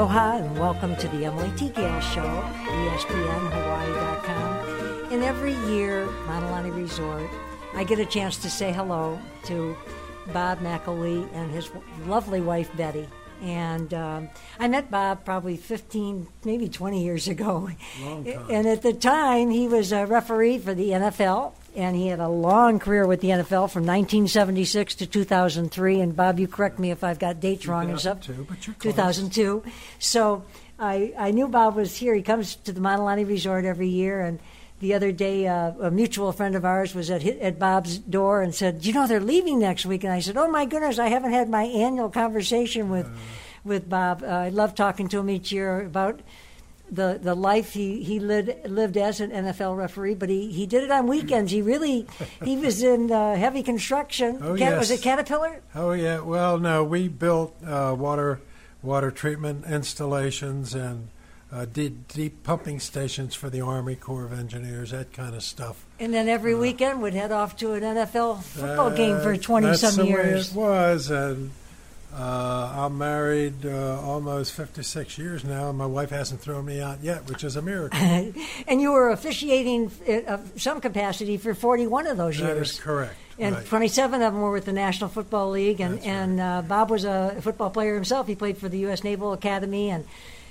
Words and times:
Aloha 0.00 0.38
and 0.38 0.58
welcome 0.58 0.96
to 0.96 1.06
the 1.08 1.26
Emily 1.26 1.52
T. 1.58 1.68
Gale 1.68 2.00
Show, 2.00 2.22
ESPNHawaii.com. 2.22 5.12
And 5.12 5.22
every 5.22 5.52
year, 5.70 6.06
Mauna 6.26 6.50
Lani 6.50 6.70
Resort, 6.70 7.28
I 7.74 7.84
get 7.84 7.98
a 7.98 8.06
chance 8.06 8.38
to 8.38 8.48
say 8.48 8.72
hello 8.72 9.20
to 9.44 9.76
Bob 10.32 10.60
McElwee 10.60 11.28
and 11.34 11.50
his 11.50 11.70
lovely 12.06 12.40
wife, 12.40 12.74
Betty. 12.78 13.06
And 13.42 13.92
um, 13.92 14.30
I 14.58 14.68
met 14.68 14.90
Bob 14.90 15.26
probably 15.26 15.58
15, 15.58 16.26
maybe 16.46 16.70
20 16.70 17.04
years 17.04 17.28
ago. 17.28 17.68
Long 18.00 18.24
time. 18.24 18.46
And 18.48 18.66
at 18.66 18.80
the 18.80 18.94
time, 18.94 19.50
he 19.50 19.68
was 19.68 19.92
a 19.92 20.06
referee 20.06 20.60
for 20.60 20.72
the 20.72 20.92
NFL, 20.92 21.52
and 21.76 21.96
he 21.96 22.08
had 22.08 22.20
a 22.20 22.28
long 22.28 22.78
career 22.78 23.06
with 23.06 23.20
the 23.20 23.28
NFL 23.28 23.70
from 23.70 23.86
1976 23.86 24.96
to 24.96 25.06
2003. 25.06 26.00
And 26.00 26.16
Bob, 26.16 26.40
you 26.40 26.48
correct 26.48 26.78
me 26.78 26.90
if 26.90 27.04
I've 27.04 27.18
got 27.18 27.40
dates 27.40 27.66
wrong. 27.66 27.90
It's 27.90 28.06
up 28.06 28.22
2002, 28.22 28.46
but 28.48 28.66
you're 28.66 28.74
close. 28.74 28.92
2002. 28.94 29.62
So 29.98 30.44
I, 30.78 31.12
I 31.18 31.30
knew 31.30 31.48
Bob 31.48 31.76
was 31.76 31.96
here. 31.96 32.14
He 32.14 32.22
comes 32.22 32.56
to 32.56 32.72
the 32.72 32.80
Mauna 32.80 33.04
Lani 33.04 33.24
Resort 33.24 33.64
every 33.64 33.88
year, 33.88 34.20
and 34.22 34.38
the 34.80 34.94
other 34.94 35.12
day, 35.12 35.46
uh, 35.46 35.72
a 35.80 35.90
mutual 35.90 36.32
friend 36.32 36.56
of 36.56 36.64
ours 36.64 36.94
was 36.94 37.10
at 37.10 37.22
at 37.22 37.58
Bob's 37.58 37.98
door 37.98 38.40
and 38.40 38.54
said, 38.54 38.84
"You 38.84 38.94
know, 38.94 39.06
they're 39.06 39.20
leaving 39.20 39.58
next 39.58 39.84
week." 39.84 40.04
And 40.04 40.12
I 40.12 40.20
said, 40.20 40.38
"Oh 40.38 40.50
my 40.50 40.64
goodness, 40.64 40.98
I 40.98 41.08
haven't 41.08 41.32
had 41.32 41.50
my 41.50 41.64
annual 41.64 42.08
conversation 42.08 42.88
with 42.88 43.06
with 43.62 43.90
Bob. 43.90 44.22
Uh, 44.22 44.28
I 44.28 44.48
love 44.48 44.74
talking 44.74 45.08
to 45.08 45.18
him 45.18 45.28
each 45.28 45.52
year 45.52 45.82
about." 45.82 46.20
The, 46.92 47.18
the 47.22 47.34
life 47.36 47.72
he, 47.72 48.02
he 48.02 48.18
lived 48.18 48.50
lived 48.68 48.96
as 48.96 49.20
an 49.20 49.30
NFL 49.30 49.76
referee, 49.76 50.14
but 50.16 50.28
he, 50.28 50.50
he 50.50 50.66
did 50.66 50.82
it 50.82 50.90
on 50.90 51.06
weekends. 51.06 51.52
He 51.52 51.62
really 51.62 52.06
he 52.44 52.56
was 52.56 52.82
in 52.82 53.12
uh, 53.12 53.36
heavy 53.36 53.62
construction. 53.62 54.38
Oh, 54.42 54.56
Cat- 54.56 54.76
Was 54.78 54.90
it 54.90 55.00
Caterpillar? 55.02 55.60
Oh 55.74 55.92
yeah. 55.92 56.18
Well, 56.20 56.58
no, 56.58 56.82
we 56.82 57.06
built 57.08 57.54
uh, 57.64 57.94
water 57.96 58.40
water 58.82 59.10
treatment 59.10 59.64
installations 59.66 60.74
and 60.74 61.08
uh, 61.52 61.64
deep, 61.64 62.06
deep 62.08 62.42
pumping 62.44 62.78
stations 62.80 63.34
for 63.34 63.50
the 63.50 63.60
Army 63.60 63.96
Corps 63.96 64.24
of 64.24 64.32
Engineers, 64.32 64.92
that 64.92 65.12
kind 65.12 65.34
of 65.34 65.42
stuff. 65.42 65.84
And 65.98 66.14
then 66.14 66.28
every 66.28 66.54
weekend 66.54 67.02
would 67.02 67.12
head 67.14 67.32
off 67.32 67.56
to 67.56 67.72
an 67.72 67.82
NFL 67.82 68.42
football 68.42 68.90
game 68.92 69.20
for 69.20 69.32
Uh, 69.34 69.36
twenty 69.36 69.74
some 69.74 70.06
years. 70.06 70.50
it 70.52 70.56
was, 70.56 71.10
and 71.10 71.50
uh, 72.12 72.72
I'm 72.76 72.98
married 72.98 73.64
uh, 73.64 74.00
almost 74.00 74.52
56 74.52 75.16
years 75.18 75.44
now, 75.44 75.68
and 75.68 75.78
my 75.78 75.86
wife 75.86 76.10
hasn't 76.10 76.40
thrown 76.40 76.64
me 76.64 76.80
out 76.80 77.02
yet, 77.02 77.28
which 77.28 77.44
is 77.44 77.56
a 77.56 77.62
miracle. 77.62 77.98
And 78.66 78.80
you 78.80 78.92
were 78.92 79.10
officiating 79.10 79.90
uh, 80.08 80.34
of 80.34 80.52
some 80.60 80.80
capacity 80.80 81.36
for 81.36 81.54
41 81.54 82.06
of 82.06 82.16
those 82.16 82.38
that 82.38 82.56
years. 82.56 82.72
is 82.72 82.80
correct. 82.80 83.14
And 83.38 83.54
right. 83.54 83.66
27 83.66 84.22
of 84.22 84.32
them 84.34 84.42
were 84.42 84.52
with 84.52 84.66
the 84.66 84.72
National 84.72 85.08
Football 85.08 85.50
League. 85.50 85.80
And, 85.80 85.94
right. 85.94 86.06
and 86.06 86.40
uh, 86.40 86.62
Bob 86.62 86.90
was 86.90 87.04
a 87.04 87.36
football 87.40 87.70
player 87.70 87.94
himself. 87.94 88.26
He 88.26 88.34
played 88.34 88.58
for 88.58 88.68
the 88.68 88.78
U.S. 88.80 89.02
Naval 89.02 89.32
Academy. 89.32 89.90
And 89.90 90.04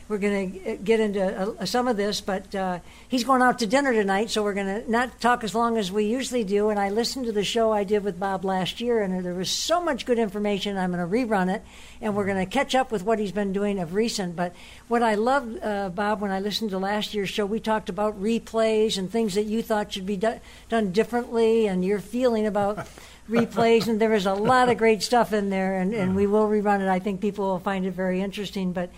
we're 0.09 0.17
going 0.17 0.51
to 0.51 0.75
get 0.77 0.99
into 0.99 1.23
uh, 1.23 1.65
some 1.65 1.87
of 1.87 1.95
this, 1.95 2.19
but 2.19 2.53
uh, 2.55 2.79
he's 3.07 3.23
going 3.23 3.43
out 3.43 3.59
to 3.59 3.67
dinner 3.67 3.93
tonight, 3.93 4.31
so 4.31 4.41
we're 4.41 4.55
going 4.55 4.81
to 4.81 4.91
not 4.91 5.21
talk 5.21 5.43
as 5.43 5.53
long 5.53 5.77
as 5.77 5.91
we 5.91 6.05
usually 6.05 6.43
do. 6.43 6.69
And 6.69 6.79
I 6.79 6.89
listened 6.89 7.27
to 7.27 7.31
the 7.31 7.43
show 7.43 7.71
I 7.71 7.83
did 7.83 8.03
with 8.03 8.19
Bob 8.19 8.43
last 8.43 8.81
year, 8.81 9.03
and 9.03 9.23
there 9.23 9.35
was 9.35 9.51
so 9.51 9.79
much 9.79 10.07
good 10.07 10.17
information. 10.17 10.79
I'm 10.79 10.91
going 10.91 11.07
to 11.07 11.15
rerun 11.15 11.53
it, 11.53 11.63
and 12.01 12.15
we're 12.15 12.25
going 12.25 12.43
to 12.43 12.47
catch 12.47 12.73
up 12.73 12.91
with 12.91 13.03
what 13.03 13.19
he's 13.19 13.31
been 13.31 13.53
doing 13.53 13.77
of 13.77 13.93
recent. 13.93 14.35
But 14.35 14.55
what 14.87 15.03
I 15.03 15.13
loved, 15.13 15.63
uh, 15.63 15.89
Bob, 15.89 16.21
when 16.21 16.31
I 16.31 16.39
listened 16.39 16.71
to 16.71 16.79
last 16.79 17.13
year's 17.13 17.29
show, 17.29 17.45
we 17.45 17.59
talked 17.59 17.87
about 17.87 18.19
replays 18.19 18.97
and 18.97 19.11
things 19.11 19.35
that 19.35 19.45
you 19.45 19.61
thought 19.61 19.93
should 19.93 20.07
be 20.07 20.17
do- 20.17 20.39
done 20.69 20.91
differently, 20.91 21.67
and 21.67 21.85
your 21.85 21.99
feeling 21.99 22.47
about 22.47 22.87
replays, 23.29 23.87
and 23.87 24.01
there 24.01 24.09
was 24.09 24.25
a 24.25 24.33
lot 24.33 24.69
of 24.69 24.79
great 24.79 25.03
stuff 25.03 25.33
in 25.33 25.51
there, 25.51 25.79
and, 25.79 25.93
and 25.93 26.15
we 26.15 26.25
will 26.25 26.47
rerun 26.47 26.81
it. 26.81 26.89
I 26.89 26.97
think 26.97 27.21
people 27.21 27.45
will 27.45 27.59
find 27.59 27.85
it 27.85 27.91
very 27.91 28.21
interesting. 28.21 28.73
But 28.73 28.89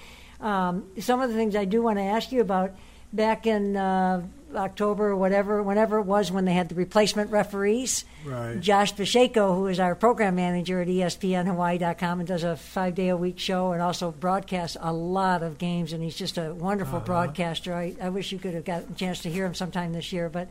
um, 0.41 0.85
some 0.99 1.21
of 1.21 1.29
the 1.29 1.35
things 1.35 1.55
I 1.55 1.65
do 1.65 1.81
want 1.81 1.97
to 1.97 2.03
ask 2.03 2.31
you 2.31 2.41
about 2.41 2.71
back 3.13 3.45
in 3.45 3.75
uh, 3.75 4.21
October 4.55 5.09
or 5.09 5.15
whatever, 5.15 5.61
whenever 5.61 5.99
it 5.99 6.03
was 6.03 6.31
when 6.31 6.45
they 6.45 6.53
had 6.53 6.69
the 6.69 6.75
replacement 6.75 7.29
referees. 7.29 8.05
Right. 8.25 8.59
Josh 8.59 8.95
Pacheco, 8.95 9.53
who 9.55 9.67
is 9.67 9.79
our 9.79 9.95
program 9.95 10.35
manager 10.35 10.81
at 10.81 10.87
ESPNHawaii.com 10.87 12.19
and 12.19 12.27
does 12.27 12.43
a 12.43 12.55
five 12.55 12.95
day 12.95 13.09
a 13.09 13.17
week 13.17 13.37
show 13.39 13.71
and 13.73 13.81
also 13.81 14.11
broadcasts 14.11 14.77
a 14.79 14.93
lot 14.93 15.43
of 15.43 15.57
games, 15.57 15.93
and 15.93 16.01
he's 16.03 16.15
just 16.15 16.37
a 16.37 16.53
wonderful 16.53 16.97
Uh-huh. 16.97 17.05
broadcaster. 17.05 17.73
I, 17.73 17.95
I 18.01 18.09
wish 18.09 18.31
you 18.31 18.39
could 18.39 18.53
have 18.53 18.65
gotten 18.65 18.91
a 18.93 18.95
chance 18.95 19.21
to 19.23 19.29
hear 19.29 19.45
him 19.45 19.53
sometime 19.55 19.93
this 19.93 20.11
year, 20.13 20.29
but. 20.29 20.47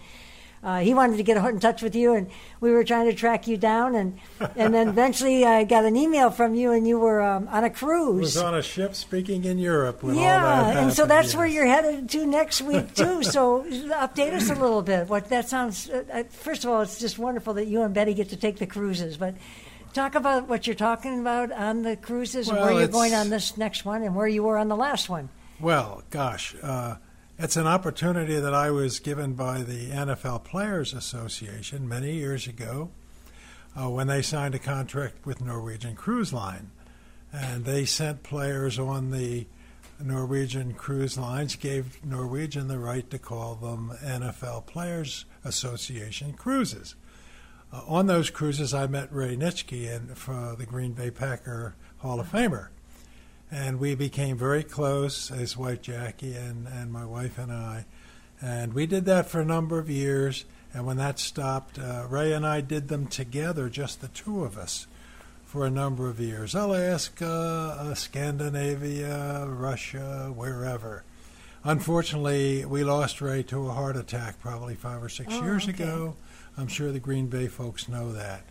Uh, 0.62 0.80
he 0.80 0.92
wanted 0.92 1.16
to 1.16 1.22
get 1.22 1.38
in 1.38 1.58
touch 1.58 1.80
with 1.80 1.94
you, 1.94 2.12
and 2.12 2.30
we 2.60 2.70
were 2.70 2.84
trying 2.84 3.06
to 3.06 3.14
track 3.14 3.48
you 3.48 3.56
down, 3.56 3.94
and 3.94 4.18
and 4.56 4.74
then 4.74 4.88
eventually 4.96 5.44
I 5.44 5.64
got 5.64 5.86
an 5.86 5.96
email 5.96 6.30
from 6.30 6.54
you, 6.54 6.72
and 6.72 6.86
you 6.86 6.98
were 6.98 7.22
um, 7.22 7.48
on 7.48 7.64
a 7.64 7.70
cruise. 7.70 8.20
was 8.20 8.36
on 8.36 8.54
a 8.54 8.62
ship 8.62 8.94
speaking 8.94 9.44
in 9.44 9.58
Europe 9.58 10.02
when 10.02 10.16
all 10.16 10.22
that 10.22 10.74
Yeah, 10.74 10.82
and 10.82 10.92
so 10.92 11.06
that's 11.06 11.34
where 11.34 11.46
you're 11.46 11.66
headed 11.66 12.10
to 12.10 12.26
next 12.26 12.60
week 12.60 12.94
too. 12.94 13.22
so 13.22 13.62
update 13.62 14.34
us 14.34 14.50
a 14.50 14.54
little 14.54 14.82
bit. 14.82 15.08
What 15.08 15.30
that 15.30 15.48
sounds. 15.48 15.88
Uh, 15.88 16.04
uh, 16.12 16.22
first 16.28 16.64
of 16.64 16.70
all, 16.70 16.82
it's 16.82 16.98
just 16.98 17.18
wonderful 17.18 17.54
that 17.54 17.66
you 17.66 17.80
and 17.80 17.94
Betty 17.94 18.12
get 18.12 18.28
to 18.30 18.36
take 18.36 18.58
the 18.58 18.66
cruises, 18.66 19.16
but. 19.16 19.34
Talk 19.92 20.14
about 20.14 20.46
what 20.46 20.68
you're 20.68 20.76
talking 20.76 21.18
about 21.18 21.50
on 21.50 21.82
the 21.82 21.96
cruises 21.96 22.48
and 22.48 22.60
where 22.60 22.72
you're 22.72 22.86
going 22.86 23.12
on 23.12 23.28
this 23.28 23.56
next 23.56 23.84
one 23.84 24.04
and 24.04 24.14
where 24.14 24.28
you 24.28 24.44
were 24.44 24.56
on 24.56 24.68
the 24.68 24.76
last 24.76 25.08
one. 25.08 25.30
Well, 25.58 26.04
gosh, 26.10 26.54
uh, 26.62 26.94
it's 27.42 27.56
an 27.56 27.66
opportunity 27.66 28.38
that 28.38 28.52
I 28.52 28.70
was 28.70 29.00
given 29.00 29.32
by 29.32 29.62
the 29.62 29.88
NFL 29.88 30.44
Players 30.44 30.92
Association 30.92 31.88
many 31.88 32.12
years 32.12 32.46
ago 32.46 32.90
uh, 33.74 33.88
when 33.88 34.08
they 34.08 34.20
signed 34.20 34.54
a 34.54 34.58
contract 34.58 35.24
with 35.24 35.40
Norwegian 35.40 35.94
Cruise 35.94 36.34
Line. 36.34 36.70
And 37.32 37.64
they 37.64 37.86
sent 37.86 38.22
players 38.22 38.78
on 38.78 39.10
the 39.10 39.46
Norwegian 39.98 40.74
cruise 40.74 41.16
lines, 41.16 41.56
gave 41.56 42.04
Norwegian 42.04 42.68
the 42.68 42.78
right 42.78 43.08
to 43.08 43.18
call 43.18 43.54
them 43.54 43.92
NFL 44.04 44.66
Players 44.66 45.24
Association 45.42 46.34
cruises. 46.34 46.94
Uh, 47.72 47.80
on 47.86 48.06
those 48.06 48.28
cruises, 48.28 48.74
I 48.74 48.86
met 48.86 49.10
Ray 49.10 49.34
Nitschke 49.34 49.90
and 49.90 50.18
for 50.18 50.56
the 50.58 50.66
Green 50.66 50.92
Bay 50.92 51.10
Packer 51.10 51.74
Hall 51.98 52.20
of 52.20 52.30
Famer 52.30 52.68
and 53.50 53.80
we 53.80 53.94
became 53.94 54.36
very 54.36 54.62
close, 54.62 55.28
his 55.28 55.56
wife 55.56 55.82
Jackie 55.82 56.34
and, 56.34 56.66
and 56.68 56.92
my 56.92 57.04
wife 57.04 57.38
and 57.38 57.52
I. 57.52 57.84
And 58.40 58.72
we 58.72 58.86
did 58.86 59.04
that 59.06 59.28
for 59.28 59.40
a 59.40 59.44
number 59.44 59.78
of 59.78 59.90
years. 59.90 60.44
And 60.72 60.86
when 60.86 60.98
that 60.98 61.18
stopped, 61.18 61.78
uh, 61.78 62.06
Ray 62.08 62.32
and 62.32 62.46
I 62.46 62.60
did 62.60 62.88
them 62.88 63.06
together, 63.08 63.68
just 63.68 64.00
the 64.00 64.08
two 64.08 64.44
of 64.44 64.56
us, 64.56 64.86
for 65.44 65.66
a 65.66 65.70
number 65.70 66.08
of 66.08 66.20
years. 66.20 66.54
Alaska, 66.54 67.76
uh, 67.80 67.94
Scandinavia, 67.94 69.46
Russia, 69.48 70.32
wherever. 70.34 71.02
Unfortunately, 71.64 72.64
we 72.64 72.84
lost 72.84 73.20
Ray 73.20 73.42
to 73.44 73.66
a 73.68 73.72
heart 73.72 73.96
attack 73.96 74.40
probably 74.40 74.74
five 74.76 75.02
or 75.02 75.08
six 75.08 75.34
Oh, 75.34 75.42
years 75.42 75.68
okay. 75.68 75.82
ago. 75.82 76.14
I'm 76.56 76.68
sure 76.68 76.92
the 76.92 77.00
Green 77.00 77.26
Bay 77.26 77.48
folks 77.48 77.88
know 77.88 78.12
that. 78.12 78.42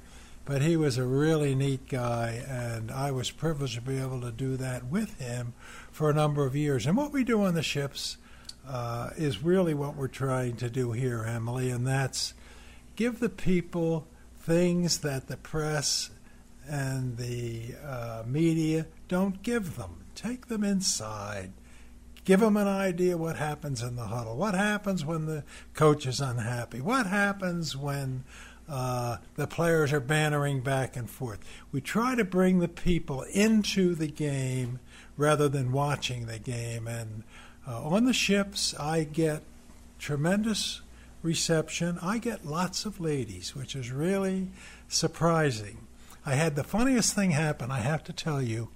But 0.50 0.64
he 0.64 0.76
was 0.76 0.98
a 0.98 1.06
really 1.06 1.54
neat 1.54 1.88
guy, 1.88 2.44
and 2.50 2.90
I 2.90 3.12
was 3.12 3.30
privileged 3.30 3.76
to 3.76 3.82
be 3.82 4.00
able 4.00 4.20
to 4.22 4.32
do 4.32 4.58
that 4.58 4.88
with 4.88 5.20
him 5.20 5.54
for 5.92 6.10
a 6.10 6.14
number 6.14 6.44
of 6.44 6.56
years. 6.56 6.88
And 6.88 6.98
what 6.98 7.14
we 7.14 7.24
do 7.24 7.44
on 7.44 7.54
the 7.54 7.62
ships 7.62 8.18
uh, 8.68 9.12
is 9.16 9.44
really 9.44 9.76
what 9.76 9.96
we're 9.96 10.08
trying 10.08 10.56
to 10.56 10.68
do 10.68 10.92
here, 10.92 11.24
Emily, 11.24 11.70
and 11.70 11.86
that's 11.86 12.34
give 12.96 13.20
the 13.20 13.30
people 13.30 14.08
things 14.40 14.98
that 15.02 15.28
the 15.28 15.38
press 15.38 16.09
and 16.68 17.18
the 17.18 17.76
uh, 17.86 18.24
media 18.26 18.88
don't 19.08 19.44
give 19.44 19.76
them. 19.76 20.04
Take 20.16 20.48
them 20.48 20.64
inside. 20.64 21.52
Give 22.26 22.40
them 22.40 22.58
an 22.58 22.68
idea 22.68 23.20
what 23.20 23.36
happens 23.36 23.84
in 23.84 23.96
the 23.96 24.08
huddle. 24.08 24.36
What 24.36 24.56
happens 24.56 25.06
when 25.06 25.28
the 25.28 25.44
coach 25.76 26.08
is 26.08 26.20
unhappy? 26.20 26.82
What 26.82 27.06
happens 27.06 27.78
when 27.78 28.24
uh, 28.69 29.18
the 29.35 29.47
players 29.47 29.91
are 29.91 30.00
bantering 30.00 30.62
back 30.62 30.96
and 30.96 31.09
forth? 31.09 31.40
We 31.72 31.81
try 31.81 32.16
to 32.16 32.23
bring 32.23 32.59
the 32.59 32.67
people 32.67 33.23
into 33.23 33.96
the 33.96 34.08
game 34.08 34.79
rather 35.17 35.49
than 35.49 35.72
watching 35.72 36.26
the 36.26 36.40
game. 36.40 36.88
And 36.88 37.23
uh, 37.67 37.84
on 37.84 38.05
the 38.05 38.14
ships, 38.14 38.73
I 38.79 39.03
get 39.03 39.44
tremendous 39.97 40.82
reception. 41.22 41.99
I 42.02 42.17
get 42.17 42.46
lots 42.46 42.85
of 42.85 42.99
ladies, 42.99 43.55
which 43.55 43.76
is 43.76 43.91
really 43.91 44.49
surprising. 44.88 45.79
I 46.26 46.35
had 46.35 46.55
the 46.55 46.64
funniest 46.64 47.14
thing 47.14 47.32
happen, 47.32 47.72
I 47.72 47.79
have 47.79 48.03
to 48.05 48.14
tell 48.14 48.41
you. 48.41 48.70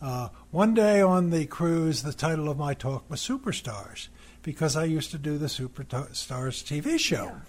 Uh, 0.00 0.28
one 0.50 0.74
day 0.74 1.00
on 1.00 1.30
the 1.30 1.46
cruise, 1.46 2.02
the 2.02 2.12
title 2.12 2.50
of 2.50 2.58
my 2.58 2.74
talk 2.74 3.08
was 3.08 3.20
Superstars 3.20 4.08
because 4.42 4.76
I 4.76 4.84
used 4.84 5.10
to 5.12 5.18
do 5.18 5.38
the 5.38 5.46
Superstars 5.46 6.62
TV 6.62 6.98
show. 6.98 7.40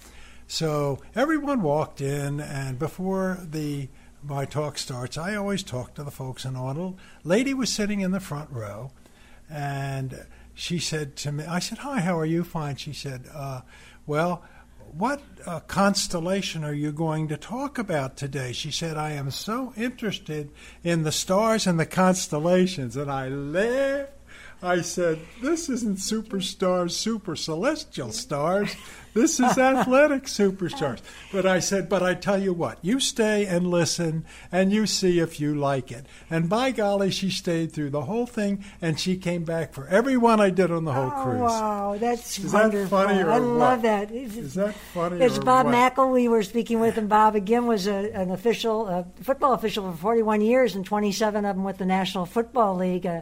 So 0.48 1.00
everyone 1.14 1.62
walked 1.62 2.00
in, 2.00 2.40
and 2.40 2.80
before 2.80 3.38
the 3.44 3.90
my 4.24 4.46
talk 4.46 4.78
starts, 4.78 5.18
I 5.18 5.36
always 5.36 5.62
talk 5.62 5.94
to 5.96 6.04
the 6.04 6.12
folks 6.12 6.46
in 6.46 6.56
order. 6.56 6.94
Lady 7.24 7.54
was 7.54 7.72
sitting 7.72 8.02
in 8.02 8.12
the 8.12 8.20
front 8.20 8.50
row, 8.52 8.92
and 9.50 10.26
she 10.54 10.80
said 10.80 11.16
to 11.18 11.32
me, 11.32 11.44
"I 11.46 11.60
said, 11.60 11.80
hi, 11.80 12.00
how 12.00 12.18
are 12.18 12.26
you? 12.26 12.44
Fine." 12.44 12.78
She 12.78 12.94
said, 12.94 13.26
uh, 13.34 13.62
"Well." 14.06 14.44
What 14.98 15.22
uh, 15.46 15.60
constellation 15.60 16.64
are 16.64 16.74
you 16.74 16.94
going 16.94 17.28
to 17.28 17.38
talk 17.38 17.78
about 17.78 18.16
today? 18.16 18.54
She 18.54 18.72
said, 18.72 18.96
I 18.96 19.12
am 19.12 19.30
so 19.32 19.74
interested 19.76 20.50
in 20.82 21.04
the 21.04 21.12
stars 21.12 21.68
and 21.68 21.78
the 21.78 21.86
constellations. 21.86 22.96
And 22.96 23.12
I 23.12 23.28
laughed. 23.28 24.14
I 24.64 24.82
said, 24.82 25.20
"This 25.42 25.70
isn't 25.70 25.98
superstars, 25.98 26.92
super 26.92 27.36
celestial 27.36 28.12
stars. 28.12 28.76
This 29.18 29.40
is 29.40 29.58
athletic 29.58 30.24
superstars." 30.24 31.00
But 31.32 31.46
I 31.46 31.60
said, 31.60 31.90
"But 31.90 32.04
I 32.04 32.14
tell 32.14 32.42
you 32.42 32.54
what, 32.54 32.78
you 32.82 33.00
stay 33.00 33.46
and 33.46 33.68
listen, 33.68 34.26
and 34.52 34.72
you 34.72 34.86
see 34.86 35.20
if 35.20 35.40
you 35.40 35.56
like 35.56 35.92
it." 35.92 36.06
And 36.30 36.50
by 36.50 36.72
golly, 36.72 37.12
she 37.12 37.30
stayed 37.30 37.72
through 37.72 37.92
the 37.92 38.04
whole 38.04 38.26
thing, 38.26 38.64
and 38.82 39.00
she 39.00 39.18
came 39.18 39.44
back 39.44 39.74
for 39.74 39.88
every 39.88 40.18
one 40.18 40.40
I 40.40 40.50
did 40.50 40.72
on 40.72 40.86
the 40.86 40.94
whole 40.94 41.14
oh, 41.16 41.24
cruise. 41.24 41.40
Wow, 41.40 41.98
that's 42.00 42.38
is 42.38 42.54
wonderful. 42.54 42.98
That 42.98 43.08
funny 43.08 43.22
or 43.22 43.32
I 43.32 43.40
what? 43.40 43.48
love 43.48 43.82
that. 43.84 44.12
It's, 44.12 44.36
is 44.36 44.54
that 44.56 44.76
funny? 44.94 45.24
It's 45.24 45.40
Bob 45.40 45.66
what? 45.68 45.76
McElwee. 45.76 46.14
We 46.14 46.28
were 46.28 46.44
speaking 46.44 46.80
with 46.80 46.98
and 46.98 47.08
Bob 47.08 47.36
again 47.36 47.68
was 47.68 47.88
a, 47.88 48.12
an 48.14 48.32
official, 48.32 48.88
a 48.88 49.06
football 49.22 49.54
official 49.54 49.92
for 49.92 49.98
41 49.98 50.42
years, 50.42 50.76
and 50.76 50.86
27 50.86 51.46
of 51.46 51.56
them 51.56 51.64
with 51.64 51.78
the 51.78 51.86
National 51.86 52.26
Football 52.26 52.76
League. 52.76 53.06
Uh, 53.06 53.22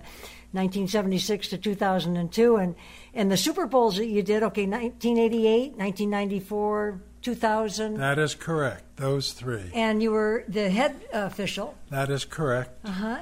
1976 0.56 1.50
to 1.50 1.58
2002, 1.58 2.56
and 2.56 2.76
and 3.14 3.32
the 3.32 3.38
Super 3.38 3.66
Bowls 3.66 3.98
that 3.98 4.08
you 4.08 4.24
did, 4.24 4.42
okay, 4.44 4.66
1988, 4.66 5.78
1994, 5.78 7.00
2000. 7.22 7.96
That 7.98 8.20
is 8.20 8.36
correct. 8.36 8.84
Those 8.98 9.32
three. 9.34 9.72
And 9.74 10.02
you 10.02 10.12
were 10.12 10.44
the 10.48 10.70
head 10.70 10.96
official. 11.14 11.76
That 11.90 12.10
is 12.10 12.26
correct. 12.26 12.72
Uh 12.86 12.92
huh. 12.92 13.18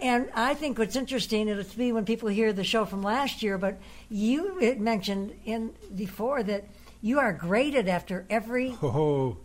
And 0.00 0.28
I 0.34 0.54
think 0.54 0.78
what's 0.78 0.94
interesting, 0.96 1.48
it'll 1.48 1.64
be 1.76 1.90
when 1.92 2.04
people 2.04 2.28
hear 2.28 2.52
the 2.52 2.62
show 2.64 2.84
from 2.84 3.02
last 3.02 3.42
year, 3.42 3.58
but 3.58 3.78
you 4.08 4.76
mentioned 4.78 5.34
in 5.44 5.72
before 5.94 6.42
that 6.44 6.64
you 7.02 7.18
are 7.18 7.32
graded 7.32 7.88
after 7.88 8.24
every 8.30 8.76
Oh, 8.82 9.36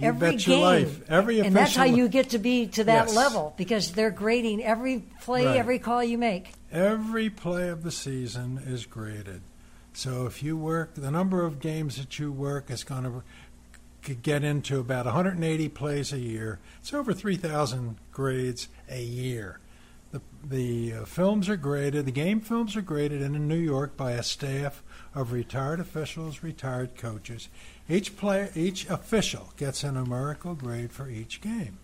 every 0.00 0.36
game, 0.36 0.58
your 0.58 0.60
life. 0.60 1.00
Every 1.10 1.40
and 1.40 1.54
that's 1.54 1.74
how 1.76 1.84
you 1.84 2.08
get 2.08 2.30
to 2.30 2.38
be 2.38 2.66
to 2.68 2.84
that 2.84 3.06
Yes. 3.08 3.16
level 3.16 3.54
because 3.56 3.92
they're 3.92 4.10
grading 4.10 4.62
every 4.64 5.04
play, 5.22 5.46
Right. 5.46 5.56
every 5.56 5.78
call 5.78 6.02
you 6.02 6.18
make. 6.18 6.52
Every 6.72 7.28
play 7.28 7.68
of 7.68 7.82
the 7.82 7.90
season 7.90 8.58
is 8.64 8.86
graded. 8.86 9.42
So 9.92 10.24
if 10.24 10.42
you 10.42 10.56
work, 10.56 10.94
the 10.94 11.10
number 11.10 11.44
of 11.44 11.60
games 11.60 11.98
that 11.98 12.18
you 12.18 12.32
work 12.32 12.70
is 12.70 12.82
going 12.82 13.22
to 14.04 14.14
get 14.14 14.42
into 14.42 14.80
about 14.80 15.04
180 15.04 15.68
plays 15.68 16.14
a 16.14 16.18
year. 16.18 16.60
It's 16.80 16.94
over 16.94 17.12
3,000 17.12 17.96
grades 18.10 18.68
a 18.88 19.02
year. 19.02 19.60
The, 20.12 20.22
the 20.42 20.94
uh, 20.94 21.04
films 21.04 21.50
are 21.50 21.56
graded, 21.56 22.06
the 22.06 22.10
game 22.10 22.40
films 22.40 22.74
are 22.74 22.82
graded 22.82 23.20
in 23.20 23.48
New 23.48 23.54
York 23.54 23.96
by 23.96 24.12
a 24.12 24.22
staff 24.22 24.82
of 25.14 25.32
retired 25.32 25.78
officials, 25.78 26.42
retired 26.42 26.96
coaches. 26.96 27.50
Each 27.86 28.16
player, 28.16 28.50
each 28.54 28.88
official 28.88 29.52
gets 29.58 29.84
a 29.84 29.92
numerical 29.92 30.54
grade 30.54 30.92
for 30.92 31.08
each 31.08 31.42
game. 31.42 31.78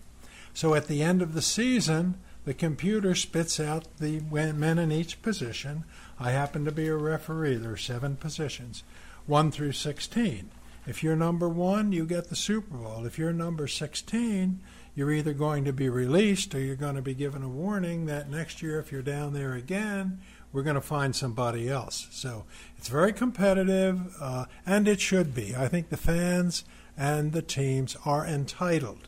So 0.53 0.73
at 0.73 0.87
the 0.87 1.03
end 1.03 1.21
of 1.21 1.33
the 1.33 1.41
season, 1.43 2.15
the 2.49 2.55
computer 2.55 3.13
spits 3.13 3.59
out 3.59 3.85
the 3.99 4.21
men 4.21 4.79
in 4.79 4.91
each 4.91 5.21
position. 5.21 5.83
I 6.19 6.31
happen 6.31 6.65
to 6.65 6.71
be 6.71 6.87
a 6.87 6.95
referee. 6.95 7.57
There 7.57 7.73
are 7.73 7.77
seven 7.77 8.15
positions, 8.15 8.81
1 9.27 9.51
through 9.51 9.73
16. 9.73 10.49
If 10.87 11.03
you're 11.03 11.15
number 11.15 11.47
one, 11.47 11.91
you 11.91 12.07
get 12.07 12.29
the 12.29 12.35
Super 12.35 12.75
Bowl. 12.75 13.05
If 13.05 13.19
you're 13.19 13.31
number 13.33 13.67
16, 13.67 14.61
you're 14.95 15.11
either 15.11 15.33
going 15.33 15.63
to 15.65 15.71
be 15.71 15.89
released 15.89 16.55
or 16.55 16.59
you're 16.59 16.75
going 16.75 16.95
to 16.95 17.03
be 17.03 17.13
given 17.13 17.43
a 17.43 17.47
warning 17.47 18.07
that 18.07 18.31
next 18.31 18.63
year, 18.63 18.79
if 18.79 18.91
you're 18.91 19.03
down 19.03 19.33
there 19.33 19.53
again, 19.53 20.19
we're 20.51 20.63
going 20.63 20.73
to 20.73 20.81
find 20.81 21.15
somebody 21.15 21.69
else. 21.69 22.07
So 22.09 22.45
it's 22.79 22.87
very 22.87 23.13
competitive, 23.13 24.15
uh, 24.19 24.45
and 24.65 24.87
it 24.87 24.99
should 24.99 25.35
be. 25.35 25.55
I 25.55 25.67
think 25.67 25.89
the 25.89 25.97
fans 25.97 26.63
and 26.97 27.31
the 27.31 27.43
teams 27.43 27.95
are 28.07 28.25
entitled 28.25 29.07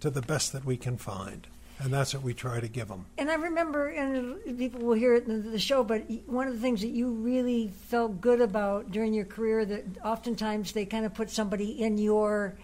to 0.00 0.10
the 0.10 0.22
best 0.22 0.52
that 0.52 0.64
we 0.64 0.76
can 0.76 0.96
find, 0.96 1.46
and 1.80 1.92
that's 1.92 2.14
what 2.14 2.22
we 2.22 2.34
try 2.34 2.60
to 2.60 2.68
give 2.68 2.88
them. 2.88 3.06
And 3.16 3.30
I 3.30 3.34
remember, 3.34 3.88
and 3.88 4.58
people 4.58 4.80
will 4.80 4.94
hear 4.94 5.14
it 5.14 5.26
in 5.26 5.50
the 5.50 5.58
show, 5.58 5.82
but 5.82 6.02
one 6.26 6.46
of 6.46 6.54
the 6.54 6.60
things 6.60 6.82
that 6.82 6.88
you 6.88 7.10
really 7.10 7.72
felt 7.88 8.20
good 8.20 8.40
about 8.40 8.90
during 8.90 9.14
your 9.14 9.24
career 9.24 9.64
that 9.64 9.84
oftentimes 10.04 10.72
they 10.72 10.84
kind 10.84 11.06
of 11.06 11.14
put 11.14 11.30
somebody 11.30 11.82
in 11.82 11.98
your 11.98 12.54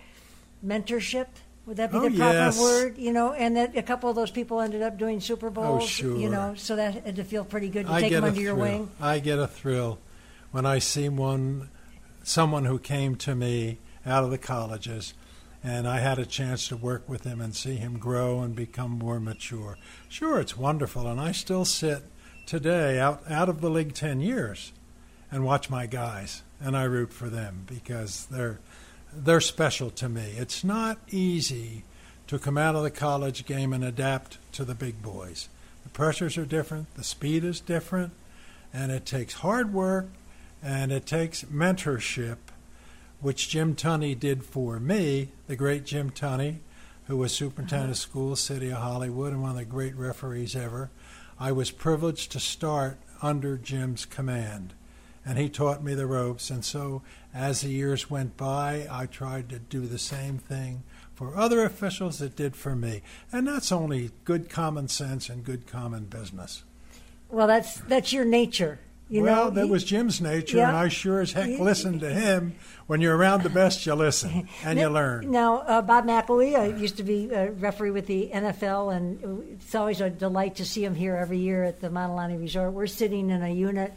mentorship. 0.64 1.26
Would 1.66 1.78
that 1.78 1.90
be 1.90 1.98
Oh, 1.98 2.08
the 2.08 2.16
proper 2.16 2.34
yes. 2.34 2.60
word? 2.60 2.98
You 2.98 3.12
know, 3.12 3.32
and 3.32 3.56
that 3.56 3.76
a 3.76 3.82
couple 3.82 4.08
of 4.08 4.16
those 4.16 4.30
people 4.30 4.60
ended 4.60 4.82
up 4.82 4.98
doing 4.98 5.20
Super 5.20 5.48
oh, 5.48 5.50
Bowls. 5.50 5.82
Oh, 5.82 5.86
sure. 5.86 6.16
You 6.16 6.28
know, 6.28 6.54
so 6.56 6.76
that 6.76 7.04
had 7.04 7.16
to 7.16 7.24
feel 7.24 7.44
pretty 7.44 7.68
good 7.68 7.86
to 7.86 7.92
I 7.92 8.02
take 8.02 8.12
them 8.12 8.24
under 8.24 8.40
your 8.40 8.54
wing. 8.54 8.90
I 9.00 9.18
get 9.18 9.38
a 9.38 9.48
thrill 9.48 9.98
when 10.52 10.64
I 10.66 10.78
see 10.78 11.08
one, 11.08 11.70
someone 12.22 12.66
who 12.66 12.78
came 12.78 13.16
to 13.16 13.34
me 13.34 13.78
out 14.04 14.24
of 14.24 14.30
the 14.30 14.38
colleges, 14.38 15.14
and 15.66 15.88
I 15.88 15.98
had 15.98 16.20
a 16.20 16.24
chance 16.24 16.68
to 16.68 16.76
work 16.76 17.08
with 17.08 17.24
him 17.24 17.40
and 17.40 17.52
see 17.54 17.74
him 17.74 17.98
grow 17.98 18.40
and 18.40 18.54
become 18.54 18.92
more 18.92 19.18
mature. 19.18 19.76
Sure, 20.08 20.38
it's 20.38 20.56
wonderful, 20.56 21.08
and 21.08 21.20
I 21.20 21.32
still 21.32 21.64
sit 21.64 22.04
today 22.46 23.00
out 23.00 23.28
out 23.28 23.48
of 23.48 23.60
the 23.60 23.68
league 23.68 23.92
ten 23.92 24.20
years, 24.20 24.72
and 25.28 25.44
watch 25.44 25.68
my 25.68 25.86
guys, 25.86 26.44
and 26.60 26.76
I 26.76 26.84
root 26.84 27.12
for 27.12 27.28
them 27.28 27.64
because 27.66 28.26
they're 28.26 28.60
they're 29.12 29.40
special 29.40 29.90
to 29.90 30.08
me. 30.08 30.34
It's 30.36 30.62
not 30.62 30.98
easy 31.10 31.82
to 32.28 32.38
come 32.38 32.56
out 32.56 32.76
of 32.76 32.84
the 32.84 32.90
college 32.90 33.44
game 33.44 33.72
and 33.72 33.82
adapt 33.82 34.38
to 34.52 34.64
the 34.64 34.74
big 34.74 35.02
boys. 35.02 35.48
The 35.82 35.90
pressures 35.90 36.38
are 36.38 36.46
different, 36.46 36.94
the 36.94 37.04
speed 37.04 37.42
is 37.42 37.58
different, 37.58 38.12
and 38.72 38.92
it 38.92 39.04
takes 39.04 39.34
hard 39.34 39.72
work 39.72 40.06
and 40.62 40.90
it 40.90 41.06
takes 41.06 41.44
mentorship, 41.44 42.38
which 43.20 43.48
Jim 43.48 43.74
Tunney 43.74 44.18
did 44.18 44.44
for 44.44 44.78
me, 44.78 45.30
the 45.46 45.56
great 45.56 45.84
Jim 45.84 46.10
Tunney, 46.10 46.58
who 47.06 47.16
was 47.16 47.32
superintendent 47.32 47.90
of 47.90 47.96
uh-huh. 47.96 48.10
schools, 48.10 48.40
city 48.40 48.70
of 48.70 48.78
Hollywood, 48.78 49.32
and 49.32 49.42
one 49.42 49.52
of 49.52 49.56
the 49.56 49.64
great 49.64 49.96
referees 49.96 50.56
ever. 50.56 50.90
I 51.38 51.52
was 51.52 51.70
privileged 51.70 52.32
to 52.32 52.40
start 52.40 52.98
under 53.22 53.56
Jim's 53.56 54.04
command, 54.04 54.74
and 55.24 55.38
he 55.38 55.48
taught 55.48 55.84
me 55.84 55.94
the 55.94 56.06
ropes. 56.06 56.50
And 56.50 56.64
so, 56.64 57.02
as 57.34 57.60
the 57.60 57.68
years 57.68 58.10
went 58.10 58.36
by, 58.36 58.86
I 58.90 59.06
tried 59.06 59.48
to 59.50 59.58
do 59.58 59.86
the 59.86 59.98
same 59.98 60.38
thing 60.38 60.82
for 61.14 61.36
other 61.36 61.64
officials 61.64 62.18
that 62.18 62.36
did 62.36 62.56
for 62.56 62.76
me. 62.76 63.02
And 63.32 63.46
that's 63.46 63.72
only 63.72 64.10
good 64.24 64.48
common 64.48 64.88
sense 64.88 65.28
and 65.28 65.44
good 65.44 65.66
common 65.66 66.04
business. 66.04 66.64
Well, 67.28 67.46
that's 67.46 67.80
that's 67.80 68.12
your 68.12 68.24
nature. 68.24 68.78
You 69.08 69.22
well, 69.22 69.44
know, 69.44 69.50
that 69.50 69.64
He- 69.66 69.70
was 69.70 69.84
Jim's 69.84 70.20
nature, 70.20 70.56
Yeah. 70.56 70.68
and 70.68 70.76
I 70.76 70.88
sure 70.88 71.20
as 71.20 71.32
heck 71.32 71.46
He- 71.46 71.58
listened 71.58 72.00
to 72.00 72.10
him. 72.12 72.56
When 72.88 73.00
you're 73.00 73.16
around 73.16 73.42
the 73.44 73.50
best, 73.50 73.86
you 73.86 73.94
listen 73.94 74.48
and 74.64 74.78
you 74.78 74.88
learn. 74.88 75.30
Now, 75.30 75.58
uh, 75.58 75.82
Bob 75.82 76.06
McElwee 76.06 76.58
uh, 76.58 76.76
used 76.76 76.96
to 76.96 77.02
be 77.04 77.30
a 77.30 77.50
referee 77.52 77.90
with 77.92 78.06
the 78.06 78.30
NFL, 78.32 78.90
and 78.94 79.58
it's 79.60 79.74
always 79.74 80.00
a 80.00 80.10
delight 80.10 80.56
to 80.56 80.64
see 80.64 80.84
him 80.84 80.94
here 80.96 81.14
every 81.16 81.38
year 81.38 81.62
at 81.64 81.80
the 81.80 81.88
Mauna 81.90 82.14
Lani 82.14 82.36
Resort. 82.36 82.72
We're 82.72 82.86
sitting 82.88 83.30
in 83.30 83.42
a 83.42 83.48
unit, 83.48 83.92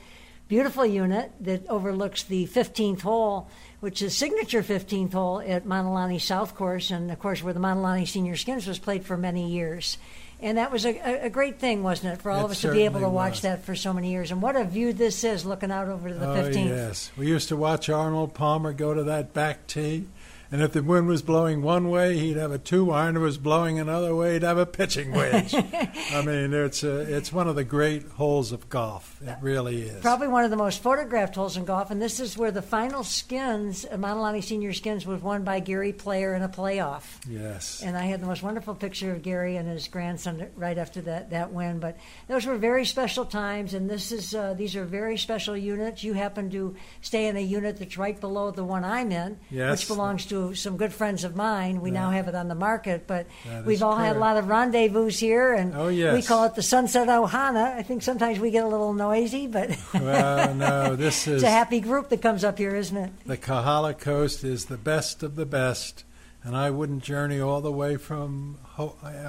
beautiful 0.47 0.85
unit 0.85 1.31
that 1.39 1.67
overlooks 1.69 2.23
the 2.23 2.45
15th 2.47 3.01
hole, 3.01 3.47
which 3.79 4.01
is 4.03 4.15
signature 4.15 4.61
15th 4.63 5.13
hole 5.13 5.39
at 5.39 5.65
Mauna 5.65 5.91
Lani 5.91 6.19
South 6.19 6.53
Course, 6.55 6.91
and 6.91 7.09
of 7.11 7.17
course 7.19 7.41
where 7.43 7.53
the 7.53 7.59
Mauna 7.59 7.81
Lani 7.81 8.05
Senior 8.05 8.35
Skins 8.35 8.67
was 8.67 8.77
played 8.79 9.05
for 9.05 9.17
many 9.17 9.49
years. 9.51 9.97
And 10.41 10.57
that 10.57 10.71
was 10.71 10.85
a, 10.85 11.25
a- 11.25 11.29
great 11.29 11.59
thing, 11.59 11.83
wasn't 11.83 12.13
it, 12.13 12.21
for 12.21 12.31
all 12.31 12.41
It 12.41 12.45
of 12.45 12.51
us 12.51 12.61
to 12.61 12.71
be 12.71 12.83
able 12.85 13.01
to 13.01 13.09
watch 13.09 13.31
was. 13.33 13.41
that 13.41 13.65
for 13.65 13.75
so 13.75 13.91
many 13.91 14.11
years? 14.11 14.31
And 14.31 14.41
what 14.41 14.55
a 14.55 14.63
view 14.63 14.93
this 14.93 15.23
is, 15.25 15.45
looking 15.45 15.69
out 15.69 15.89
over 15.89 16.07
to 16.07 16.15
the 16.15 16.29
oh 16.29 16.33
15th. 16.35 16.67
yes, 16.69 17.11
we 17.17 17.27
used 17.27 17.49
to 17.49 17.57
watch 17.57 17.89
Arnold 17.89 18.33
Palmer 18.33 18.71
go 18.71 18.93
to 18.93 19.03
that 19.03 19.33
back 19.33 19.67
tee, 19.67 20.05
and 20.51 20.61
if 20.61 20.73
the 20.73 20.81
wind 20.83 21.07
was 21.07 21.21
blowing 21.21 21.61
one 21.61 21.89
way, 21.89 22.17
he'd 22.17 22.37
have 22.37 22.51
a 22.51 22.57
two 22.57 22.91
iron. 22.91 23.15
If 23.15 23.21
it 23.21 23.25
was 23.25 23.37
blowing 23.37 23.79
another 23.79 24.15
way, 24.15 24.33
he'd 24.33 24.43
have 24.43 24.57
a 24.57 24.65
pitching 24.65 25.11
wedge. 25.11 25.53
I 26.11 26.23
mean, 26.25 26.53
it's 26.53 26.83
a, 26.83 26.99
it's 27.15 27.31
one 27.31 27.47
of 27.47 27.55
the 27.55 27.63
great 27.63 28.03
holes 28.09 28.51
of 28.51 28.69
golf. 28.69 29.21
It 29.21 29.37
really 29.41 29.81
is. 29.83 30.01
Probably 30.01 30.27
one 30.27 30.43
of 30.43 30.49
the 30.51 30.57
most 30.57 30.81
photographed 30.81 31.35
holes 31.35 31.55
in 31.57 31.65
golf, 31.65 31.91
and 31.91 32.01
this 32.01 32.19
is 32.19 32.37
where 32.37 32.51
the 32.51 32.61
final 32.61 33.03
skins, 33.03 33.85
uh, 33.89 33.97
Mauna 33.97 34.21
Lani 34.21 34.41
Senior 34.41 34.73
Skins, 34.73 35.05
was 35.05 35.21
won 35.21 35.43
by 35.43 35.59
Gary 35.59 35.93
Player 35.93 36.33
in 36.33 36.41
a 36.41 36.49
playoff. 36.49 37.03
Yes. 37.27 37.81
And 37.83 37.95
I 37.97 38.05
had 38.05 38.21
the 38.21 38.25
most 38.27 38.41
wonderful 38.43 38.73
picture 38.75 39.11
of 39.11 39.21
Gary 39.21 39.55
and 39.57 39.67
his 39.69 39.87
grandson 39.87 40.47
right 40.55 40.77
after 40.77 41.01
that, 41.01 41.29
that 41.29 41.51
win. 41.53 41.79
But 41.79 41.97
those 42.27 42.45
were 42.45 42.55
very 42.57 42.85
special 42.85 43.25
times, 43.25 43.73
and 43.73 43.89
this 43.89 44.11
is 44.11 44.33
uh, 44.33 44.53
these 44.55 44.75
are 44.75 44.85
very 44.85 45.17
special 45.17 45.55
units. 45.55 46.03
You 46.03 46.13
happen 46.13 46.49
to 46.51 46.75
stay 47.01 47.27
in 47.27 47.37
a 47.37 47.41
unit 47.41 47.77
that's 47.77 47.97
right 47.97 48.19
below 48.19 48.51
the 48.51 48.63
one 48.63 48.83
I'm 48.83 49.11
in, 49.11 49.37
Yes. 49.51 49.79
which 49.81 49.87
belongs 49.87 50.25
to 50.27 50.38
some 50.53 50.77
good 50.77 50.93
friends 50.93 51.23
of 51.23 51.35
mine. 51.35 51.81
We 51.81 51.91
now 51.91 52.09
have 52.11 52.27
it 52.27 52.35
on 52.35 52.47
the 52.47 52.55
market, 52.55 53.05
but 53.07 53.27
that 53.45 53.65
we've 53.65 53.83
all 53.83 53.95
had 53.95 54.15
a 54.15 54.19
lot 54.19 54.37
of 54.37 54.47
rendezvous 54.47 55.09
here, 55.09 55.53
and 55.53 55.75
Oh, 55.75 55.87
we 55.87 56.21
call 56.21 56.45
it 56.45 56.55
the 56.55 56.61
Sunset 56.63 57.07
Ohana. 57.07 57.75
I 57.75 57.83
think 57.83 58.01
sometimes 58.03 58.39
we 58.39 58.51
get 58.51 58.63
a 58.63 58.67
little 58.67 58.93
noisy, 58.93 59.47
but 59.47 59.69
well, 59.93 60.53
no, 60.55 60.95
this 60.95 61.27
is 61.27 61.35
it's 61.35 61.43
a 61.43 61.49
happy 61.49 61.79
group 61.79 62.09
that 62.09 62.21
comes 62.21 62.43
up 62.43 62.57
here, 62.57 62.75
isn't 62.75 62.97
it? 62.97 63.11
the 63.25 63.37
Kohala 63.37 63.93
Coast 63.93 64.43
is 64.43 64.65
the 64.65 64.77
best 64.77 65.23
of 65.23 65.35
the 65.35 65.45
best, 65.45 66.03
and 66.43 66.55
I 66.55 66.69
wouldn't 66.69 67.03
journey 67.03 67.39
all 67.39 67.61
the 67.61 67.71
way 67.71 67.97
from 67.97 68.57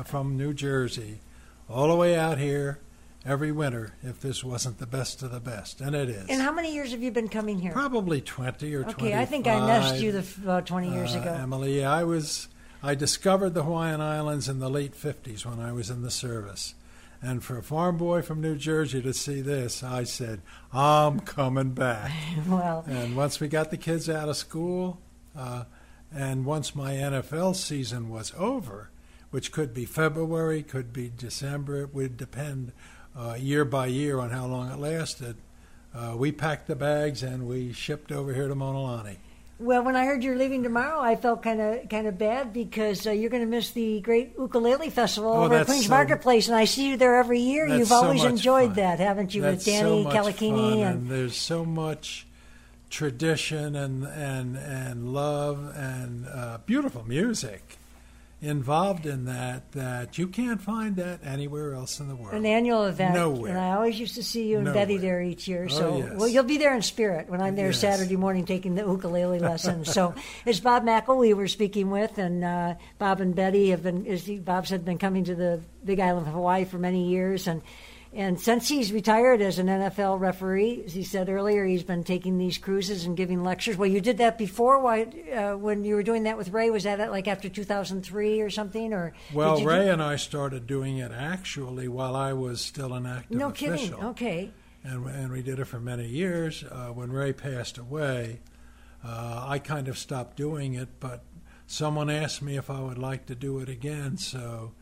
from 0.05 0.37
New 0.37 0.52
Jersey, 0.55 1.21
all 1.69 1.88
the 1.88 1.97
way 1.97 2.17
out 2.17 2.38
here 2.38 2.79
every 3.25 3.53
winter 3.53 3.95
if 4.03 4.21
this 4.21 4.43
wasn't 4.43 4.79
the 4.79 4.87
best 4.87 5.23
of 5.23 5.31
the 5.31 5.41
best, 5.41 5.81
and 5.81 5.95
it 5.95 6.09
is. 6.09 6.29
And 6.29 6.41
how 6.41 6.53
many 6.53 6.73
years 6.73 6.93
have 6.93 7.03
you 7.03 7.11
been 7.11 7.29
coming 7.29 7.59
here? 7.59 7.73
Probably 7.73 8.21
twenty 8.21 8.75
or 8.75 8.83
twenty. 8.85 9.09
Okay, 9.09 9.19
I 9.19 9.25
think 9.25 9.47
I 9.47 9.65
messed 9.67 10.00
you 10.00 10.12
the, 10.12 10.25
about 10.43 10.67
20 10.67 10.93
years 10.93 11.15
ago. 11.15 11.33
Emily, 11.33 11.85
I 11.85 12.05
was 12.05 12.49
I 12.83 12.95
discovered 12.95 13.55
the 13.55 13.65
Hawaiian 13.65 14.00
Islands 14.00 14.49
in 14.49 14.59
the 14.59 14.71
late 14.71 14.95
fifties 14.95 15.45
when 15.45 15.61
I 15.61 15.73
was 15.73 15.91
in 15.91 16.03
the 16.03 16.11
service, 16.11 16.75
And 17.23 17.45
for 17.45 17.59
a 17.59 17.62
farm 17.62 17.99
boy 17.99 18.23
from 18.23 18.41
New 18.41 18.57
Jersey 18.57 19.03
to 19.03 19.12
see 19.12 19.43
this, 19.43 19.83
I 19.83 20.05
said, 20.05 20.41
I'm 20.73 21.21
coming 21.21 21.73
back. 21.73 22.11
well, 22.49 22.85
And 22.89 23.17
once 23.17 23.39
we 23.41 23.49
got 23.49 23.71
the 23.71 23.77
kids 23.77 24.09
out 24.09 24.31
of 24.31 24.37
school, 24.37 24.99
uh, 25.37 25.65
and 26.12 26.47
once 26.47 26.75
my 26.75 26.95
NFL 26.95 27.55
season 27.57 28.09
was 28.09 28.33
over, 28.37 28.91
which 29.31 29.53
could 29.53 29.75
be 29.75 29.85
February, 29.85 30.62
could 30.62 30.93
be 30.93 31.11
December, 31.15 31.83
it 31.83 31.95
would 31.95 32.17
depend 32.17 32.73
uh, 33.17 33.37
year 33.38 33.64
by 33.64 33.87
year 33.87 34.19
on 34.21 34.31
how 34.31 34.47
long 34.47 34.71
it 34.71 34.79
lasted. 34.79 35.37
Uh, 35.95 36.14
we 36.17 36.31
packed 36.33 36.67
the 36.69 36.76
bags 36.76 37.23
and 37.23 37.49
we 37.49 37.73
shipped 37.73 38.12
over 38.12 38.33
here 38.33 38.47
to 38.49 38.55
Mauna 38.55 38.81
Lani. 38.83 39.17
well, 39.59 39.83
when 39.83 39.97
I 39.97 40.05
heard 40.07 40.23
you're 40.23 40.37
leaving 40.38 40.62
tomorrow, 40.62 41.00
I 41.00 41.17
felt 41.17 41.43
kind 41.43 41.61
of 41.61 41.88
kind 41.88 42.07
of 42.07 42.17
bad 42.17 42.52
because 42.52 43.07
uh, 43.07 43.11
you're 43.11 43.29
going 43.31 43.43
to 43.43 43.49
miss 43.49 43.73
the 43.73 44.00
great 44.00 44.33
ukulele 44.38 44.88
festival 44.90 45.33
Oh, 45.33 45.45
over 45.45 45.55
at 45.57 45.67
Queens 45.67 45.87
so- 45.87 45.90
Marketplace, 45.90 46.47
and 46.49 46.57
I 46.57 46.64
see 46.64 46.88
you 46.88 46.97
there 46.97 47.17
every 47.17 47.40
year. 47.40 47.67
You've 47.67 47.90
always 47.93 48.23
enjoyed 48.25 48.69
fun. 48.71 48.76
that, 48.76 49.00
haven't 49.00 49.35
you, 49.35 49.43
That's 49.43 49.57
with 49.67 49.75
Danny 49.75 50.05
so 50.05 50.11
fun, 50.11 50.55
and 50.55 50.83
and 50.85 51.09
there's 51.11 51.37
so 51.37 51.64
much 51.64 52.26
tradition 52.88 53.75
and 53.76 54.05
and 54.05 54.57
and 54.57 55.12
love 55.12 55.73
and 55.76 56.26
uh, 56.29 56.59
beautiful 56.67 57.05
music 57.07 57.79
involved 58.42 59.04
in 59.04 59.26
that 59.26 59.70
that 59.73 60.16
you 60.16 60.26
can't 60.26 60.62
find 60.62 60.97
that 60.97 61.20
anywhere 61.25 61.75
else 61.75 62.00
in 62.00 62.09
the 62.09 62.14
world. 62.16 62.35
an 62.35 62.47
annual 62.47 62.85
event. 62.87 63.14
Nowhere. 63.14 63.50
And 63.50 63.61
I 63.61 63.73
always 63.73 64.00
used 64.00 64.14
to 64.14 64.23
see 64.23 64.49
you 64.49 64.59
and 64.59 64.73
Betty 64.73 64.97
there 64.97 65.20
each 65.20 65.47
year. 65.47 65.66
Oh, 65.70 65.75
So, 65.75 65.99
yes. 65.99 66.12
well, 66.16 66.28
you'll 66.28 66.44
be 66.44 66.56
there 66.56 66.75
in 66.75 66.82
spirit 66.82 67.28
when 67.28 67.42
I'm 67.42 67.54
there 67.54 67.66
Yes. 67.66 67.80
Saturday 67.80 68.16
morning 68.16 68.47
taking 68.47 68.75
the 68.75 68.82
ukulele 68.82 69.38
lessons. 69.40 69.92
so, 69.92 70.14
it's 70.47 70.61
Bob 70.61 70.85
McElwee 70.85 71.18
we 71.20 71.35
were 71.35 71.49
speaking 71.49 71.90
with, 71.90 72.16
and 72.18 72.42
uh, 72.42 72.75
Bob 72.99 73.20
and 73.20 73.35
Betty 73.35 73.70
have 73.70 73.82
been, 73.82 74.06
as 74.06 74.23
Bob 74.23 74.66
said, 74.66 74.85
been 74.85 74.99
coming 74.99 75.25
to 75.25 75.35
the 75.35 75.61
Big 75.85 76.00
Island 76.00 76.26
of 76.26 76.32
Hawaii 76.32 76.64
for 76.64 76.78
many 76.78 77.09
years, 77.09 77.47
and. 77.47 77.62
And 78.12 78.40
since 78.40 78.67
he's 78.67 78.93
retired 78.93 79.40
as 79.40 79.61
an 79.61 79.69
NFL 79.69 80.19
referee, 80.19 80.83
as 80.85 80.93
he 80.93 81.05
said 81.05 81.29
earlier, 81.29 81.64
he's 81.64 81.85
been 81.85 82.02
taking 82.02 82.38
these 82.38 82.59
cruises 82.59 83.05
and 83.05 83.17
giving 83.17 83.45
lectures. 83.45 83.76
Well, 83.76 83.88
you 83.88 84.00
did 84.00 84.19
that 84.19 84.37
before. 84.37 84.81
Why, 84.81 85.02
uh, 85.33 85.57
when 85.57 85.85
you 85.85 85.95
were 85.95 86.02
doing 86.02 86.25
that 86.25 86.37
with 86.37 86.49
Ray, 86.49 86.71
was 86.71 86.83
that 86.83 86.99
like 87.12 87.29
after 87.29 87.49
2003 87.49 88.40
or 88.40 88.50
something? 88.50 88.93
Or 88.93 89.12
well, 89.33 89.59
you 89.59 89.62
do- 89.64 89.69
Ray 89.69 89.88
and 89.90 90.02
I 90.02 90.17
started 90.17 90.67
doing 90.67 90.99
it 90.99 91.12
actually 91.12 91.87
while 91.87 92.17
I 92.17 92.33
was 92.33 92.61
still 92.61 92.95
an 92.95 93.07
active 93.07 93.38
no 93.38 93.50
official. 93.50 93.76
kidding. 93.76 94.05
Okay. 94.07 94.50
and 94.83 95.07
and 95.07 95.31
we 95.31 95.43
did 95.43 95.61
it 95.61 95.67
for 95.67 95.79
many 95.79 96.09
years. 96.09 96.64
Uh, 96.64 96.88
when 96.88 97.12
Ray 97.12 97.33
passed 97.33 97.79
away, 97.79 98.40
uh, 99.05 99.45
I 99.47 99.61
kind 99.61 99.87
of 99.87 99.97
stopped 99.97 100.37
doing 100.37 100.75
it, 100.75 100.88
but 100.99 101.23
someone 101.69 102.11
asked 102.11 102.43
me 102.43 102.57
if 102.57 102.71
I 102.71 102.81
would 102.81 102.99
like 102.99 103.26
to 103.26 103.37
do 103.37 103.61
it 103.61 103.69
again. 103.69 104.17
So 104.17 104.73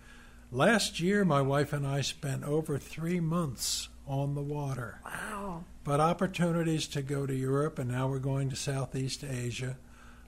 last 0.51 1.01
year, 1.01 1.25
my 1.25 1.43
wife 1.43 1.73
and 1.73 1.87
I 1.87 2.01
spent 2.01 2.45
over 2.45 2.79
three 2.79 3.21
months 3.21 3.89
on 4.07 4.35
the 4.35 4.43
water. 4.43 5.01
Wow. 5.05 5.65
But 5.85 6.01
opportunities 6.01 6.87
to 6.89 7.03
go 7.03 7.27
to 7.27 7.35
Europe, 7.35 7.79
and 7.79 7.91
now 7.91 8.09
we're 8.09 8.19
going 8.19 8.51
to 8.51 8.57
Southeast 8.57 9.25
Asia, 9.25 9.77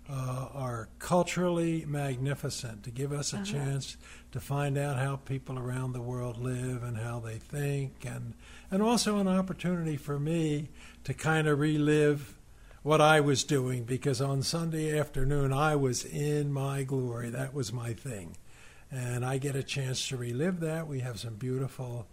uh, 0.09 0.49
are 0.53 0.89
culturally 0.99 1.85
magnificent 1.87 2.83
to 2.83 2.91
give 2.91 3.13
us 3.13 3.33
a 3.33 3.43
chance 3.45 3.97
to 4.33 4.41
find 4.41 4.77
out 4.77 4.99
how 4.99 5.17
people 5.17 5.59
around 5.59 5.93
the 5.93 6.01
world 6.01 6.37
live 6.37 6.83
and 6.83 6.97
how 6.97 7.21
they 7.21 7.37
think, 7.37 8.05
and, 8.05 8.35
and 8.71 8.83
also 8.83 9.19
an 9.19 9.29
opportunity 9.29 9.97
for 9.97 10.19
me 10.19 10.69
to 11.05 11.15
kind 11.15 11.47
of 11.47 11.61
relive 11.61 12.37
what 12.83 13.01
I 13.01 13.21
was 13.21 13.45
doing 13.45 13.85
because 13.85 14.21
on 14.21 14.43
Sunday 14.43 14.99
afternoon 14.99 15.53
I 15.53 15.77
was 15.77 16.05
in 16.05 16.53
my 16.53 16.83
glory. 16.83 17.31
That 17.31 17.55
was 17.55 17.73
my 17.73 17.93
thing. 17.93 18.37
And 18.91 19.25
I 19.25 19.39
get 19.39 19.55
a 19.55 19.63
chance 19.63 20.09
to 20.09 20.17
relive 20.17 20.61
that. 20.61 20.89
We 20.89 21.01
have 21.01 21.21
some 21.21 21.35
beautiful 21.35 22.07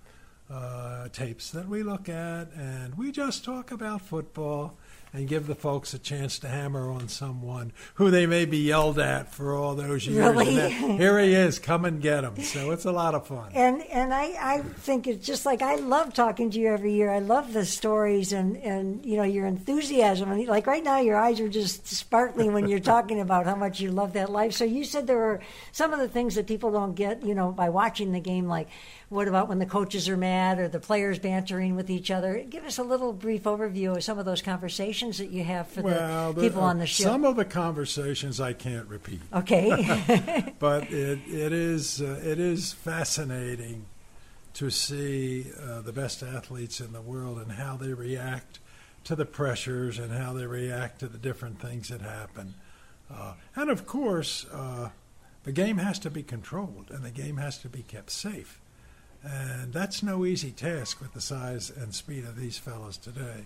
uh, 0.49 1.09
tapes 1.09 1.51
that 1.51 1.67
we 1.67 1.83
look 1.83 2.07
at, 2.07 2.53
and 2.53 2.95
we 2.95 3.11
just 3.11 3.43
talk 3.43 3.71
about 3.71 4.01
football 4.01 4.77
and 5.17 5.27
give 5.27 5.47
the 5.47 5.55
folks 5.55 5.95
a 5.95 5.99
chance 5.99 6.37
to 6.37 6.47
hammer 6.47 6.91
on 6.91 7.07
someone 7.07 7.73
who 7.95 8.11
they 8.11 8.27
may 8.27 8.45
be 8.45 8.59
yelled 8.59 8.99
at 8.99 9.33
for 9.33 9.55
all 9.55 9.73
those 9.73 10.05
years. 10.05 10.19
Really? 10.19 10.55
Then, 10.55 10.97
Here 10.99 11.17
he 11.19 11.33
is, 11.33 11.57
come 11.57 11.85
and 11.85 11.99
get 11.99 12.23
him. 12.23 12.39
So 12.43 12.69
it's 12.69 12.85
a 12.85 12.91
lot 12.91 13.15
of 13.15 13.25
fun. 13.25 13.49
And 13.53 13.81
and 13.87 14.13
I, 14.13 14.35
I 14.39 14.61
think 14.61 15.07
it's 15.07 15.25
just 15.25 15.43
like 15.43 15.63
I 15.63 15.75
love 15.75 16.13
talking 16.13 16.51
to 16.51 16.59
you 16.59 16.67
every 16.67 16.93
year. 16.93 17.09
I 17.09 17.17
love 17.17 17.51
the 17.51 17.65
stories 17.65 18.31
and, 18.31 18.57
and 18.57 19.03
you 19.03 19.17
know 19.17 19.23
your 19.23 19.47
enthusiasm. 19.47 20.31
And 20.31 20.47
like 20.47 20.67
right 20.67 20.83
now, 20.83 20.99
your 20.99 21.17
eyes 21.17 21.39
are 21.39 21.49
just 21.49 21.87
sparkling 21.87 22.53
when 22.53 22.67
you're 22.67 22.79
talking 22.79 23.19
about 23.19 23.45
how 23.45 23.55
much 23.55 23.79
you 23.79 23.91
love 23.91 24.13
that 24.13 24.31
life. 24.31 24.53
So 24.53 24.65
you 24.65 24.83
said 24.83 25.07
there 25.07 25.17
were 25.17 25.39
some 25.71 25.93
of 25.93 25.99
the 25.99 26.07
things 26.07 26.35
that 26.35 26.45
people 26.45 26.71
don't 26.71 26.93
get, 26.93 27.25
you 27.25 27.33
know, 27.33 27.51
by 27.51 27.69
watching 27.69 28.11
the 28.11 28.19
game. 28.19 28.47
Like, 28.47 28.67
what 29.09 29.27
about 29.27 29.47
when 29.47 29.59
the 29.59 29.65
coaches 29.65 30.09
are 30.09 30.17
mad 30.17 30.59
or 30.59 30.67
the 30.67 30.79
players 30.79 31.17
bantering 31.17 31.75
with 31.75 31.89
each 31.89 32.11
other? 32.11 32.43
Give 32.49 32.65
us 32.65 32.77
a 32.77 32.83
little 32.83 33.13
brief 33.13 33.43
overview 33.43 33.95
of 33.95 34.03
some 34.03 34.19
of 34.19 34.25
those 34.25 34.41
conversations 34.41 35.17
that 35.19 35.29
you 35.29 35.43
have 35.45 35.67
for 35.67 35.81
well, 35.81 36.33
the 36.33 36.41
people 36.41 36.61
uh, 36.61 36.67
on 36.67 36.79
the 36.79 36.85
show. 36.85 37.05
Some 37.05 37.23
of 37.23 37.37
the 37.37 37.45
conversations 37.45 38.41
I 38.41 38.53
can't 38.53 38.87
repeat. 38.87 39.21
okay. 39.33 40.53
but 40.59 40.91
it 40.91 41.19
it 41.27 41.53
is 41.53 42.01
uh, 42.01 42.19
it 42.23 42.39
is 42.39 42.73
fascinating 42.73 43.85
to 44.55 44.69
see 44.69 45.51
uh, 45.61 45.81
the 45.81 45.93
best 45.93 46.23
athletes 46.23 46.81
in 46.81 46.91
the 46.91 47.01
world 47.01 47.37
and 47.37 47.51
how 47.53 47.77
they 47.77 47.93
react 47.93 48.59
to 49.03 49.15
the 49.15 49.25
pressures 49.25 49.99
and 49.99 50.11
how 50.11 50.33
they 50.33 50.45
react 50.45 50.99
to 50.99 51.07
the 51.07 51.17
different 51.17 51.61
things 51.61 51.89
that 51.89 52.01
happen. 52.01 52.55
Uh, 53.09 53.33
and 53.55 53.69
of 53.69 53.85
course, 53.85 54.45
uh, 54.51 54.89
the 55.43 55.51
game 55.53 55.77
has 55.77 55.97
to 55.99 56.09
be 56.09 56.23
controlled 56.23 56.91
and 56.91 57.05
the 57.05 57.11
game 57.11 57.37
has 57.37 57.57
to 57.59 57.69
be 57.69 57.83
kept 57.83 58.09
safe. 58.09 58.59
And 59.23 59.73
that's 59.73 60.03
no 60.03 60.25
easy 60.25 60.51
task 60.51 61.01
with 61.01 61.13
the 61.13 61.21
size 61.21 61.69
and 61.69 61.93
speed 61.93 62.23
of 62.23 62.35
these 62.39 62.57
fellows 62.57 62.97
today. 62.97 63.45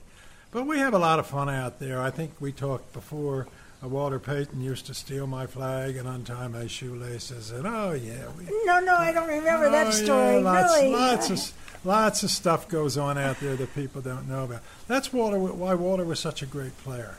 But 0.51 0.67
we 0.67 0.77
have 0.79 0.93
a 0.93 0.99
lot 0.99 1.17
of 1.19 1.27
fun 1.27 1.49
out 1.49 1.79
there. 1.79 2.01
I 2.01 2.11
think 2.11 2.33
we 2.39 2.51
talked 2.51 2.93
before. 2.93 3.47
Uh, 3.83 3.87
Walter 3.87 4.19
Payton 4.19 4.61
used 4.61 4.85
to 4.87 4.93
steal 4.93 5.25
my 5.25 5.47
flag 5.47 5.95
and 5.95 6.07
untie 6.07 6.47
my 6.49 6.67
shoelaces, 6.67 7.49
and 7.49 7.65
oh 7.65 7.93
yeah, 7.93 8.27
we, 8.37 8.43
no, 8.65 8.79
no, 8.79 8.93
I 8.95 9.11
don't 9.11 9.27
remember 9.27 9.67
Oh, 9.67 9.71
that 9.71 9.85
yeah, 9.85 9.91
story. 9.91 10.39
lots, 10.43 10.73
really. 10.75 10.91
lots 10.93 11.29
of 11.31 11.53
lots 11.83 12.21
of 12.21 12.29
stuff 12.29 12.67
goes 12.69 12.95
on 12.95 13.17
out 13.17 13.39
there 13.39 13.55
that 13.55 13.73
people 13.73 14.01
don't 14.01 14.29
know 14.29 14.43
about. 14.43 14.61
That's 14.87 15.11
Walter. 15.11 15.39
Why 15.39 15.73
Walter 15.73 16.05
was 16.05 16.19
such 16.19 16.43
a 16.43 16.45
great 16.45 16.77
player, 16.83 17.15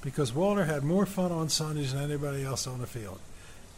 because 0.00 0.32
Walter 0.32 0.66
had 0.66 0.84
more 0.84 1.06
fun 1.06 1.32
on 1.32 1.48
Sundays 1.48 1.92
than 1.92 2.04
anybody 2.04 2.44
else 2.44 2.68
on 2.68 2.78
the 2.78 2.86
field. 2.86 3.18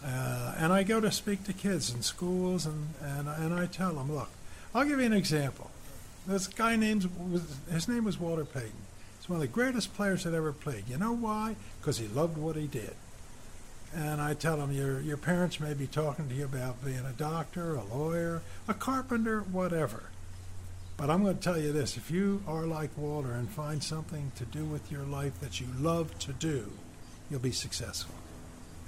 Uh, 0.04 0.54
and 0.58 0.72
I 0.72 0.84
go 0.84 1.00
to 1.00 1.10
speak 1.10 1.44
to 1.44 1.52
kids 1.52 1.92
in 1.92 2.02
schools, 2.02 2.66
and, 2.66 2.94
and 3.02 3.28
and 3.28 3.52
I 3.52 3.66
tell 3.66 3.94
them, 3.94 4.14
look, 4.14 4.30
I'll 4.74 4.84
give 4.84 5.00
you 5.00 5.06
an 5.06 5.12
example. 5.12 5.70
This 6.26 6.46
guy 6.46 6.76
named 6.76 7.08
his 7.70 7.88
name 7.88 8.04
was 8.04 8.18
Walter 8.20 8.44
Payton. 8.44 8.70
He's 9.18 9.28
one 9.28 9.36
of 9.38 9.40
the 9.40 9.48
greatest 9.48 9.94
players 9.94 10.24
that 10.24 10.34
ever 10.34 10.52
played. 10.52 10.84
You 10.88 10.98
know 10.98 11.14
why? 11.14 11.56
Because 11.80 11.98
he 11.98 12.06
loved 12.06 12.36
what 12.38 12.54
he 12.54 12.66
did. 12.66 12.94
And 13.94 14.20
I 14.20 14.34
tell 14.34 14.58
them, 14.58 14.70
your 14.70 15.00
your 15.00 15.16
parents 15.16 15.58
may 15.58 15.74
be 15.74 15.86
talking 15.86 16.28
to 16.28 16.34
you 16.34 16.44
about 16.44 16.84
being 16.84 17.04
a 17.04 17.14
doctor, 17.16 17.74
a 17.74 17.82
lawyer, 17.82 18.42
a 18.68 18.74
carpenter, 18.74 19.40
whatever. 19.40 20.04
But 20.96 21.10
I'm 21.10 21.22
going 21.22 21.36
to 21.36 21.42
tell 21.42 21.58
you 21.58 21.72
this: 21.72 21.96
if 21.96 22.10
you 22.10 22.42
are 22.46 22.66
like 22.66 22.90
Walter 22.96 23.32
and 23.32 23.48
find 23.48 23.82
something 23.82 24.30
to 24.36 24.44
do 24.44 24.64
with 24.64 24.92
your 24.92 25.04
life 25.04 25.40
that 25.40 25.60
you 25.60 25.66
love 25.80 26.16
to 26.20 26.32
do, 26.32 26.70
you'll 27.30 27.40
be 27.40 27.52
successful. 27.52 28.14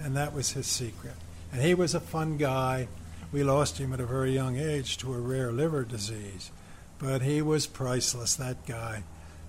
And 0.02 0.16
that 0.16 0.32
was 0.34 0.52
his 0.52 0.66
secret. 0.66 1.14
And 1.52 1.62
he 1.62 1.74
was 1.74 1.94
a 1.94 2.00
fun 2.00 2.36
guy. 2.36 2.88
We 3.32 3.42
lost 3.44 3.78
him 3.78 3.92
at 3.92 4.00
a 4.00 4.06
very 4.06 4.32
young 4.32 4.56
age 4.56 4.96
to 4.98 5.12
a 5.14 5.18
rare 5.20 5.52
liver 5.52 5.84
disease, 5.84 6.50
but 6.98 7.22
he 7.22 7.42
was 7.42 7.66
priceless. 7.66 8.34
That 8.34 8.66
guy. 8.66 9.04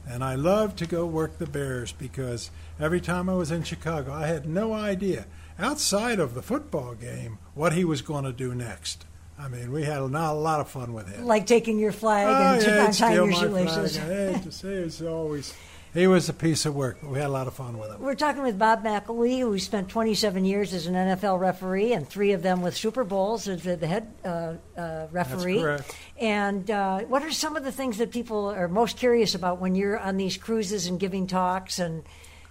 And 0.07 0.23
I 0.23 0.35
loved 0.35 0.77
to 0.79 0.85
go 0.87 1.05
work 1.05 1.37
the 1.37 1.45
Bears 1.45 1.91
because 1.91 2.49
every 2.79 3.01
time 3.01 3.29
I 3.29 3.35
was 3.35 3.51
in 3.51 3.63
Chicago, 3.63 4.11
I 4.13 4.27
had 4.27 4.47
no 4.47 4.73
idea, 4.73 5.25
outside 5.59 6.19
of 6.19 6.33
the 6.33 6.41
football 6.41 6.95
game, 6.95 7.37
what 7.53 7.73
he 7.73 7.85
was 7.85 8.01
going 8.01 8.23
to 8.25 8.31
do 8.33 8.53
next. 8.55 9.05
I 9.39 9.47
mean, 9.47 9.71
we 9.71 9.83
had 9.83 10.01
not 10.11 10.33
a 10.33 10.37
lot 10.39 10.59
of 10.59 10.69
fun 10.69 10.93
with 10.93 11.07
him. 11.07 11.25
like 11.25 11.45
taking 11.47 11.79
your 11.79 11.91
flag 11.91 12.27
Oh, 12.27 12.53
and 12.55 12.63
yeah, 12.63 12.91
steal 12.91 13.25
your 13.27 13.33
shoelaces. 13.33 13.97
flag. 13.97 14.07
Hey, 14.35 14.41
just- 14.43 14.61
he 14.61 14.67
was 14.69 15.01
always, 15.01 15.53
he 15.93 16.07
was 16.07 16.29
a 16.29 16.33
piece 16.33 16.65
of 16.65 16.73
work, 16.75 16.97
we 17.03 17.19
had 17.19 17.27
a 17.27 17.33
lot 17.33 17.47
of 17.47 17.53
fun 17.53 17.77
with 17.77 17.91
him. 17.91 18.01
We're 18.01 18.15
talking 18.15 18.43
with 18.43 18.57
Bob 18.57 18.83
McElwee, 18.83 19.39
who 19.39 19.59
spent 19.59 19.89
27 19.89 20.45
years 20.45 20.73
as 20.73 20.87
an 20.87 20.93
NFL 20.93 21.39
referee, 21.39 21.93
and 21.93 22.07
three 22.07 22.31
of 22.31 22.41
them 22.41 22.61
with 22.61 22.75
Super 22.77 23.03
Bowls 23.03 23.47
as 23.47 23.63
the 23.63 23.87
head 23.87 24.07
uh, 24.23 24.53
uh, 24.77 25.07
referee. 25.11 25.59
correct. 25.59 25.95
And 26.19 26.69
uh, 26.71 26.99
what 27.01 27.23
are 27.23 27.31
some 27.31 27.55
of 27.55 27.63
the 27.63 27.71
things 27.71 27.97
that 27.97 28.11
people 28.11 28.47
are 28.49 28.67
most 28.67 28.97
curious 28.97 29.35
about 29.35 29.59
when 29.59 29.75
you're 29.75 29.99
on 29.99 30.17
these 30.17 30.37
cruises 30.37 30.87
and 30.87 30.99
giving 30.99 31.27
talks? 31.27 31.79
And 31.79 32.03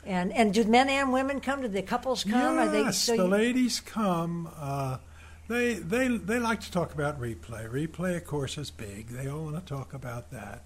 and 0.05 0.33
and 0.33 0.53
do 0.55 0.65
men 0.65 0.89
and 0.89 1.13
women 1.13 1.41
come? 1.41 1.63
Do 1.63 1.69
the 1.69 1.83
couples 1.83 2.25
come? 2.25 2.59
Are 2.59 2.69
they, 2.69 2.83
Yes, 2.83 2.99
so 2.99 3.17
the 3.17 3.25
you- 3.25 3.29
ladies 3.29 3.81
come. 3.81 4.51
Uh, 4.59 4.99
they 5.49 5.75
they 5.75 6.09
they 6.09 6.39
like 6.39 6.61
to 6.61 6.71
talk 6.71 6.95
about 6.95 7.21
replay. 7.21 7.69
Replay, 7.71 8.17
of 8.17 8.25
course, 8.25 8.57
is 8.57 8.71
big. 8.71 9.09
They 9.09 9.29
all 9.29 9.45
want 9.45 9.57
to 9.57 9.63
talk 9.75 9.95
about 9.95 10.31
that. 10.31 10.65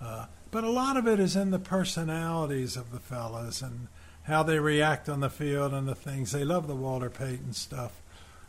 Uh, 0.00 0.26
but 0.50 0.64
a 0.64 0.70
lot 0.70 0.96
of 0.96 1.06
it 1.06 1.20
is 1.20 1.36
in 1.36 1.50
the 1.50 1.58
personalities 1.58 2.76
of 2.76 2.90
the 2.90 2.98
fellas 2.98 3.62
and 3.62 3.88
how 4.24 4.42
they 4.42 4.58
react 4.58 5.08
on 5.08 5.20
the 5.20 5.30
field 5.30 5.72
and 5.72 5.86
the 5.86 5.94
things. 5.94 6.32
They 6.32 6.44
love 6.44 6.66
the 6.66 6.74
Walter 6.74 7.10
Payton 7.10 7.52
stuff. 7.52 8.00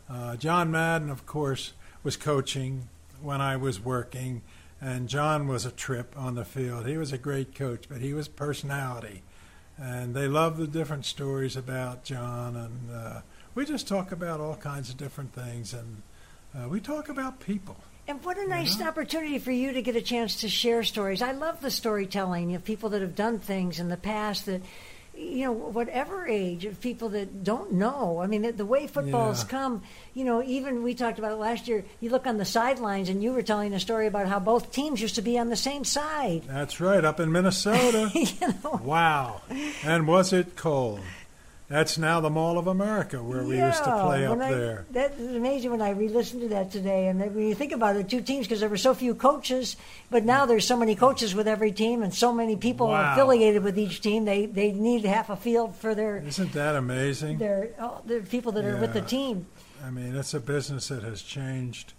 Uh, 0.08 0.36
John 0.36 0.70
Madden, 0.70 1.10
of 1.10 1.26
course, 1.26 1.72
was 2.02 2.16
coaching 2.16 2.88
when 3.20 3.40
I 3.40 3.56
was 3.56 3.80
working, 3.80 4.42
and 4.80 5.08
John 5.08 5.46
was 5.46 5.64
a 5.64 5.70
trip 5.70 6.14
on 6.16 6.34
the 6.34 6.44
field. 6.44 6.86
He 6.86 6.96
was 6.96 7.12
a 7.12 7.18
great 7.18 7.54
coach, 7.54 7.84
but 7.88 8.00
he 8.00 8.12
was 8.12 8.28
personality, 8.28 9.22
and 9.78 10.14
they 10.14 10.26
love 10.26 10.56
the 10.56 10.66
different 10.66 11.06
stories 11.06 11.56
about 11.56 12.04
John, 12.04 12.56
and 12.56 12.90
uh, 12.94 13.20
we 13.54 13.64
just 13.64 13.86
talk 13.86 14.10
about 14.10 14.40
all 14.40 14.56
kinds 14.56 14.90
of 14.90 14.96
different 14.96 15.32
things, 15.32 15.72
and 15.72 16.02
uh, 16.54 16.68
we 16.68 16.80
talk 16.80 17.08
about 17.08 17.38
people. 17.38 17.76
And 18.08 18.22
what 18.24 18.36
a 18.36 18.48
nice 18.48 18.80
yeah. 18.80 18.88
opportunity 18.88 19.38
for 19.38 19.52
you 19.52 19.72
to 19.72 19.82
get 19.82 19.96
a 19.96 20.02
chance 20.02 20.40
to 20.40 20.48
share 20.48 20.82
stories. 20.82 21.22
I 21.22 21.32
love 21.32 21.60
the 21.60 21.70
storytelling 21.70 22.54
of 22.54 22.64
people 22.64 22.90
that 22.90 23.00
have 23.00 23.14
done 23.14 23.38
things 23.38 23.78
in 23.78 23.88
the 23.88 23.96
past 23.96 24.46
that 24.46 24.62
you 25.14 25.44
know, 25.44 25.52
whatever 25.52 26.26
age 26.26 26.64
of 26.64 26.80
people 26.80 27.10
that 27.10 27.44
don't 27.44 27.72
know. 27.72 28.20
I 28.20 28.26
mean, 28.26 28.42
the, 28.42 28.52
the 28.52 28.66
way 28.66 28.86
football's 28.86 29.44
yeah. 29.44 29.50
come, 29.50 29.82
you 30.14 30.24
know, 30.24 30.42
even 30.42 30.82
we 30.82 30.94
talked 30.94 31.18
about 31.18 31.32
it 31.32 31.36
last 31.36 31.68
year. 31.68 31.84
You 32.00 32.10
look 32.10 32.26
on 32.26 32.38
the 32.38 32.44
sidelines, 32.44 33.08
and 33.08 33.22
you 33.22 33.32
were 33.32 33.42
telling 33.42 33.74
a 33.74 33.80
story 33.80 34.06
about 34.06 34.26
how 34.26 34.38
both 34.38 34.72
teams 34.72 35.00
used 35.00 35.16
to 35.16 35.22
be 35.22 35.38
on 35.38 35.48
the 35.48 35.56
same 35.56 35.84
side. 35.84 36.44
That's 36.46 36.80
right, 36.80 37.04
up 37.04 37.20
in 37.20 37.30
Minnesota. 37.30 38.10
you 38.14 38.48
know? 38.64 38.80
Wow! 38.82 39.42
And 39.84 40.06
was 40.06 40.32
it 40.32 40.56
cold? 40.56 41.00
That's 41.72 41.96
now 41.96 42.20
the 42.20 42.28
Mall 42.28 42.58
of 42.58 42.66
America 42.66 43.22
where 43.22 43.42
we 43.44 43.56
used 43.56 43.82
to 43.82 44.02
play 44.04 44.26
up 44.26 44.38
I, 44.38 44.52
there. 44.52 44.84
That 44.90 45.14
is 45.18 45.34
amazing 45.34 45.70
when 45.70 45.80
I 45.80 45.92
re-listened 45.92 46.42
to 46.42 46.48
that 46.48 46.70
today. 46.70 47.06
And 47.06 47.18
when 47.18 47.48
you 47.48 47.54
think 47.54 47.72
about 47.72 47.96
it, 47.96 48.10
two 48.10 48.20
teams 48.20 48.46
because 48.46 48.60
there 48.60 48.68
were 48.68 48.76
so 48.76 48.92
few 48.92 49.14
coaches, 49.14 49.78
but 50.10 50.22
now 50.22 50.44
there's 50.44 50.66
so 50.66 50.76
many 50.76 50.94
coaches 50.94 51.34
with 51.34 51.48
every 51.48 51.72
team 51.72 52.02
and 52.02 52.12
so 52.12 52.30
many 52.30 52.56
people 52.56 52.88
wow. 52.88 53.14
affiliated 53.14 53.62
with 53.62 53.78
each 53.78 54.02
team. 54.02 54.26
They 54.26 54.44
they 54.44 54.70
need 54.72 55.06
half 55.06 55.30
a 55.30 55.36
field 55.36 55.74
for 55.74 55.94
their. 55.94 56.18
Isn't 56.18 56.52
that 56.52 56.76
amazing? 56.76 57.38
Their 57.38 57.70
oh, 57.80 58.02
the 58.04 58.20
people 58.20 58.52
that 58.52 58.64
yeah. 58.64 58.72
are 58.72 58.76
with 58.78 58.92
the 58.92 59.00
team. 59.00 59.46
I 59.82 59.88
mean, 59.88 60.14
it's 60.14 60.34
a 60.34 60.40
business 60.40 60.88
that 60.88 61.02
has 61.02 61.22
changed 61.22 61.94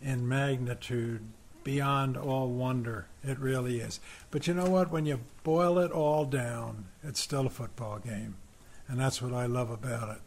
in 0.00 0.26
magnitude 0.26 1.20
beyond 1.64 2.16
all 2.16 2.48
wonder. 2.48 3.08
It 3.22 3.38
really 3.38 3.80
is. 3.80 4.00
But 4.30 4.46
you 4.46 4.54
know 4.54 4.70
what? 4.70 4.90
When 4.90 5.04
you 5.04 5.20
boil 5.44 5.78
it 5.80 5.90
all 5.90 6.24
down, 6.24 6.86
it's 7.04 7.20
still 7.20 7.46
a 7.46 7.50
football 7.50 7.98
game 7.98 8.36
and 8.88 8.98
that's 8.98 9.22
what 9.22 9.32
I 9.32 9.46
love 9.46 9.70
about 9.70 10.16
it. 10.16 10.22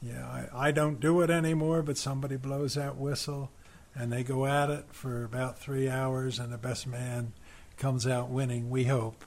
Yeah, 0.00 0.26
I, 0.26 0.68
I 0.68 0.70
don't 0.72 1.00
do 1.00 1.20
it 1.20 1.30
anymore, 1.30 1.82
but 1.82 1.96
somebody 1.96 2.36
blows 2.36 2.74
that 2.74 2.96
whistle, 2.96 3.50
and 3.94 4.12
they 4.12 4.22
go 4.24 4.46
at 4.46 4.68
it 4.68 4.86
for 4.90 5.24
about 5.24 5.58
three 5.58 5.88
hours, 5.88 6.38
and 6.38 6.52
the 6.52 6.58
best 6.58 6.86
man 6.86 7.32
comes 7.76 8.06
out 8.06 8.28
winning. 8.28 8.68
We 8.68 8.84
hope. 8.84 9.24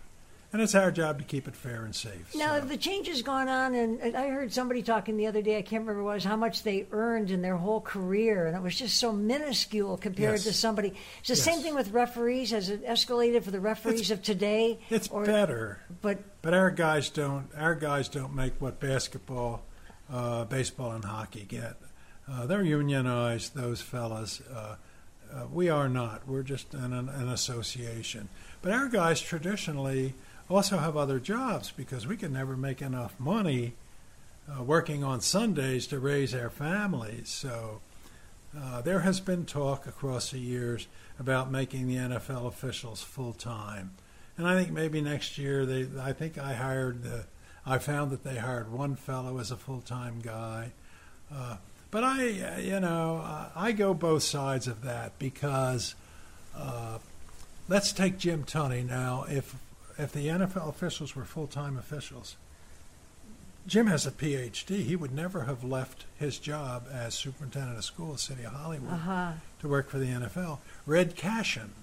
And 0.55 0.61
it's 0.61 0.73
our 0.73 0.89
job 0.89 1.17
to 1.17 1.25
keep 1.25 1.49
it 1.49 1.55
fair 1.57 1.83
and 1.83 1.93
safe. 1.93 2.33
Now, 2.33 2.57
so. 2.57 2.65
the 2.65 2.77
change 2.77 3.09
has 3.09 3.21
gone 3.21 3.49
on, 3.49 3.75
and 3.75 4.15
I 4.15 4.29
heard 4.29 4.53
somebody 4.53 4.83
talking 4.83 5.17
the 5.17 5.27
other 5.27 5.41
day, 5.41 5.57
I 5.57 5.61
can't 5.61 5.81
remember 5.81 6.01
what 6.01 6.11
it 6.11 6.13
was, 6.13 6.23
how 6.23 6.37
much 6.37 6.63
they 6.63 6.87
earned 6.93 7.29
in 7.29 7.41
their 7.41 7.57
whole 7.57 7.81
career, 7.81 8.47
and 8.47 8.55
it 8.55 8.61
was 8.61 8.77
just 8.77 8.97
so 8.97 9.11
minuscule 9.11 9.97
compared 9.97 10.35
yes. 10.35 10.43
to 10.45 10.53
somebody. 10.53 10.93
It's 11.19 11.27
the 11.27 11.35
yes. 11.35 11.43
same 11.43 11.59
thing 11.59 11.75
with 11.75 11.91
referees. 11.91 12.51
Has 12.51 12.69
it 12.69 12.87
escalated 12.87 13.43
for 13.43 13.51
the 13.51 13.59
referees 13.59 13.99
it's, 13.99 14.11
of 14.11 14.21
today? 14.21 14.79
It's 14.89 15.09
or, 15.09 15.25
better, 15.25 15.81
but 16.01 16.19
but 16.41 16.53
our 16.53 16.71
guys 16.71 17.09
don't. 17.09 17.49
Our 17.57 17.75
guys 17.75 18.07
don't 18.07 18.33
make 18.33 18.53
what 18.61 18.79
basketball, 18.79 19.61
uh, 20.09 20.45
baseball, 20.45 20.93
and 20.93 21.03
hockey 21.03 21.43
get. 21.45 21.75
Uh, 22.31 22.45
they're 22.45 22.63
unionized. 22.63 23.55
Those 23.55 23.81
fellas. 23.81 24.39
Uh, 24.49 24.77
uh 25.33 25.47
we 25.51 25.67
are 25.67 25.89
not. 25.89 26.25
We're 26.25 26.43
just 26.43 26.73
an, 26.73 26.93
an 26.93 27.27
association. 27.27 28.29
But 28.61 28.71
our 28.71 28.87
guys 28.87 29.19
traditionally 29.19 30.13
also 30.49 30.77
have 30.77 30.95
other 30.95 31.19
jobs 31.19 31.71
because 31.71 32.05
we 32.05 32.17
can 32.17 32.33
never 32.33 32.55
make 32.55 32.81
enough 32.81 33.19
money 33.19 33.73
uh, 34.47 34.61
working 34.61 35.03
on 35.03 35.21
Sundays 35.21 35.87
to 35.87 35.99
raise 35.99 36.33
our 36.35 36.49
families. 36.49 37.29
So 37.29 37.81
uh, 38.57 38.81
there 38.81 38.99
has 38.99 39.19
been 39.19 39.45
talk 39.45 39.87
across 39.87 40.31
the 40.31 40.39
years 40.39 40.87
about 41.19 41.51
making 41.51 41.87
the 41.87 41.95
NFL 41.95 42.47
officials 42.47 43.01
full 43.01 43.33
time, 43.33 43.91
and 44.37 44.47
I 44.47 44.55
think 44.55 44.71
maybe 44.71 45.01
next 45.01 45.37
year 45.37 45.65
they. 45.65 45.87
I 45.99 46.13
think 46.13 46.37
I 46.37 46.53
hired 46.53 47.03
the. 47.03 47.25
I 47.65 47.79
found 47.79 48.11
that 48.11 48.23
they 48.23 48.35
hired 48.35 48.71
one 48.71 48.95
fellow 48.95 49.39
as 49.39 49.51
a 49.51 49.57
full 49.57 49.81
time 49.81 50.19
guy. 50.21 50.71
Uh, 51.33 51.57
but 51.89 52.03
I, 52.03 52.59
you 52.59 52.79
know, 52.79 53.49
I 53.55 53.71
go 53.71 53.93
both 53.93 54.23
sides 54.23 54.67
of 54.67 54.83
that 54.83 55.17
because 55.17 55.95
uh, 56.55 56.99
let's 57.67 57.91
take 57.91 58.17
Jim 58.17 58.43
Tunney 58.43 58.85
now. 58.85 59.25
If 59.29 59.55
if 59.97 60.11
the 60.11 60.27
NFL 60.27 60.69
officials 60.69 61.15
were 61.15 61.25
full 61.25 61.47
time 61.47 61.77
officials, 61.77 62.35
Jim 63.67 63.87
has 63.87 64.05
a 64.05 64.11
PhD. 64.11 64.83
He 64.83 64.95
would 64.95 65.13
never 65.13 65.43
have 65.43 65.63
left 65.63 66.05
his 66.17 66.37
job 66.37 66.87
as 66.91 67.15
superintendent 67.15 67.77
of 67.77 67.85
schools, 67.85 68.21
City 68.21 68.43
of 68.43 68.53
Hollywood, 68.53 68.93
uh-huh. 68.93 69.31
to 69.59 69.67
work 69.67 69.89
for 69.89 69.97
the 69.97 70.07
NFL. 70.07 70.59
Red 70.85 71.15
Cashion, 71.15 71.73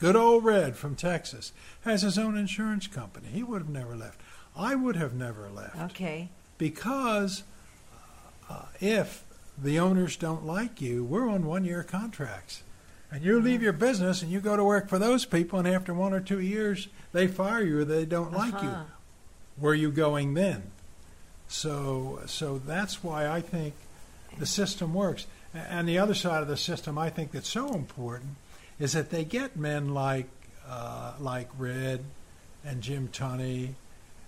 good 0.00 0.16
old 0.16 0.44
Red 0.44 0.76
from 0.76 0.96
Texas, 0.96 1.52
has 1.82 2.02
his 2.02 2.18
own 2.18 2.36
insurance 2.36 2.88
company. 2.88 3.28
He 3.28 3.42
would 3.44 3.62
have 3.62 3.70
never 3.70 3.94
left. 3.94 4.20
I 4.56 4.74
would 4.74 4.96
have 4.96 5.14
never 5.14 5.48
left. 5.48 5.78
Okay. 5.92 6.28
Because 6.58 7.44
uh, 8.48 8.64
if 8.80 9.24
the 9.56 9.78
owners 9.78 10.16
don't 10.16 10.44
like 10.44 10.80
you, 10.80 11.04
we're 11.04 11.28
on 11.28 11.46
one 11.46 11.64
year 11.64 11.84
contracts 11.84 12.62
and 13.10 13.24
you 13.24 13.40
leave 13.40 13.62
your 13.62 13.72
business 13.72 14.22
and 14.22 14.30
you 14.30 14.40
go 14.40 14.56
to 14.56 14.64
work 14.64 14.88
for 14.88 14.98
those 14.98 15.24
people, 15.24 15.58
and 15.58 15.66
after 15.66 15.92
one 15.92 16.12
or 16.12 16.20
two 16.20 16.40
years, 16.40 16.88
they 17.12 17.26
fire 17.26 17.62
you 17.62 17.80
or 17.80 17.84
they 17.84 18.04
don't 18.04 18.34
uh-huh. 18.34 18.50
like 18.50 18.62
you. 18.62 18.68
Uh-huh. 18.68 18.84
Where 19.58 19.72
are 19.72 19.76
you 19.76 19.90
going 19.90 20.34
then? 20.34 20.70
So, 21.48 22.20
so 22.26 22.58
that's 22.58 23.02
why 23.02 23.28
I 23.28 23.40
think 23.40 23.74
the 24.38 24.46
system 24.46 24.94
works. 24.94 25.26
And 25.52 25.88
the 25.88 25.98
other 25.98 26.14
side 26.14 26.42
of 26.42 26.48
the 26.48 26.56
system, 26.56 26.96
I 26.96 27.10
think 27.10 27.32
that's 27.32 27.48
so 27.48 27.74
important, 27.74 28.36
is 28.78 28.92
that 28.92 29.10
they 29.10 29.24
get 29.24 29.56
men 29.56 29.92
like 29.92 30.28
uh, 30.68 31.14
like 31.18 31.48
Red 31.58 32.04
and 32.64 32.80
Jim 32.80 33.08
Tunney 33.12 33.70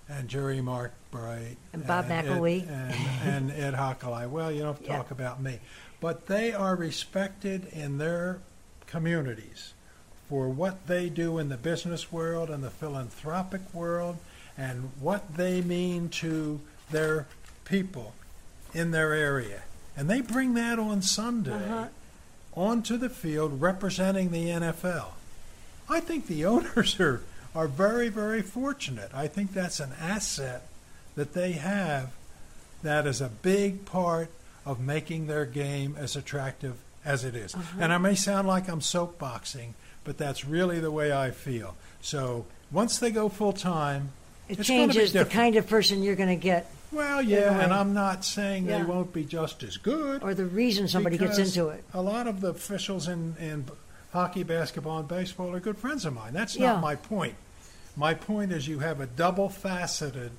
and 0.09 0.29
Jerry 0.29 0.61
Mark 0.61 0.93
Bright 1.13 1.57
and 1.73 1.87
Bob 1.87 2.07
and 2.09 2.27
McElwee 2.27 2.65
Ed, 2.65 2.97
and, 3.25 3.51
and 3.51 3.53
Ed 3.53 3.75
Hochuli. 3.79 4.29
Well, 4.29 4.51
you 4.51 4.63
don't 4.63 4.85
talk 4.85 5.07
yeah. 5.09 5.15
about 5.15 5.41
me, 5.41 5.61
but 6.01 6.27
they 6.27 6.53
are 6.53 6.75
respected 6.75 7.67
in 7.73 7.99
their 7.99 8.41
communities 8.93 9.73
for 10.29 10.49
what 10.49 10.87
they 10.87 11.09
do 11.09 11.39
in 11.39 11.49
the 11.49 11.57
business 11.57 12.13
world 12.13 12.51
and 12.51 12.63
the 12.63 12.71
philanthropic 12.71 13.63
world 13.75 14.19
and 14.57 14.91
what 15.01 15.37
they 15.37 15.63
mean 15.63 16.09
to 16.11 16.61
their 16.91 17.27
people 17.65 18.13
in 18.75 18.91
their 18.91 19.15
area. 19.15 19.63
And 19.97 20.09
they 20.09 20.21
bring 20.21 20.55
that 20.55 20.79
on 20.79 21.03
Sunday 21.03 21.53
uh-huh. 21.53 21.89
onto 22.55 22.97
the 22.99 23.09
field 23.09 23.61
representing 23.61 24.31
the 24.31 24.47
NFL. 24.47 25.13
I 25.89 26.01
think 26.01 26.27
the 26.27 26.45
owners 26.53 27.01
are, 27.01 27.23
are 27.55 27.69
very, 27.69 28.09
very 28.09 28.43
fortunate. 28.43 29.11
I 29.15 29.27
think 29.27 29.53
that's 29.53 29.81
an 29.81 29.93
asset 29.99 30.67
that 31.15 31.33
they 31.33 31.53
have 31.53 32.13
that 32.83 33.07
is 33.07 33.21
a 33.21 33.29
big 33.29 33.85
part 33.87 34.29
of 34.67 34.81
making 34.81 35.27
their 35.27 35.47
game 35.47 35.97
as 35.99 36.15
attractive 36.15 36.77
as 37.05 37.25
it 37.25 37.35
is. 37.35 37.55
Uh-huh. 37.55 37.79
And 37.81 37.93
I 37.93 37.99
may 37.99 38.15
sound 38.15 38.49
like 38.49 38.69
I'm 38.69 38.81
soapboxing, 38.81 39.75
but 40.05 40.19
that's 40.19 40.45
really 40.45 40.81
the 40.81 40.91
way 40.91 41.13
I 41.13 41.31
feel. 41.31 41.77
So 42.01 42.47
once 42.71 42.99
they 42.99 43.11
go 43.11 43.29
full 43.29 43.53
time, 43.53 44.11
it 44.49 44.63
changes 44.63 45.13
the 45.13 45.25
kind 45.25 45.57
of 45.57 45.67
person 45.69 46.03
you're 46.03 46.17
going 46.17 46.29
to 46.29 46.37
get. 46.37 46.71
Well, 46.91 47.23
yeah, 47.23 47.61
and 47.61 47.73
I'm 47.73 47.95
not 47.95 48.23
saying 48.23 48.67
yeah. 48.67 48.79
they 48.79 48.85
won't 48.85 49.15
be 49.15 49.25
just 49.25 49.63
as 49.63 49.79
good. 49.79 50.23
Or 50.23 50.35
the 50.35 50.45
reason 50.45 50.89
somebody 50.89 51.17
gets 51.17 51.39
into 51.39 51.69
it. 51.69 51.85
A 51.95 52.03
lot 52.03 52.27
of 52.27 52.43
the 52.43 52.49
officials 52.49 53.09
in, 53.09 53.35
in 53.41 53.65
hockey, 54.13 54.43
basketball, 54.43 54.99
and 54.99 55.09
baseball 55.09 55.55
are 55.55 55.61
good 55.61 55.79
friends 55.79 56.05
of 56.05 56.13
mine. 56.13 56.35
That's 56.35 56.59
not 56.59 56.83
my 56.83 56.97
point. 56.97 57.35
My 57.97 58.13
point 58.15 58.53
is 58.53 58.69
you 58.69 58.81
have 58.81 59.01
a 59.01 59.07
double 59.07 59.49
faceted. 59.49 60.33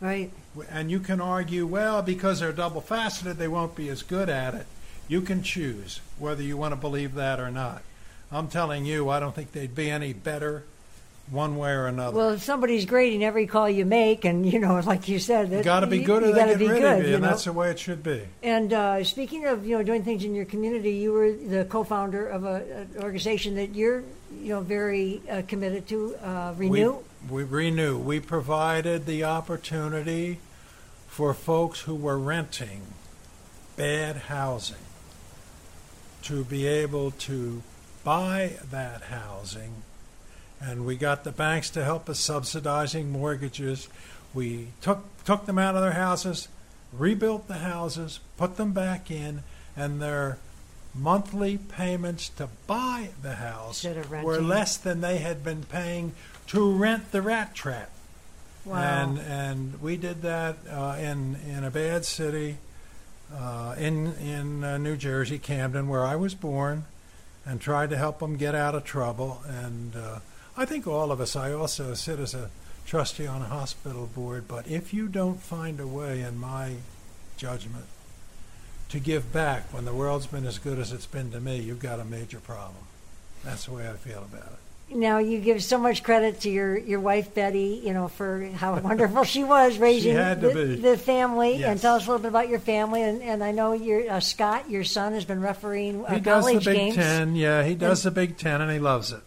Right. 0.00 0.32
And 0.68 0.90
you 0.90 0.98
can 0.98 1.20
argue, 1.20 1.66
well, 1.66 2.02
because 2.02 2.40
they're 2.40 2.52
double 2.52 2.80
faceted, 2.80 3.36
they 3.36 3.46
won't 3.46 3.76
be 3.76 3.88
as 3.88 4.02
good 4.02 4.28
at 4.28 4.54
it. 4.54 4.66
You 5.08 5.20
can 5.20 5.42
choose 5.42 6.00
whether 6.18 6.42
you 6.42 6.56
want 6.56 6.72
to 6.72 6.76
believe 6.76 7.14
that 7.14 7.40
or 7.40 7.50
not. 7.50 7.82
I'm 8.30 8.48
telling 8.48 8.86
you, 8.86 9.10
I 9.10 9.20
don't 9.20 9.34
think 9.34 9.52
they'd 9.52 9.74
be 9.74 9.90
any 9.90 10.12
better 10.12 10.64
one 11.30 11.56
way 11.56 11.70
or 11.70 11.86
another. 11.86 12.16
Well, 12.16 12.30
if 12.30 12.42
somebody's 12.42 12.84
grading 12.84 13.24
every 13.24 13.46
call 13.46 13.68
you 13.68 13.84
make, 13.84 14.24
and 14.24 14.50
you 14.50 14.58
know, 14.58 14.80
like 14.86 15.08
you 15.08 15.18
said, 15.18 15.50
you 15.50 15.62
got 15.62 15.80
to 15.80 15.86
be 15.86 16.00
good, 16.00 16.22
or 16.22 16.32
they 16.32 16.32
get 16.32 16.58
rid 16.58 16.58
good, 16.58 17.00
of 17.00 17.06
you, 17.06 17.14
and 17.14 17.22
know? 17.22 17.28
that's 17.28 17.44
the 17.44 17.52
way 17.52 17.70
it 17.70 17.78
should 17.78 18.02
be. 18.02 18.22
And 18.42 18.72
uh, 18.72 19.04
speaking 19.04 19.46
of 19.46 19.66
you 19.66 19.76
know 19.76 19.82
doing 19.82 20.02
things 20.02 20.24
in 20.24 20.34
your 20.34 20.44
community, 20.44 20.92
you 20.92 21.12
were 21.12 21.32
the 21.32 21.64
co-founder 21.64 22.26
of 22.26 22.44
a, 22.44 22.86
an 22.96 23.02
organization 23.02 23.54
that 23.56 23.74
you're 23.74 24.02
you 24.40 24.48
know 24.48 24.60
very 24.60 25.22
uh, 25.30 25.42
committed 25.46 25.86
to, 25.88 26.16
uh, 26.16 26.54
Renew. 26.56 26.98
We, 27.30 27.44
we 27.44 27.44
renew. 27.44 27.98
We 27.98 28.20
provided 28.20 29.06
the 29.06 29.24
opportunity 29.24 30.38
for 31.06 31.34
folks 31.34 31.80
who 31.80 31.94
were 31.94 32.18
renting 32.18 32.82
bad 33.76 34.16
housing 34.16 34.76
to 36.22 36.44
be 36.44 36.66
able 36.66 37.10
to 37.12 37.62
buy 38.04 38.54
that 38.70 39.02
housing. 39.02 39.82
And 40.60 40.86
we 40.86 40.96
got 40.96 41.24
the 41.24 41.32
banks 41.32 41.70
to 41.70 41.84
help 41.84 42.08
us 42.08 42.20
subsidizing 42.20 43.10
mortgages. 43.10 43.88
We 44.32 44.68
took, 44.80 45.04
took 45.24 45.46
them 45.46 45.58
out 45.58 45.74
of 45.74 45.82
their 45.82 45.92
houses, 45.92 46.48
rebuilt 46.92 47.48
the 47.48 47.58
houses, 47.58 48.20
put 48.36 48.56
them 48.56 48.72
back 48.72 49.10
in, 49.10 49.42
and 49.76 50.00
they're 50.00 50.38
monthly 50.94 51.58
payments 51.58 52.28
to 52.28 52.48
buy 52.66 53.10
the 53.22 53.36
house 53.36 53.84
were 54.22 54.40
less 54.40 54.76
than 54.76 55.00
they 55.00 55.18
had 55.18 55.42
been 55.42 55.64
paying 55.64 56.12
to 56.46 56.70
rent 56.70 57.12
the 57.12 57.22
rat 57.22 57.54
trap. 57.54 57.90
Wow. 58.64 58.76
And 58.76 59.18
and 59.18 59.82
we 59.82 59.96
did 59.96 60.22
that 60.22 60.56
uh, 60.70 60.96
in 61.00 61.36
in 61.48 61.64
a 61.64 61.70
bad 61.70 62.04
city, 62.04 62.58
uh, 63.34 63.74
in 63.78 64.14
in 64.14 64.64
uh, 64.64 64.78
New 64.78 64.96
Jersey, 64.96 65.38
Camden, 65.38 65.88
where 65.88 66.04
I 66.04 66.16
was 66.16 66.34
born, 66.34 66.84
and 67.44 67.60
tried 67.60 67.90
to 67.90 67.96
help 67.96 68.18
them 68.18 68.36
get 68.36 68.54
out 68.54 68.74
of 68.74 68.84
trouble. 68.84 69.42
And 69.46 69.96
uh, 69.96 70.18
I 70.56 70.64
think 70.64 70.86
all 70.86 71.10
of 71.10 71.20
us. 71.20 71.36
I 71.36 71.52
also 71.52 71.94
sit 71.94 72.18
as 72.18 72.34
a 72.34 72.50
trustee 72.86 73.26
on 73.26 73.42
a 73.42 73.46
hospital 73.46 74.06
board. 74.06 74.46
But 74.48 74.68
if 74.68 74.92
you 74.92 75.08
don't 75.08 75.40
find 75.40 75.80
a 75.80 75.86
way, 75.86 76.20
in 76.20 76.38
my 76.38 76.76
judgment, 77.36 77.86
to 78.90 79.00
give 79.00 79.32
back 79.32 79.72
when 79.72 79.84
the 79.84 79.94
world's 79.94 80.26
been 80.26 80.46
as 80.46 80.58
good 80.58 80.78
as 80.78 80.92
it's 80.92 81.06
been 81.06 81.30
to 81.32 81.40
me, 81.40 81.60
you've 81.60 81.80
got 81.80 82.00
a 82.00 82.04
major 82.04 82.40
problem. 82.40 82.84
That's 83.44 83.66
the 83.66 83.72
way 83.72 83.88
I 83.88 83.94
feel 83.94 84.18
about 84.18 84.52
it. 84.52 84.61
Now 84.94 85.18
you 85.18 85.40
give 85.40 85.62
so 85.62 85.78
much 85.78 86.02
credit 86.02 86.40
to 86.40 86.50
your, 86.50 86.76
your 86.76 87.00
wife 87.00 87.34
Betty, 87.34 87.80
you 87.84 87.92
know, 87.92 88.08
for 88.08 88.46
how 88.54 88.78
wonderful 88.80 89.24
she 89.24 89.44
was 89.44 89.78
raising 89.78 90.14
to 90.14 90.34
the, 90.40 90.78
the 90.80 90.98
family. 90.98 91.64
And 91.64 91.80
tell 91.80 91.96
us 91.96 92.06
a 92.06 92.10
little 92.10 92.22
bit 92.22 92.28
about 92.28 92.48
your 92.48 92.60
family. 92.60 93.02
And, 93.02 93.22
and 93.22 93.42
I 93.42 93.52
know 93.52 93.72
your 93.72 94.10
uh, 94.10 94.20
Scott, 94.20 94.70
your 94.70 94.84
son, 94.84 95.14
has 95.14 95.24
been 95.24 95.40
refereeing 95.40 96.04
uh, 96.04 96.14
He 96.14 96.20
does 96.20 96.44
the 96.44 96.50
college 96.52 96.64
Big 96.64 96.76
games. 96.76 96.94
Ten. 96.96 97.36
Yeah, 97.36 97.62
he 97.64 97.74
does 97.74 98.02
the 98.02 98.10
Big 98.10 98.36
Ten, 98.36 98.60
and 98.60 98.70
he 98.70 98.78
loves 98.78 99.12
it. 99.12 99.22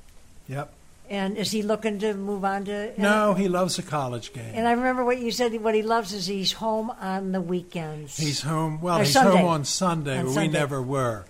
Yep. 0.47 0.71
And 1.09 1.37
is 1.37 1.51
he 1.51 1.61
looking 1.61 1.99
to 1.99 2.13
move 2.15 2.43
on 2.43 2.65
to? 2.65 2.99
No, 2.99 3.35
he 3.35 3.47
loves 3.47 3.75
the 3.75 3.83
college 3.83 4.33
game. 4.33 4.51
And 4.55 4.67
I 4.67 4.71
remember 4.71 5.05
what 5.05 5.19
you 5.19 5.29
said. 5.31 5.53
What 5.61 5.75
he 5.75 5.83
loves 5.83 6.13
is 6.13 6.25
he's 6.25 6.51
home 6.51 6.89
on 6.89 7.31
the 7.31 7.41
weekends. 7.41 8.17
He's 8.17 8.41
home. 8.41 8.81
Well, 8.81 8.97
Or 8.97 9.03
he's 9.03 9.13
Sunday. 9.13 9.37
home 9.37 9.47
on 9.47 9.65
Sunday. 9.65 10.17
On 10.17 10.25
but 10.25 10.31
Sunday. 10.33 10.47
We 10.47 10.53
never 10.53 10.81
were. 10.81 11.25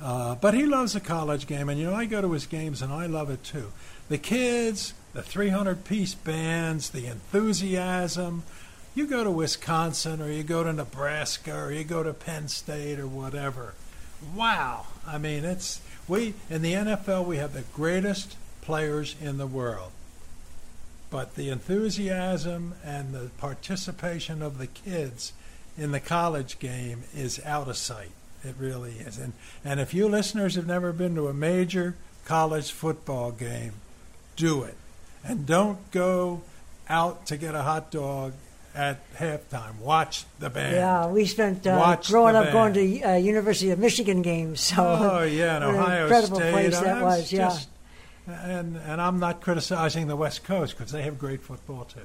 Uh, 0.00 0.34
but 0.34 0.54
he 0.54 0.66
loves 0.66 0.92
the 0.92 1.00
college 1.00 1.46
game, 1.46 1.68
and 1.68 1.80
you 1.80 1.86
know 1.86 1.94
I 1.94 2.04
go 2.04 2.20
to 2.20 2.32
his 2.32 2.46
games, 2.46 2.82
and 2.82 2.92
I 2.92 3.06
love 3.06 3.30
it 3.30 3.42
too. 3.42 3.72
The 4.08 4.18
kids, 4.18 4.94
the 5.14 5.22
300-piece 5.22 6.14
bands, 6.14 6.90
the 6.90 7.06
enthusiasm. 7.06 8.42
You 8.94 9.06
go 9.06 9.24
to 9.24 9.30
Wisconsin, 9.30 10.22
or 10.22 10.30
you 10.30 10.42
go 10.42 10.64
to 10.64 10.72
Nebraska, 10.72 11.54
or 11.54 11.72
you 11.72 11.84
go 11.84 12.02
to 12.02 12.12
Penn 12.12 12.48
State, 12.48 12.98
or 12.98 13.06
whatever. 13.06 13.74
Wow! 14.34 14.86
I 15.06 15.18
mean, 15.18 15.44
it's 15.44 15.80
we 16.06 16.34
in 16.50 16.62
the 16.62 16.72
NFL. 16.72 17.24
We 17.24 17.38
have 17.38 17.52
the 17.52 17.64
greatest 17.74 18.36
players 18.62 19.16
in 19.20 19.38
the 19.38 19.46
world 19.46 19.92
but 21.10 21.34
the 21.34 21.50
enthusiasm 21.50 22.74
and 22.84 23.14
the 23.14 23.30
participation 23.38 24.42
of 24.42 24.58
the 24.58 24.66
kids 24.66 25.32
in 25.78 25.92
the 25.92 26.00
college 26.00 26.58
game 26.58 27.04
is 27.14 27.40
out 27.44 27.68
of 27.68 27.76
sight. 27.76 28.10
It 28.46 28.54
really 28.58 28.92
is. 28.92 29.18
And 29.18 29.32
and 29.64 29.80
if 29.80 29.92
you 29.94 30.08
listeners 30.08 30.54
have 30.54 30.66
never 30.66 30.92
been 30.92 31.14
to 31.16 31.28
a 31.28 31.34
major 31.34 31.96
college 32.24 32.70
football 32.72 33.30
game, 33.32 33.72
do 34.36 34.62
it. 34.62 34.74
And 35.24 35.44
don't 35.46 35.90
go 35.90 36.42
out 36.88 37.26
to 37.26 37.36
get 37.36 37.54
a 37.54 37.62
hot 37.62 37.90
dog 37.90 38.32
at 38.74 38.98
halftime. 39.14 39.78
Watch 39.80 40.24
the 40.38 40.50
band. 40.50 40.76
yeah, 40.76 41.06
we 41.08 41.24
spent 41.24 41.66
uh, 41.66 41.96
growing 42.06 42.36
up 42.36 42.52
going 42.52 42.74
to 42.74 43.02
uh, 43.02 43.14
University 43.16 43.70
of 43.70 43.78
Michigan 43.78 44.22
games. 44.22 44.60
So 44.60 44.76
Oh 44.84 45.22
yeah, 45.24 45.56
and 45.56 45.64
an 45.64 45.74
Ohio 45.74 46.02
incredible 46.04 46.36
State. 46.38 46.52
place 46.52 46.80
that 46.80 46.96
it's 46.96 47.02
was. 47.02 47.32
Yeah. 47.32 47.48
just- 47.48 47.68
and 48.28 48.76
and 48.76 49.00
I'm 49.00 49.18
not 49.20 49.40
criticizing 49.40 50.08
the 50.08 50.16
West 50.16 50.42
Coast 50.44 50.76
because 50.76 50.90
they 50.92 51.02
have 51.02 51.18
great 51.18 51.42
football 51.42 51.84
too. 51.84 52.00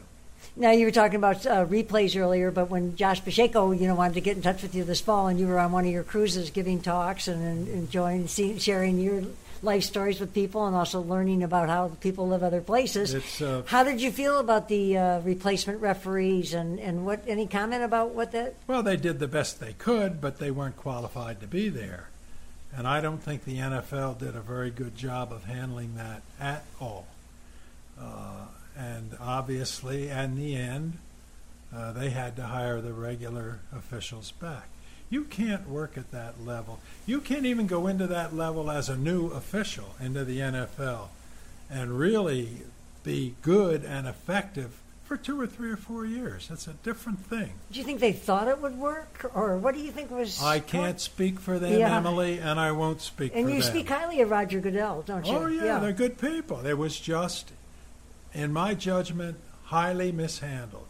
Now 0.55 0.71
you 0.71 0.85
were 0.85 0.91
talking 0.91 1.15
about 1.15 1.45
uh, 1.45 1.65
replays 1.65 2.19
earlier, 2.19 2.51
but 2.51 2.69
when 2.69 2.95
Josh 2.95 3.23
Pacheco, 3.23 3.71
you 3.71 3.87
know, 3.87 3.95
wanted 3.95 4.15
to 4.15 4.21
get 4.21 4.35
in 4.35 4.41
touch 4.41 4.61
with 4.61 4.75
you 4.75 4.83
this 4.83 5.01
fall, 5.01 5.27
and 5.27 5.39
you 5.39 5.47
were 5.47 5.59
on 5.59 5.71
one 5.71 5.85
of 5.85 5.91
your 5.91 6.03
cruises 6.03 6.49
giving 6.49 6.81
talks 6.81 7.27
and, 7.27 7.41
and 7.41 7.67
enjoying 7.69 8.27
see, 8.27 8.59
sharing 8.59 8.99
your 8.99 9.23
life 9.63 9.83
stories 9.83 10.19
with 10.19 10.33
people, 10.33 10.65
and 10.65 10.75
also 10.75 11.01
learning 11.01 11.43
about 11.43 11.69
how 11.69 11.89
people 12.01 12.27
live 12.27 12.43
other 12.43 12.61
places. 12.61 13.41
Uh, 13.41 13.61
How 13.67 13.83
did 13.83 14.01
you 14.01 14.11
feel 14.11 14.39
about 14.39 14.67
the 14.67 14.97
uh, 14.97 15.19
replacement 15.21 15.81
referees, 15.81 16.53
and, 16.53 16.79
and 16.79 17.05
what 17.05 17.23
any 17.27 17.47
comment 17.47 17.83
about 17.83 18.09
what 18.11 18.31
that? 18.31 18.55
Well, 18.67 18.83
they 18.83 18.97
did 18.97 19.19
the 19.19 19.27
best 19.27 19.59
they 19.59 19.73
could, 19.73 20.19
but 20.19 20.39
they 20.39 20.51
weren't 20.51 20.77
qualified 20.77 21.39
to 21.41 21.47
be 21.47 21.69
there. 21.69 22.09
And 22.75 22.87
I 22.87 23.01
don't 23.01 23.21
think 23.21 23.43
the 23.43 23.57
NFL 23.57 24.19
did 24.19 24.35
a 24.35 24.41
very 24.41 24.71
good 24.71 24.95
job 24.95 25.31
of 25.31 25.43
handling 25.43 25.95
that 25.95 26.21
at 26.39 26.63
all. 26.79 27.05
And 28.77 29.15
obviously, 29.19 30.09
in 30.09 30.35
the 30.35 30.55
end, 30.55 30.97
uh, 31.75 31.91
they 31.93 32.09
had 32.09 32.35
to 32.37 32.43
hire 32.43 32.81
the 32.81 32.93
regular 32.93 33.59
officials 33.75 34.31
back. 34.31 34.67
You 35.09 35.25
can't 35.25 35.67
work 35.69 35.97
at 35.97 36.11
that 36.11 36.45
level. 36.45 36.79
You 37.05 37.19
can't 37.19 37.45
even 37.45 37.67
go 37.67 37.87
into 37.87 38.07
that 38.07 38.33
level 38.35 38.71
as 38.71 38.87
a 38.87 38.95
new 38.95 39.27
official 39.27 39.95
into 39.99 40.23
the 40.23 40.39
NFL 40.39 41.09
and 41.69 41.97
really 41.97 42.49
be 43.03 43.35
good 43.41 43.83
and 43.83 44.07
effective 44.07 44.71
for 45.03 45.17
two 45.17 45.39
or 45.39 45.45
three 45.45 45.69
or 45.69 45.75
four 45.75 46.05
years. 46.05 46.47
That's 46.47 46.67
a 46.67 46.73
different 46.83 47.19
thing. 47.25 47.51
Do 47.73 47.79
you 47.79 47.83
think 47.83 47.99
they 47.99 48.13
thought 48.13 48.47
it 48.47 48.61
would 48.61 48.77
work, 48.77 49.29
or 49.33 49.57
what 49.57 49.75
do 49.75 49.81
you 49.81 49.91
think 49.91 50.09
was? 50.09 50.41
I 50.41 50.61
can't 50.61 51.01
speak 51.01 51.37
for 51.39 51.59
them, 51.59 51.77
Yeah. 51.77 51.97
Emily, 51.97 52.39
and 52.39 52.57
I 52.57 52.71
won't 52.71 53.01
speak 53.01 53.33
for 53.33 53.37
them. 53.37 53.47
And 53.47 53.53
you 53.55 53.61
them. 53.61 53.69
speak 53.69 53.89
highly 53.89 54.21
of 54.21 54.29
Roger 54.31 54.61
Goodell, 54.61 55.01
don't 55.01 55.25
you? 55.25 55.33
oh 55.33 55.47
yeah, 55.47 55.79
they're 55.79 55.91
good 55.91 56.17
people. 56.17 56.65
It 56.65 56.77
was 56.77 56.97
just, 56.97 57.51
in 58.33 58.53
my 58.53 58.73
judgment, 58.73 59.37
highly 59.65 60.11
mishandled. 60.11 60.87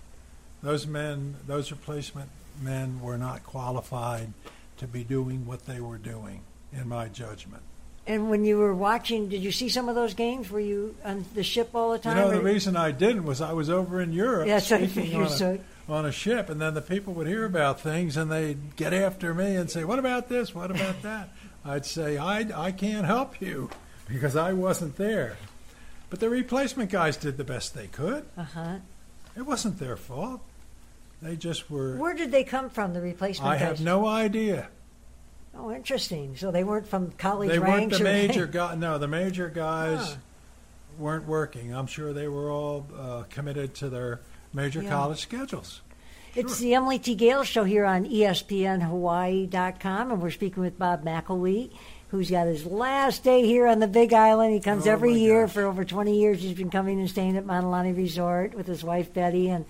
Those 0.61 0.85
men, 0.85 1.35
those 1.47 1.71
replacement 1.71 2.29
men, 2.61 3.01
were 3.01 3.17
not 3.17 3.43
qualified 3.43 4.33
to 4.77 4.87
be 4.87 5.03
doing 5.03 5.45
what 5.45 5.65
they 5.65 5.79
were 5.79 5.97
doing, 5.97 6.41
in 6.73 6.87
my 6.87 7.07
judgment. 7.07 7.63
And 8.07 8.29
when 8.29 8.45
you 8.45 8.57
were 8.57 8.73
watching, 8.73 9.29
did 9.29 9.41
you 9.41 9.51
see 9.51 9.69
some 9.69 9.87
of 9.87 9.95
those 9.95 10.13
games? 10.13 10.49
Were 10.49 10.59
you 10.59 10.95
on 11.05 11.23
the 11.35 11.43
ship 11.43 11.69
all 11.75 11.91
the 11.91 11.99
time? 11.99 12.17
You 12.17 12.23
know, 12.23 12.31
the 12.31 12.41
reason 12.41 12.75
I 12.75 12.91
didn't 12.91 13.25
was 13.25 13.41
I 13.41 13.53
was 13.53 13.69
over 13.69 14.01
in 14.01 14.11
Europe 14.11 14.47
Yeah, 14.47 14.59
so 14.59 14.85
speaking 14.87 15.15
on 15.21 15.23
a, 15.23 15.29
so. 15.29 15.59
on 15.87 16.05
a 16.05 16.11
ship, 16.11 16.49
and 16.49 16.59
then 16.59 16.73
the 16.73 16.81
people 16.81 17.13
would 17.13 17.27
hear 17.27 17.45
about 17.45 17.79
things, 17.79 18.17
and 18.17 18.31
they'd 18.31 18.75
get 18.75 18.93
after 18.93 19.33
me 19.33 19.55
and 19.55 19.69
say, 19.69 19.83
"What 19.83 19.99
about 19.99 20.29
this? 20.29 20.53
What 20.55 20.71
about 20.71 21.01
that?" 21.03 21.29
I'd 21.63 21.85
say, 21.85 22.17
"I 22.17 22.39
I 22.55 22.71
can't 22.71 23.05
help 23.05 23.39
you 23.39 23.69
because 24.07 24.35
I 24.35 24.53
wasn't 24.53 24.97
there." 24.97 25.37
But 26.11 26.19
the 26.19 26.29
replacement 26.29 26.91
guys 26.91 27.17
did 27.17 27.37
the 27.37 27.43
best 27.43 27.73
they 27.73 27.87
could. 27.87 28.25
Uh 28.37 28.43
huh. 28.43 28.75
It 29.35 29.43
wasn't 29.43 29.79
their 29.79 29.95
fault. 29.95 30.41
They 31.21 31.35
just 31.37 31.71
were. 31.71 31.95
Where 31.95 32.13
did 32.13 32.31
they 32.31 32.43
come 32.43 32.69
from? 32.69 32.93
The 32.93 33.01
replacement 33.01 33.53
guys? 33.53 33.61
I 33.61 33.65
guys. 33.65 33.77
have 33.79 33.85
no 33.85 34.05
idea. 34.05 34.67
Oh, 35.57 35.71
interesting. 35.71 36.35
So 36.35 36.51
they 36.51 36.63
weren't 36.65 36.87
from 36.87 37.11
college 37.11 37.49
They 37.49 37.59
weren't 37.59 37.91
the 37.91 38.01
or 38.01 38.03
major 38.03 38.45
guys. 38.45 38.77
No, 38.77 38.97
the 38.97 39.07
major 39.07 39.47
guys 39.49 39.99
Huh. 39.99 40.15
weren't 40.99 41.25
working. 41.27 41.73
I'm 41.73 41.87
sure 41.87 42.11
they 42.13 42.27
were 42.27 42.51
all 42.51 42.85
uh, 42.97 43.23
committed 43.29 43.73
to 43.75 43.87
their 43.89 44.19
major 44.53 44.81
Yeah. 44.83 44.89
college 44.89 45.19
schedules. 45.21 45.79
It's 46.35 46.59
the 46.59 46.73
Emily 46.75 46.99
T. 46.99 47.15
Gale 47.15 47.43
show 47.43 47.63
here 47.65 47.83
on 47.85 48.05
ESPNHawaii.com, 48.05 50.11
and 50.11 50.21
we're 50.21 50.31
speaking 50.31 50.63
with 50.63 50.77
Bob 50.79 51.03
McElwee, 51.03 51.71
who's 52.11 52.29
got 52.29 52.45
his 52.45 52.65
last 52.65 53.23
day 53.23 53.45
here 53.45 53.65
on 53.67 53.79
the 53.79 53.87
Big 53.87 54.13
Island. 54.13 54.53
He 54.53 54.59
comes 54.59 54.85
Oh, 54.85 54.91
every 54.91 55.13
year 55.13 55.45
gosh. 55.45 55.53
for 55.53 55.63
over 55.65 55.83
20 55.85 56.19
years. 56.19 56.41
He's 56.41 56.53
been 56.53 56.69
coming 56.69 56.99
and 56.99 57.09
staying 57.09 57.37
at 57.37 57.45
Mauna 57.45 57.69
Lani 57.69 57.93
Resort 57.93 58.53
with 58.53 58.67
his 58.67 58.83
wife 58.83 59.13
Betty, 59.13 59.49
and 59.49 59.65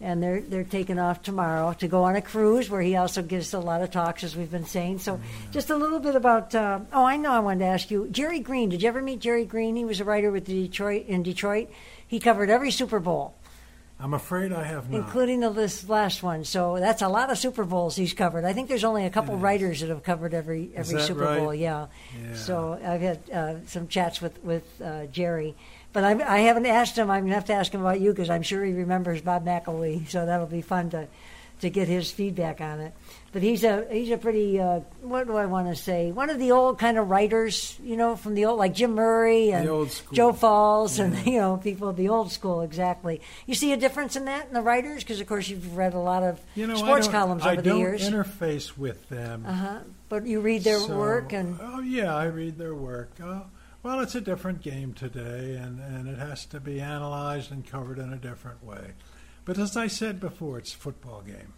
and 0.00 0.20
they're 0.20 0.40
they're 0.40 0.64
taking 0.64 0.98
off 0.98 1.22
tomorrow 1.22 1.72
to 1.74 1.86
go 1.88 2.02
on 2.02 2.16
a 2.16 2.20
cruise 2.20 2.68
where 2.68 2.82
he 2.82 2.96
also 2.96 3.22
gives 3.22 3.54
a 3.54 3.60
lot 3.60 3.80
of 3.80 3.92
talks, 3.92 4.24
as 4.24 4.36
we've 4.36 4.50
been 4.50 4.66
saying. 4.66 4.98
So, 4.98 5.20
just 5.52 5.70
a 5.70 5.76
little 5.76 6.00
bit 6.00 6.16
about. 6.16 6.52
Uh, 6.54 6.80
oh, 6.92 7.04
I 7.04 7.16
know. 7.16 7.30
I 7.30 7.38
wanted 7.38 7.60
to 7.60 7.66
ask 7.66 7.90
you, 7.92 8.08
Jerry 8.10 8.40
Green. 8.40 8.68
Did 8.70 8.82
you 8.82 8.88
ever 8.88 9.00
meet 9.00 9.20
Jerry 9.20 9.44
Green? 9.44 9.76
He 9.76 9.84
was 9.84 10.00
a 10.00 10.04
writer 10.04 10.32
with 10.32 10.46
the 10.46 10.66
Detroit 10.66 11.06
in 11.06 11.22
Detroit. 11.22 11.70
He 12.06 12.18
covered 12.18 12.50
every 12.50 12.72
Super 12.72 12.98
Bowl 12.98 13.34
I'm 14.00 14.12
afraid 14.12 14.52
I 14.52 14.64
have 14.64 14.90
not. 14.90 14.98
including 14.98 15.40
the 15.40 15.50
this 15.50 15.88
last 15.88 16.22
one. 16.22 16.44
So 16.44 16.78
that's 16.78 17.00
a 17.00 17.08
lot 17.08 17.30
of 17.30 17.38
Super 17.38 17.64
Bowls 17.64 17.96
he's 17.96 18.12
covered. 18.12 18.44
I 18.44 18.52
think 18.52 18.68
there's 18.68 18.84
only 18.84 19.06
a 19.06 19.10
couple 19.10 19.36
writers 19.36 19.80
that 19.80 19.88
have 19.88 20.02
covered 20.02 20.34
every 20.34 20.70
every 20.74 21.00
Super 21.00 21.20
right? 21.20 21.38
Bowl. 21.38 21.54
Yeah. 21.54 21.86
Yeah. 22.20 22.34
So 22.34 22.78
I've 22.84 23.00
had 23.00 23.30
uh, 23.30 23.54
some 23.66 23.88
chats 23.88 24.20
with 24.20 24.42
with 24.44 24.64
uh, 24.82 25.06
Jerry, 25.06 25.54
but 25.92 26.04
I, 26.04 26.10
I 26.36 26.38
haven't 26.40 26.66
asked 26.66 26.98
him. 26.98 27.08
I'm 27.10 27.22
gonna 27.24 27.34
have 27.34 27.44
to 27.46 27.54
ask 27.54 27.72
him 27.72 27.80
about 27.80 28.00
you 28.00 28.10
because 28.10 28.30
I'm 28.30 28.42
sure 28.42 28.64
he 28.64 28.72
remembers 28.72 29.22
Bob 29.22 29.46
McElwee. 29.46 30.08
So 30.08 30.26
that'll 30.26 30.46
be 30.46 30.62
fun 30.62 30.90
to 30.90 31.06
to 31.60 31.70
get 31.70 31.88
his 31.88 32.10
feedback 32.10 32.60
on 32.60 32.80
it. 32.80 32.92
But 33.34 33.42
he's 33.42 33.64
a 33.64 33.84
he's 33.90 34.12
a 34.12 34.16
pretty 34.16 34.60
uh, 34.60 34.80
what 35.02 35.26
do 35.26 35.36
I 35.36 35.46
want 35.46 35.66
to 35.66 35.74
say? 35.74 36.12
One 36.12 36.30
of 36.30 36.38
the 36.38 36.52
old 36.52 36.78
kind 36.78 36.96
of 36.96 37.10
writers, 37.10 37.76
you 37.82 37.96
know, 37.96 38.14
from 38.14 38.34
the 38.34 38.44
old 38.44 38.60
like 38.60 38.74
Jim 38.74 38.94
Murray 38.94 39.50
and 39.52 39.66
The 39.66 39.72
old 39.72 39.90
school. 39.90 40.14
Joe 40.16 40.32
Falls 40.32 41.00
and 41.00 41.26
you 41.26 41.40
know 41.40 41.56
people 41.56 41.88
of 41.88 41.96
the 41.96 42.08
old 42.10 42.30
school 42.30 42.60
exactly. 42.62 43.20
You 43.46 43.56
see 43.56 43.72
a 43.72 43.76
difference 43.76 44.14
in 44.14 44.26
that 44.26 44.46
in 44.46 44.54
the 44.54 44.62
writers 44.62 45.02
because 45.02 45.20
of 45.20 45.26
course 45.26 45.48
you've 45.48 45.76
read 45.76 45.94
a 45.94 45.98
lot 45.98 46.22
of 46.22 46.40
You 46.54 46.68
know, 46.68 46.76
sports 46.76 47.08
I 47.08 47.10
don't, 47.10 47.20
columns 47.20 47.42
I 47.42 47.52
over 47.54 47.62
don't 47.62 47.74
the 47.74 47.78
years. 47.80 48.08
interface 48.08 48.78
with 48.78 49.08
them. 49.08 49.44
uh 49.46 49.52
huh. 49.52 49.78
But 50.08 50.26
you 50.26 50.40
read 50.40 50.62
their 50.62 50.78
So- 50.78 50.96
work 50.96 51.32
and 51.32 51.58
oh 51.60 51.80
yeah, 51.80 52.14
I 52.14 52.26
read 52.26 52.56
their 52.56 52.74
work. 52.76 53.10
Oh, 53.20 53.46
well, 53.82 53.98
it's 53.98 54.14
a 54.14 54.20
different 54.20 54.62
game 54.62 54.92
today, 54.94 55.56
and, 55.56 55.80
and 55.80 56.08
it 56.08 56.18
has 56.18 56.46
to 56.46 56.60
be 56.60 56.80
analyzed 56.80 57.50
and 57.50 57.66
covered 57.66 57.98
in 57.98 58.12
a 58.12 58.16
different 58.16 58.64
way. 58.64 58.92
But 59.44 59.58
as 59.58 59.76
I 59.76 59.88
said 59.88 60.20
before, 60.20 60.56
it's 60.58 60.72
a 60.72 60.76
football 60.78 61.20
game. 61.20 61.52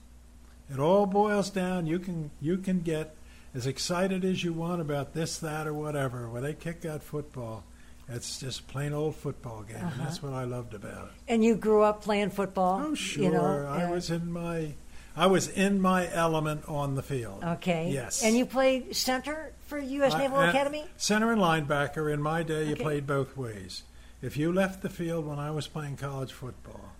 It 0.72 0.78
all 0.80 1.06
boils 1.06 1.50
down. 1.50 1.86
You 1.86 1.98
can 1.98 2.30
you 2.40 2.58
can 2.58 2.80
get 2.80 3.14
as 3.54 3.66
excited 3.66 4.24
as 4.24 4.42
you 4.44 4.52
want 4.52 4.80
about 4.80 5.14
this, 5.14 5.38
that, 5.38 5.66
or 5.66 5.72
whatever. 5.72 6.28
When 6.28 6.42
they 6.42 6.52
kick 6.54 6.82
that 6.82 7.02
football, 7.02 7.64
it's 8.08 8.38
just 8.38 8.66
plain 8.68 8.92
old 8.92 9.16
football 9.16 9.62
game, 9.62 9.76
Uh-huh. 9.78 9.90
and 9.92 10.00
that's 10.06 10.22
what 10.22 10.32
I 10.32 10.44
loved 10.44 10.74
about 10.74 11.06
it. 11.06 11.12
And 11.32 11.42
you 11.44 11.54
grew 11.56 11.82
up 11.82 12.02
playing 12.02 12.30
football. 12.30 12.82
Oh, 12.84 12.94
sure. 12.94 13.24
You 13.24 13.30
know, 13.30 13.66
I 13.66 13.90
was 13.90 14.10
in 14.10 14.30
my, 14.30 14.74
I 15.16 15.26
was 15.26 15.48
in 15.48 15.80
my 15.80 16.12
element 16.12 16.64
on 16.68 16.94
the 16.96 17.02
field. 17.02 17.42
Okay. 17.42 17.90
Yes. 17.90 18.22
And 18.22 18.36
you 18.36 18.44
played 18.44 18.94
center 18.94 19.52
for 19.66 19.78
U.S. 19.78 20.14
Naval 20.14 20.38
uh, 20.38 20.50
Academy? 20.50 20.84
Center 20.98 21.32
and 21.32 21.40
linebacker. 21.40 22.12
In 22.12 22.20
my 22.20 22.42
day, 22.42 22.68
you 22.68 22.76
played 22.76 23.06
both 23.06 23.36
ways. 23.36 23.84
If 24.20 24.36
you 24.36 24.52
left 24.52 24.82
the 24.82 24.90
field 24.90 25.26
when 25.26 25.38
I 25.38 25.50
was 25.50 25.66
playing 25.66 25.96
college 25.96 26.32
football, 26.32 26.92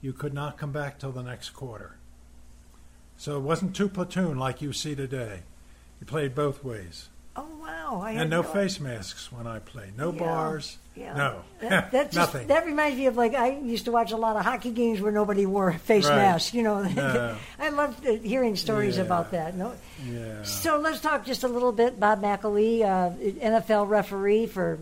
you 0.00 0.12
could 0.14 0.32
not 0.32 0.56
come 0.56 0.72
back 0.72 0.98
till 0.98 1.12
the 1.12 1.22
next 1.22 1.50
quarter. 1.50 1.96
So 3.18 3.36
it 3.36 3.40
wasn't 3.40 3.74
two 3.76 3.88
platoon 3.88 4.38
like 4.38 4.62
you 4.62 4.72
see 4.72 4.94
today. 4.94 5.40
You 6.00 6.06
played 6.06 6.34
both 6.34 6.62
ways, 6.64 7.08
Oh, 7.36 7.46
wow. 7.60 8.00
I 8.02 8.12
and 8.12 8.30
no 8.30 8.42
no 8.42 8.48
face 8.48 8.80
masks 8.80 9.30
when 9.32 9.46
I 9.46 9.58
played. 9.60 9.96
No 9.98 10.12
Yeah. 10.12 10.18
bars. 10.18 10.78
Yeah. 10.96 11.14
No, 11.16 11.42
That, 11.60 11.90
that 11.92 12.04
just, 12.12 12.14
nothing. 12.34 12.48
That 12.48 12.66
reminds 12.66 12.98
me 12.98 13.06
of 13.06 13.16
like 13.16 13.34
I 13.34 13.50
used 13.50 13.84
to 13.84 13.92
watch 13.92 14.10
a 14.12 14.16
lot 14.16 14.34
of 14.36 14.44
hockey 14.44 14.70
games 14.72 15.00
where 15.00 15.12
nobody 15.12 15.46
wore 15.46 15.72
face 15.72 16.08
Right. 16.08 16.16
masks. 16.16 16.54
You 16.54 16.62
know, 16.64 16.82
No. 16.88 17.36
I 17.60 17.68
loved 17.70 18.04
uh, 18.06 18.12
hearing 18.14 18.56
stories 18.56 18.96
Yeah. 18.96 19.02
about 19.02 19.30
that. 19.32 19.54
No, 19.56 19.74
yeah. 20.04 20.42
so 20.42 20.78
let's 20.78 21.00
talk 21.00 21.24
just 21.26 21.42
a 21.44 21.48
little 21.48 21.70
bit. 21.72 21.98
Bob 22.00 22.20
McElwee, 22.22 22.82
uh, 22.82 23.10
NFL 23.40 23.88
referee 23.88 24.46
for 24.46 24.78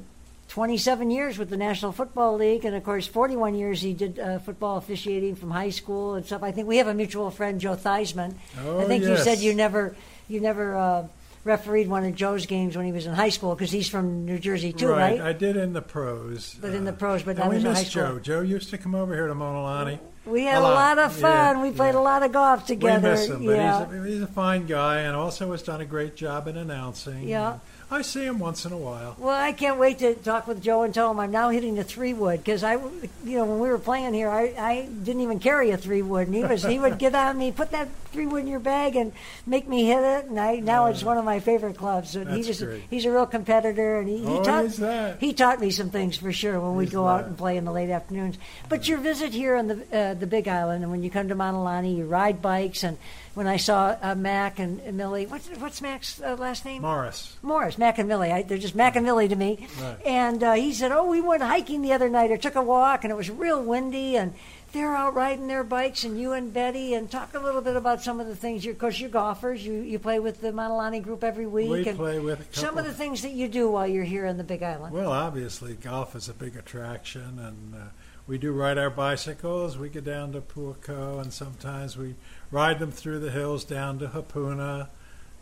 27 0.56 1.10
years 1.10 1.36
with 1.36 1.50
the 1.50 1.56
National 1.58 1.92
Football 1.92 2.36
League, 2.36 2.64
and 2.64 2.74
of 2.74 2.82
course 2.82 3.06
41 3.06 3.56
years 3.56 3.82
he 3.82 3.92
did 3.92 4.18
uh, 4.18 4.38
football 4.38 4.78
officiating 4.78 5.36
from 5.36 5.50
high 5.50 5.68
school 5.68 6.14
and 6.14 6.24
stuff. 6.24 6.42
I 6.42 6.50
think 6.50 6.66
we 6.66 6.78
have 6.78 6.86
a 6.86 6.94
mutual 6.94 7.30
friend, 7.30 7.60
Joe 7.60 7.76
Theismann. 7.76 8.36
Oh, 8.64 8.80
I 8.80 8.86
think 8.86 9.04
you 9.04 9.18
said 9.18 9.40
you 9.40 9.52
never, 9.52 9.94
you 10.28 10.40
never. 10.40 10.74
Uh, 10.74 11.08
refereed 11.44 11.86
one 11.86 12.04
of 12.04 12.12
Joe's 12.16 12.46
games 12.46 12.76
when 12.76 12.86
he 12.86 12.90
was 12.90 13.06
in 13.06 13.14
high 13.14 13.28
school 13.28 13.54
because 13.54 13.70
he's 13.70 13.88
from 13.88 14.24
New 14.24 14.38
Jersey 14.40 14.72
too, 14.72 14.88
right? 14.88 15.20
right? 15.20 15.28
I 15.28 15.32
did 15.32 15.56
in 15.56 15.74
the 15.74 15.80
pros. 15.80 16.56
But 16.60 16.74
in 16.74 16.84
the 16.84 16.90
uh, 16.90 16.96
pros, 16.96 17.22
but 17.22 17.36
and 17.36 17.38
not 17.38 17.50
we 17.50 17.56
in 17.58 17.62
high 17.62 17.68
missed 17.68 17.92
school. 17.92 18.02
Joe. 18.02 18.18
Joe 18.18 18.40
used 18.40 18.70
to 18.70 18.78
come 18.78 18.96
over 18.96 19.14
here 19.14 19.28
to 19.28 19.34
Mauna 19.36 19.62
Lani. 19.62 20.00
We 20.24 20.42
had 20.42 20.56
A 20.56 20.60
a 20.60 20.62
lot. 20.62 20.74
lot 20.74 20.98
of 20.98 21.12
fun. 21.12 21.58
Yeah, 21.58 21.62
we 21.62 21.70
played 21.70 21.94
yeah. 21.94 22.00
a 22.00 22.02
lot 22.02 22.24
of 22.24 22.32
golf 22.32 22.66
together. 22.66 23.10
We 23.10 23.14
miss 23.14 23.28
him, 23.28 23.46
but 23.46 23.56
yeah. 23.56 23.86
he's, 23.86 23.94
a, 23.94 24.08
he's 24.08 24.22
a 24.22 24.26
fine 24.26 24.66
guy, 24.66 25.02
and 25.02 25.14
also 25.14 25.52
has 25.52 25.62
done 25.62 25.80
a 25.80 25.84
great 25.84 26.16
job 26.16 26.48
in 26.48 26.56
announcing. 26.56 27.28
Yeah. 27.28 27.58
I 27.88 28.03
see 28.03 28.25
him 28.25 28.40
once 28.40 28.64
in 28.64 28.72
a 28.72 28.77
while. 28.77 29.14
well, 29.16 29.31
I 29.40 29.53
can't 29.53 29.79
wait 29.79 30.01
to 30.01 30.14
talk 30.16 30.49
with 30.49 30.61
Joe 30.61 30.83
and 30.83 30.92
tell 30.92 31.09
him 31.11 31.20
I'm 31.20 31.31
now 31.31 31.51
hitting 31.51 31.77
the 31.77 31.85
three 31.85 32.14
wood 32.14 32.40
because 32.40 32.64
I, 32.64 32.72
you 32.72 33.37
know, 33.38 33.44
when 33.44 33.61
we 33.61 33.68
were 33.68 33.79
playing 33.79 34.12
here, 34.12 34.29
I, 34.29 34.53
I 34.59 34.88
didn't 35.05 35.22
even 35.22 35.38
carry 35.38 35.70
a 35.70 35.77
three 35.77 36.03
wood, 36.03 36.27
and 36.27 36.35
he 36.35 36.42
was 36.42 36.64
he 36.64 36.81
would 36.81 36.99
get 37.05 37.14
on 37.14 37.38
me, 37.38 37.53
put 37.53 37.70
that 37.70 37.88
three 38.11 38.27
wood 38.27 38.40
in 38.42 38.49
your 38.49 38.59
bag, 38.59 38.96
and 38.96 39.12
make 39.46 39.68
me 39.68 39.85
hit 39.87 40.03
it, 40.03 40.25
and 40.25 40.40
I 40.40 40.57
now 40.57 40.87
it's 40.87 41.05
one 41.05 41.16
of 41.16 41.25
my 41.25 41.38
favorite 41.38 41.77
clubs. 41.77 42.11
So 42.11 42.25
he 42.25 42.42
just 42.42 42.61
great. 42.61 42.83
he's 42.90 43.05
a 43.05 43.11
real 43.12 43.27
competitor, 43.27 44.01
and 44.01 44.09
he, 44.09 44.18
he 44.18 44.25
Oh, 44.27 44.42
taught 44.42 44.68
that. 44.70 45.20
he 45.20 45.33
taught 45.33 45.61
me 45.61 45.70
some 45.70 45.90
things 45.90 46.16
for 46.16 46.33
sure 46.33 46.59
when 46.59 46.75
we 46.75 46.87
go 46.87 47.07
out 47.07 47.27
and 47.27 47.38
play 47.38 47.57
in 47.57 47.64
the 47.64 47.72
late 47.72 47.90
afternoons. 47.90 48.37
But 48.68 48.88
your 48.88 48.99
visit 48.99 49.33
here 49.33 49.55
on 49.55 49.68
the 49.68 49.87
uh, 49.96 50.14
the 50.14 50.27
Big 50.27 50.49
Island, 50.49 50.83
and 50.83 50.90
when 50.90 51.05
you 51.05 51.11
come 51.11 51.29
to 51.29 51.37
Mauna 51.37 51.62
Lani, 51.62 51.94
you 51.94 52.05
ride 52.07 52.42
bikes, 52.42 52.83
and 52.83 52.99
when 53.37 53.46
I 53.46 53.59
saw 53.59 53.94
uh, 54.01 54.14
Mac 54.14 54.59
and, 54.59 54.81
and 54.81 54.96
Millie, 54.96 55.27
what's 55.27 55.46
what's 55.59 55.83
Mac's 55.83 56.22
uh, 56.22 56.37
last 56.38 56.64
name? 56.64 56.81
Morris. 56.81 57.37
Morris, 57.42 57.77
Mac 57.77 57.99
and 57.99 58.09
Millie. 58.09 58.33
I, 58.33 58.42
they're 58.42 58.57
just 58.57 58.75
Mac 58.75 58.96
and 58.96 59.05
Millie 59.05 59.29
to 59.29 59.37
me. 59.37 59.68
Right. 59.79 59.96
And 60.07 60.42
uh, 60.42 60.55
he 60.55 60.72
said, 60.72 60.90
"Oh, 60.90 61.05
we 61.07 61.20
went 61.20 61.42
hiking 61.42 61.83
the 61.83 61.92
other 61.92 62.09
night, 62.09 62.31
or 62.31 62.38
took 62.38 62.55
a 62.55 62.62
walk, 62.62 63.05
and 63.05 63.11
it 63.11 63.14
was 63.14 63.29
real 63.29 63.62
windy, 63.62 64.16
and 64.16 64.33
they're 64.72 64.96
out 64.96 65.14
riding 65.14 65.49
their 65.49 65.64
bikes, 65.64 66.03
and 66.05 66.18
you 66.18 66.33
and 66.33 66.51
Betty, 66.51 66.94
and 66.94 67.11
talk 67.11 67.35
a 67.35 67.38
little 67.38 67.61
bit 67.61 67.77
about 67.77 68.03
some 68.03 68.20
of 68.20 68.27
the 68.27 68.35
things. 68.35 68.64
You're, 68.64 68.72
of 68.72 68.79
course, 68.79 68.99
you're 68.99 69.11
golfers. 69.11 69.64
You 69.66 69.75
you 69.75 69.99
play 69.99 70.18
with 70.18 70.40
the 70.40 70.51
Mauna 70.51 70.75
Lani 70.75 71.01
group 71.01 71.22
every 71.22 71.46
week, 71.46 71.70
We 71.70 71.87
and 71.87 71.99
play 71.99 72.18
with 72.18 72.40
a 72.40 72.44
couple. 72.44 72.62
some 72.62 72.79
of 72.79 72.87
the 72.87 72.94
things 72.94 73.20
that 73.20 73.33
you 73.33 73.49
do 73.49 73.70
while 73.70 73.87
you're 73.87 74.05
here 74.05 74.27
on 74.27 74.38
the 74.38 74.44
Big 74.44 74.62
Island. 74.62 74.94
Well, 74.94 75.12
obviously, 75.12 75.75
golf 75.75 76.16
is 76.16 76.31
a 76.31 76.35
big 76.35 76.57
attraction, 76.57 77.38
and 77.38 77.75
uh, 77.75 77.79
we 78.27 78.38
do 78.38 78.53
ride 78.53 78.79
our 78.79 78.88
bicycles. 78.90 79.77
We 79.77 79.90
get 79.90 80.05
down 80.05 80.33
to 80.33 80.40
Puako, 80.40 81.20
and 81.20 81.31
sometimes 81.35 81.99
we 81.99 82.14
ride 82.50 82.78
them 82.78 82.90
through 82.92 83.20
the 83.20 83.30
hills 83.30 83.64
down 83.64 83.98
to 83.98 84.09
Hapuna, 84.09 84.88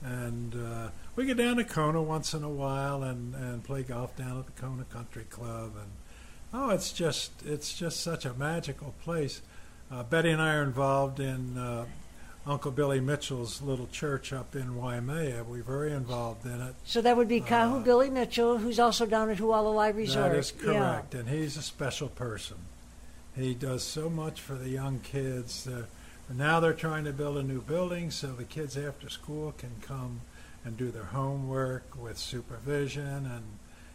and 0.02 0.54
uh, 0.54 0.88
we 1.16 1.26
get 1.26 1.36
down 1.36 1.56
to 1.56 1.64
Kona 1.64 2.02
once 2.02 2.34
in 2.34 2.42
a 2.42 2.48
while 2.48 3.02
and, 3.02 3.34
and 3.34 3.64
play 3.64 3.82
golf 3.82 4.16
down 4.16 4.38
at 4.38 4.46
the 4.46 4.52
Kona 4.60 4.84
Country 4.84 5.24
Club. 5.24 5.72
And 5.76 5.90
oh, 6.52 6.70
it's 6.70 6.92
just 6.92 7.32
it's 7.44 7.72
just 7.76 8.00
such 8.00 8.24
a 8.24 8.34
magical 8.34 8.94
place. 9.02 9.40
Uh, 9.90 10.02
Betty 10.02 10.30
and 10.30 10.40
I 10.42 10.54
are 10.54 10.62
involved 10.62 11.20
in 11.20 11.56
uh, 11.58 11.84
Uncle 12.46 12.70
Billy 12.70 13.00
Mitchell's 13.00 13.62
little 13.62 13.86
church 13.86 14.32
up 14.32 14.54
in 14.56 14.76
Waimea. 14.76 15.44
We're 15.44 15.62
very 15.62 15.92
involved 15.92 16.44
in 16.44 16.60
it. 16.60 16.74
So 16.84 17.00
that 17.00 17.16
would 17.16 17.28
be 17.28 17.40
Kahu 17.40 17.80
Uh, 17.80 17.84
Billy 17.84 18.10
Mitchell, 18.10 18.58
who's 18.58 18.78
also 18.78 19.06
down 19.06 19.30
at 19.30 19.38
Hualalai 19.38 19.94
Resort. 19.94 20.32
That 20.32 20.38
is 20.38 20.52
Yeah. 20.56 20.72
correct, 20.72 21.14
and 21.14 21.28
he's 21.28 21.56
a 21.56 21.62
special 21.62 22.08
person. 22.08 22.56
He 23.36 23.54
does 23.54 23.82
so 23.82 24.08
much 24.10 24.40
for 24.40 24.54
the 24.54 24.68
young 24.68 25.00
kids. 25.00 25.66
Uh, 25.66 25.84
now 26.30 26.60
they're 26.60 26.72
trying 26.72 27.04
to 27.04 27.12
build 27.12 27.36
a 27.36 27.42
new 27.42 27.60
building 27.60 28.10
so 28.10 28.28
the 28.28 28.44
kids 28.44 28.76
after 28.76 29.08
school 29.08 29.52
can 29.58 29.72
come 29.82 30.20
and 30.64 30.76
do 30.76 30.90
their 30.90 31.04
homework 31.04 32.00
with 32.00 32.16
supervision 32.18 33.26
and, 33.26 33.44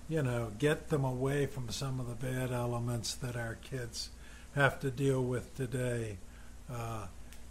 you 0.08 0.22
know, 0.22 0.52
get 0.60 0.90
them 0.90 1.04
away 1.04 1.46
from 1.48 1.70
some 1.70 2.00
of 2.00 2.08
the 2.08 2.16
bad 2.16 2.52
elements 2.52 3.16
that 3.16 3.36
our 3.36 3.56
kids 3.56 4.10
have 4.56 4.80
to 4.80 4.92
deal 4.92 5.24
with 5.24 5.56
today. 5.56 6.18
Uh, 6.72 7.08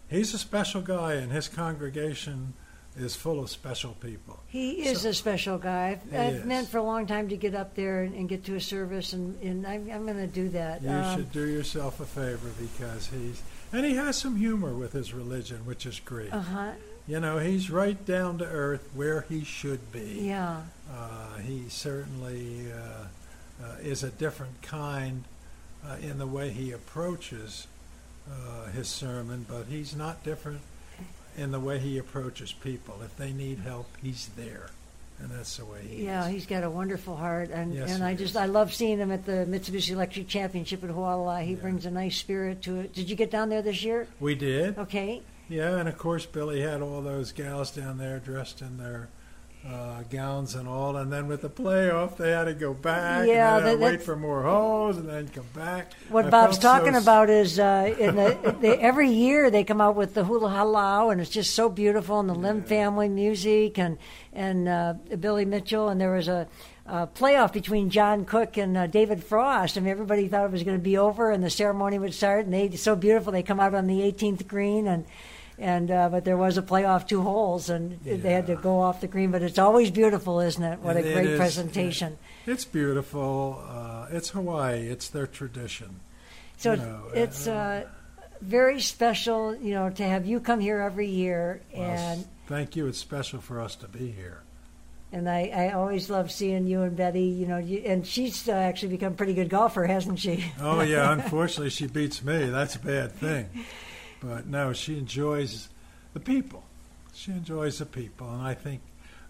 he's 0.09 0.33
a 0.35 0.39
special 0.39 0.81
guy, 0.81 1.15
and 1.15 1.33
his 1.33 1.49
congregation 1.49 2.55
is 2.97 3.15
full 3.17 3.41
of 3.41 3.51
special 3.51 3.95
people. 3.95 4.41
He 4.47 4.87
is 4.87 5.03
So- 5.03 5.11
a 5.11 5.15
special 5.15 5.59
guy. 5.59 6.01
I've, 6.13 6.15
I've 6.15 6.47
meant 6.47 6.69
for 6.69 6.79
a 6.79 6.83
long 6.83 7.07
time 7.07 7.29
to 7.29 7.37
get 7.37 7.55
up 7.55 7.75
there 7.75 8.03
and, 8.03 8.15
and 8.15 8.29
get 8.29 8.45
to 8.45 8.55
a 8.55 8.61
service, 8.61 9.13
and, 9.13 9.41
and 9.43 9.67
I'm, 9.67 9.91
I'm 9.91 10.05
going 10.05 10.17
to 10.19 10.27
do 10.29 10.49
that. 10.51 10.83
You 10.83 10.91
Um, 10.91 11.17
should 11.17 11.33
do 11.33 11.47
yourself 11.49 11.99
a 12.01 12.05
favor 12.07 12.51
because 12.61 13.09
he's 13.09 13.43
and 13.73 13.85
he 13.85 13.95
has 13.95 14.17
some 14.17 14.37
humor 14.37 14.73
with 14.75 14.93
his 14.93 15.13
religion, 15.13 15.65
which 15.67 15.87
is 15.87 16.01
great. 16.01 16.33
Uh-huh. 16.33 16.73
You 17.07 17.21
know, 17.21 17.39
he's 17.39 17.71
right 17.71 18.05
down 18.05 18.39
to 18.39 18.45
earth 18.45 18.89
where 18.95 19.23
he 19.29 19.43
should 19.43 19.93
be. 19.93 20.21
Yeah. 20.27 20.63
Uh, 20.93 21.39
he 21.39 21.65
certainly 21.69 22.71
uh, 22.71 23.65
uh, 23.65 23.77
is 23.83 24.03
a 24.03 24.11
different 24.11 24.61
kind 24.63 25.25
uh, 25.87 25.97
in 26.03 26.19
the 26.19 26.27
way 26.27 26.51
he 26.51 26.73
approaches 26.73 27.67
uh, 28.31 28.67
his 28.71 28.89
sermon, 28.89 29.47
but 29.49 29.67
he's 29.71 29.97
not 29.97 30.23
different 30.23 30.61
in 31.37 31.51
the 31.51 31.61
way 31.61 31.79
he 31.79 31.97
approaches 31.97 32.53
people. 32.53 33.01
If 33.03 33.17
they 33.17 33.33
need 33.33 33.61
help, 33.61 33.87
he's 34.03 34.29
there, 34.37 34.71
and 35.21 35.31
that's 35.31 35.57
the 35.57 35.65
way 35.65 35.81
he 35.87 36.05
Yeah, 36.05 36.27
is. 36.27 36.33
he's 36.33 36.47
got 36.47 36.63
a 36.65 36.71
wonderful 36.71 37.17
heart, 37.17 37.51
and, 37.51 37.75
Yes, 37.75 37.91
and 37.91 38.05
I 38.05 38.15
just 38.15 38.31
is. 38.33 38.37
I 38.37 38.47
love 38.47 38.73
seeing 38.73 38.99
him 38.99 39.11
at 39.11 39.25
the 39.27 39.47
Mitsubishi 39.49 39.91
Electric 39.91 40.29
Championship 40.29 40.85
at 40.85 40.91
Hualalai. 40.91 41.45
He 41.45 41.53
Yeah. 41.55 41.61
brings 41.61 41.87
a 41.87 41.91
nice 41.91 42.17
spirit 42.17 42.63
to 42.63 42.77
it. 42.81 42.95
Did 42.95 43.11
you 43.11 43.17
get 43.17 43.31
down 43.31 43.49
there 43.49 43.63
this 43.63 43.83
year? 43.83 44.07
We 44.21 44.35
did. 44.35 44.79
Okay. 44.79 45.23
Yeah, 45.49 45.79
and 45.79 45.89
of 45.89 45.97
course 45.99 46.27
Billy 46.27 46.61
had 46.61 46.83
all 46.83 47.01
those 47.01 47.33
gals 47.33 47.71
down 47.71 47.99
there 47.99 48.19
dressed 48.19 48.61
in 48.61 48.77
their 48.77 49.09
uh, 49.67 50.03
gowns 50.11 50.55
and 50.55 50.69
all, 50.69 50.97
and 50.97 51.13
then 51.13 51.27
with 51.27 51.43
the 51.43 51.49
playoff 51.51 52.17
they 52.17 52.31
had 52.31 52.45
to 52.45 52.55
go 52.55 52.73
back 52.73 53.27
Yeah, 53.27 53.59
and 53.59 53.67
that- 53.67 53.79
wait 53.79 54.03
for 54.03 54.17
more 54.17 54.43
holes 54.45 54.97
and 54.97 55.09
then 55.09 55.29
come 55.29 55.47
back. 55.55 55.93
What 56.09 56.27
I 56.27 56.31
Bob's 56.31 56.59
felt 56.59 56.63
so 56.63 56.79
talking 56.85 56.95
about 56.97 57.29
is 57.29 57.59
uh, 57.59 57.95
in 57.99 58.17
the, 58.17 58.57
they, 58.61 58.79
every 58.79 59.11
year 59.11 59.51
they 59.51 59.65
come 59.65 59.81
out 59.81 59.97
with 59.97 60.15
the 60.15 60.25
hula 60.25 60.49
halau, 60.51 61.11
and 61.13 61.21
it's 61.21 61.31
just 61.31 61.55
so 61.55 61.69
beautiful, 61.69 62.21
and 62.21 62.29
the 62.29 62.35
Lim 62.35 62.63
family 62.63 63.09
music, 63.09 63.79
and 63.79 63.99
and 64.33 64.69
uh, 64.69 64.95
Billy 65.19 65.45
Mitchell, 65.45 65.89
and 65.89 66.01
there 66.01 66.13
was 66.13 66.29
a, 66.29 66.47
a 66.87 67.09
playoff 67.09 67.53
between 67.53 67.91
John 67.91 68.25
Cook 68.25 68.57
and 68.57 68.77
uh, 68.77 68.87
David 68.87 69.25
Frost. 69.25 69.77
I 69.77 69.81
mean, 69.81 69.91
everybody 69.91 70.29
thought 70.29 70.45
it 70.45 70.53
was 70.53 70.63
going 70.63 70.79
to 70.79 70.83
be 70.83 70.97
over, 70.97 71.31
and 71.33 71.43
the 71.43 71.51
ceremony 71.51 71.99
would 71.99 72.15
start, 72.15 72.45
and 72.45 72.55
they 72.55 72.71
so 72.77 72.95
beautiful. 72.95 73.33
They 73.33 73.43
come 73.43 73.59
out 73.59 73.75
on 73.75 73.89
the 73.89 74.01
18th 74.01 74.47
green, 74.47 74.87
and 74.87 75.05
and 75.59 75.91
uh, 75.91 76.09
but 76.09 76.25
there 76.25 76.37
was 76.37 76.57
a 76.59 76.63
playoff 76.63 77.07
two 77.09 77.23
holes, 77.23 77.69
and 77.71 77.99
they 78.05 78.33
had 78.33 78.47
to 78.47 78.57
go 78.57 78.81
off 78.81 79.01
the 79.01 79.07
green. 79.09 79.31
But 79.31 79.43
it's 79.43 79.59
always 79.59 79.91
beautiful, 79.91 80.41
isn't 80.41 80.63
it? 80.63 80.79
What 80.81 80.97
a 80.97 81.01
It- 81.01 81.07
it 81.07 81.15
great 81.15 81.27
is, 81.31 81.39
presentation. 81.39 82.19
It's 82.47 82.65
beautiful. 82.65 83.63
Uh, 83.69 84.07
it's 84.11 84.31
Hawaii. 84.31 84.89
It's 84.89 85.09
their 85.09 85.27
tradition. 85.27 86.01
So 86.57 86.73
you 86.73 86.79
know, 86.79 87.03
it's 87.15 87.47
uh, 87.47 87.85
uh, 87.87 87.89
very 88.41 88.81
special, 88.81 89.55
you 89.57 89.75
know, 89.75 89.91
to 89.91 90.03
have 90.03 90.27
you 90.27 90.41
come 90.41 90.61
here 90.61 90.79
every 90.81 91.09
year, 91.09 91.61
Well, 91.75 91.83
and 91.85 92.25
thank 92.47 92.75
you. 92.77 92.87
It's 92.87 92.99
special 92.99 93.41
for 93.41 93.61
us 93.61 93.77
to 93.77 93.89
be 93.89 94.11
here. 94.11 94.43
and 95.13 95.29
I, 95.29 95.51
I 95.55 95.73
always 95.73 96.11
love 96.11 96.31
seeing 96.31 96.67
you 96.67 96.83
and 96.83 96.97
Betty. 96.97 97.23
You 97.25 97.47
know, 97.47 97.59
you, 97.59 97.79
and 97.87 98.07
she's 98.07 98.49
uh, 98.49 98.53
actually 98.53 98.89
become 98.91 99.13
a 99.13 99.17
pretty 99.17 99.35
good 99.35 99.49
golfer, 99.51 99.85
hasn't 99.87 100.19
she? 100.19 100.53
Oh 100.61 100.81
yeah, 100.81 101.13
unfortunately 101.19 101.71
she 101.71 101.87
beats 101.87 102.23
me. 102.25 102.47
That's 102.51 102.75
a 102.77 102.81
bad 102.81 103.13
thing. 103.13 103.47
But 104.21 104.47
no, 104.47 104.73
she 104.73 104.99
enjoys 104.99 105.69
the 106.15 106.21
people. 106.21 106.65
She 107.15 107.31
enjoys 107.33 107.79
the 107.79 107.87
people, 107.87 108.33
and 108.33 108.43
I 108.43 108.55
think 108.55 108.81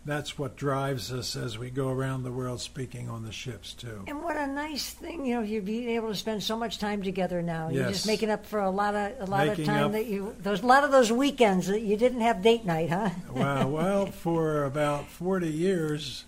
that's 0.04 0.38
what 0.38 0.56
drives 0.56 1.12
us 1.12 1.36
as 1.36 1.58
we 1.58 1.68
go 1.70 1.88
around 1.90 2.22
the 2.22 2.32
world 2.32 2.60
speaking 2.60 3.08
on 3.10 3.24
the 3.24 3.32
ships 3.32 3.74
too. 3.74 4.04
And 4.06 4.22
what 4.22 4.36
a 4.36 4.46
nice 4.46 4.90
thing, 4.90 5.26
you 5.26 5.34
know, 5.34 5.42
you're 5.42 5.60
being 5.62 5.90
able 5.90 6.08
to 6.08 6.14
spend 6.14 6.42
so 6.42 6.56
much 6.56 6.78
time 6.78 7.02
together 7.02 7.42
now. 7.42 7.68
You're 7.68 7.82
Yes. 7.84 7.92
just 7.92 8.06
making 8.06 8.30
up 8.30 8.46
for 8.46 8.60
a 8.60 8.70
lot 8.70 8.94
of 8.94 9.28
a 9.28 9.30
lot 9.30 9.46
Making 9.46 9.68
of 9.68 9.74
time 9.74 9.92
that 9.92 10.06
you 10.06 10.34
those 10.40 10.62
a 10.62 10.66
lot 10.66 10.84
of 10.84 10.90
those 10.92 11.10
weekends 11.12 11.66
that 11.66 11.80
you 11.82 11.96
didn't 11.96 12.20
have 12.22 12.42
date 12.42 12.64
night, 12.64 12.88
huh? 12.90 13.10
Wow. 13.32 13.68
Well, 13.68 14.06
for 14.06 14.64
about 14.64 15.08
40 15.08 15.48
years, 15.48 16.24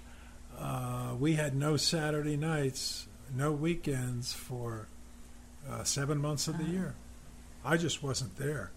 uh, 0.59 1.15
we 1.19 1.35
had 1.35 1.55
no 1.55 1.77
Saturday 1.77 2.37
nights, 2.37 3.07
no 3.35 3.53
weekends 3.53 4.33
for 4.33 4.89
uh, 5.69 5.85
seven 5.85 6.19
months 6.19 6.49
of 6.49 6.59
the 6.59 6.65
year. 6.65 6.95
I 7.65 7.77
just 7.77 8.03
wasn't 8.03 8.37
there. 8.37 8.71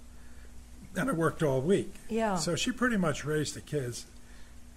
And 0.96 1.10
I 1.10 1.14
worked 1.14 1.42
all 1.42 1.62
week. 1.62 1.94
Yeah. 2.10 2.36
So 2.36 2.56
she 2.56 2.72
pretty 2.72 2.98
much 2.98 3.26
raised 3.26 3.56
the 3.56 3.62
kids 3.62 4.06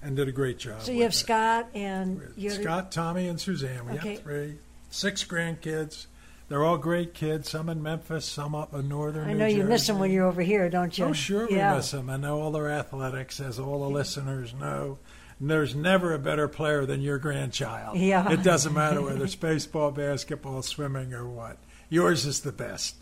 and 0.03 0.17
did 0.17 0.29
a 0.29 0.33
great 0.33 0.59
job. 0.59 0.81
So 0.83 0.93
you 0.93 1.03
have 1.03 1.13
it. 1.13 1.15
Scott 1.15 1.69
and 1.75 2.21
Scott, 2.49 2.93
Tommy, 2.93 3.29
and 3.29 3.41
Suzanne. 3.41 3.85
We 3.87 3.93
Okay. 3.99 4.15
have 4.15 4.23
three, 4.23 4.55
six 4.91 5.25
grandkids. 5.25 6.07
They're 6.49 6.65
all 6.65 6.79
great 6.79 7.13
kids. 7.13 7.51
Some 7.51 7.69
in 7.69 7.83
Memphis, 7.83 8.25
some 8.25 8.55
up 8.55 8.73
in 8.73 8.89
northern. 8.89 9.29
I 9.29 9.33
New 9.33 9.39
know 9.41 9.47
you 9.47 9.65
miss 9.65 9.87
them 9.87 9.99
when 9.99 10.13
you're 10.13 10.27
over 10.27 10.43
here, 10.43 10.69
don't 10.71 10.97
you? 10.97 11.07
Oh, 11.07 11.13
sure, 11.13 11.51
yeah. 11.51 11.73
we 11.73 11.79
miss 11.79 11.91
them. 11.91 12.09
I 12.09 12.17
know 12.19 12.41
all 12.41 12.53
their 12.53 12.71
athletics, 12.71 13.41
as 13.41 13.59
all 13.59 13.81
the 13.81 13.91
listeners 13.93 14.55
know. 14.55 14.99
And 15.41 15.51
there's 15.51 15.75
never 15.75 16.15
a 16.15 16.19
better 16.21 16.47
player 16.47 16.87
than 16.87 17.03
your 17.03 17.19
grandchild. 17.19 17.99
Yeah. 17.99 18.31
It 18.31 18.43
doesn't 18.45 18.73
matter 18.73 19.03
whether 19.03 19.25
it's 19.25 19.35
baseball, 19.35 19.91
basketball, 19.91 20.63
swimming, 20.63 21.13
or 21.13 21.27
what. 21.29 21.59
Yours 21.91 22.25
is 22.25 22.41
the 22.41 22.53
best. 22.53 22.95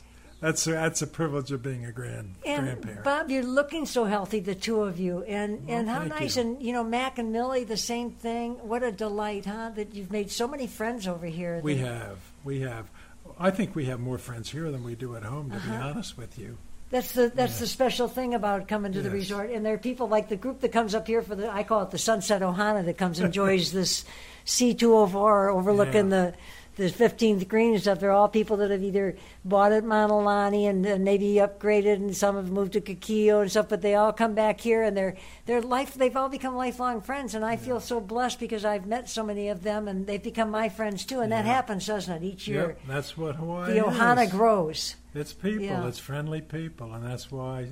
That's 0.45 0.65
that's 0.65 1.01
a 1.01 1.07
privilege 1.07 1.53
of 1.53 1.63
being 1.63 1.87
a 1.87 1.93
grand 1.93 2.35
And 2.45 2.65
grandparent. 2.65 3.03
Bob, 3.03 3.31
you're 3.31 3.43
looking 3.43 3.87
so 3.87 4.05
healthy, 4.05 4.41
the 4.41 4.55
two 4.55 4.83
of 4.83 5.01
you, 5.01 5.23
and 5.23 5.67
Well, 5.67 5.79
and 5.79 5.89
how 5.89 6.05
nice, 6.05 6.37
you. 6.37 6.43
and 6.43 6.63
you 6.63 6.75
know 6.75 6.85
Mac 6.85 7.19
and 7.19 7.33
Millie, 7.33 7.65
the 7.65 7.79
same 7.79 8.11
thing. 8.11 8.53
What 8.69 8.83
a 8.83 8.93
delight, 8.93 9.47
huh? 9.47 9.71
That 9.75 9.95
you've 9.95 10.13
made 10.13 10.31
so 10.31 10.47
many 10.47 10.67
friends 10.67 11.09
over 11.09 11.25
here. 11.25 11.61
we 11.63 11.77
that- 11.77 11.87
have, 11.87 12.19
we 12.45 12.61
have. 12.61 12.91
I 13.39 13.51
think 13.53 13.75
we 13.75 13.87
have 13.87 14.01
more 14.01 14.19
friends 14.19 14.51
here 14.51 14.71
than 14.71 14.85
we 14.85 14.95
do 14.95 15.17
at 15.17 15.23
home. 15.23 15.49
To 15.51 15.57
Uh-huh. 15.57 15.71
be 15.71 15.77
honest 15.83 16.19
with 16.19 16.39
you. 16.39 16.59
That's 16.91 17.13
the 17.13 17.33
that's 17.35 17.55
Yeah. 17.55 17.61
the 17.61 17.67
special 17.67 18.07
thing 18.09 18.35
about 18.35 18.69
coming 18.69 18.93
to 18.93 19.01
the 19.01 19.11
resort. 19.11 19.49
And 19.51 19.65
there 19.65 19.73
are 19.73 19.79
people 19.79 20.09
like 20.09 20.29
the 20.29 20.37
group 20.37 20.61
that 20.61 20.73
comes 20.73 20.95
up 20.95 21.07
here 21.07 21.23
for 21.23 21.35
the 21.35 21.51
I 21.51 21.63
call 21.63 21.81
it 21.85 21.91
the 21.91 21.97
Sunset 21.99 22.43
Ohana 22.43 22.85
that 22.85 22.99
comes 22.99 23.19
and 23.19 23.27
enjoys 23.33 23.73
this 23.73 24.05
C 24.45 24.75
two 24.75 24.95
oh 24.95 25.07
four 25.07 25.49
overlooking 25.49 26.11
Yeah. 26.11 26.17
the 26.31 26.35
the 26.77 26.89
fifteenth 26.89 27.49
green 27.49 27.73
and 27.75 27.83
stuff. 27.83 28.01
They're 28.01 28.11
all 28.11 28.29
people 28.29 28.57
that 28.59 28.71
have 28.71 28.83
either 28.83 29.17
bought 29.45 29.73
at 29.73 29.85
Mauna 29.85 30.19
Lani 30.19 30.67
and, 30.67 30.85
and 30.85 31.05
maybe 31.05 31.35
upgraded 31.35 31.95
and 31.95 32.17
some 32.17 32.37
have 32.37 32.51
moved 32.51 32.73
to 32.75 32.81
Kukio 32.81 33.43
and 33.43 33.51
stuff, 33.51 33.69
but 33.69 33.83
they 33.83 33.95
all 33.95 34.13
come 34.13 34.35
back 34.35 34.61
here 34.61 34.83
and 34.83 34.97
they're 34.97 35.17
they're 35.47 35.63
life 35.63 35.95
they've 35.95 36.17
all 36.17 36.29
become 36.29 36.57
lifelong 36.57 37.01
friends 37.01 37.35
and 37.35 37.45
I 37.45 37.57
feel 37.57 37.81
so 37.81 38.01
blessed 38.01 38.41
because 38.41 38.65
I've 38.65 38.87
met 38.87 39.09
so 39.09 39.23
many 39.25 39.49
of 39.49 39.63
them 39.63 39.89
and 39.89 40.07
they've 40.07 40.23
become 40.23 40.51
my 40.51 40.69
friends 40.69 41.05
too 41.05 41.21
and 41.21 41.31
that 41.33 41.45
happens, 41.45 41.87
doesn't 41.87 42.23
it, 42.23 42.27
each 42.27 42.49
year. 42.49 42.69
Yep, 42.69 42.81
that's 42.89 43.17
what 43.17 43.37
Hawaii 43.37 43.75
The 43.75 43.81
Ohana 43.81 44.25
is. 44.25 44.31
grows. 44.31 44.97
It's 45.15 45.33
people. 45.33 45.65
Yeah. 45.65 45.87
It's 45.87 46.01
friendly 46.01 46.41
people, 46.41 46.93
and 46.93 47.05
that's 47.05 47.31
why. 47.31 47.69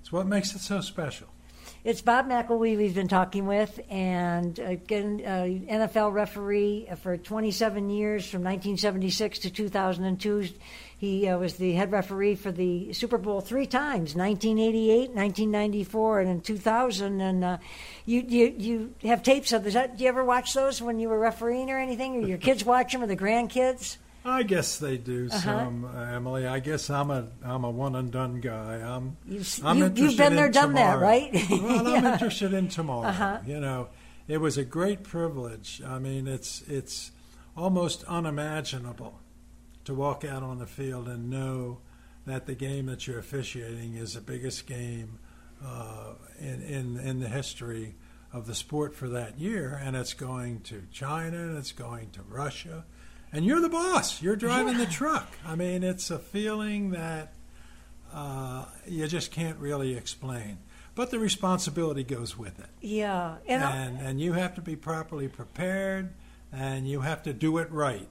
It's 0.00 0.12
what 0.12 0.26
makes 0.28 0.54
it 0.54 0.60
so 0.60 0.80
special. 0.80 1.26
It's 1.84 2.00
Bob 2.00 2.30
McElwee 2.30 2.78
we've 2.78 2.94
been 2.94 3.08
talking 3.08 3.44
with, 3.44 3.78
and 3.90 4.58
again, 4.58 5.20
uh, 5.22 5.44
NFL 5.70 6.14
referee 6.14 6.88
for 7.02 7.18
27 7.18 7.90
years, 7.90 8.26
from 8.26 8.40
1976 8.40 9.40
to 9.40 9.50
2002. 9.50 10.48
He 10.96 11.28
uh, 11.28 11.36
was 11.36 11.56
the 11.56 11.74
head 11.74 11.92
referee 11.92 12.36
for 12.36 12.50
the 12.50 12.94
Super 12.94 13.18
Bowl 13.18 13.42
three 13.42 13.66
times: 13.66 14.14
1988, 14.14 15.10
1994, 15.10 16.20
and 16.20 16.30
in 16.30 16.40
2000. 16.40 17.20
And 17.20 17.44
uh, 17.44 17.58
you, 18.06 18.24
you 18.26 18.54
you 18.56 18.94
have 19.02 19.22
tapes 19.22 19.52
of 19.52 19.62
this. 19.62 19.74
Do 19.74 20.02
you 20.02 20.08
ever 20.08 20.24
watch 20.24 20.54
those 20.54 20.80
when 20.80 20.98
you 20.98 21.10
were 21.10 21.18
refereeing 21.18 21.68
or 21.68 21.78
anything, 21.78 22.16
or 22.16 22.26
your 22.26 22.38
kids 22.38 22.64
watch 22.64 22.92
them, 22.92 23.02
or 23.02 23.06
the 23.06 23.14
grandkids? 23.14 23.98
I 24.24 24.42
guess 24.42 24.78
they 24.78 24.96
do 24.96 25.28
Uh-huh. 25.30 25.40
some, 25.40 25.84
uh, 25.84 26.00
Emily. 26.14 26.46
I 26.46 26.58
guess 26.60 26.88
I'm 26.90 27.10
a 27.10 27.28
I'm 27.44 27.64
a 27.64 27.70
one 27.70 27.94
and 27.94 28.10
done 28.10 28.40
guy. 28.40 28.76
I'm 28.76 29.16
You've, 29.26 29.60
I'm 29.64 29.78
you, 29.78 29.84
interested 29.86 30.10
you've 30.10 30.18
been 30.18 30.34
there, 30.36 30.46
in 30.46 30.52
done 30.52 30.72
that, 30.74 30.98
right? 30.98 31.30
well, 31.50 31.86
I'm 31.88 32.04
interested 32.06 32.52
in 32.54 32.68
tomorrow. 32.68 33.08
Uh-huh. 33.08 33.38
You 33.46 33.60
know, 33.60 33.88
it 34.26 34.38
was 34.38 34.56
a 34.56 34.64
great 34.64 35.02
privilege. 35.02 35.82
I 35.86 35.98
mean, 35.98 36.26
it's 36.26 36.62
it's 36.68 37.10
almost 37.56 38.02
unimaginable 38.04 39.20
to 39.84 39.94
walk 39.94 40.24
out 40.24 40.42
on 40.42 40.58
the 40.58 40.66
field 40.66 41.06
and 41.08 41.28
know 41.28 41.80
that 42.26 42.46
the 42.46 42.54
game 42.54 42.86
that 42.86 43.06
you're 43.06 43.18
officiating 43.18 43.94
is 43.96 44.14
the 44.14 44.20
biggest 44.22 44.66
game 44.66 45.18
uh, 45.62 46.14
in, 46.40 46.62
in 46.62 46.96
in 46.98 47.20
the 47.20 47.28
history 47.28 47.94
of 48.32 48.46
the 48.46 48.54
sport 48.54 48.94
for 48.94 49.08
that 49.10 49.38
year, 49.38 49.78
and 49.84 49.94
it's 49.94 50.14
going 50.14 50.60
to 50.62 50.82
China, 50.90 51.36
and 51.36 51.58
it's 51.58 51.70
going 51.72 52.10
to 52.10 52.22
Russia, 52.22 52.84
and 53.34 53.44
you're 53.44 53.60
the 53.60 53.68
boss. 53.68 54.22
You're 54.22 54.36
driving 54.36 54.78
the 54.78 54.86
truck. 54.86 55.28
I 55.46 55.56
mean, 55.56 55.82
it's 55.82 56.10
a 56.10 56.18
feeling 56.18 56.90
that 56.90 57.34
uh, 58.12 58.66
you 58.86 59.06
just 59.06 59.30
can't 59.30 59.58
really 59.58 59.96
explain. 59.96 60.58
But 60.94 61.10
the 61.10 61.18
responsibility 61.18 62.04
goes 62.04 62.38
with 62.38 62.60
it, 62.60 62.68
yeah, 62.80 63.38
and, 63.48 63.62
and 63.64 63.98
and 63.98 64.20
you 64.20 64.34
have 64.34 64.54
to 64.54 64.60
be 64.60 64.76
properly 64.76 65.26
prepared, 65.26 66.10
and 66.52 66.88
you 66.88 67.00
have 67.00 67.24
to 67.24 67.32
do 67.32 67.58
it 67.58 67.68
right. 67.72 68.08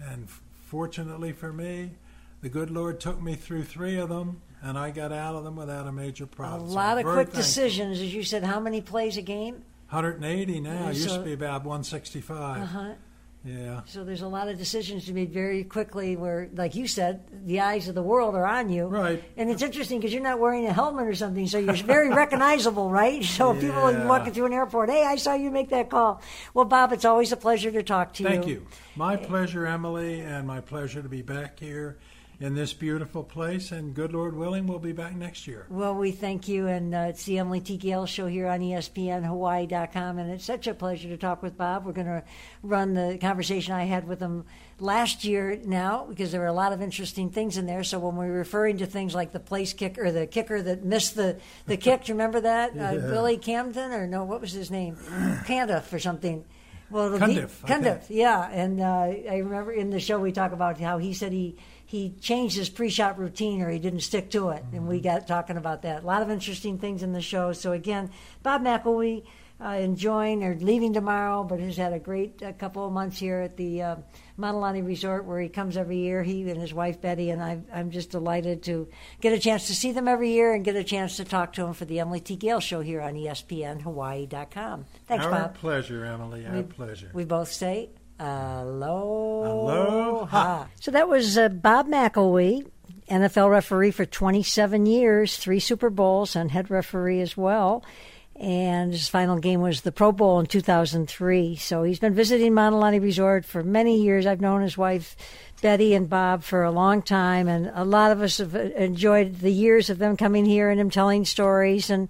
And 0.00 0.28
fortunately 0.66 1.30
for 1.30 1.52
me, 1.52 1.92
the 2.40 2.48
good 2.48 2.72
Lord 2.72 2.98
took 2.98 3.22
me 3.22 3.36
through 3.36 3.62
three 3.62 3.98
of 3.98 4.08
them, 4.08 4.42
and 4.60 4.76
I 4.76 4.90
got 4.90 5.12
out 5.12 5.36
of 5.36 5.44
them 5.44 5.54
without 5.54 5.86
a 5.86 5.92
major 5.92 6.26
problem. 6.26 6.70
A 6.70 6.72
lot 6.72 6.98
I'm 6.98 7.06
of 7.06 7.12
quick 7.12 7.26
thankful. 7.28 7.40
decisions, 7.42 8.00
as 8.00 8.12
you 8.12 8.24
said. 8.24 8.42
How 8.42 8.58
many 8.58 8.80
plays 8.80 9.16
a 9.16 9.22
game? 9.22 9.62
180 9.90 10.58
now. 10.58 10.88
It 10.88 10.94
used 10.96 11.10
to 11.10 11.20
be 11.20 11.34
about 11.34 11.64
165. 11.64 12.62
Uh 12.62 12.66
huh. 12.66 12.94
Yeah. 13.44 13.80
So 13.86 14.04
there's 14.04 14.22
a 14.22 14.28
lot 14.28 14.48
of 14.48 14.56
decisions 14.56 15.06
to 15.06 15.12
be 15.12 15.22
made 15.22 15.32
very 15.32 15.64
quickly 15.64 16.16
where, 16.16 16.48
like 16.54 16.74
you 16.74 16.86
said, 16.86 17.24
the 17.44 17.60
eyes 17.60 17.88
of 17.88 17.94
the 17.94 18.02
world 18.02 18.34
are 18.34 18.46
on 18.46 18.70
you. 18.70 18.86
Right. 18.86 19.22
And 19.36 19.50
it's 19.50 19.62
interesting 19.62 19.98
because 19.98 20.12
you're 20.12 20.22
not 20.22 20.38
wearing 20.38 20.66
a 20.66 20.72
helmet 20.72 21.06
or 21.06 21.14
something, 21.14 21.46
so 21.48 21.58
you're 21.58 21.74
very 21.74 22.08
recognizable, 22.14 22.90
right? 22.90 23.24
So 23.24 23.52
if 23.52 23.60
people 23.60 23.80
are 23.80 24.06
walking 24.06 24.32
through 24.32 24.46
an 24.46 24.52
airport, 24.52 24.90
hey, 24.90 25.04
I 25.04 25.16
saw 25.16 25.34
you 25.34 25.50
make 25.50 25.70
that 25.70 25.90
call. 25.90 26.22
Well, 26.54 26.66
Bob, 26.66 26.92
it's 26.92 27.04
always 27.04 27.32
a 27.32 27.36
pleasure 27.36 27.70
to 27.72 27.82
talk 27.82 28.14
to 28.14 28.24
Thank 28.24 28.46
you. 28.46 28.60
Thank 28.60 28.70
you. 28.70 28.76
My 28.94 29.16
pleasure, 29.16 29.66
Emily, 29.66 30.20
and 30.20 30.46
my 30.46 30.60
pleasure 30.60 31.02
to 31.02 31.08
be 31.08 31.22
back 31.22 31.58
here 31.58 31.98
in 32.42 32.56
this 32.56 32.72
beautiful 32.72 33.22
place. 33.22 33.70
And 33.70 33.94
good 33.94 34.12
Lord 34.12 34.34
willing, 34.34 34.66
we'll 34.66 34.80
be 34.80 34.92
back 34.92 35.14
next 35.14 35.46
year. 35.46 35.64
Well, 35.70 35.94
we 35.94 36.10
thank 36.10 36.48
you, 36.48 36.66
and 36.66 36.92
uh, 36.92 37.06
it's 37.10 37.24
the 37.24 37.38
Emily 37.38 37.60
T. 37.60 37.76
Gale 37.76 38.04
show 38.04 38.26
here 38.26 38.48
on 38.48 38.58
ESPNHawaii.com, 38.58 40.18
and 40.18 40.32
it's 40.32 40.44
such 40.44 40.66
a 40.66 40.74
pleasure 40.74 41.08
to 41.08 41.16
talk 41.16 41.40
with 41.40 41.56
Bob. 41.56 41.86
We're 41.86 41.92
going 41.92 42.08
to 42.08 42.24
run 42.64 42.94
the 42.94 43.16
conversation 43.20 43.74
I 43.74 43.84
had 43.84 44.08
with 44.08 44.18
him 44.18 44.44
last 44.80 45.24
year 45.24 45.60
now 45.64 46.04
because 46.08 46.32
there 46.32 46.40
were 46.40 46.48
a 46.48 46.52
lot 46.52 46.72
of 46.72 46.82
interesting 46.82 47.30
things 47.30 47.56
in 47.56 47.66
there. 47.66 47.84
So 47.84 48.00
when 48.00 48.16
we're 48.16 48.32
referring 48.32 48.78
to 48.78 48.86
things 48.86 49.14
like 49.14 49.30
the 49.30 49.40
place 49.40 49.72
kicker, 49.72 50.06
or 50.06 50.10
the 50.10 50.26
kicker 50.26 50.60
that 50.60 50.82
missed 50.82 51.14
the, 51.14 51.38
the 51.66 51.76
kick, 51.76 52.04
do 52.04 52.08
you 52.08 52.14
remember 52.14 52.40
that? 52.40 52.76
Uh, 52.76 52.94
Billy 52.94 53.36
Camden, 53.36 53.92
or 53.92 54.08
no, 54.08 54.24
what 54.24 54.40
was 54.40 54.50
his 54.50 54.68
name? 54.68 54.96
Candiff 55.46 55.92
or 55.92 56.00
something. 56.00 56.44
Well, 56.90 57.18
Cundiff, 57.18 57.64
Cundiff, 57.64 58.04
yeah. 58.10 58.50
And 58.50 58.78
uh, 58.78 58.84
I 58.84 59.40
remember 59.42 59.72
in 59.72 59.88
the 59.88 59.98
show 59.98 60.18
we 60.18 60.30
talk 60.30 60.52
about 60.52 60.78
how 60.78 60.98
he 60.98 61.14
said 61.14 61.32
he 61.32 61.56
he 61.92 62.14
changed 62.20 62.56
his 62.56 62.70
pre-shot 62.70 63.18
routine 63.18 63.60
or 63.60 63.68
he 63.68 63.78
didn't 63.78 64.00
stick 64.00 64.30
to 64.30 64.48
it, 64.48 64.64
and 64.72 64.88
we 64.88 64.98
got 65.00 65.26
talking 65.28 65.58
about 65.58 65.82
that. 65.82 66.02
A 66.02 66.06
lot 66.06 66.22
of 66.22 66.30
interesting 66.30 66.78
things 66.78 67.02
in 67.02 67.12
the 67.12 67.20
show. 67.20 67.52
So 67.52 67.72
again, 67.72 68.10
Bob 68.42 68.62
McElwee. 68.62 69.24
Uh, 69.64 69.74
enjoying 69.76 70.42
or 70.42 70.56
leaving 70.56 70.92
tomorrow, 70.92 71.44
but 71.44 71.60
has 71.60 71.76
had 71.76 71.92
a 71.92 71.98
great 72.00 72.42
uh, 72.42 72.52
couple 72.54 72.84
of 72.84 72.92
months 72.92 73.16
here 73.16 73.38
at 73.42 73.56
the 73.56 73.80
uh, 73.80 73.96
Mauna 74.36 74.58
Lani 74.58 74.82
Resort 74.82 75.24
where 75.24 75.38
he 75.40 75.48
comes 75.48 75.76
every 75.76 75.98
year. 75.98 76.20
He 76.24 76.50
and 76.50 76.60
his 76.60 76.74
wife 76.74 77.00
Betty, 77.00 77.30
and 77.30 77.40
I, 77.40 77.60
I'm 77.72 77.92
just 77.92 78.10
delighted 78.10 78.64
to 78.64 78.88
get 79.20 79.32
a 79.32 79.38
chance 79.38 79.68
to 79.68 79.74
see 79.76 79.92
them 79.92 80.08
every 80.08 80.32
year 80.32 80.52
and 80.52 80.64
get 80.64 80.74
a 80.74 80.82
chance 80.82 81.16
to 81.18 81.24
talk 81.24 81.52
to 81.52 81.64
him 81.64 81.74
for 81.74 81.84
the 81.84 82.00
Emily 82.00 82.18
T. 82.18 82.34
Gale 82.34 82.58
show 82.58 82.80
here 82.80 83.00
on 83.00 83.14
E 83.16 83.26
ESPNHawaii.com. 83.28 84.84
Thanks, 85.06 85.24
Our 85.24 85.30
Bob. 85.30 85.54
pleasure, 85.54 86.04
Emily. 86.06 86.44
Our 86.44 86.56
We- 86.56 86.62
pleasure. 86.64 87.10
We 87.14 87.24
both 87.24 87.52
say 87.52 87.90
aloha. 88.22 89.50
Aloha. 89.50 90.66
So 90.80 90.90
that 90.90 91.08
was 91.08 91.36
uh, 91.36 91.48
Bob 91.48 91.88
McElwee, 91.88 92.66
NFL 93.10 93.50
referee 93.50 93.90
for 93.90 94.06
27 94.06 94.86
years, 94.86 95.36
three 95.36 95.60
Super 95.60 95.90
Bowls, 95.90 96.36
and 96.36 96.50
head 96.50 96.70
referee 96.70 97.20
as 97.20 97.36
well. 97.36 97.84
And 98.36 98.92
his 98.92 99.08
final 99.08 99.38
game 99.38 99.60
was 99.60 99.82
the 99.82 99.92
Pro 99.92 100.10
Bowl 100.10 100.40
in 100.40 100.46
2003. 100.46 101.56
So 101.56 101.82
he's 101.82 101.98
been 101.98 102.14
visiting 102.14 102.54
Mauna 102.54 102.78
Lani 102.78 102.98
Resort 102.98 103.44
for 103.44 103.62
many 103.62 104.02
years. 104.02 104.26
I've 104.26 104.40
known 104.40 104.62
his 104.62 104.78
wife, 104.78 105.16
Betty, 105.60 105.94
and 105.94 106.08
Bob 106.08 106.42
for 106.42 106.64
a 106.64 106.70
long 106.70 107.02
time. 107.02 107.46
And 107.46 107.70
a 107.74 107.84
lot 107.84 108.10
of 108.10 108.22
us 108.22 108.38
have 108.38 108.54
uh, 108.54 108.60
enjoyed 108.60 109.40
the 109.40 109.52
years 109.52 109.90
of 109.90 109.98
them 109.98 110.16
coming 110.16 110.44
here 110.44 110.70
and 110.70 110.80
him 110.80 110.90
telling 110.90 111.24
stories. 111.24 111.90
And 111.90 112.08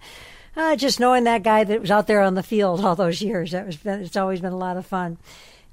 uh, 0.56 0.76
just 0.76 1.00
knowing 1.00 1.24
that 1.24 1.42
guy 1.42 1.64
that 1.64 1.80
was 1.80 1.90
out 1.90 2.06
there 2.06 2.22
on 2.22 2.34
the 2.34 2.42
field 2.42 2.84
all 2.84 2.96
those 2.96 3.20
years, 3.20 3.50
that 3.50 3.66
was 3.66 3.78
it's 3.84 4.16
always 4.16 4.40
been 4.40 4.52
a 4.52 4.56
lot 4.56 4.76
of 4.76 4.86
fun. 4.86 5.18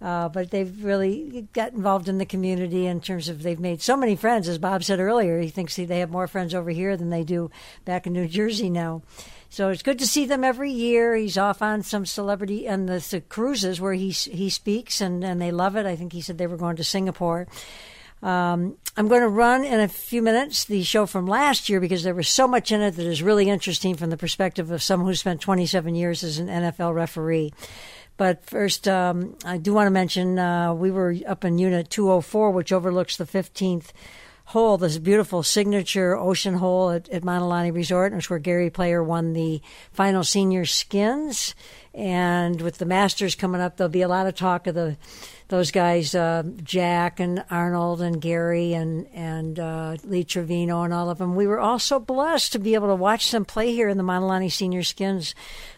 Uh, 0.01 0.29
but 0.29 0.49
they've 0.49 0.83
really 0.83 1.47
got 1.51 1.73
involved 1.73 2.07
in 2.07 2.19
the 2.19 2.25
community 2.25 2.85
in 2.85 3.01
terms 3.01 3.27
of 3.27 3.43
they've 3.43 3.59
made 3.59 3.81
so 3.81 3.97
many 3.97 4.15
friends. 4.15 4.47
As 4.47 4.57
Bob 4.57 4.83
said 4.83 4.99
earlier, 4.99 5.41
he 5.41 5.49
thinks 5.49 5.75
they 5.75 5.99
have 5.99 6.09
more 6.09 6.27
friends 6.27 6.55
over 6.55 6.69
here 6.69 6.95
than 6.95 7.09
they 7.09 7.23
do 7.23 7.51
back 7.83 8.07
in 8.07 8.13
New 8.13 8.27
Jersey 8.27 8.69
now. 8.69 9.01
So 9.49 9.69
it's 9.69 9.83
good 9.83 9.99
to 9.99 10.07
see 10.07 10.25
them 10.25 10.43
every 10.43 10.71
year. 10.71 11.15
He's 11.15 11.37
off 11.37 11.61
on 11.61 11.81
some 11.81 12.05
celebrity 12.05 12.67
and 12.67 12.87
the, 12.87 13.05
the 13.11 13.19
cruises 13.19 13.81
where 13.81 13.93
he 13.93 14.11
he 14.11 14.49
speaks 14.49 15.01
and, 15.01 15.23
and 15.23 15.41
they 15.41 15.51
love 15.51 15.75
it. 15.75 15.85
I 15.85 15.95
think 15.95 16.13
he 16.13 16.21
said 16.21 16.37
they 16.37 16.47
were 16.47 16.55
going 16.55 16.75
to 16.77 16.83
Singapore. 16.83 17.47
Um, 18.21 18.75
I'm 18.97 19.07
going 19.07 19.21
to 19.21 19.29
run 19.29 19.63
in 19.63 19.79
a 19.79 19.87
few 19.87 20.21
minutes 20.21 20.65
the 20.65 20.83
show 20.83 21.05
from 21.05 21.25
last 21.25 21.69
year 21.69 21.79
because 21.79 22.03
there 22.03 22.13
was 22.13 22.27
so 22.27 22.47
much 22.47 22.71
in 22.71 22.81
it 22.81 22.91
that 22.91 23.05
is 23.05 23.23
really 23.23 23.49
interesting 23.49 23.95
from 23.95 24.09
the 24.09 24.17
perspective 24.17 24.71
of 24.71 24.83
someone 24.83 25.07
who 25.07 25.15
spent 25.15 25.39
27 25.39 25.95
years 25.95 26.23
as 26.23 26.37
an 26.37 26.47
NFL 26.47 26.93
referee. 26.93 27.53
But 28.19 28.43
first, 28.43 28.85
um, 28.85 29.37
I 29.45 29.57
do 29.57 29.73
want 29.73 29.87
to 29.87 29.91
mention 29.91 30.37
uh, 30.37 30.73
we 30.73 30.91
were 30.91 31.15
up 31.25 31.45
in 31.45 31.57
Unit 31.57 31.89
204, 31.89 32.51
which 32.51 32.73
overlooks 32.73 33.15
the 33.15 33.23
15th 33.23 33.93
hole, 34.43 34.77
this 34.77 34.97
beautiful 34.97 35.41
signature 35.41 36.17
ocean 36.17 36.55
hole 36.55 36.89
at, 36.89 37.07
at 37.07 37.23
Mauna 37.23 37.47
Lani 37.47 37.71
Resort, 37.71 38.13
which 38.13 38.29
where 38.29 38.37
Gary 38.37 38.69
Player 38.69 39.01
won 39.01 39.31
the 39.31 39.61
final 39.93 40.25
senior 40.25 40.65
skins. 40.65 41.55
And 41.93 42.59
with 42.61 42.79
the 42.79 42.85
Masters 42.85 43.35
coming 43.35 43.61
up, 43.61 43.77
there'll 43.77 43.89
be 43.89 44.01
a 44.01 44.09
lot 44.09 44.27
of 44.27 44.35
talk 44.35 44.67
of 44.67 44.75
the 44.75 44.97
those 45.49 45.71
guys, 45.71 46.13
uh, 46.13 46.43
Jack 46.63 47.19
and 47.19 47.43
Arnold 47.49 48.01
and 48.01 48.21
Gary 48.21 48.73
and 48.73 49.07
and 49.13 49.59
uh, 49.59 49.97
Lee 50.03 50.23
Trevino 50.23 50.83
and 50.83 50.93
all 50.93 51.09
of 51.09 51.17
them. 51.17 51.35
We 51.35 51.47
were 51.47 51.59
also 51.59 51.99
blessed 51.99 52.53
to 52.53 52.59
be 52.59 52.75
able 52.75 52.87
to 52.87 52.95
watch 52.95 53.31
them 53.31 53.45
play 53.45 53.73
here 53.73 53.89
in 53.89 53.97
the 53.97 54.03
Mauna 54.03 54.27
Lani 54.27 54.49
Senior 54.49 54.83
Skins. 54.83 55.33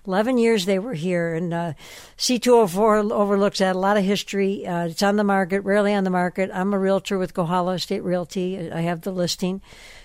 Eleven 0.05 0.37
years 0.37 0.65
they 0.65 0.77
were 0.77 0.93
here, 0.93 1.33
and 1.33 1.53
uh, 1.53 1.73
C204 2.17 3.11
overlooks 3.11 3.59
that 3.59 3.77
a 3.77 3.79
lot 3.79 3.95
of 3.95 4.03
history. 4.03 4.67
Uh, 4.67 4.87
it's 4.87 5.03
on 5.03 5.15
the 5.15 5.23
market, 5.23 5.61
rarely 5.61 5.93
on 5.93 6.03
the 6.03 6.09
market. 6.09 6.51
I'm 6.53 6.73
a 6.73 6.79
realtor 6.79 7.17
with 7.17 7.33
Kohala 7.33 7.75
Estate 7.75 8.03
Realty. 8.03 8.69
I 8.69 8.81
have 8.81 9.01
the 9.01 9.11
listing. 9.11 9.61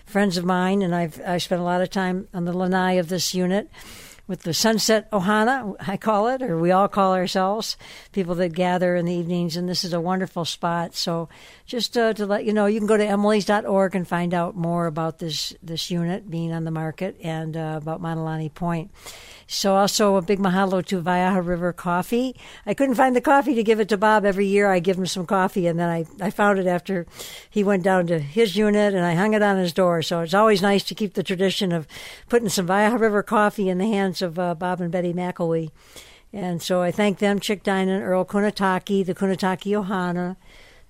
Friends 0.07 0.37
of 0.37 0.45
mine, 0.45 0.83
and 0.83 0.95
I've 0.95 1.21
I 1.27 1.39
spent 1.39 1.61
a 1.61 1.65
lot 1.65 1.81
of 1.81 1.91
time 1.91 2.29
on 2.33 2.45
the 2.45 2.57
lanai 2.57 2.99
of 2.99 3.09
this 3.09 3.35
unit 3.35 3.69
with 4.27 4.43
the 4.43 4.55
Sunset 4.55 5.11
Ohana, 5.13 5.77
I 5.79 5.97
call 5.97 6.29
it, 6.29 6.43
or 6.43 6.59
we 6.59 6.73
all 6.73 6.89
call 6.89 7.15
ourselves, 7.15 7.77
people 8.13 8.35
that 8.37 8.53
gather 8.53 8.97
in 8.97 9.05
the 9.05 9.15
evenings. 9.15 9.57
And 9.57 9.69
this 9.69 9.85
is 9.85 9.93
a 9.93 10.01
wonderful 10.01 10.45
spot. 10.45 10.95
So 10.95 11.29
just 11.65 11.97
uh, 11.97 12.13
to 12.15 12.27
let 12.27 12.45
you 12.45 12.53
know, 12.53 12.67
you 12.67 12.81
can 12.81 12.89
go 12.89 12.97
to 12.97 13.07
emily's.org 13.07 13.95
and 13.95 14.07
find 14.07 14.35
out 14.35 14.57
more 14.57 14.87
about 14.87 15.19
this, 15.19 15.55
this 15.63 15.91
unit 15.91 16.29
being 16.29 16.53
on 16.53 16.65
the 16.65 16.71
market 16.71 17.17
and 17.23 17.57
uh, 17.57 17.79
about 17.81 18.01
Mauna 18.01 18.25
Lani 18.25 18.49
Point. 18.49 18.91
So 19.49 19.77
also 19.77 20.17
a 20.17 20.23
big 20.23 20.41
mahalo 20.41 20.85
to 20.87 21.01
Waiaha 21.01 21.45
River 21.45 21.73
Coffee. 21.73 22.35
I 22.65 22.75
couldn't 22.75 22.97
find 22.97 23.15
the 23.15 23.21
coffee 23.21 23.55
to 23.55 23.63
give 23.63 23.79
it 23.79 23.89
to 23.91 23.97
Bob. 23.97 24.25
Every 24.25 24.47
year 24.47 24.71
I 24.71 24.81
give 24.81 24.99
him 24.99 25.07
some 25.07 25.25
coffee, 25.25 25.69
and 25.69 25.79
then 25.79 25.89
I, 25.89 26.05
I 26.21 26.31
found 26.31 26.59
it 26.59 26.67
after 26.67 27.07
he 27.49 27.63
went 27.63 27.85
down 27.85 28.09
to 28.09 28.19
his 28.19 28.57
unit, 28.57 28.93
and 28.93 29.05
I 29.05 29.15
hung 29.15 29.35
it 29.35 29.43
on 29.43 29.57
his 29.57 29.73
door. 29.73 30.03
So 30.03 30.21
it's 30.21 30.35
always 30.35 30.63
nice 30.63 30.83
to 30.85 30.97
keep 30.97 31.15
the 31.15 31.23
tradition 31.23 31.71
of 31.71 31.87
putting 32.29 32.49
some 32.49 32.67
Waiaha 32.67 32.99
River 32.99 33.23
coffee 33.23 33.69
in 33.69 33.79
the 33.79 33.87
hands 33.87 34.21
of 34.21 34.37
uh, 34.39 34.55
Bob 34.55 34.81
and 34.81 34.91
Betty 34.91 35.13
McElwee. 35.13 35.71
And 36.33 36.61
so 36.61 36.83
I 36.83 36.91
thank 36.91 37.19
them, 37.19 37.39
Chick 37.39 37.63
Dinan, 37.63 38.03
Earl 38.03 38.25
Kunataki, 38.25 39.07
the 39.07 39.15
Kunataki 39.15 39.73
Ohana, 39.81 40.37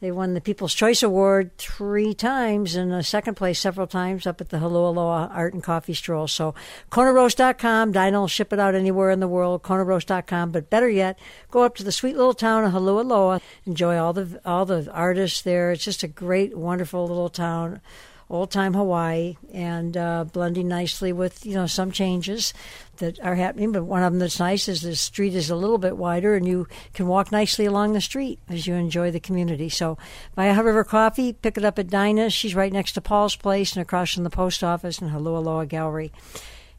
they 0.01 0.11
won 0.11 0.35
the 0.35 0.43
People's 0.43 0.75
Choice 0.75 1.03
Award 1.03 1.57
three 1.57 2.13
times 2.13 2.77
and 2.77 2.93
a 2.93 3.03
second 3.03 3.35
place 3.35 3.59
several 3.59 3.87
times 3.87 4.27
up 4.27 4.43
at 4.43 4.51
the 4.51 4.59
Aloha 4.59 5.29
Art 5.33 5.55
and 5.55 5.63
Coffee 5.63 5.95
Stroll. 5.95 6.29
So 6.29 6.55
KonaRoast.com. 6.91 7.93
Dinah 7.93 8.21
will 8.21 8.29
ship 8.29 8.53
it 8.53 8.59
out 8.59 8.75
anywhere 8.75 9.11
in 9.11 9.21
the 9.21 9.29
world. 9.29 9.63
KonaRoast.com. 9.63 10.51
But 10.53 10.69
better 10.69 10.91
yet, 10.91 11.19
go 11.51 11.63
up 11.63 11.77
to 11.77 11.85
the 11.85 11.93
sweet 11.93 12.15
little 12.15 12.35
town 12.35 12.65
of 12.65 12.73
Holualoa. 12.73 13.41
Enjoy 13.65 13.97
all 13.97 14.13
the 14.13 14.39
all 14.45 14.67
the 14.67 14.91
artists 14.93 15.41
there. 15.41 15.73
It's 15.73 15.85
just 15.85 16.03
a 16.03 16.09
great, 16.09 16.57
wonderful 16.57 17.09
little 17.09 17.31
town 17.31 17.81
old 18.29 18.51
time 18.51 18.75
Hawaii 18.75 19.37
and 19.53 19.97
uh, 19.97 20.25
blending 20.25 20.69
nicely 20.69 21.13
with 21.13 21.47
you 21.47 21.55
know 21.55 21.67
some 21.67 21.93
changes 21.93 22.53
that 22.99 23.21
are 23.21 23.35
happening. 23.35 23.73
But 23.73 23.85
one 23.85 24.03
of 24.03 24.13
them 24.13 24.19
that's 24.21 24.39
nice 24.39 24.69
is 24.69 24.83
the 24.83 24.97
street 24.97 25.35
is 25.35 25.51
a 25.51 25.57
little 25.57 25.79
bit 25.79 25.97
wider, 25.97 26.35
and 26.35 26.47
you 26.47 26.67
can 26.95 27.07
walk 27.07 27.33
nicely 27.33 27.67
along 27.67 27.93
the 27.93 28.01
street 28.01 28.39
as 28.49 28.67
you 28.67 28.75
enjoy 28.75 29.11
the 29.11 29.21
community. 29.21 29.69
So, 29.69 29.99
Waiaha 30.37 30.65
River 30.65 30.85
Coffee, 30.85 31.33
pick 31.33 31.57
it 31.57 31.65
up 31.65 31.79
at 31.79 31.89
Dinah's. 31.89 32.33
She's 32.33 32.55
right 32.55 32.73
next 32.73 32.93
to 32.93 33.01
Paul's 33.01 33.37
Place 33.37 33.75
and 33.75 33.83
across 33.83 34.15
from 34.15 34.25
the 34.25 34.31
post 34.31 34.63
office 34.63 34.99
and 34.99 35.11
Holualoa 35.11 35.69
Gallery. 35.69 36.13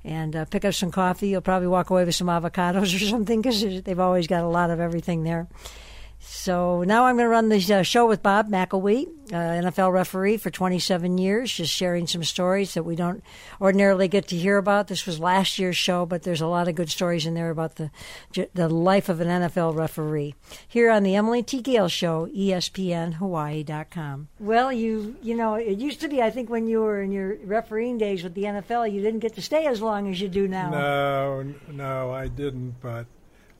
And 0.03 0.36
uh, 0.36 0.45
pick 0.45 0.63
up 0.63 0.74
some 0.74 0.91
coffee. 0.91 1.30
You'll 1.30 1.41
probably 1.41 1.68
walk 1.68 1.89
away 1.89 2.05
with 2.05 2.15
some 2.15 2.28
avocados 2.28 2.95
or 2.95 3.05
something 3.05 3.41
because 3.41 3.84
they've 3.84 3.99
always 3.99 4.28
got 4.28 4.43
a 4.43 4.47
lot 4.47 4.70
of 4.70 4.80
everything 4.80 5.24
there. 5.24 5.47
So 6.20 6.84
now 6.84 7.05
I'm 7.05 7.15
going 7.15 7.26
to 7.26 7.30
run 7.30 7.49
the 7.49 7.74
uh, 7.74 7.84
show 7.84 8.07
with 8.07 8.24
Bob 8.24 8.49
McElwee, 8.49 9.07
uh, 9.32 9.36
NFL 9.36 9.91
referee 9.91 10.38
for 10.38 10.49
27 10.49 11.18
years, 11.18 11.51
just 11.51 11.72
sharing 11.72 12.07
some 12.07 12.24
stories 12.24 12.74
that 12.74 12.84
we 12.84 12.95
don't 12.95 13.24
ordinarily 13.61 14.07
get 14.07 14.28
to 14.30 14.36
hear 14.36 14.57
about. 14.57 14.88
This 14.88 15.05
was 15.05 15.20
last 15.20 15.59
year's 15.59 15.78
show, 15.78 16.05
but 16.05 16.24
there's 16.24 16.41
a 16.41 16.47
lot 16.47 16.68
of 16.68 16.76
good 16.76 16.89
stories 16.89 17.26
in 17.26 17.34
there 17.34 17.49
about 17.49 17.76
the 17.76 17.91
the 18.53 18.70
life 18.70 19.09
of 19.09 19.22
an 19.22 19.28
NFL 19.28 19.76
referee. 19.76 20.36
Here 20.68 20.89
on 20.89 21.03
the 21.03 21.15
Emily 21.15 21.43
T. 21.43 21.61
Gale 21.61 21.89
Show, 21.89 22.28
ESPNHawaii.com. 22.28 24.28
Well, 24.39 24.74
you 24.74 25.15
you 25.22 25.36
know 25.36 25.55
it 25.55 25.78
used 25.78 26.01
to 26.01 26.07
be 26.07 26.22
I 26.22 26.32
think 26.32 26.49
when 26.49 26.68
you 26.68 26.82
were 26.82 27.01
in 27.01 27.11
your 27.11 27.38
refereeing 27.43 27.97
days 27.97 28.24
with 28.24 28.34
the 28.34 28.43
NFL, 28.43 28.91
you 28.91 29.01
didn't 29.01 29.20
get 29.20 29.36
to 29.36 29.41
stay 29.41 29.68
as 29.68 29.82
long 29.82 30.09
as 30.09 30.20
you 30.20 30.30
do 30.30 30.47
now. 30.47 30.72
No, 30.72 31.53
no, 31.72 32.11
I 32.11 32.28
didn't. 32.28 32.82
But 32.82 33.05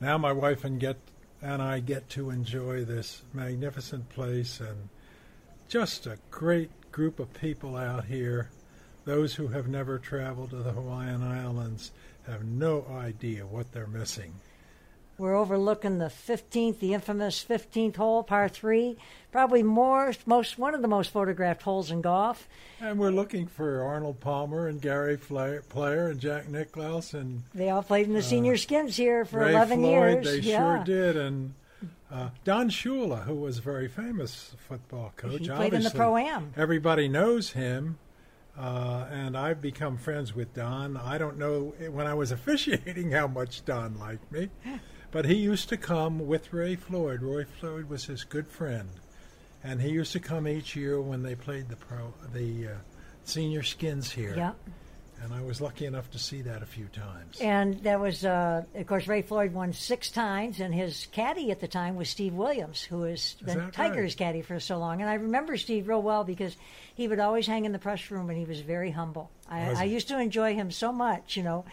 now 0.00 0.18
my 0.18 0.32
wife 0.32 0.64
and 0.64 0.80
get 0.80 0.96
and 1.42 1.62
I 1.62 1.80
get 1.80 2.08
to 2.10 2.30
enjoy 2.30 2.84
this 2.84 3.22
magnificent 3.32 4.08
place 4.10 4.60
and 4.60 4.88
just 5.68 6.06
a 6.06 6.18
great 6.30 6.70
group 6.90 7.20
of 7.20 7.32
people 7.34 7.76
out 7.76 8.06
here. 8.06 8.50
Those 9.04 9.34
who 9.34 9.48
have 9.48 9.68
never 9.68 9.98
traveled 9.98 10.50
to 10.50 10.56
the 10.56 10.72
Hawaiian 10.72 11.22
Islands 11.22 11.92
have 12.26 12.44
no 12.44 12.84
idea 12.90 13.46
what 13.46 13.72
they're 13.72 13.86
missing. 13.86 14.32
We're 15.18 15.34
overlooking 15.34 15.98
the 15.98 16.06
15th, 16.06 16.78
the 16.78 16.94
infamous 16.94 17.44
15th 17.44 17.96
hole, 17.96 18.22
par 18.22 18.48
three. 18.48 18.96
Probably 19.32 19.64
more, 19.64 20.14
most 20.26 20.58
one 20.58 20.74
of 20.74 20.80
the 20.80 20.86
most 20.86 21.10
photographed 21.10 21.62
holes 21.62 21.90
in 21.90 22.02
golf. 22.02 22.48
And 22.80 23.00
we're 23.00 23.10
looking 23.10 23.48
for 23.48 23.82
Arnold 23.82 24.20
Palmer 24.20 24.68
and 24.68 24.80
Gary 24.80 25.18
Player 25.18 26.08
and 26.08 26.20
Jack 26.20 26.48
Nicklaus 26.48 27.14
and 27.14 27.42
they 27.52 27.68
all 27.68 27.82
played 27.82 28.06
in 28.06 28.12
the 28.12 28.20
uh, 28.20 28.22
senior 28.22 28.56
skins 28.56 28.96
here 28.96 29.24
for 29.24 29.40
Ray 29.40 29.50
11 29.50 29.80
Floyd, 29.80 29.92
years. 29.92 30.24
They 30.24 30.50
yeah. 30.50 30.76
sure 30.76 30.84
did, 30.84 31.16
and 31.16 31.54
uh, 32.12 32.30
Don 32.44 32.70
Shula, 32.70 33.24
who 33.24 33.34
was 33.34 33.58
a 33.58 33.62
very 33.62 33.88
famous 33.88 34.54
football 34.68 35.12
coach. 35.16 35.40
He 35.40 35.48
played 35.48 35.74
in 35.74 35.82
the 35.82 35.90
pro 35.90 36.16
am. 36.16 36.52
Everybody 36.56 37.08
knows 37.08 37.50
him. 37.50 37.98
Uh, 38.56 39.06
and 39.12 39.36
I've 39.38 39.60
become 39.60 39.96
friends 39.96 40.34
with 40.34 40.52
Don. 40.52 40.96
I 40.96 41.16
don't 41.16 41.38
know 41.38 41.74
when 41.92 42.08
I 42.08 42.14
was 42.14 42.32
officiating 42.32 43.10
how 43.12 43.28
much 43.28 43.64
Don 43.64 43.96
liked 44.00 44.32
me. 44.32 44.48
But 45.10 45.24
he 45.24 45.36
used 45.36 45.68
to 45.70 45.76
come 45.76 46.26
with 46.26 46.52
Ray 46.52 46.76
Floyd. 46.76 47.22
Roy 47.22 47.44
Floyd 47.44 47.88
was 47.88 48.04
his 48.04 48.24
good 48.24 48.46
friend, 48.46 48.88
and 49.64 49.80
he 49.80 49.88
used 49.88 50.12
to 50.12 50.20
come 50.20 50.46
each 50.46 50.76
year 50.76 51.00
when 51.00 51.22
they 51.22 51.34
played 51.34 51.68
the 51.68 51.76
pro 51.76 52.12
the 52.34 52.68
uh, 52.68 52.70
senior 53.24 53.62
skins 53.62 54.10
here. 54.10 54.34
Yeah. 54.36 54.52
And 55.20 55.34
I 55.34 55.42
was 55.42 55.60
lucky 55.60 55.84
enough 55.84 56.08
to 56.12 56.18
see 56.18 56.42
that 56.42 56.62
a 56.62 56.66
few 56.66 56.86
times. 56.86 57.40
And 57.40 57.82
that 57.82 57.98
was, 57.98 58.24
uh, 58.24 58.62
of 58.76 58.86
course, 58.86 59.08
Ray 59.08 59.22
Floyd 59.22 59.52
won 59.52 59.72
six 59.72 60.12
times, 60.12 60.60
and 60.60 60.72
his 60.72 61.08
caddy 61.10 61.50
at 61.50 61.58
the 61.58 61.66
time 61.66 61.96
was 61.96 62.08
Steve 62.08 62.34
Williams, 62.34 62.82
who 62.82 63.02
has 63.02 63.34
been 63.44 63.72
Tiger's 63.72 64.12
right? 64.12 64.16
caddy 64.16 64.42
for 64.42 64.60
so 64.60 64.78
long. 64.78 65.00
And 65.00 65.10
I 65.10 65.14
remember 65.14 65.56
Steve 65.56 65.88
real 65.88 66.02
well 66.02 66.22
because 66.22 66.56
he 66.94 67.08
would 67.08 67.18
always 67.18 67.48
hang 67.48 67.64
in 67.64 67.72
the 67.72 67.80
press 67.80 68.12
room, 68.12 68.30
and 68.30 68.38
he 68.38 68.44
was 68.44 68.60
very 68.60 68.92
humble. 68.92 69.28
I, 69.48 69.70
I 69.70 69.84
used 69.84 70.06
to 70.08 70.20
enjoy 70.20 70.54
him 70.54 70.70
so 70.70 70.92
much, 70.92 71.36
you 71.36 71.42
know, 71.42 71.64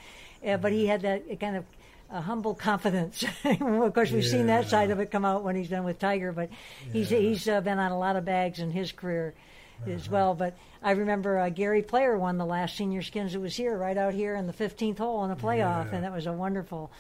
uh, 0.44 0.58
but 0.58 0.72
he 0.72 0.88
had 0.88 1.02
that 1.04 1.40
kind 1.40 1.56
of 1.56 1.66
a 2.10 2.22
humble 2.22 2.54
confidence. 2.54 3.24
of 3.46 3.94
course, 3.94 4.12
we've 4.12 4.24
yeah. 4.24 4.32
seen 4.32 4.48
that 4.48 4.70
side 4.70 4.92
of 4.92 5.00
it 5.00 5.12
come 5.12 5.26
out 5.26 5.44
when 5.44 5.56
he's 5.56 5.70
done 5.70 5.84
with 5.84 6.00
Tiger, 6.00 6.32
but 6.32 6.50
he's 6.92 7.12
yeah. 7.12 7.20
he's 7.20 7.48
uh, 7.48 7.62
been 7.62 7.80
on 7.80 7.92
a 7.92 8.00
lot 8.00 8.16
of 8.16 8.26
bags 8.26 8.60
in 8.60 8.72
his 8.72 8.92
career 8.92 9.34
uh-huh. 9.82 9.92
as 9.92 10.10
well. 10.10 10.36
But 10.36 10.58
I 10.84 10.92
remember 10.92 11.40
uh, 11.40 11.50
Gary 11.50 11.82
Player 11.82 12.18
won 12.18 12.38
the 12.38 12.46
last 12.46 12.78
senior 12.78 13.02
skins. 13.02 13.34
that 13.34 13.40
was 13.40 13.56
here, 13.56 13.78
right 13.78 13.98
out 13.98 14.14
here 14.14 14.36
in 14.36 14.48
the 14.48 14.54
15th 14.54 15.00
hole 15.00 15.24
in 15.24 15.30
the 15.30 15.36
playoff, 15.36 15.88
yeah. 15.88 15.96
and 15.96 16.04
that 16.04 16.14
was 16.14 16.28
a 16.28 16.34
wonderful, 16.34 16.92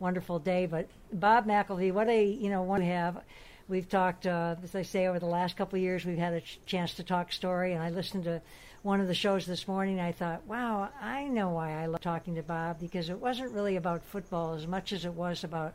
wonderful 0.00 0.38
day. 0.38 0.66
But 0.66 0.88
Bob 1.12 1.46
McElwee, 1.46 1.92
what 1.92 2.08
a 2.08 2.24
you 2.24 2.50
know 2.50 2.62
one 2.62 2.80
to 2.80 2.86
have. 2.86 3.22
We've 3.66 3.88
talked, 3.88 4.26
uh, 4.26 4.56
as 4.62 4.74
I 4.74 4.82
say, 4.82 5.06
over 5.06 5.18
the 5.18 5.26
last 5.26 5.56
couple 5.56 5.76
of 5.76 5.82
years. 5.82 6.04
We've 6.04 6.18
had 6.18 6.34
a 6.34 6.40
ch- 6.42 6.58
chance 6.66 6.94
to 6.94 7.02
talk 7.02 7.32
story, 7.32 7.72
and 7.72 7.82
I 7.82 7.88
listened 7.88 8.24
to 8.24 8.42
one 8.84 9.00
of 9.00 9.08
the 9.08 9.14
shows 9.14 9.46
this 9.46 9.66
morning, 9.66 9.98
I 9.98 10.12
thought, 10.12 10.46
wow, 10.46 10.90
I 11.00 11.24
know 11.24 11.48
why 11.48 11.72
I 11.72 11.86
love 11.86 12.02
talking 12.02 12.34
to 12.34 12.42
Bob 12.42 12.78
because 12.78 13.08
it 13.08 13.18
wasn't 13.18 13.52
really 13.52 13.76
about 13.76 14.04
football 14.04 14.52
as 14.52 14.66
much 14.66 14.92
as 14.92 15.06
it 15.06 15.14
was 15.14 15.42
about 15.42 15.72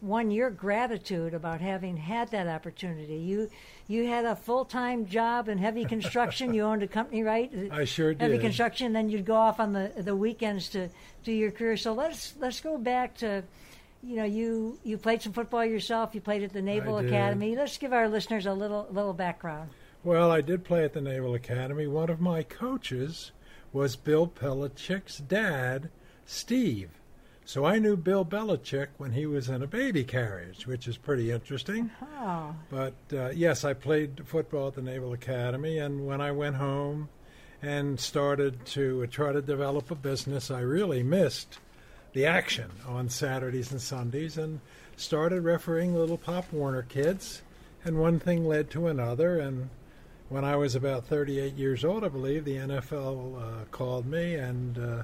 one 0.00 0.32
your 0.32 0.50
gratitude 0.50 1.32
about 1.32 1.60
having 1.60 1.96
had 1.96 2.32
that 2.32 2.48
opportunity. 2.48 3.18
You 3.18 3.50
you 3.86 4.08
had 4.08 4.24
a 4.24 4.34
full 4.34 4.64
time 4.64 5.06
job 5.06 5.48
in 5.48 5.58
heavy 5.58 5.84
construction. 5.84 6.52
you 6.52 6.62
owned 6.62 6.82
a 6.82 6.88
company, 6.88 7.22
right? 7.22 7.52
I 7.70 7.84
sure 7.84 8.14
did. 8.14 8.22
Heavy 8.22 8.38
construction. 8.38 8.92
Then 8.94 9.08
you'd 9.10 9.26
go 9.26 9.36
off 9.36 9.60
on 9.60 9.72
the 9.72 9.92
the 9.96 10.16
weekends 10.16 10.70
to 10.70 10.88
do 11.22 11.30
your 11.30 11.52
career. 11.52 11.76
So 11.76 11.92
let's 11.92 12.34
let's 12.40 12.60
go 12.60 12.76
back 12.78 13.16
to. 13.18 13.44
You 14.02 14.16
know, 14.16 14.24
you 14.24 14.78
you 14.82 14.96
played 14.96 15.20
some 15.20 15.34
football 15.34 15.64
yourself. 15.64 16.14
You 16.14 16.22
played 16.22 16.42
at 16.42 16.54
the 16.54 16.62
Naval 16.62 16.96
Academy. 17.06 17.54
Let's 17.54 17.76
give 17.76 17.92
our 17.92 18.08
listeners 18.08 18.46
a 18.46 18.52
little 18.54 18.88
little 18.90 19.12
background. 19.12 19.68
Well, 20.02 20.30
I 20.30 20.40
did 20.40 20.64
play 20.64 20.84
at 20.84 20.94
the 20.94 21.02
Naval 21.02 21.34
Academy. 21.34 21.86
One 21.86 22.08
of 22.08 22.20
my 22.20 22.42
coaches 22.42 23.32
was 23.72 23.96
Bill 23.96 24.26
Belichick's 24.26 25.18
dad, 25.18 25.90
Steve. 26.24 26.90
So 27.44 27.66
I 27.66 27.78
knew 27.78 27.96
Bill 27.96 28.24
Belichick 28.24 28.88
when 28.96 29.12
he 29.12 29.26
was 29.26 29.48
in 29.48 29.62
a 29.62 29.66
baby 29.66 30.04
carriage, 30.04 30.66
which 30.66 30.88
is 30.88 30.96
pretty 30.96 31.30
interesting. 31.30 31.90
Oh. 32.18 32.54
But 32.70 32.94
uh, 33.12 33.30
yes, 33.30 33.64
I 33.64 33.74
played 33.74 34.26
football 34.26 34.68
at 34.68 34.74
the 34.74 34.82
Naval 34.82 35.12
Academy, 35.12 35.78
and 35.78 36.06
when 36.06 36.20
I 36.20 36.32
went 36.32 36.56
home 36.56 37.08
and 37.60 38.00
started 38.00 38.64
to 38.66 39.06
try 39.08 39.32
to 39.32 39.42
develop 39.42 39.90
a 39.90 39.96
business, 39.96 40.50
I 40.50 40.60
really 40.60 41.02
missed 41.02 41.58
the 42.12 42.24
action 42.24 42.70
on 42.86 43.08
Saturdays 43.10 43.70
and 43.70 43.82
Sundays 43.82 44.38
and 44.38 44.60
started 44.96 45.42
refereeing 45.42 45.94
little 45.94 46.18
Pop 46.18 46.52
Warner 46.52 46.82
kids. 46.82 47.42
And 47.84 47.98
one 47.98 48.18
thing 48.18 48.46
led 48.46 48.70
to 48.70 48.86
another, 48.86 49.38
and 49.38 49.70
when 50.30 50.44
I 50.44 50.54
was 50.56 50.76
about 50.76 51.04
38 51.06 51.54
years 51.56 51.84
old, 51.84 52.04
I 52.04 52.08
believe, 52.08 52.44
the 52.44 52.56
NFL 52.56 53.36
uh, 53.42 53.64
called 53.72 54.06
me, 54.06 54.36
and 54.36 54.78
uh, 54.78 55.02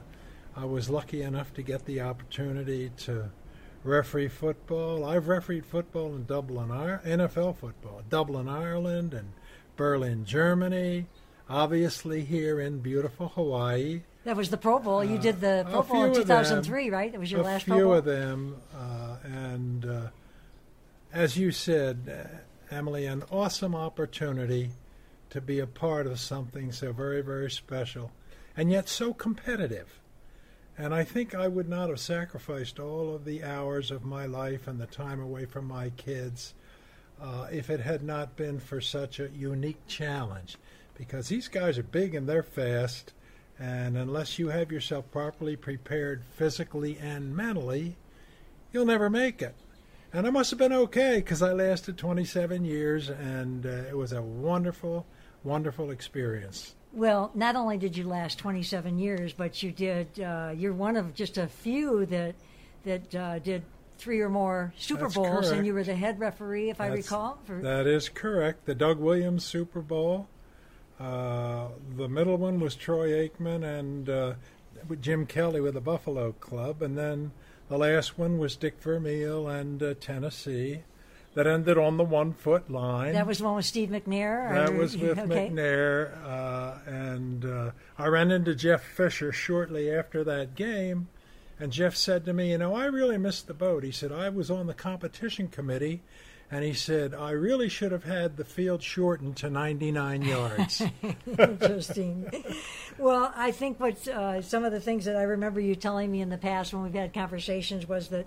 I 0.57 0.65
was 0.65 0.89
lucky 0.89 1.23
enough 1.23 1.53
to 1.55 1.63
get 1.63 1.85
the 1.85 2.01
opportunity 2.01 2.91
to 2.99 3.29
referee 3.83 4.29
football. 4.29 5.05
I've 5.05 5.27
refereed 5.27 5.67
football 5.67 6.15
in 6.15 6.27
Dublin, 6.27 6.69
NFL 6.69 7.57
football, 7.57 8.03
Dublin, 8.09 8.49
Ireland, 8.49 9.15
and 9.15 9.33
Berlin, 9.77 10.25
Germany. 10.25 11.07
Obviously, 11.51 12.25
here 12.25 12.61
in 12.61 12.79
beautiful 12.79 13.29
Hawaii. 13.29 14.03
That 14.25 14.37
was 14.37 14.51
the 14.51 14.57
Pro 14.57 14.79
Bowl. 14.79 15.05
You 15.05 15.19
did 15.19 15.41
the 15.41 15.65
Uh, 15.67 15.71
Pro 15.71 15.81
a 15.81 15.83
Bowl 15.83 16.05
in 16.05 16.15
2003, 16.15 16.85
them. 16.85 16.93
right? 16.93 17.11
That 17.13 17.21
was 17.21 17.31
your 17.33 17.43
last 17.43 17.67
Pro 17.67 17.77
Bowl. 17.77 17.79
A 17.79 17.83
few 17.83 17.99
of 17.99 18.05
them, 18.05 18.57
uh, 18.77 19.17
and 19.25 19.85
uh, 19.85 20.01
as 21.13 21.37
you 21.37 21.51
said, 21.51 22.09
uh, 22.71 22.75
Emily, 22.75 23.07
an 23.07 23.25
awesome 23.31 23.75
opportunity 23.75 24.71
to 25.31 25.41
be 25.41 25.59
a 25.59 25.67
part 25.67 26.07
of 26.07 26.21
something 26.21 26.73
so 26.73 26.93
very, 26.93 27.21
very 27.21 27.51
special, 27.51 28.13
and 28.57 28.71
yet 28.71 28.89
so 28.89 29.13
competitive. 29.13 30.01
And 30.79 30.95
I 30.95 31.05
think 31.05 31.35
I 31.35 31.49
would 31.49 31.69
not 31.69 31.89
have 31.89 32.01
sacrificed 32.01 32.79
all 32.79 33.15
of 33.15 33.25
the 33.25 33.43
hours 33.43 33.91
of 33.91 34.05
my 34.05 34.27
life 34.27 34.67
and 34.67 34.81
the 34.81 34.87
time 34.87 35.21
away 35.21 35.47
from 35.47 35.67
my 35.67 35.91
kids 35.91 36.55
uh, 37.21 37.47
if 37.51 37.71
it 37.71 37.81
had 37.81 38.03
not 38.03 38.37
been 38.37 38.61
for 38.61 38.81
such 38.81 39.19
a 39.19 39.31
unique 39.31 39.87
challenge. 39.87 40.57
Because 40.97 41.29
these 41.29 41.49
guys 41.49 41.79
are 41.79 41.83
big 41.83 42.15
and 42.15 42.29
they're 42.29 42.43
fast, 42.43 43.13
and 43.59 43.97
unless 43.97 44.39
you 44.39 44.49
have 44.49 44.71
yourself 44.71 45.11
properly 45.11 45.57
prepared 45.57 46.25
physically 46.35 46.99
and 46.99 47.35
mentally, 47.35 47.97
you'll 48.73 48.87
never 48.87 49.09
make 49.09 49.41
it. 49.41 49.55
And 50.13 50.27
I 50.27 50.31
must 50.31 50.51
have 50.51 50.59
been 50.59 50.73
okay 50.73 51.17
because 51.17 51.43
I 51.43 51.53
lasted 51.53 51.99
27 51.99 52.65
years, 52.65 53.09
and 53.09 53.67
uh, 53.67 53.71
it 53.89 53.97
was 53.97 54.13
a 54.13 54.23
wonderful, 54.23 55.07
wonderful 55.47 55.91
experience. 55.91 56.75
Well, 56.93 57.31
not 57.35 57.57
only 57.57 57.79
did 57.79 57.97
you 57.97 58.09
last 58.09 58.39
27 58.39 58.99
years, 58.99 59.33
but 59.33 59.63
you 59.63 59.71
did. 59.71 60.21
Uh, 60.21 60.53
you're 60.57 60.73
one 60.73 60.97
of 60.97 61.15
just 61.15 61.39
a 61.39 61.47
few 61.47 62.07
that 62.07 62.35
that 62.85 63.15
uh, 63.15 63.39
did 63.39 63.63
three 63.99 64.21
or 64.21 64.29
more 64.29 64.73
Super 64.77 65.03
That's 65.03 65.15
Bowls, 65.15 65.29
correct. 65.29 65.53
and 65.57 65.67
you 65.67 65.75
were 65.75 65.83
the 65.83 65.95
head 65.95 66.19
referee, 66.21 66.71
if 66.71 66.81
I 66.81 66.89
recall. 66.89 67.39
For, 67.45 67.61
That 67.61 67.87
is 67.87 68.09
correct. 68.09 68.67
The 68.67 68.75
Doug 68.75 68.99
Williams 68.99 69.45
Super 69.45 69.81
Bowl. 69.81 70.29
Uh, 70.99 71.69
the 71.97 72.09
middle 72.09 72.37
one 72.37 72.61
was 72.61 72.75
Troy 72.75 73.29
Aikman 73.29 73.65
and 73.65 74.09
uh, 74.09 74.35
Jim 75.01 75.27
Kelly 75.27 75.61
with 75.61 75.75
the 75.75 75.81
Buffalo 75.81 76.33
Club, 76.33 76.83
and 76.83 76.97
then 76.97 77.33
the 77.69 77.77
last 77.77 78.19
one 78.19 78.39
was 78.39 78.57
Dick 78.57 78.81
Vermeil 78.81 79.49
and 79.49 79.83
uh, 79.83 79.95
Tennessee. 80.01 80.83
That 81.37 81.47
ended 81.47 81.77
on 81.77 81.99
the 81.99 82.05
one 82.05 82.33
foot 82.33 82.71
line. 82.71 83.13
that 83.13 83.27
was 83.27 83.39
the 83.39 83.45
one 83.45 83.57
with 83.57 83.67
Steve 83.67 83.91
McNair. 83.91 84.53
That 84.55 84.71
or- 84.71 84.79
was 84.79 84.97
with 84.97 85.19
okay. 85.19 85.51
McNair, 85.51 86.11
uh, 86.25 86.79
and 86.87 87.45
uh, 87.45 87.71
I 87.99 88.07
ran 88.07 88.31
into 88.31 88.55
Jeff 88.55 88.83
Fisher 88.83 89.33
shortly 89.33 89.91
after 89.91 90.25
that 90.25 90.55
game, 90.55 91.09
and 91.61 91.71
Jeff 91.73 91.95
said 91.95 92.25
to 92.25 92.33
me, 92.33 92.53
"You 92.53 92.59
know, 92.59 92.75
I 92.75 92.87
really 92.87 93.19
missed 93.19 93.49
the 93.49 93.55
boat." 93.55 93.85
He 93.85 93.93
said, 93.93 94.13
"I 94.13 94.31
was 94.31 94.51
on 94.51 94.67
the 94.67 94.75
competition 94.75 95.49
committee." 95.49 96.03
And 96.49 96.65
he 96.65 96.75
said, 96.75 97.13
I 97.13 97.33
really 97.33 97.69
should 97.69 97.91
have 97.91 98.05
had 98.05 98.37
the 98.37 98.45
field 98.45 98.81
shortened 98.81 99.37
to 99.39 99.51
99 99.51 100.23
yards. 100.23 100.81
Interesting. 101.39 102.31
well, 102.99 103.33
I 103.35 103.51
think 103.51 103.81
what 103.81 104.07
uh, 104.09 104.41
some 104.43 104.65
of 104.65 104.71
the 104.71 104.79
things 104.81 105.07
that 105.07 105.17
I 105.17 105.23
remember 105.23 105.61
you 105.61 105.75
telling 105.75 106.11
me 106.11 106.21
in 106.21 106.29
the 106.29 106.39
past 106.39 106.73
when 106.73 106.83
we've 106.85 106.95
had 106.95 107.13
conversations 107.13 107.89
was 107.89 108.09
that 108.09 108.27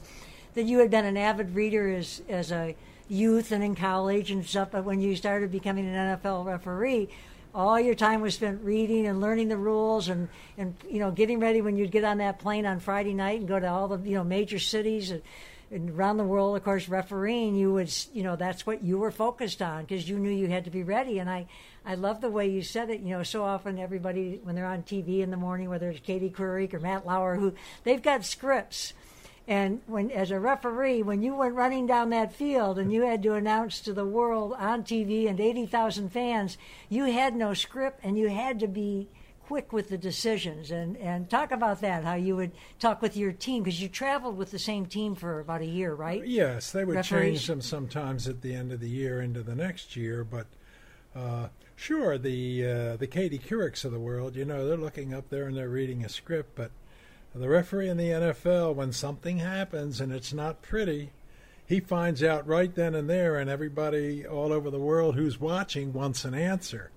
that 0.55 0.63
you 0.63 0.79
had 0.79 0.91
been 0.91 1.05
an 1.05 1.15
avid 1.15 1.55
reader 1.55 1.89
as 1.93 2.21
as 2.27 2.51
a 2.51 2.75
youth 3.09 3.51
and 3.51 3.63
in 3.63 3.75
college 3.75 4.31
and 4.31 4.45
stuff. 4.45 4.69
But 4.71 4.85
when 4.85 5.01
you 5.01 5.15
started 5.15 5.51
becoming 5.51 5.87
an 5.87 6.17
NFL 6.17 6.45
referee, 6.45 7.09
all 7.53 7.79
your 7.79 7.95
time 7.95 8.21
was 8.21 8.35
spent 8.35 8.63
reading 8.63 9.07
and 9.07 9.19
learning 9.19 9.49
the 9.49 9.57
rules 9.57 10.07
and 10.07 10.29
and 10.57 10.75
you 10.87 10.99
know 10.99 11.11
getting 11.11 11.39
ready 11.39 11.61
when 11.61 11.75
you'd 11.75 11.91
get 11.91 12.03
on 12.03 12.19
that 12.19 12.39
plane 12.39 12.65
on 12.65 12.79
Friday 12.79 13.13
night 13.13 13.39
and 13.39 13.47
go 13.47 13.59
to 13.59 13.67
all 13.67 13.87
the 13.87 14.09
you 14.09 14.15
know 14.15 14.23
major 14.23 14.59
cities. 14.59 15.11
And, 15.11 15.21
and 15.71 15.91
around 15.91 16.17
the 16.17 16.23
world, 16.23 16.57
of 16.57 16.63
course, 16.63 16.89
refereeing, 16.89 17.55
you 17.55 17.73
would, 17.73 17.93
you 18.13 18.23
know, 18.23 18.35
that's 18.35 18.65
what 18.65 18.83
you 18.83 18.97
were 18.97 19.11
focused 19.11 19.61
on 19.61 19.83
because 19.83 20.09
you 20.09 20.17
knew 20.17 20.31
you 20.31 20.47
had 20.47 20.65
to 20.65 20.71
be 20.71 20.81
ready. 20.81 21.19
And 21.19 21.29
I, 21.29 21.47
I 21.85 21.95
love 21.95 22.21
the 22.21 22.29
way 22.29 22.49
you 22.49 22.63
said 22.63 22.89
it. 22.89 23.01
You 23.01 23.09
know, 23.09 23.23
so 23.23 23.43
often 23.43 23.77
everybody, 23.77 24.39
when 24.43 24.55
they're 24.55 24.65
on 24.65 24.83
TV 24.83 25.19
in 25.19 25.29
the 25.29 25.37
morning, 25.37 25.69
whether 25.69 25.89
it's 25.89 25.99
Katie 25.99 26.31
Couric 26.31 26.73
or 26.73 26.79
Matt 26.79 27.05
Lauer, 27.05 27.35
who 27.35 27.53
they've 27.83 28.01
got 28.01 28.25
scripts. 28.25 28.93
And 29.49 29.81
when, 29.87 30.11
as 30.11 30.29
a 30.29 30.39
referee, 30.39 31.01
when 31.01 31.23
you 31.23 31.33
went 31.33 31.55
running 31.55 31.87
down 31.87 32.11
that 32.11 32.31
field 32.31 32.77
and 32.77 32.93
you 32.93 33.01
had 33.01 33.23
to 33.23 33.33
announce 33.33 33.81
to 33.81 33.93
the 33.93 34.05
world 34.05 34.53
on 34.59 34.83
TV 34.83 35.27
and 35.27 35.39
80,000 35.39 36.09
fans, 36.11 36.59
you 36.87 37.05
had 37.05 37.35
no 37.35 37.55
script 37.55 37.99
and 38.03 38.15
you 38.15 38.29
had 38.29 38.59
to 38.59 38.67
be 38.67 39.09
quick 39.47 39.73
with 39.73 39.89
the 39.89 39.97
decisions 39.97 40.69
and 40.69 40.95
and 40.97 41.27
talk 41.27 41.51
about 41.51 41.81
that 41.81 42.03
how 42.03 42.13
you 42.13 42.35
would 42.35 42.51
talk 42.77 43.01
with 43.01 43.17
your 43.17 43.31
team 43.31 43.63
because 43.63 43.81
you 43.81 43.89
traveled 43.89 44.37
with 44.37 44.51
the 44.51 44.59
same 44.59 44.85
team 44.85 45.15
for 45.15 45.39
about 45.39 45.59
a 45.59 45.65
year 45.65 45.95
right 45.95 46.27
yes, 46.27 46.71
they 46.71 46.85
would 46.85 46.97
Referees. 46.97 47.39
change 47.39 47.47
them 47.47 47.59
sometimes 47.59 48.27
at 48.27 48.43
the 48.43 48.53
end 48.53 48.71
of 48.71 48.79
the 48.79 48.87
year 48.87 49.23
into 49.23 49.41
the 49.41 49.55
next 49.55 49.95
year, 49.95 50.23
but 50.23 50.45
uh, 51.15 51.47
sure, 51.75 52.19
the 52.19 52.65
uh, 52.65 52.97
the 52.97 53.07
Katie 53.07 53.39
Courics 53.39 53.83
of 53.83 53.91
the 53.91 53.99
world, 53.99 54.35
you 54.35 54.45
know, 54.45 54.67
they're 54.67 54.77
looking 54.77 55.13
up 55.13 55.29
there 55.29 55.47
and 55.47 55.57
they're 55.57 55.67
reading 55.69 56.05
a 56.05 56.09
script, 56.09 56.51
but 56.55 56.69
the 57.35 57.49
referee 57.49 57.89
in 57.89 57.97
the 57.97 58.09
NFL, 58.09 58.75
when 58.75 58.91
something 58.91 59.37
happens 59.37 60.01
and 60.01 60.11
it's 60.11 60.33
not 60.33 60.61
pretty, 60.61 61.11
he 61.65 61.79
finds 61.79 62.23
out 62.23 62.47
right 62.47 62.73
then 62.73 62.95
and 62.95 63.07
there, 63.07 63.37
and 63.37 63.49
everybody 63.49 64.25
all 64.25 64.51
over 64.51 64.71
the 64.71 64.79
world 64.79 65.15
who's 65.15 65.39
watching 65.39 65.93
wants 65.93 66.25
an 66.25 66.33
answer. 66.33 66.89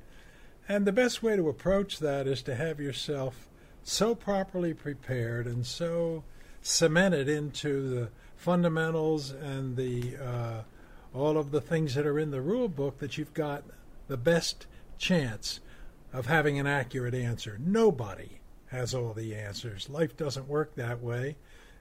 And 0.66 0.86
the 0.86 0.92
best 0.92 1.22
way 1.22 1.36
to 1.36 1.50
approach 1.50 1.98
that 1.98 2.26
is 2.26 2.40
to 2.42 2.54
have 2.54 2.80
yourself 2.80 3.48
so 3.82 4.14
properly 4.14 4.72
prepared 4.72 5.46
and 5.46 5.66
so 5.66 6.24
cemented 6.62 7.28
into 7.28 7.88
the 7.90 8.08
fundamentals 8.36 9.30
and 9.30 9.76
the 9.76 10.16
uh, 10.16 10.62
all 11.14 11.36
of 11.36 11.50
the 11.50 11.60
things 11.60 11.94
that 11.94 12.06
are 12.06 12.18
in 12.18 12.30
the 12.30 12.40
rule 12.40 12.68
book 12.68 12.98
that 12.98 13.18
you've 13.18 13.34
got 13.34 13.64
the 14.08 14.16
best 14.16 14.66
chance 14.96 15.60
of 16.12 16.26
having 16.26 16.58
an 16.58 16.66
accurate 16.66 17.14
answer. 17.14 17.58
Nobody 17.60 18.40
has 18.72 18.94
all 18.94 19.12
the 19.12 19.34
answers. 19.34 19.88
Life 19.90 20.16
doesn't 20.16 20.48
work 20.48 20.74
that 20.74 21.02
way. 21.02 21.36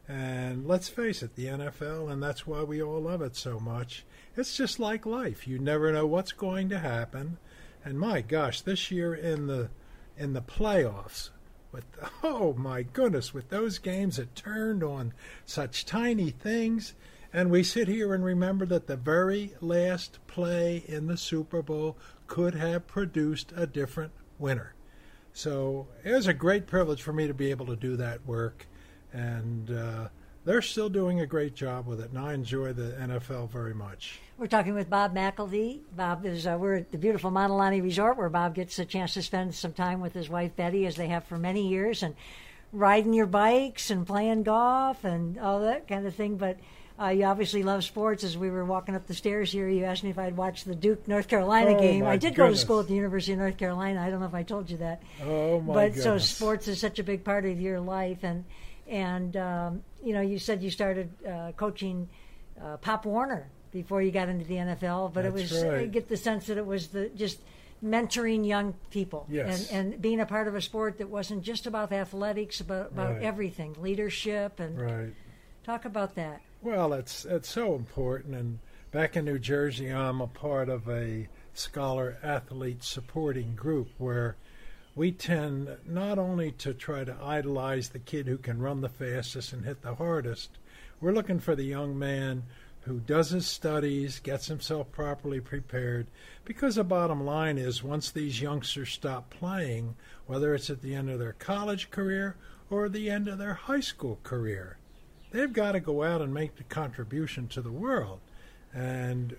And 0.07 0.67
let's 0.67 0.89
face 0.89 1.23
it, 1.23 1.35
the 1.35 1.45
NFL, 1.45 2.11
and 2.11 2.21
that's 2.21 2.45
why 2.45 2.63
we 2.63 2.83
all 2.83 2.99
love 2.99 3.21
it 3.21 3.35
so 3.35 3.59
much. 3.59 4.03
It's 4.35 4.57
just 4.57 4.77
like 4.77 5.05
life. 5.05 5.47
You 5.47 5.57
never 5.57 5.93
know 5.93 6.05
what's 6.05 6.33
going 6.33 6.67
to 6.69 6.79
happen. 6.79 7.37
And 7.85 7.97
my 7.97 8.19
gosh, 8.19 8.61
this 8.61 8.91
year 8.91 9.15
in 9.15 9.47
the 9.47 9.69
in 10.17 10.33
the 10.33 10.41
playoffs, 10.41 11.29
with 11.71 11.85
oh 12.23 12.53
my 12.53 12.83
goodness, 12.83 13.33
with 13.33 13.49
those 13.49 13.79
games 13.79 14.17
that 14.17 14.35
turned 14.35 14.83
on 14.83 15.13
such 15.45 15.85
tiny 15.85 16.31
things, 16.31 16.93
and 17.31 17.49
we 17.49 17.63
sit 17.63 17.87
here 17.87 18.13
and 18.13 18.25
remember 18.25 18.65
that 18.65 18.87
the 18.87 18.97
very 18.97 19.53
last 19.61 20.19
play 20.27 20.83
in 20.87 21.07
the 21.07 21.17
Super 21.17 21.61
Bowl 21.61 21.97
could 22.27 22.55
have 22.55 22.85
produced 22.85 23.53
a 23.55 23.65
different 23.65 24.11
winner. 24.37 24.73
So 25.33 25.87
it 26.03 26.11
was 26.11 26.27
a 26.27 26.33
great 26.33 26.67
privilege 26.67 27.01
for 27.01 27.13
me 27.13 27.27
to 27.27 27.33
be 27.33 27.51
able 27.51 27.65
to 27.67 27.75
do 27.75 27.95
that 27.97 28.25
work, 28.25 28.67
and 29.13 29.71
uh, 29.71 30.07
they're 30.43 30.61
still 30.61 30.89
doing 30.89 31.21
a 31.21 31.25
great 31.25 31.55
job 31.55 31.87
with 31.87 32.01
it, 32.01 32.09
and 32.09 32.19
I 32.19 32.33
enjoy 32.33 32.73
the 32.73 32.95
NFL 32.99 33.49
very 33.49 33.73
much. 33.73 34.19
We're 34.37 34.47
talking 34.47 34.73
with 34.73 34.89
Bob 34.89 35.15
McElwee. 35.15 35.81
Bob 35.95 36.25
is 36.25 36.47
uh, 36.47 36.57
we're 36.59 36.75
at 36.75 36.91
the 36.91 36.97
beautiful 36.97 37.31
Mauna 37.31 37.55
Lani 37.55 37.81
Resort, 37.81 38.17
where 38.17 38.29
Bob 38.29 38.55
gets 38.55 38.77
a 38.79 38.85
chance 38.85 39.13
to 39.13 39.21
spend 39.21 39.53
some 39.55 39.73
time 39.73 40.01
with 40.01 40.13
his 40.13 40.29
wife 40.29 40.55
Betty, 40.55 40.85
as 40.85 40.95
they 40.95 41.07
have 41.07 41.23
for 41.25 41.37
many 41.37 41.67
years, 41.67 42.03
and 42.03 42.15
riding 42.73 43.13
your 43.13 43.25
bikes 43.25 43.89
and 43.91 44.07
playing 44.07 44.43
golf 44.43 45.03
and 45.03 45.37
all 45.37 45.61
that 45.61 45.87
kind 45.87 46.05
of 46.07 46.15
thing. 46.15 46.37
But 46.37 46.57
uh, 47.01 47.09
you 47.09 47.25
obviously 47.25 47.63
love 47.63 47.83
sports. 47.83 48.23
As 48.23 48.37
we 48.37 48.49
were 48.49 48.63
walking 48.65 48.95
up 48.95 49.07
the 49.07 49.13
stairs 49.13 49.51
here, 49.51 49.67
you 49.67 49.85
asked 49.85 50.03
me 50.03 50.09
if 50.11 50.19
I'd 50.19 50.37
watched 50.37 50.65
the 50.65 50.75
Duke 50.75 51.07
North 51.07 51.27
Carolina 51.27 51.71
Oh, 51.75 51.79
game. 51.79 52.05
I 52.05 52.17
did 52.17 52.35
go 52.35 52.47
to 52.49 52.55
school 52.55 52.79
at 52.81 52.87
the 52.87 52.93
University 52.93 53.33
of 53.33 53.39
North 53.39 53.57
Carolina. 53.57 54.01
I 54.01 54.09
don't 54.09 54.19
know 54.19 54.25
if 54.27 54.33
I 54.35 54.43
told 54.43 54.69
you 54.69 54.77
that. 54.77 55.01
Oh 55.23 55.59
my 55.61 55.73
but 55.73 55.85
goodness! 55.95 56.03
so 56.03 56.17
sports 56.17 56.67
is 56.67 56.79
such 56.79 56.99
a 56.99 57.03
big 57.03 57.23
part 57.23 57.45
of 57.45 57.59
your 57.59 57.79
life, 57.79 58.19
and 58.23 58.43
and 58.87 59.35
um, 59.37 59.83
you 60.03 60.13
know 60.13 60.21
you 60.21 60.37
said 60.37 60.61
you 60.61 60.69
started 60.69 61.09
uh, 61.27 61.51
coaching 61.57 62.07
uh, 62.61 62.77
Pop 62.77 63.05
Warner 63.05 63.47
before 63.71 64.01
you 64.01 64.11
got 64.11 64.27
into 64.29 64.45
the 64.45 64.55
NFL, 64.55 65.13
but 65.13 65.25
it 65.25 65.33
That's 65.33 65.51
was 65.51 65.63
I 65.63 65.85
get 65.85 66.07
the 66.09 66.17
sense 66.17 66.47
that 66.47 66.57
it 66.57 66.65
was 66.65 66.89
the 66.89 67.09
just 67.15 67.39
mentoring 67.83 68.45
young 68.45 68.75
people 68.91 69.25
Yes. 69.27 69.71
and, 69.71 69.93
and 69.93 70.01
being 70.01 70.19
a 70.19 70.25
part 70.27 70.47
of 70.47 70.53
a 70.53 70.61
sport 70.61 70.99
that 70.99 71.09
wasn't 71.09 71.41
just 71.41 71.65
about 71.65 71.91
athletics, 71.91 72.61
but 72.61 72.87
about 72.91 73.13
Right. 73.13 73.23
everything, 73.23 73.75
leadership, 73.79 74.59
and 74.59 74.79
Right. 74.79 75.13
talk 75.63 75.85
about 75.85 76.13
that. 76.15 76.41
Well, 76.63 76.93
it's 76.93 77.25
it's 77.25 77.49
so 77.49 77.73
important. 77.73 78.35
And 78.35 78.59
back 78.91 79.17
in 79.17 79.25
New 79.25 79.39
Jersey, 79.39 79.89
I'm 79.89 80.21
a 80.21 80.27
part 80.27 80.69
of 80.69 80.87
a 80.87 81.27
scholar 81.55 82.19
athlete 82.21 82.83
supporting 82.83 83.55
group 83.55 83.89
where 83.97 84.35
we 84.93 85.11
tend 85.11 85.75
not 85.87 86.19
only 86.19 86.51
to 86.51 86.75
try 86.75 87.03
to 87.03 87.17
idolize 87.19 87.89
the 87.89 87.99
kid 87.99 88.27
who 88.27 88.37
can 88.37 88.61
run 88.61 88.81
the 88.81 88.89
fastest 88.89 89.53
and 89.53 89.65
hit 89.65 89.81
the 89.81 89.95
hardest, 89.95 90.59
we're 90.99 91.13
looking 91.13 91.39
for 91.39 91.55
the 91.55 91.63
young 91.63 91.97
man 91.97 92.43
who 92.81 92.99
does 92.99 93.31
his 93.31 93.47
studies, 93.47 94.19
gets 94.19 94.45
himself 94.45 94.91
properly 94.91 95.39
prepared. 95.39 96.05
Because 96.45 96.75
the 96.75 96.83
bottom 96.83 97.25
line 97.25 97.57
is, 97.57 97.83
once 97.83 98.11
these 98.11 98.39
youngsters 98.39 98.91
stop 98.91 99.31
playing, 99.31 99.95
whether 100.27 100.53
it's 100.53 100.69
at 100.69 100.83
the 100.83 100.93
end 100.93 101.09
of 101.09 101.17
their 101.17 101.33
college 101.33 101.89
career 101.89 102.35
or 102.69 102.87
the 102.87 103.09
end 103.09 103.27
of 103.27 103.39
their 103.39 103.55
high 103.55 103.79
school 103.79 104.19
career, 104.21 104.77
they've 105.31 105.51
got 105.51 105.73
to 105.73 105.79
go 105.79 106.03
out 106.03 106.21
and 106.21 106.33
make 106.33 106.55
the 106.55 106.63
contribution 106.63 107.47
to 107.49 107.61
the 107.61 107.71
world. 107.71 108.19
And 108.73 109.35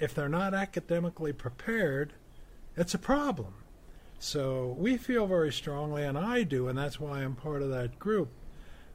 if 0.00 0.14
they're 0.14 0.28
not 0.28 0.54
academically 0.54 1.32
prepared, 1.32 2.12
it's 2.76 2.94
a 2.94 2.98
problem. 2.98 3.54
So 4.20 4.76
we 4.78 4.96
feel 4.96 5.26
very 5.26 5.52
strongly, 5.52 6.04
and 6.04 6.18
I 6.18 6.42
do, 6.42 6.68
and 6.68 6.76
that's 6.76 7.00
why 7.00 7.22
I'm 7.22 7.36
part 7.36 7.62
of 7.62 7.70
that 7.70 7.98
group, 7.98 8.30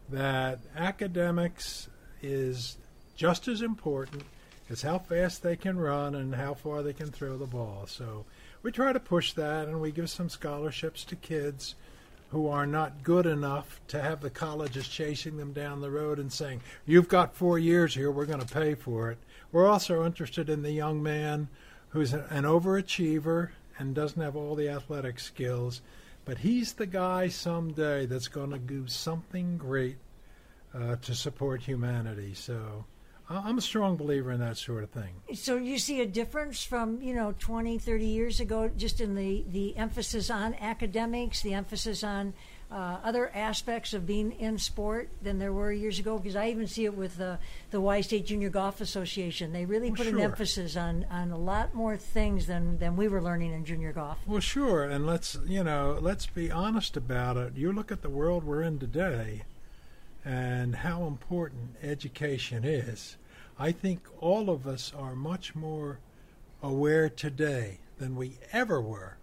that 0.10 0.60
academics 0.76 1.88
is 2.22 2.78
just 3.16 3.48
as 3.48 3.62
important 3.62 4.24
as 4.70 4.82
how 4.82 5.00
fast 5.00 5.44
they 5.44 5.56
can 5.56 5.78
run 5.78 6.16
and 6.16 6.36
how 6.36 6.54
far 6.54 6.84
they 6.84 6.94
can 6.94 7.12
throw 7.12 7.38
the 7.38 7.46
ball. 7.46 7.86
So 7.88 8.26
we 8.62 8.72
try 8.72 8.92
to 8.92 9.00
push 9.00 9.34
that, 9.34 9.68
and 9.68 9.80
we 9.80 9.92
give 9.92 10.10
some 10.10 10.30
scholarships 10.30 11.06
to 11.06 11.16
kids 11.16 11.76
who 12.34 12.48
are 12.48 12.66
not 12.66 13.04
good 13.04 13.28
enough 13.28 13.80
to 13.88 14.02
have 14.02 14.20
the 14.20 14.30
colleges 14.30 14.88
chasing 14.88 15.38
them 15.38 15.54
down 15.54 15.82
the 15.82 15.92
road 15.92 16.18
and 16.18 16.34
saying, 16.34 16.62
You've 16.84 17.08
got 17.08 17.36
four 17.36 17.60
years 17.60 17.94
here, 17.94 18.10
we're 18.10 18.26
going 18.26 18.42
to 18.42 18.54
pay 18.54 18.74
for 18.74 19.12
it. 19.12 19.20
We're 19.52 19.68
also 19.68 20.04
interested 20.04 20.50
in 20.50 20.64
the 20.64 20.72
young 20.72 21.04
man 21.04 21.48
who's 21.90 22.12
an 22.12 22.44
overachiever 22.44 23.50
and 23.78 23.94
doesn't 23.94 24.22
have 24.22 24.36
all 24.36 24.56
the 24.56 24.68
athletic 24.68 25.20
skills, 25.20 25.84
but 26.26 26.40
he's 26.40 26.74
the 26.74 26.88
guy 26.88 27.28
someday 27.28 28.08
that's 28.08 28.28
going 28.28 28.50
to 28.50 28.58
do 28.58 28.88
something 28.88 29.58
great 29.58 29.98
uh, 30.74 30.96
to 30.96 31.14
support 31.14 31.62
humanity. 31.62 32.34
So 32.34 32.86
I'm 33.30 33.58
a 33.58 33.62
strong 33.62 33.96
believer 33.96 34.32
in 34.32 34.40
that 34.42 34.58
sort 34.58 34.84
of 34.84 34.90
thing. 34.90 35.14
So 35.34 35.56
you 35.56 35.80
see 35.80 36.02
a 36.02 36.06
difference 36.06 36.64
from, 36.64 37.02
you 37.02 37.14
know, 37.14 37.34
20, 37.40 37.78
30 37.78 38.06
years 38.06 38.40
ago, 38.40 38.70
just 38.76 39.00
in 39.00 39.16
the, 39.16 39.46
the 39.50 39.78
emphasis 39.78 40.30
on 40.30 40.56
academics, 40.56 41.42
the 41.42 41.54
emphasis 41.54 42.04
on 42.04 42.34
uh, 42.74 42.98
other 43.04 43.32
aspects 43.36 43.94
of 43.94 44.06
being 44.06 44.32
in 44.34 44.58
sport 44.58 45.10
than 45.22 45.38
there 45.38 45.54
were 45.54 45.72
years 45.72 46.00
ago? 46.00 46.18
Because 46.18 46.36
I 46.36 46.50
even 46.50 46.68
see 46.68 46.86
it 46.86 46.96
with 46.96 47.22
uh, 47.22 47.38
the 47.72 47.80
Y 47.80 48.02
State 48.02 48.26
Junior 48.26 48.50
Golf 48.50 48.82
Association. 48.82 49.54
They 49.54 49.66
really 49.66 49.90
Well, 49.90 49.98
put 49.98 50.08
an 50.08 50.20
emphasis 50.20 50.76
on, 50.76 51.06
on 51.12 51.32
a 51.32 51.38
lot 51.38 51.74
more 51.74 51.96
things 51.98 52.48
than, 52.48 52.80
than 52.80 52.96
we 52.96 53.08
were 53.08 53.22
learning 53.22 53.54
in 53.54 53.64
junior 53.64 53.94
golf. 53.94 54.18
Well, 54.26 54.40
sure, 54.40 54.84
and 54.84 55.06
let's 55.06 55.38
you 55.46 55.64
know 55.64 55.98
let's 56.02 56.26
be 56.26 56.50
honest 56.50 56.98
about 56.98 57.38
it. 57.38 57.56
You 57.56 57.72
look 57.72 57.92
at 57.92 58.02
the 58.02 58.10
world 58.10 58.44
we're 58.44 58.64
in 58.64 58.80
today, 58.80 59.44
and 60.26 60.76
how 60.76 61.06
important 61.06 61.76
education 61.82 62.64
is. 62.64 63.18
I 63.60 63.72
think 63.72 64.02
all 64.20 64.50
of 64.50 64.66
us 64.66 64.92
are 64.98 65.16
much 65.16 65.54
more 65.56 66.00
aware 66.62 67.10
today 67.10 67.80
than 67.98 68.16
we 68.16 68.38
ever 68.52 68.82
were 68.82 69.18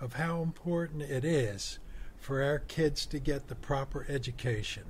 of 0.00 0.14
how 0.14 0.42
important 0.42 1.02
it 1.02 1.24
is 1.24 1.78
for 2.18 2.42
our 2.42 2.58
kids 2.58 3.06
to 3.06 3.18
get 3.18 3.48
the 3.48 3.54
proper 3.54 4.04
education. 4.08 4.84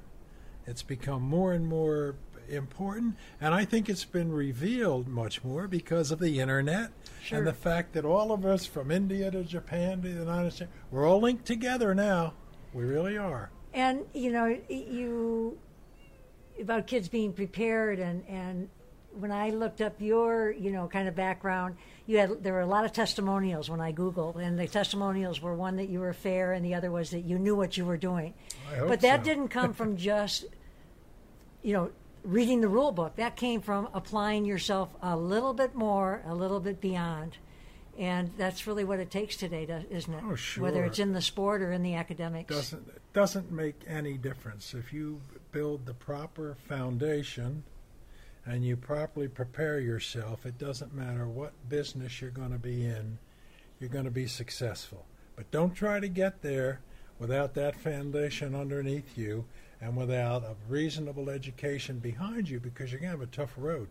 It's 0.67 0.83
become 0.83 1.23
more 1.23 1.53
and 1.53 1.67
more 1.67 2.17
important, 2.49 3.17
and 3.41 3.55
I 3.55 3.65
think 3.65 3.89
it's 3.89 4.05
been 4.05 4.33
revealed 4.33 5.07
much 5.07 5.45
more 5.45 5.69
because 5.69 6.11
of 6.11 6.19
the 6.19 6.41
internet 6.41 6.91
Sure. 7.23 7.39
and 7.39 7.47
the 7.47 7.53
fact 7.53 7.93
that 7.93 8.05
all 8.05 8.33
of 8.33 8.45
us 8.45 8.67
from 8.67 8.91
India 8.91 9.31
to 9.31 9.45
Japan 9.45 10.03
to 10.03 10.09
the 10.09 10.21
United 10.21 10.53
States, 10.53 10.71
we're 10.91 11.07
all 11.07 11.21
linked 11.21 11.45
together 11.45 11.95
now. 11.95 12.33
We 12.73 12.85
really 12.85 13.17
are. 13.17 13.51
And 13.73 14.01
you 14.13 14.33
know, 14.33 14.57
you 14.69 15.59
about 16.61 16.87
kids 16.87 17.09
being 17.09 17.33
prepared, 17.33 17.99
and 17.99 18.25
and 18.29 18.69
when 19.13 19.31
I 19.31 19.51
looked 19.51 19.81
up 19.81 20.01
your 20.01 20.51
you 20.51 20.71
know 20.71 20.89
kind 20.89 21.09
of 21.09 21.15
background, 21.15 21.77
you 22.07 22.19
had 22.19 22.43
there 22.43 22.53
were 22.53 22.61
a 22.61 22.67
lot 22.67 22.85
of 22.85 22.93
testimonials 22.93 23.71
when 23.71 23.81
I 23.81 23.93
googled, 23.93 24.37
and 24.37 24.59
the 24.59 24.67
testimonials 24.67 25.41
were 25.41 25.55
one 25.55 25.77
that 25.77 25.89
you 25.89 26.01
were 26.01 26.13
fair, 26.13 26.53
and 26.53 26.65
the 26.65 26.75
other 26.75 26.91
was 26.91 27.11
that 27.11 27.21
you 27.21 27.39
knew 27.39 27.55
what 27.55 27.77
you 27.77 27.85
were 27.85 27.97
doing. 27.97 28.35
I 28.71 28.77
hope 28.77 28.89
but 28.89 29.01
that 29.03 29.21
so. 29.21 29.25
didn't 29.25 29.49
come 29.49 29.73
from 29.73 29.97
just 29.97 30.47
you 31.63 31.73
know 31.73 31.91
reading 32.25 32.61
the 32.61 32.69
rule 32.69 32.93
book. 32.93 33.17
That 33.17 33.37
came 33.37 33.61
from 33.61 33.89
applying 33.95 34.45
yourself 34.45 34.91
a 35.03 35.17
little 35.17 35.55
bit 35.55 35.75
more, 35.75 36.23
a 36.27 36.35
little 36.35 36.61
bit 36.61 36.81
beyond. 36.81 37.39
And 38.01 38.31
that's 38.39 38.67
really 38.67 38.83
what 38.83 38.99
it 38.99 39.11
takes 39.11 39.37
today, 39.37 39.69
isn't 39.91 40.15
it? 40.15 40.25
Oh, 40.27 40.35
sure. 40.35 40.65
Whether 40.65 40.87
it's 40.87 40.99
in 40.99 41.13
the 41.13 41.21
sport 41.21 41.61
or 41.61 41.71
in 41.71 41.83
the 41.83 41.97
academics. 41.97 42.55
doesn't 42.55 42.89
it 42.89 43.03
doesn't 43.13 43.53
make 43.53 43.75
any 43.87 44.17
difference 44.17 44.73
if 44.73 44.91
you 44.91 45.21
build 45.53 45.85
the 45.85 45.93
proper 45.93 46.57
foundation 46.67 47.63
and 48.47 48.65
you 48.65 48.75
properly 48.75 49.29
prepare 49.29 49.81
yourself 49.81 50.47
it 50.47 50.57
doesn't 50.59 50.95
matter 50.95 51.27
what 51.27 51.53
business 51.69 52.21
you're 52.21 52.31
going 52.31 52.53
to 52.53 52.59
be 52.59 52.87
in 52.87 53.19
you're 53.81 53.91
going 53.91 54.05
to 54.05 54.11
be 54.11 54.29
successful 54.29 55.05
but 55.37 55.51
don't 55.51 55.75
try 55.75 56.01
to 56.01 56.09
get 56.09 56.41
there 56.41 56.81
without 57.19 57.53
that 57.55 57.75
foundation 57.77 58.55
underneath 58.55 59.19
you 59.19 59.45
and 59.81 59.97
without 59.97 60.45
a 60.45 60.55
reasonable 60.69 61.29
education 61.29 61.99
behind 61.99 62.49
you 62.49 62.61
because 62.61 62.93
you're 62.93 63.01
going 63.01 63.13
to 63.13 63.19
have 63.19 63.29
a 63.29 63.37
tough 63.37 63.55
road 63.57 63.89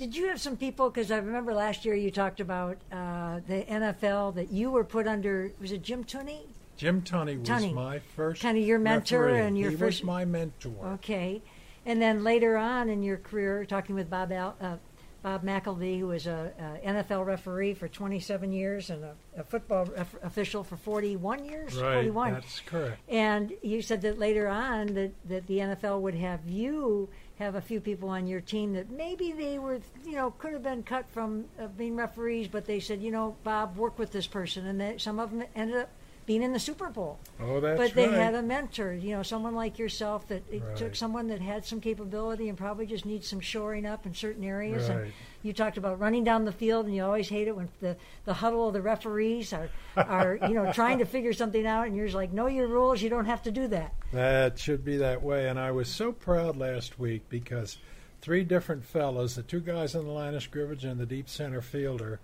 Did 0.00 0.16
you 0.16 0.28
have 0.28 0.40
some 0.40 0.56
people? 0.56 0.88
Because 0.88 1.10
I 1.10 1.18
remember 1.18 1.52
last 1.52 1.84
year 1.84 1.94
you 1.94 2.10
talked 2.10 2.40
about 2.40 2.78
uh, 2.90 3.40
the 3.46 3.64
NFL 3.68 4.34
that 4.36 4.50
you 4.50 4.70
were 4.70 4.82
put 4.82 5.06
under. 5.06 5.52
Was 5.60 5.72
it 5.72 5.82
Jim 5.82 6.04
Tunney? 6.04 6.38
Jim 6.78 7.02
Tunney 7.02 7.38
was 7.38 7.46
Tunney. 7.46 7.74
my 7.74 7.98
first 8.16 8.40
Kinda 8.40 8.62
your 8.62 8.78
mentor 8.78 9.24
referee. 9.26 9.40
and 9.40 9.58
your 9.58 9.72
he 9.72 9.76
first- 9.76 10.00
was 10.00 10.06
my 10.06 10.24
mentor 10.24 10.72
Okay, 10.94 11.42
and 11.84 12.00
then 12.00 12.24
later 12.24 12.56
on 12.56 12.88
in 12.88 13.02
your 13.02 13.18
career, 13.18 13.66
talking 13.66 13.94
with 13.94 14.08
Bob 14.08 14.32
Al, 14.32 14.56
uh, 14.58 14.76
Bob 15.22 15.44
McElwee, 15.44 15.98
who 15.98 16.06
was 16.06 16.26
a, 16.26 16.50
a 16.82 16.88
NFL 16.88 17.26
referee 17.26 17.74
for 17.74 17.86
27 17.88 18.50
years 18.52 18.88
and 18.88 19.04
a, 19.04 19.14
a 19.36 19.44
football 19.44 19.84
ref- 19.84 20.16
official 20.22 20.64
for 20.64 20.78
41 20.78 21.44
years. 21.44 21.74
right 21.76 21.96
41. 21.96 22.32
that's 22.32 22.60
correct 22.60 22.98
And 23.10 23.52
you 23.60 23.82
said 23.82 24.00
that 24.00 24.18
later 24.18 24.48
on 24.48 24.94
that, 24.94 25.10
that 25.28 25.46
the 25.46 25.58
NFL 25.58 26.00
would 26.00 26.14
have 26.14 26.48
you 26.48 27.10
have 27.40 27.54
a 27.54 27.60
few 27.60 27.80
people 27.80 28.10
on 28.10 28.26
your 28.26 28.40
team 28.40 28.74
that 28.74 28.90
maybe 28.90 29.32
they 29.32 29.58
were, 29.58 29.80
you 30.04 30.12
know, 30.12 30.30
could 30.30 30.52
have 30.52 30.62
been 30.62 30.82
cut 30.82 31.06
from 31.10 31.46
uh, 31.58 31.66
being 31.68 31.96
referees, 31.96 32.46
but 32.46 32.66
they 32.66 32.80
said, 32.80 33.00
you 33.00 33.10
know, 33.10 33.34
Bob, 33.44 33.76
work 33.76 33.98
with 33.98 34.12
this 34.12 34.26
person, 34.26 34.66
and 34.66 34.78
they, 34.78 34.98
some 34.98 35.18
of 35.18 35.30
them 35.30 35.42
ended 35.56 35.76
up 35.76 35.88
being 36.30 36.44
in 36.44 36.52
the 36.52 36.60
Super 36.60 36.88
Bowl. 36.90 37.18
oh 37.40 37.58
that's 37.58 37.76
but 37.76 37.92
they 37.92 38.06
right 38.06 38.16
had 38.16 38.36
a 38.36 38.42
mentor, 38.42 38.92
you 38.92 39.10
know, 39.16 39.20
someone 39.24 39.52
like 39.52 39.80
yourself 39.80 40.28
that 40.28 40.44
it 40.48 40.62
took 40.76 40.94
someone 40.94 41.26
that 41.26 41.40
had 41.40 41.66
some 41.66 41.80
capability 41.80 42.48
and 42.48 42.56
probably 42.56 42.86
just 42.86 43.04
needs 43.04 43.26
some 43.26 43.40
shoring 43.40 43.84
up 43.84 44.06
in 44.06 44.14
certain 44.14 44.44
areas. 44.44 44.88
And 44.88 45.12
you 45.42 45.52
talked 45.52 45.76
about 45.76 45.98
running 45.98 46.22
down 46.22 46.44
the 46.44 46.52
field, 46.52 46.86
and 46.86 46.94
you 46.94 47.02
always 47.02 47.28
hate 47.28 47.48
it 47.48 47.56
when 47.56 47.68
the, 47.80 47.96
the 48.26 48.34
huddle 48.34 48.68
of 48.68 48.74
the 48.74 48.80
referees 48.80 49.52
are, 49.52 49.70
are 49.96 50.38
you 50.42 50.54
know 50.54 50.72
trying 50.72 50.98
to 50.98 51.04
figure 51.04 51.32
something 51.32 51.66
out, 51.66 51.88
and 51.88 51.96
you're 51.96 52.06
just 52.06 52.14
like, 52.14 52.32
know 52.32 52.46
your 52.46 52.68
rules. 52.68 53.02
You 53.02 53.10
don't 53.10 53.26
have 53.26 53.42
to 53.42 53.50
do 53.50 53.66
that. 53.66 53.92
That 54.12 54.56
should 54.56 54.84
be 54.84 54.98
that 54.98 55.24
way. 55.24 55.48
And 55.48 55.58
I 55.58 55.72
was 55.72 55.88
so 55.88 56.12
proud 56.12 56.56
last 56.56 56.96
week 56.96 57.22
because 57.28 57.76
three 58.20 58.44
different 58.44 58.84
fellas, 58.84 59.34
the 59.34 59.42
two 59.42 59.58
guys 59.58 59.96
on 59.96 60.04
the 60.04 60.12
line 60.12 60.36
of 60.36 60.44
scrimmage 60.44 60.84
and 60.84 61.00
the 61.00 61.06
deep 61.06 61.28
center 61.28 61.60
fielder, 61.60 62.20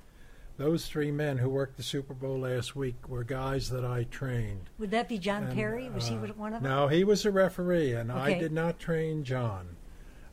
those 0.58 0.86
three 0.86 1.10
men 1.10 1.38
who 1.38 1.48
worked 1.50 1.76
the 1.76 1.82
Super 1.82 2.14
Bowl 2.14 2.38
last 2.40 2.74
week 2.74 3.08
were 3.08 3.24
guys 3.24 3.68
that 3.70 3.84
I 3.84 4.04
trained. 4.04 4.70
Would 4.78 4.90
that 4.92 5.08
be 5.08 5.18
John 5.18 5.44
And, 5.44 5.54
Parry? 5.54 5.90
Was 5.90 6.08
he 6.08 6.16
uh, 6.16 6.20
one 6.36 6.54
of 6.54 6.62
them? 6.62 6.70
No, 6.70 6.88
he 6.88 7.04
was 7.04 7.24
a 7.26 7.30
referee, 7.30 7.92
and 7.92 8.10
I 8.10 8.38
did 8.38 8.52
not 8.52 8.78
train 8.78 9.22
John. 9.24 9.76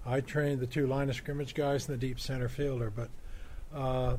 I 0.05 0.21
trained 0.21 0.59
the 0.59 0.67
two 0.67 0.88
line 0.88 1.09
of 1.09 1.15
scrimmage 1.15 1.53
guys 1.53 1.88
and 1.88 1.95
the 1.99 2.07
deep 2.07 2.19
center 2.19 2.49
fielder. 2.49 2.89
But 2.89 3.09
uh, 3.74 4.17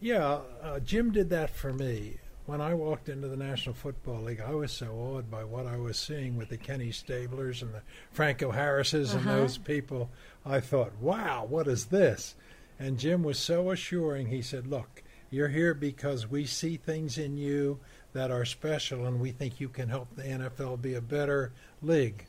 yeah, 0.00 0.40
uh, 0.62 0.80
Jim 0.80 1.10
did 1.12 1.30
that 1.30 1.50
for 1.50 1.72
me. 1.72 2.18
When 2.46 2.60
I 2.60 2.74
walked 2.74 3.08
into 3.08 3.26
the 3.26 3.36
National 3.36 3.74
Football 3.74 4.22
League, 4.22 4.40
I 4.40 4.52
was 4.54 4.70
so 4.70 4.92
awed 4.92 5.28
by 5.30 5.42
what 5.42 5.66
I 5.66 5.78
was 5.78 5.98
seeing 5.98 6.36
with 6.36 6.48
the 6.48 6.56
Kenny 6.56 6.90
Stablers 6.90 7.60
and 7.60 7.74
the 7.74 7.82
Franco 8.12 8.52
Harrises 8.52 9.14
and 9.14 9.26
Uh-huh. 9.26 9.36
those 9.38 9.58
people. 9.58 10.10
I 10.44 10.60
thought, 10.60 10.92
wow, 11.00 11.44
what 11.48 11.66
is 11.66 11.86
this? 11.86 12.36
And 12.78 12.98
Jim 13.00 13.24
was 13.24 13.38
so 13.38 13.72
assuring. 13.72 14.28
He 14.28 14.42
said, 14.42 14.68
look, 14.68 15.02
you're 15.30 15.48
here 15.48 15.74
because 15.74 16.30
we 16.30 16.46
see 16.46 16.76
things 16.76 17.18
in 17.18 17.36
you 17.36 17.80
that 18.12 18.30
are 18.30 18.44
special, 18.44 19.06
and 19.06 19.20
we 19.20 19.30
think 19.30 19.60
you 19.60 19.68
can 19.68 19.88
help 19.88 20.14
the 20.14 20.22
NFL 20.22 20.80
be 20.80 20.94
a 20.94 21.00
better 21.00 21.52
league. 21.82 22.26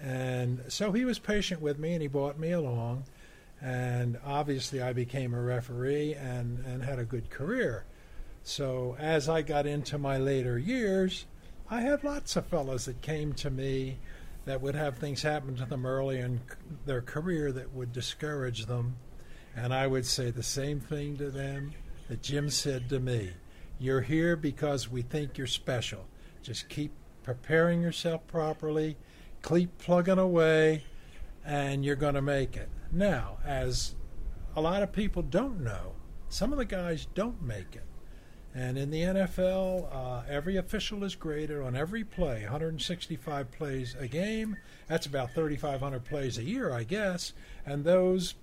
And 0.00 0.62
so 0.68 0.92
he 0.92 1.04
was 1.04 1.18
patient 1.18 1.60
with 1.60 1.78
me, 1.78 1.92
and 1.92 2.02
he 2.02 2.08
brought 2.08 2.38
me 2.38 2.52
along. 2.52 3.04
And 3.60 4.18
obviously, 4.26 4.82
I 4.82 4.92
became 4.92 5.34
a 5.34 5.40
referee 5.40 6.14
and, 6.14 6.64
and 6.66 6.82
had 6.82 6.98
a 6.98 7.04
good 7.04 7.30
career. 7.30 7.84
So 8.42 8.96
as 8.98 9.28
I 9.28 9.42
got 9.42 9.66
into 9.66 9.98
my 9.98 10.18
later 10.18 10.58
years, 10.58 11.26
I 11.70 11.80
had 11.80 12.02
lots 12.02 12.34
of 12.34 12.46
fellows 12.46 12.86
that 12.86 13.00
came 13.00 13.32
to 13.34 13.50
me 13.50 13.98
that 14.44 14.60
would 14.60 14.74
have 14.74 14.98
things 14.98 15.22
happen 15.22 15.54
to 15.56 15.64
them 15.64 15.86
early 15.86 16.18
in 16.18 16.40
their 16.84 17.00
career 17.00 17.52
that 17.52 17.72
would 17.72 17.92
discourage 17.92 18.66
them. 18.66 18.96
And 19.54 19.72
I 19.72 19.86
would 19.86 20.04
say 20.04 20.30
the 20.30 20.42
same 20.42 20.80
thing 20.80 21.16
to 21.18 21.30
them 21.30 21.72
that 22.12 22.20
Jim 22.20 22.50
said 22.50 22.90
to 22.90 23.00
me 23.00 23.30
You're 23.78 24.02
here 24.02 24.36
because 24.36 24.86
we 24.86 25.00
think 25.00 25.38
you're 25.38 25.46
special. 25.46 26.04
Just 26.42 26.68
keep 26.68 26.92
preparing 27.22 27.80
yourself 27.80 28.26
properly, 28.26 28.98
keep 29.42 29.78
plugging 29.78 30.18
away, 30.18 30.84
and 31.42 31.82
you're 31.82 31.96
going 31.96 32.12
to 32.12 32.20
make 32.20 32.54
it. 32.54 32.68
Now, 32.92 33.38
as 33.46 33.94
a 34.54 34.60
lot 34.60 34.82
of 34.82 34.92
people 34.92 35.22
don't 35.22 35.60
know, 35.60 35.94
some 36.28 36.52
of 36.52 36.58
the 36.58 36.66
guys 36.66 37.06
don't 37.14 37.40
make 37.40 37.74
it. 37.74 37.86
And 38.54 38.76
in 38.76 38.90
the 38.90 39.00
NFL, 39.00 39.88
uh, 39.90 40.22
every 40.28 40.58
official 40.58 41.04
is 41.04 41.14
graded 41.14 41.62
on 41.62 41.74
every 41.74 42.04
play, 42.04 42.42
165 42.42 43.50
plays 43.52 43.96
a 43.98 44.06
game. 44.06 44.58
That's 44.86 45.06
about 45.06 45.32
3,500 45.34 46.04
plays 46.04 46.36
a 46.36 46.44
year, 46.44 46.74
I 46.74 46.84
guess. 46.84 47.32
And 47.64 47.84
those 47.84 48.34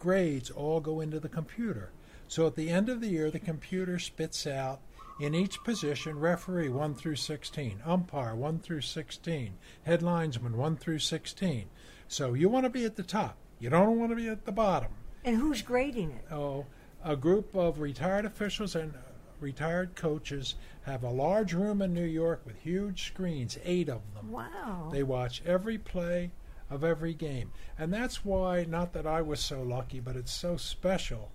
grades 0.00 0.50
all 0.50 0.80
go 0.80 1.00
into 1.00 1.20
the 1.20 1.28
computer. 1.28 1.92
So 2.28 2.46
at 2.46 2.56
the 2.56 2.70
end 2.70 2.88
of 2.88 3.00
the 3.00 3.08
year, 3.08 3.30
the 3.30 3.38
computer 3.38 3.98
spits 3.98 4.46
out 4.46 4.80
in 5.20 5.34
each 5.34 5.62
position 5.64 6.18
referee 6.18 6.68
1 6.68 6.94
through 6.94 7.16
16, 7.16 7.80
umpire 7.84 8.34
1 8.34 8.58
through 8.58 8.80
16, 8.82 9.56
head 9.84 10.02
linesman 10.02 10.56
1 10.56 10.76
through 10.76 10.98
16. 10.98 11.66
So 12.08 12.34
you 12.34 12.48
want 12.48 12.64
to 12.64 12.70
be 12.70 12.84
at 12.84 12.96
the 12.96 13.02
top. 13.02 13.36
You 13.58 13.70
don't 13.70 13.98
want 13.98 14.10
to 14.10 14.16
be 14.16 14.28
at 14.28 14.44
the 14.44 14.52
bottom. 14.52 14.90
And 15.24 15.36
who's 15.36 15.62
grading 15.62 16.10
it? 16.10 16.32
Oh, 16.32 16.66
a 17.04 17.16
group 17.16 17.54
of 17.54 17.80
retired 17.80 18.24
officials 18.24 18.74
and 18.74 18.94
uh, 18.94 18.98
retired 19.40 19.94
coaches 19.94 20.56
have 20.82 21.02
a 21.02 21.10
large 21.10 21.54
room 21.54 21.80
in 21.80 21.94
New 21.94 22.04
York 22.04 22.42
with 22.44 22.56
huge 22.56 23.06
screens, 23.06 23.58
eight 23.64 23.88
of 23.88 24.02
them. 24.14 24.30
Wow. 24.30 24.90
They 24.92 25.02
watch 25.02 25.42
every 25.46 25.78
play 25.78 26.32
of 26.68 26.84
every 26.84 27.14
game. 27.14 27.52
And 27.78 27.92
that's 27.92 28.24
why, 28.24 28.64
not 28.64 28.92
that 28.92 29.06
I 29.06 29.22
was 29.22 29.40
so 29.40 29.62
lucky, 29.62 30.00
but 30.00 30.16
it's 30.16 30.32
so 30.32 30.56
special 30.56 31.30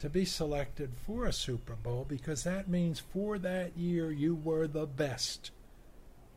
to 0.00 0.08
be 0.10 0.24
selected 0.24 0.92
for 1.06 1.24
a 1.24 1.32
Super 1.32 1.74
Bowl 1.74 2.04
because 2.08 2.44
that 2.44 2.68
means 2.68 3.00
for 3.00 3.38
that 3.38 3.76
year 3.76 4.10
you 4.10 4.34
were 4.34 4.66
the 4.66 4.86
best. 4.86 5.50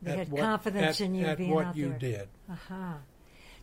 They 0.02 0.16
had 0.16 0.30
what- 0.30 0.40
confidence 0.42 1.00
at- 1.00 1.04
in 1.06 1.14
you 1.14 1.26
at 1.26 1.38
being 1.38 1.50
what 1.50 1.66
out 1.66 1.76
you 1.76 1.90
there. 1.90 1.98
did. 1.98 2.28
Uh-huh. 2.50 2.94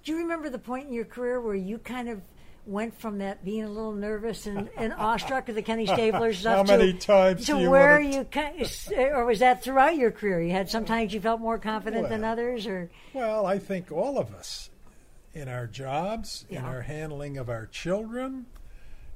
Do 0.04 0.12
you 0.12 0.20
remember 0.20 0.50
the 0.50 0.60
point 0.60 0.88
in 0.88 0.94
your 0.94 1.06
career 1.06 1.42
where 1.42 1.56
you 1.56 1.80
kind 1.80 2.10
of 2.10 2.22
went 2.66 3.00
from 3.00 3.20
that 3.20 3.44
being 3.46 3.64
a 3.64 3.70
little 3.70 3.94
nervous 3.94 4.46
and, 4.46 4.70
and 4.78 4.94
awestruck 4.98 5.50
of 5.50 5.56
the 5.56 5.62
Kenny 5.62 5.88
Stabler 5.88 6.34
stuff 6.34 6.68
How 6.68 6.78
many 6.78 6.94
to, 6.94 7.00
times 7.00 7.46
to 7.48 7.58
you 7.60 7.70
where 7.70 8.00
you 8.00 8.24
kind 8.26 8.62
of, 8.62 8.72
or 8.98 9.26
was 9.26 9.40
that 9.40 9.64
throughout 9.64 9.96
your 9.96 10.12
career? 10.12 10.42
You 10.42 10.52
had 10.52 10.70
sometimes 10.70 11.14
you 11.14 11.22
felt 11.22 11.40
more 11.42 11.58
confident 11.58 12.10
than 12.10 12.24
others, 12.24 12.68
or 12.68 12.90
Well, 13.14 13.46
I 13.46 13.58
think 13.58 13.92
all 13.92 14.18
of 14.18 14.34
us 14.34 14.70
in 15.34 15.48
our 15.48 15.66
jobs, 15.66 16.46
in 16.50 16.64
our 16.64 16.82
handling 16.82 17.38
of 17.38 17.50
our 17.50 17.66
children, 17.66 18.46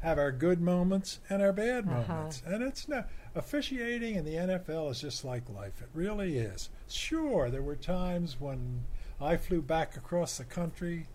have 0.02 0.18
our 0.18 0.32
good 0.32 0.60
moments 0.62 1.20
and 1.30 1.42
our 1.42 1.54
bad 1.54 1.88
Uh-huh. 1.88 2.14
moments. 2.14 2.42
And 2.46 2.64
it's 2.64 2.88
not 2.88 3.08
officiating 3.36 4.16
in 4.16 4.26
the 4.26 4.36
NFL 4.36 4.90
is 4.92 5.02
just 5.02 5.24
like 5.24 5.50
life. 5.50 5.82
It 5.82 5.90
really 5.94 6.38
is. 6.38 6.70
Sure, 6.88 7.50
there 7.50 7.62
were 7.62 7.76
times 7.76 8.40
when 8.40 8.84
I 9.20 9.38
flew 9.38 9.62
back 9.62 9.96
across 9.96 10.38
the 10.38 10.44
country 10.44 11.08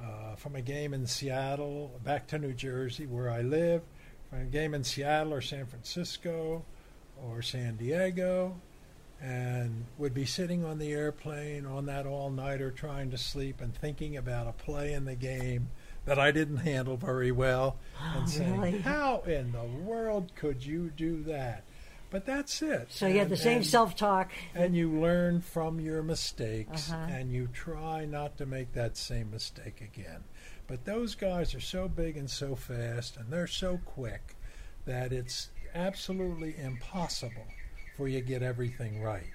uh, 0.00 0.36
from 0.36 0.54
a 0.54 0.62
game 0.62 0.94
in 0.94 1.06
Seattle 1.06 1.98
back 2.04 2.26
to 2.28 2.38
New 2.38 2.52
Jersey, 2.52 3.06
where 3.06 3.28
I 3.30 3.42
live, 3.42 3.82
from 4.30 4.42
a 4.42 4.44
game 4.44 4.72
in 4.74 4.84
Seattle 4.84 5.34
or 5.34 5.40
San 5.40 5.66
Francisco 5.66 6.64
or 7.20 7.42
San 7.42 7.74
Diego, 7.76 8.60
and 9.20 9.84
would 9.98 10.14
be 10.14 10.24
sitting 10.24 10.64
on 10.64 10.78
the 10.78 10.92
airplane 10.92 11.66
on 11.66 11.86
that 11.86 12.06
all 12.06 12.30
nighter 12.30 12.70
trying 12.70 13.10
to 13.10 13.18
sleep 13.18 13.60
and 13.60 13.74
thinking 13.74 14.16
about 14.16 14.46
a 14.46 14.52
play 14.52 14.92
in 14.92 15.04
the 15.04 15.16
game 15.16 15.68
that 16.08 16.18
I 16.18 16.30
didn't 16.30 16.56
handle 16.58 16.96
very 16.96 17.30
well 17.30 17.76
and 18.16 18.28
saying, 18.28 18.58
really? 18.60 18.78
How 18.78 19.20
in 19.26 19.52
the 19.52 19.64
world 19.64 20.32
could 20.34 20.64
you 20.64 20.88
do 20.88 21.22
that? 21.24 21.64
But 22.10 22.24
that's 22.24 22.62
it. 22.62 22.86
so 22.90 23.06
you 23.06 23.18
had 23.18 23.28
the 23.28 23.36
same 23.36 23.62
self-talk. 23.62 24.32
and 24.54 24.74
you 24.74 24.90
learn 24.98 25.42
from 25.42 25.78
your 25.78 26.02
mistakes 26.02 26.90
Uh-huh. 26.90 27.06
and 27.12 27.30
you 27.30 27.48
try 27.52 28.06
not 28.06 28.38
to 28.38 28.46
make 28.46 28.72
that 28.72 28.96
same 28.96 29.30
mistake 29.30 29.82
again. 29.82 30.24
But 30.66 30.86
those 30.86 31.14
guys 31.14 31.54
are 31.54 31.60
so 31.60 31.86
big 31.88 32.16
and 32.16 32.30
so 32.30 32.56
fast 32.56 33.18
and 33.18 33.30
they're 33.30 33.46
so 33.46 33.78
quick 33.84 34.36
that 34.86 35.12
it's 35.12 35.50
absolutely 35.74 36.56
impossible 36.58 37.46
for 37.98 38.08
you 38.08 38.20
to 38.20 38.26
get 38.26 38.42
everything 38.42 39.02
right. 39.02 39.26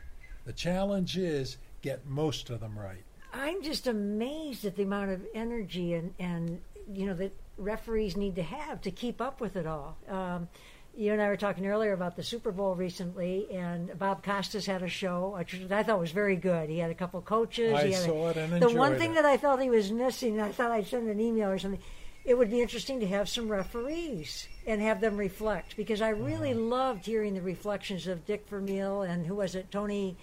The 0.46 0.54
challenge 0.54 1.16
is 1.18 1.58
get 1.84 2.08
most 2.08 2.50
of 2.50 2.60
them 2.60 2.78
right. 2.80 3.04
I'm 3.34 3.64
just 3.64 3.88
amazed 3.88 4.64
at 4.66 4.76
the 4.76 4.84
amount 4.84 5.12
of 5.12 5.22
energy 5.34 5.94
and, 5.94 6.14
and 6.20 6.62
you 6.92 7.08
know 7.08 7.14
that 7.16 7.36
referees 7.58 8.16
need 8.16 8.36
to 8.36 8.44
have 8.44 8.82
to 8.82 8.92
keep 8.92 9.22
up 9.22 9.42
with 9.42 9.56
it 9.56 9.66
all. 9.66 9.98
Um, 10.08 10.48
you 10.96 11.12
and 11.12 11.20
I 11.22 11.28
were 11.28 11.38
talking 11.38 11.66
earlier 11.66 11.94
about 11.94 12.16
the 12.16 12.22
Super 12.22 12.52
Bowl 12.52 12.76
recently, 12.76 13.48
and 13.52 13.98
Bob 13.98 14.24
Costas 14.24 14.68
had 14.68 14.84
a 14.84 14.88
show, 14.88 15.34
which 15.36 15.60
I 15.72 15.82
thought 15.82 16.00
was 16.00 16.12
very 16.12 16.36
good. 16.36 16.70
He 16.70 16.78
had 16.78 16.92
a 16.92 16.96
couple 16.96 17.20
coaches. 17.22 17.74
I 17.74 17.86
he 17.88 17.92
had 17.94 18.04
a- 18.04 18.06
saw 18.06 18.30
it 18.30 18.38
and 18.38 18.62
the 18.62 18.70
one 18.70 18.98
thing 19.00 19.12
it. 19.12 19.16
that 19.16 19.26
I 19.26 19.38
felt 19.38 19.60
he 19.60 19.72
was 19.72 19.92
missing, 19.92 20.40
I 20.40 20.52
thought 20.52 20.70
I'd 20.72 20.86
send 20.86 21.10
an 21.10 21.20
email 21.20 21.50
or 21.50 21.58
something. 21.58 21.82
It 22.26 22.38
would 22.38 22.52
be 22.52 22.62
interesting 22.62 23.00
to 23.00 23.08
have 23.08 23.28
some 23.28 23.50
referees 23.50 24.48
and 24.68 24.80
have 24.82 25.02
them 25.02 25.18
reflect 25.18 25.76
because 25.76 26.00
I 26.02 26.10
really 26.10 26.52
Uh-huh. 26.52 26.62
loved 26.62 27.06
hearing 27.08 27.34
the 27.34 27.42
reflections 27.42 28.06
of 28.08 28.26
Dick 28.26 28.48
Vermeil 28.48 29.02
and 29.02 29.26
who 29.26 29.36
was 29.36 29.56
it, 29.56 29.72
Tony 29.72 30.16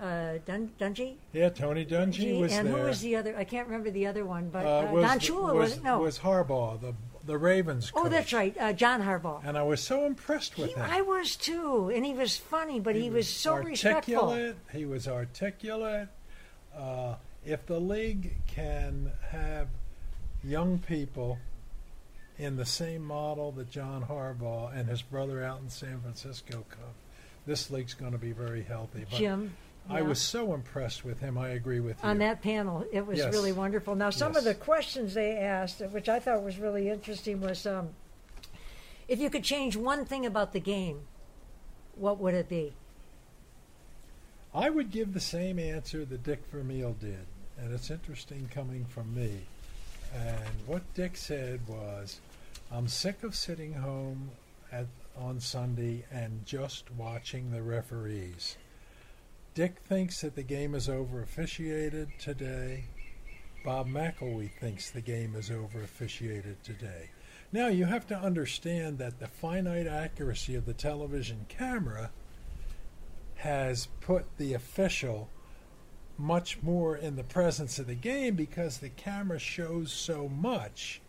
uh, 0.00 0.38
Dun- 0.44 0.72
Dungy? 0.80 1.14
Yeah, 1.32 1.48
Tony 1.48 1.84
Dungy 1.84 2.40
was 2.40 2.52
and 2.52 2.68
there. 2.68 2.76
who 2.76 2.82
was 2.84 3.00
the 3.00 3.16
other? 3.16 3.36
I 3.36 3.44
can't 3.44 3.66
remember 3.66 3.90
the 3.90 4.06
other 4.06 4.24
one, 4.24 4.48
but 4.50 4.64
Uh, 4.64 4.68
uh, 4.68 4.92
was, 4.92 5.04
Don 5.04 5.18
Shula 5.18 5.54
was, 5.54 5.70
was, 5.74 5.82
no. 5.82 5.98
was 6.00 6.18
Harbaugh, 6.18 6.80
the 6.80 6.94
the 7.26 7.36
Ravens 7.36 7.90
oh, 7.94 8.08
that's 8.08 8.32
right, 8.32 8.56
uh, 8.58 8.72
John 8.72 9.02
Harbaugh. 9.02 9.42
And 9.44 9.58
I 9.58 9.62
was 9.64 9.80
so 9.80 10.06
impressed 10.06 10.56
with 10.56 10.68
He, 10.70 10.74
him. 10.76 10.86
I 10.88 11.00
was 11.02 11.34
too, 11.34 11.90
and 11.92 12.06
he 12.06 12.14
was 12.14 12.36
funny, 12.36 12.78
but 12.78 12.94
he, 12.94 13.10
was, 13.10 13.28
so 13.28 13.56
respectful. 13.56 14.14
articulate. 14.14 14.56
He 14.72 14.84
was 14.86 15.08
articulate. 15.08 16.08
Uh, 16.76 17.16
if 17.44 17.66
the 17.66 17.80
league 17.80 18.34
can 18.46 19.10
have 19.30 19.66
young 20.44 20.78
people 20.78 21.38
in 22.38 22.56
the 22.56 22.66
same 22.66 23.02
model 23.02 23.50
that 23.52 23.70
John 23.70 24.04
Harbaugh 24.04 24.76
and 24.76 24.88
his 24.88 25.02
brother 25.02 25.42
out 25.42 25.60
in 25.60 25.68
San 25.70 26.00
Francisco 26.00 26.64
come, 26.68 26.94
this 27.46 27.70
league's 27.70 27.94
going 27.94 28.12
to 28.12 28.18
be 28.18 28.32
very 28.32 28.62
healthy. 28.62 29.04
But 29.10 29.18
Jim, 29.18 29.52
I 29.88 30.02
was 30.02 30.20
so 30.20 30.52
impressed 30.54 31.04
with 31.04 31.20
him. 31.20 31.38
I 31.38 31.50
agree 31.50 31.80
with 31.80 32.02
you. 32.02 32.08
on 32.08 32.18
that 32.18 32.42
panel. 32.42 32.84
It 32.92 33.06
was 33.06 33.18
Yes. 33.18 33.32
really 33.32 33.52
wonderful. 33.52 33.94
Now, 33.94 34.10
some 34.10 34.36
of 34.36 34.44
the 34.44 34.54
questions 34.54 35.14
they 35.14 35.36
asked, 35.38 35.80
which 35.80 36.08
I 36.08 36.18
thought 36.18 36.42
was 36.42 36.58
really 36.58 36.88
interesting, 36.88 37.40
was 37.40 37.66
um, 37.66 37.90
if 39.08 39.20
you 39.20 39.30
could 39.30 39.44
change 39.44 39.76
one 39.76 40.04
thing 40.04 40.26
about 40.26 40.52
the 40.52 40.60
game, 40.60 41.02
what 41.94 42.18
would 42.18 42.34
it 42.34 42.48
be? 42.48 42.74
I 44.54 44.70
would 44.70 44.90
give 44.90 45.12
the 45.12 45.20
same 45.20 45.58
answer 45.58 46.04
that 46.04 46.22
Dick 46.24 46.42
Vermeil 46.50 46.94
did, 46.94 47.26
and 47.58 47.72
it's 47.72 47.90
interesting 47.90 48.48
coming 48.52 48.86
from 48.86 49.14
me. 49.14 49.40
And 50.14 50.66
what 50.66 50.82
Dick 50.94 51.16
said 51.16 51.60
was, 51.68 52.20
"I'm 52.72 52.88
sick 52.88 53.22
of 53.22 53.34
sitting 53.34 53.74
home 53.74 54.30
at, 54.72 54.86
on 55.16 55.40
Sunday 55.40 56.04
and 56.10 56.44
just 56.46 56.90
watching 56.92 57.50
the 57.50 57.62
referees." 57.62 58.56
Dick 59.56 59.78
thinks 59.88 60.20
that 60.20 60.34
the 60.34 60.42
game 60.42 60.74
is 60.74 60.86
over 60.86 61.22
officiated 61.22 62.10
today. 62.18 62.84
Bob 63.64 63.88
McElwee 63.88 64.52
thinks 64.52 64.90
the 64.90 65.00
game 65.00 65.34
is 65.34 65.50
over 65.50 65.82
officiated 65.82 66.62
today. 66.62 67.08
Now 67.52 67.68
you 67.68 67.86
have 67.86 68.06
to 68.08 68.18
understand 68.18 68.98
that 68.98 69.18
the 69.18 69.26
finite 69.26 69.86
accuracy 69.86 70.56
of 70.56 70.66
the 70.66 70.74
television 70.74 71.46
camera 71.48 72.10
has 73.36 73.88
put 74.02 74.26
the 74.36 74.52
official 74.52 75.30
much 76.18 76.62
more 76.62 76.94
in 76.94 77.16
the 77.16 77.24
presence 77.24 77.78
of 77.78 77.86
the 77.86 77.94
game 77.94 78.34
because 78.34 78.76
the 78.76 78.90
camera 78.90 79.38
shows 79.38 79.90
so 79.90 80.28
much. 80.28 81.00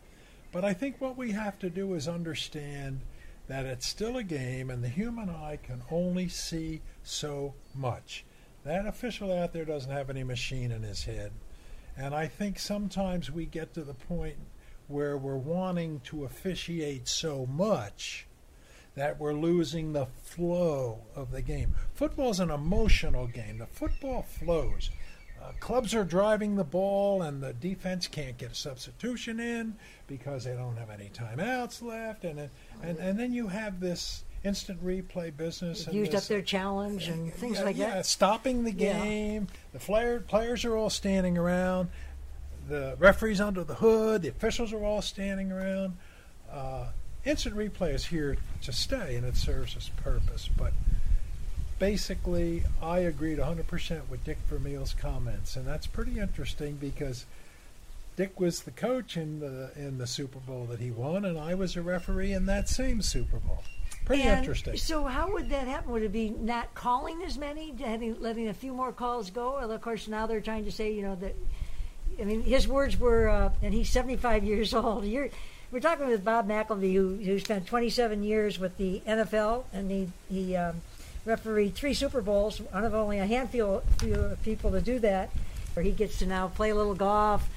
But 0.53 0.63
I 0.63 0.71
think 0.71 1.01
what 1.01 1.17
we 1.17 1.33
have 1.33 1.59
to 1.59 1.69
do 1.69 1.93
is 1.95 2.07
understand 2.07 3.01
that 3.49 3.65
it's 3.65 3.85
still 3.85 4.15
a 4.15 4.23
game 4.23 4.69
and 4.69 4.81
the 4.81 4.87
human 4.87 5.29
eye 5.29 5.59
can 5.61 5.81
only 5.91 6.29
see 6.29 6.79
so 7.03 7.53
much. 7.75 8.23
That 8.67 8.85
official 8.85 9.31
out 9.31 9.53
there 9.53 9.63
doesn't 9.63 9.93
have 9.93 10.09
any 10.09 10.25
machine 10.25 10.73
in 10.73 10.83
his 10.83 11.05
head. 11.05 11.31
And 11.95 12.13
I 12.13 12.27
think 12.27 12.59
sometimes 12.59 13.31
we 13.31 13.45
get 13.45 13.73
to 13.75 13.81
the 13.81 13.93
point 13.93 14.35
where 14.89 15.17
we're 15.17 15.37
wanting 15.37 16.01
to 16.01 16.25
officiate 16.25 17.07
so 17.07 17.45
much 17.45 18.27
that 18.95 19.21
we're 19.21 19.33
losing 19.33 19.93
the 19.93 20.05
flow 20.05 20.99
of 21.15 21.31
the 21.31 21.41
game. 21.41 21.75
Football's 21.93 22.41
an 22.41 22.49
emotional 22.49 23.25
game. 23.25 23.57
The 23.59 23.67
football 23.67 24.23
flows. 24.23 24.89
Uh, 25.41 25.53
clubs 25.61 25.95
are 25.95 26.03
driving 26.03 26.57
the 26.57 26.65
ball, 26.65 27.21
and 27.21 27.41
the 27.41 27.53
defense 27.53 28.05
can't 28.07 28.37
get 28.37 28.51
a 28.51 28.55
substitution 28.55 29.39
in 29.39 29.75
because 30.07 30.43
they 30.43 30.53
don't 30.53 30.75
have 30.75 30.89
any 30.89 31.09
timeouts 31.09 31.81
left, 31.81 32.25
and 32.25 32.49
and 32.81 32.97
and 32.97 33.17
then 33.17 33.31
you 33.31 33.47
have 33.47 33.79
this 33.79 34.25
instant 34.43 34.83
replay 34.85 35.35
business. 35.35 35.85
And 35.87 35.95
used 35.95 36.11
this- 36.11 36.23
up 36.23 36.27
their 36.27 36.41
challenge 36.41 37.07
and 37.07 37.33
things 37.33 37.57
yeah, 37.57 37.63
like 37.63 37.77
yeah, 37.77 37.95
that. 37.95 38.05
stopping 38.05 38.63
the 38.63 38.71
Yeah. 38.71 39.03
game. 39.03 39.47
The 39.73 39.79
flare, 39.79 40.19
players 40.19 40.63
are 40.65 40.75
all 40.75 40.89
standing 40.89 41.37
around. 41.37 41.89
The 42.67 42.95
referees 42.99 43.39
under 43.41 43.63
the 43.63 43.75
hood. 43.75 44.21
The 44.23 44.27
officials 44.29 44.73
are 44.73 44.83
all 44.83 45.01
standing 45.01 45.51
around. 45.51 45.97
Uh, 46.51 46.87
instant 47.25 47.55
replay 47.55 47.93
is 47.93 48.05
here 48.05 48.37
to 48.61 48.71
stay, 48.71 49.15
and 49.15 49.25
it 49.25 49.35
serves 49.37 49.75
its 49.75 49.89
purpose. 49.89 50.49
But 50.55 50.73
basically, 51.79 52.63
I 52.81 52.99
agreed 52.99 53.39
100% 53.39 54.09
with 54.09 54.23
Dick 54.23 54.37
Vermeil's 54.49 54.93
comments, 54.93 55.55
and 55.55 55.65
that's 55.65 55.87
pretty 55.87 56.19
interesting 56.19 56.75
because 56.75 57.25
Dick 58.15 58.39
was 58.39 58.61
the 58.63 58.71
coach 58.71 59.15
in 59.15 59.39
the 59.39 59.71
in 59.75 59.99
the 59.99 60.07
Super 60.07 60.39
Bowl 60.39 60.65
that 60.65 60.79
he 60.79 60.89
won, 60.89 61.23
and 61.23 61.37
I 61.37 61.53
was 61.53 61.75
a 61.75 61.81
referee 61.83 62.33
in 62.33 62.47
that 62.47 62.67
same 62.67 63.01
Super 63.01 63.37
Bowl. 63.37 63.63
Pretty 64.07 64.23
And 64.23 64.39
interesting. 64.39 64.77
So 64.77 65.03
how 65.03 65.33
would 65.33 65.49
that 65.49 65.67
happen? 65.67 65.91
Would 65.91 66.03
it 66.03 66.13
be 66.13 66.29
not 66.29 66.73
calling 66.73 67.23
as 67.23 67.37
many, 67.37 67.75
having, 67.77 68.15
letting 68.21 68.47
a 68.47 68.53
few 68.53 68.71
more 68.73 68.93
calls 68.93 69.29
go? 69.29 69.55
Well, 69.55 69.69
of 69.69 69.81
course, 69.81 70.07
now 70.07 70.25
they're 70.25 70.39
trying 70.39 70.63
to 70.63 70.71
say, 70.71 70.93
you 70.93 71.01
know, 71.01 71.15
that. 71.15 71.35
I 72.19 72.23
mean, 72.23 72.41
his 72.41 72.69
words 72.69 72.97
were, 72.97 73.27
uh, 73.27 73.51
and 73.61 73.73
he's 73.73 73.89
75 73.89 74.43
years 74.45 74.73
old. 74.73 75.03
You're, 75.05 75.27
we're 75.71 75.81
talking 75.81 76.07
with 76.07 76.23
Bob 76.23 76.47
McElwee, 76.47 76.93
who, 76.93 77.15
who 77.15 77.37
spent 77.37 77.67
27 77.67 78.23
years 78.23 78.57
with 78.57 78.77
the 78.77 79.01
NFL, 79.05 79.65
and 79.73 79.91
he 79.91 80.09
he 80.29 80.55
um, 80.55 80.81
refereed 81.25 81.75
three 81.75 81.93
Super 81.93 82.21
Bowls. 82.21 82.59
One 82.59 82.85
of 82.85 82.93
only 82.93 83.19
a 83.19 83.25
handful 83.25 83.83
few 83.97 84.15
of 84.15 84.41
people 84.41 84.71
to 84.71 84.79
do 84.79 84.99
that. 84.99 85.31
Where 85.73 85.83
he 85.83 85.91
gets 85.91 86.19
to 86.19 86.25
now 86.25 86.47
play 86.47 86.69
a 86.69 86.75
little 86.75 86.95
golf, 86.95 87.47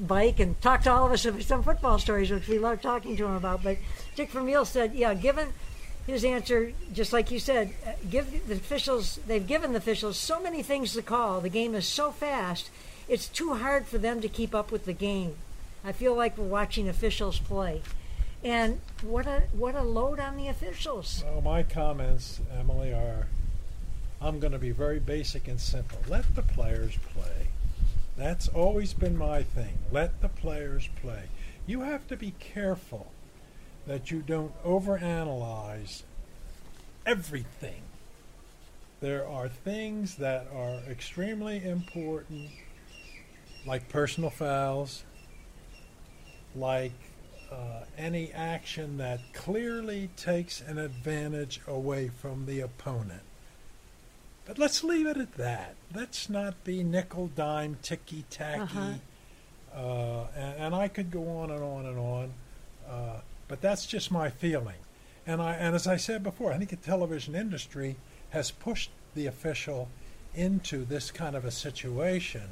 bike, 0.00 0.40
and 0.40 0.60
talk 0.60 0.82
to 0.82 0.92
all 0.92 1.06
of 1.06 1.12
us 1.12 1.24
about 1.24 1.42
some 1.42 1.62
football 1.62 2.00
stories, 2.00 2.30
which 2.30 2.48
we 2.48 2.58
love 2.58 2.82
talking 2.82 3.16
to 3.16 3.24
him 3.24 3.34
about. 3.34 3.62
But 3.62 3.78
Dick 4.16 4.30
Vermeil 4.30 4.64
said, 4.64 4.92
yeah, 4.92 5.14
given 5.14 5.48
his 6.12 6.24
answer, 6.24 6.72
just 6.92 7.12
like 7.12 7.30
you 7.30 7.38
said, 7.38 7.72
uh, 7.86 7.92
give 8.10 8.46
the 8.48 8.54
officials, 8.54 9.18
they've 9.26 9.46
given 9.46 9.72
the 9.72 9.78
officials 9.78 10.16
so 10.16 10.40
many 10.40 10.62
things 10.62 10.92
to 10.94 11.02
call. 11.02 11.40
The 11.40 11.48
game 11.48 11.74
is 11.74 11.86
so 11.86 12.10
fast, 12.10 12.70
it's 13.08 13.28
too 13.28 13.54
hard 13.54 13.86
for 13.86 13.98
them 13.98 14.20
to 14.20 14.28
keep 14.28 14.54
up 14.54 14.70
with 14.70 14.84
the 14.84 14.92
game. 14.92 15.36
I 15.84 15.92
feel 15.92 16.14
like 16.14 16.36
we're 16.36 16.44
watching 16.44 16.88
officials 16.88 17.38
play. 17.38 17.82
And 18.42 18.80
what 19.02 19.26
a 19.26 19.42
what 19.52 19.74
a 19.74 19.82
load 19.82 20.18
on 20.18 20.36
the 20.36 20.48
officials. 20.48 21.22
Well, 21.26 21.42
my 21.42 21.62
comments, 21.62 22.40
Emily, 22.58 22.92
are 22.92 23.26
I'm 24.20 24.38
going 24.40 24.52
to 24.52 24.58
be 24.58 24.70
very 24.70 24.98
basic 24.98 25.48
and 25.48 25.60
simple. 25.60 25.98
Let 26.08 26.34
the 26.34 26.42
players 26.42 26.96
play. 27.14 27.48
That's 28.16 28.48
always 28.48 28.92
been 28.92 29.16
my 29.16 29.42
thing. 29.42 29.78
Let 29.90 30.20
the 30.20 30.28
players 30.28 30.88
play. 31.00 31.24
You 31.66 31.80
have 31.82 32.06
to 32.08 32.16
be 32.16 32.34
careful 32.38 33.12
that 33.86 34.10
you 34.10 34.20
don't 34.20 34.52
overanalyze 34.64 36.02
everything. 37.06 37.82
There 39.00 39.26
are 39.26 39.48
things 39.48 40.16
that 40.16 40.46
are 40.54 40.80
extremely 40.90 41.64
important, 41.64 42.50
like 43.66 43.88
personal 43.88 44.30
fouls, 44.30 45.04
like 46.54 46.92
uh, 47.50 47.84
any 47.96 48.30
action 48.32 48.98
that 48.98 49.20
clearly 49.32 50.10
takes 50.16 50.60
an 50.60 50.78
advantage 50.78 51.60
away 51.66 52.08
from 52.08 52.46
the 52.46 52.60
opponent. 52.60 53.22
But 54.44 54.58
let's 54.58 54.84
leave 54.84 55.06
it 55.06 55.16
at 55.16 55.34
that. 55.34 55.74
Let's 55.94 56.28
not 56.28 56.62
be 56.64 56.82
nickel 56.82 57.28
dime 57.28 57.78
ticky 57.82 58.24
tacky. 58.30 58.62
Uh-huh. 58.62 58.92
Uh, 59.74 60.26
and, 60.36 60.54
and 60.58 60.74
I 60.74 60.88
could 60.88 61.10
go 61.10 61.38
on 61.38 61.50
and 61.50 61.62
on 61.62 61.86
and 61.86 61.98
on, 61.98 62.34
uh, 62.88 63.20
but 63.50 63.60
that's 63.60 63.84
just 63.84 64.12
my 64.12 64.30
feeling. 64.30 64.76
And 65.26 65.42
I 65.42 65.54
and 65.54 65.74
as 65.74 65.86
I 65.86 65.96
said 65.96 66.22
before, 66.22 66.52
I 66.52 66.56
think 66.56 66.70
the 66.70 66.76
television 66.76 67.34
industry 67.34 67.96
has 68.30 68.52
pushed 68.52 68.90
the 69.14 69.26
official 69.26 69.88
into 70.34 70.84
this 70.84 71.10
kind 71.10 71.34
of 71.34 71.44
a 71.44 71.50
situation. 71.50 72.42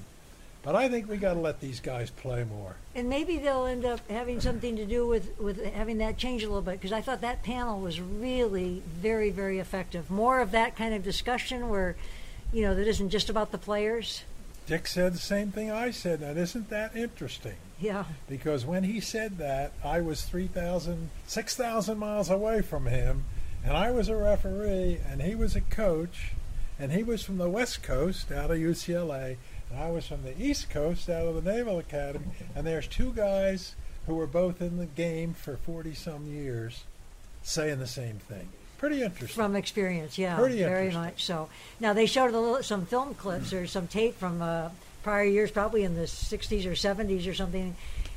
But 0.64 0.74
I 0.74 0.88
think 0.88 1.08
we 1.08 1.16
got 1.16 1.34
to 1.34 1.40
let 1.40 1.60
these 1.60 1.78
guys 1.78 2.10
play 2.10 2.42
more. 2.42 2.74
And 2.96 3.08
maybe 3.08 3.38
they'll 3.38 3.66
end 3.66 3.84
up 3.84 4.00
having 4.10 4.40
something 4.40 4.74
to 4.74 4.84
do 4.84 5.06
with, 5.06 5.38
with 5.38 5.64
having 5.64 5.98
that 5.98 6.18
change 6.18 6.42
a 6.42 6.48
little 6.48 6.62
bit 6.62 6.72
because 6.72 6.92
I 6.92 7.00
thought 7.00 7.20
that 7.20 7.44
panel 7.44 7.80
was 7.80 8.00
really 8.00 8.82
very, 9.00 9.30
very 9.30 9.60
effective. 9.60 10.10
More 10.10 10.40
of 10.40 10.50
that 10.50 10.74
kind 10.74 10.94
of 10.94 11.04
discussion 11.04 11.68
where, 11.68 11.94
you 12.52 12.62
know, 12.62 12.74
that 12.74 12.88
isn't 12.88 13.10
just 13.10 13.30
about 13.30 13.52
the 13.52 13.58
players. 13.58 14.24
Dick 14.66 14.88
said 14.88 15.14
the 15.14 15.18
same 15.18 15.52
thing 15.52 15.70
I 15.70 15.92
said. 15.92 16.20
Now, 16.20 16.30
isn't 16.30 16.70
that 16.70 16.96
interesting? 16.96 17.56
Yeah. 17.80 18.04
Because 18.28 18.66
when 18.66 18.84
he 18.84 19.00
said 19.00 19.38
that, 19.38 19.72
I 19.84 20.00
was 20.00 20.22
3,000, 20.22 21.10
6,000 21.26 21.98
miles 21.98 22.30
away 22.30 22.62
from 22.62 22.86
him, 22.86 23.24
and 23.64 23.76
I 23.76 23.90
was 23.90 24.08
a 24.08 24.16
referee, 24.16 25.00
and 25.08 25.22
he 25.22 25.34
was 25.34 25.54
a 25.54 25.60
coach, 25.60 26.32
and 26.78 26.92
he 26.92 27.02
was 27.02 27.22
from 27.22 27.38
the 27.38 27.50
West 27.50 27.82
Coast 27.82 28.32
out 28.32 28.50
of 28.50 28.58
UCLA, 28.58 29.36
and 29.70 29.78
I 29.78 29.90
was 29.90 30.06
from 30.06 30.22
the 30.22 30.40
East 30.40 30.70
Coast 30.70 31.08
out 31.08 31.26
of 31.26 31.42
the 31.42 31.52
Naval 31.52 31.78
Academy, 31.78 32.26
and 32.54 32.66
there's 32.66 32.86
two 32.86 33.12
guys 33.12 33.74
who 34.06 34.14
were 34.14 34.26
both 34.26 34.60
in 34.62 34.78
the 34.78 34.86
game 34.86 35.34
for 35.34 35.56
40 35.56 35.94
some 35.94 36.26
years 36.26 36.84
saying 37.42 37.78
the 37.78 37.86
same 37.86 38.16
thing. 38.16 38.48
Pretty 38.78 39.02
interesting. 39.02 39.42
From 39.42 39.56
experience, 39.56 40.16
yeah, 40.18 40.36
Pretty 40.36 40.58
very 40.58 40.92
much 40.92 41.24
so. 41.24 41.48
Now 41.80 41.92
they 41.92 42.06
showed 42.06 42.32
a 42.32 42.38
little, 42.38 42.62
some 42.62 42.86
film 42.86 43.14
clips 43.14 43.52
or 43.52 43.66
some 43.66 43.88
tape 43.88 44.16
from 44.16 44.40
uh, 44.40 44.68
prior 45.08 45.24
years, 45.24 45.50
probably 45.50 45.84
in 45.84 45.94
the 45.94 46.02
'60s 46.02 46.66
or 46.66 46.72
'70s 46.72 47.26
or 47.26 47.32
something, 47.32 47.74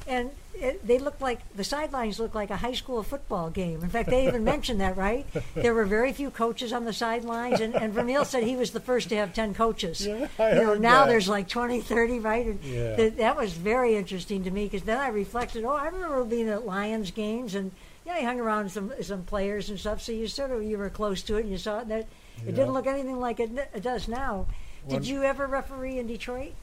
and 0.08 0.30
it, 0.56 0.86
they 0.86 1.00
looked 1.00 1.22
like 1.22 1.40
the 1.56 1.64
sidelines 1.64 2.20
looked 2.20 2.36
like 2.36 2.50
a 2.50 2.58
high 2.58 2.74
school 2.74 3.02
football 3.02 3.50
game. 3.50 3.82
In 3.82 3.90
fact, 3.90 4.10
they 4.10 4.28
even 4.28 4.44
mentioned 4.44 4.82
that, 4.82 4.98
right? 4.98 5.26
There 5.56 5.74
were 5.74 5.86
very 5.86 6.12
few 6.12 6.30
coaches 6.30 6.74
on 6.74 6.84
the 6.84 6.92
sidelines, 6.92 7.62
and, 7.62 7.74
and 7.76 7.94
Vermeil 7.94 8.26
said 8.26 8.44
he 8.44 8.58
was 8.58 8.72
the 8.72 8.82
first 8.82 9.08
to 9.10 9.16
have 9.16 9.34
ten 9.34 9.54
coaches. 9.54 10.06
Yeah, 10.06 10.28
I 10.38 10.50
you 10.56 10.64
know, 10.64 10.76
now 10.76 11.06
that. 11.06 11.10
there's 11.12 11.30
like 11.30 11.48
20, 11.48 11.80
30, 11.80 12.20
right? 12.20 12.46
And 12.48 12.60
Yeah. 12.64 12.96
that, 12.98 13.18
that 13.18 13.38
was 13.38 13.54
very 13.54 13.96
interesting 13.96 14.44
to 14.44 14.52
me 14.52 14.66
because 14.66 14.84
then 14.84 14.98
I 14.98 15.08
reflected. 15.08 15.64
Oh, 15.64 15.70
I 15.72 15.86
remember 15.88 16.26
being 16.26 16.50
at 16.50 16.66
Lions 16.66 17.12
games 17.12 17.56
and. 17.56 17.72
Yeah, 18.04 18.14
I 18.14 18.22
hung 18.22 18.40
around 18.40 18.72
some 18.72 18.92
some 19.04 19.22
players 19.24 19.70
and 19.70 19.80
stuff, 19.80 20.02
so 20.02 20.12
you 20.12 20.28
sort 20.28 20.50
of 20.50 20.64
you 20.64 20.76
were 20.80 20.90
close 20.90 21.22
to 21.28 21.38
it, 21.38 21.42
and 21.42 21.52
you 21.52 21.60
saw 21.60 21.78
it. 21.78 21.82
And 21.84 21.92
that 21.92 22.00
it 22.00 22.08
Yeah. 22.46 22.52
didn't 22.58 22.74
look 22.74 22.88
anything 22.88 23.20
like 23.20 23.40
it, 23.40 23.52
it 23.76 23.84
does 23.84 24.08
now. 24.08 24.48
One- 24.86 25.00
Did 25.00 25.08
you 25.08 25.22
ever 25.22 25.46
referee 25.46 26.00
in 26.00 26.08
Detroit, 26.08 26.54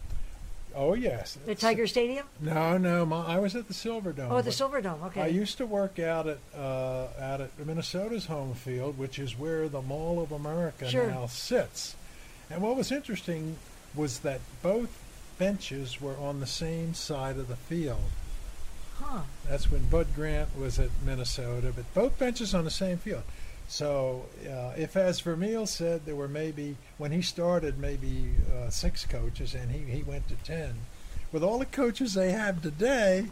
oh, 0.75 0.95
yes. 0.95 1.37
at 1.47 1.59
Tiger 1.59 1.87
Stadium? 1.87 2.27
No, 2.41 2.79
no, 2.79 3.05
my, 3.07 3.25
I 3.27 3.39
was 3.39 3.55
at 3.57 3.69
the 3.69 3.75
Silverdome. 3.75 4.29
Oh, 4.31 4.37
the 4.39 4.45
but- 4.45 4.53
Silverdome. 4.53 5.03
Okay. 5.07 5.23
I 5.23 5.27
used 5.27 5.59
to 5.59 5.67
work 5.67 5.99
out 5.99 6.27
at 6.27 6.39
uh, 6.57 7.07
out 7.21 7.41
at 7.41 7.51
Minnesota's 7.65 8.27
home 8.27 8.55
field, 8.55 8.99
which 8.99 9.19
is 9.19 9.39
where 9.39 9.69
the 9.69 9.83
Mall 9.83 10.21
of 10.23 10.33
America 10.33 10.89
Sure. 10.89 11.07
now 11.09 11.27
sits. 11.27 11.97
And 12.51 12.63
what 12.63 12.77
was 12.77 12.91
interesting 12.93 13.57
was 13.95 14.21
that 14.21 14.41
both 14.63 14.89
benches 15.39 16.01
were 16.01 16.17
on 16.17 16.41
the 16.41 16.47
same 16.47 16.95
side 16.95 17.37
of 17.37 17.49
the 17.49 17.57
field. 17.57 18.01
huh. 19.01 19.21
That's 19.49 19.71
when 19.71 19.87
Bud 19.89 20.09
Grant 20.15 20.49
was 20.59 20.79
at 20.79 20.91
Minnesota, 21.05 21.73
but 21.75 21.93
both 21.95 22.19
benches 22.19 22.55
on 22.55 22.65
the 22.65 22.71
same 22.71 22.99
field. 22.99 23.23
So, 23.71 24.25
uh, 24.49 24.73
if 24.79 24.97
as 24.97 25.21
Vermeil 25.21 25.67
said, 25.67 26.07
there 26.07 26.17
were 26.17 26.27
maybe 26.29 26.77
when 26.97 27.13
he 27.13 27.21
started 27.21 27.79
maybe 27.79 28.31
uh, 28.57 28.71
six 28.71 29.05
coaches, 29.05 29.55
and 29.55 29.71
he, 29.71 29.81
he 29.81 30.03
went 30.03 30.27
to 30.29 30.35
ten. 30.37 30.75
With 31.33 31.43
all 31.45 31.59
the 31.59 31.67
coaches 31.67 32.15
they 32.15 32.31
have 32.33 32.63
today, 32.63 33.27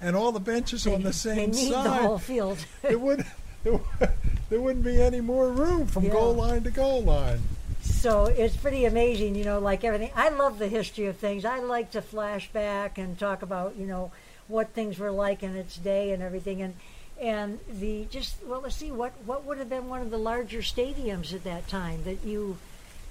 and 0.00 0.16
all 0.16 0.32
the 0.32 0.40
benches 0.40 0.86
on 0.86 1.02
the 1.02 1.10
They 1.10 1.12
same 1.12 1.50
need 1.50 1.70
side, 1.72 1.84
the 1.84 1.90
whole 1.90 2.18
field. 2.18 2.64
it 2.82 2.98
would 3.02 3.26
there, 3.64 3.74
would- 3.74 4.10
there 4.48 4.60
wouldn't 4.60 4.84
be 4.84 5.00
any 5.00 5.20
more 5.20 5.48
room 5.50 5.86
from 5.86 6.04
Yeah. 6.04 6.12
goal 6.12 6.34
line 6.34 6.62
to 6.62 6.70
goal 6.70 7.02
line. 7.02 7.40
So 7.82 8.24
it's 8.26 8.56
pretty 8.56 8.84
amazing, 8.86 9.34
you 9.34 9.44
know, 9.44 9.58
like 9.58 9.84
everything. 9.84 10.10
I 10.16 10.28
love 10.30 10.58
the 10.58 10.68
history 10.68 11.06
of 11.06 11.16
things. 11.18 11.44
I 11.44 11.58
like 11.58 11.90
to 11.92 12.00
flash 12.02 12.48
back 12.50 12.96
and 12.96 13.18
talk 13.18 13.42
about, 13.42 13.76
you 13.76 13.86
know, 13.86 14.10
what 14.48 14.70
things 14.70 14.98
were 14.98 15.10
like 15.10 15.42
in 15.42 15.54
its 15.56 15.76
day 15.76 16.12
and 16.12 16.22
everything. 16.22 16.62
And 16.62 16.74
and 17.22 17.58
the 17.70 18.04
just 18.10 18.36
well, 18.44 18.60
let's 18.60 18.76
see 18.76 18.90
what 18.90 19.12
what 19.24 19.44
would 19.46 19.56
have 19.58 19.70
been 19.70 19.88
one 19.88 20.02
of 20.02 20.10
the 20.10 20.18
larger 20.18 20.58
stadiums 20.58 21.32
at 21.32 21.44
that 21.44 21.68
time 21.68 22.02
that 22.04 22.24
you 22.24 22.58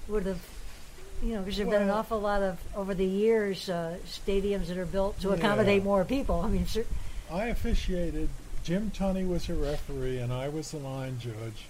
would 0.06 0.26
have. 0.26 0.40
You 1.22 1.34
know, 1.36 1.42
because 1.42 1.56
there've 1.56 1.70
been 1.70 1.82
an 1.82 1.90
awful 1.90 2.20
lot 2.20 2.42
of 2.42 2.58
over 2.74 2.94
the 2.94 3.04
years 3.06 3.68
uh, 3.68 3.96
stadiums 4.06 4.66
that 4.66 4.76
are 4.76 4.84
built 4.86 5.20
to 5.20 5.28
Yeah. 5.28 5.34
accommodate 5.34 5.84
more 5.84 6.04
people. 6.04 6.40
I 6.40 6.48
mean, 6.48 6.66
cer- 6.66 6.86
I 7.30 7.46
officiated. 7.46 8.28
Jim 8.64 8.90
Tunney 8.94 9.26
was 9.26 9.48
a 9.48 9.54
referee, 9.54 10.18
and 10.18 10.32
I 10.32 10.48
was 10.48 10.70
the 10.72 10.78
line 10.78 11.18
judge. 11.20 11.66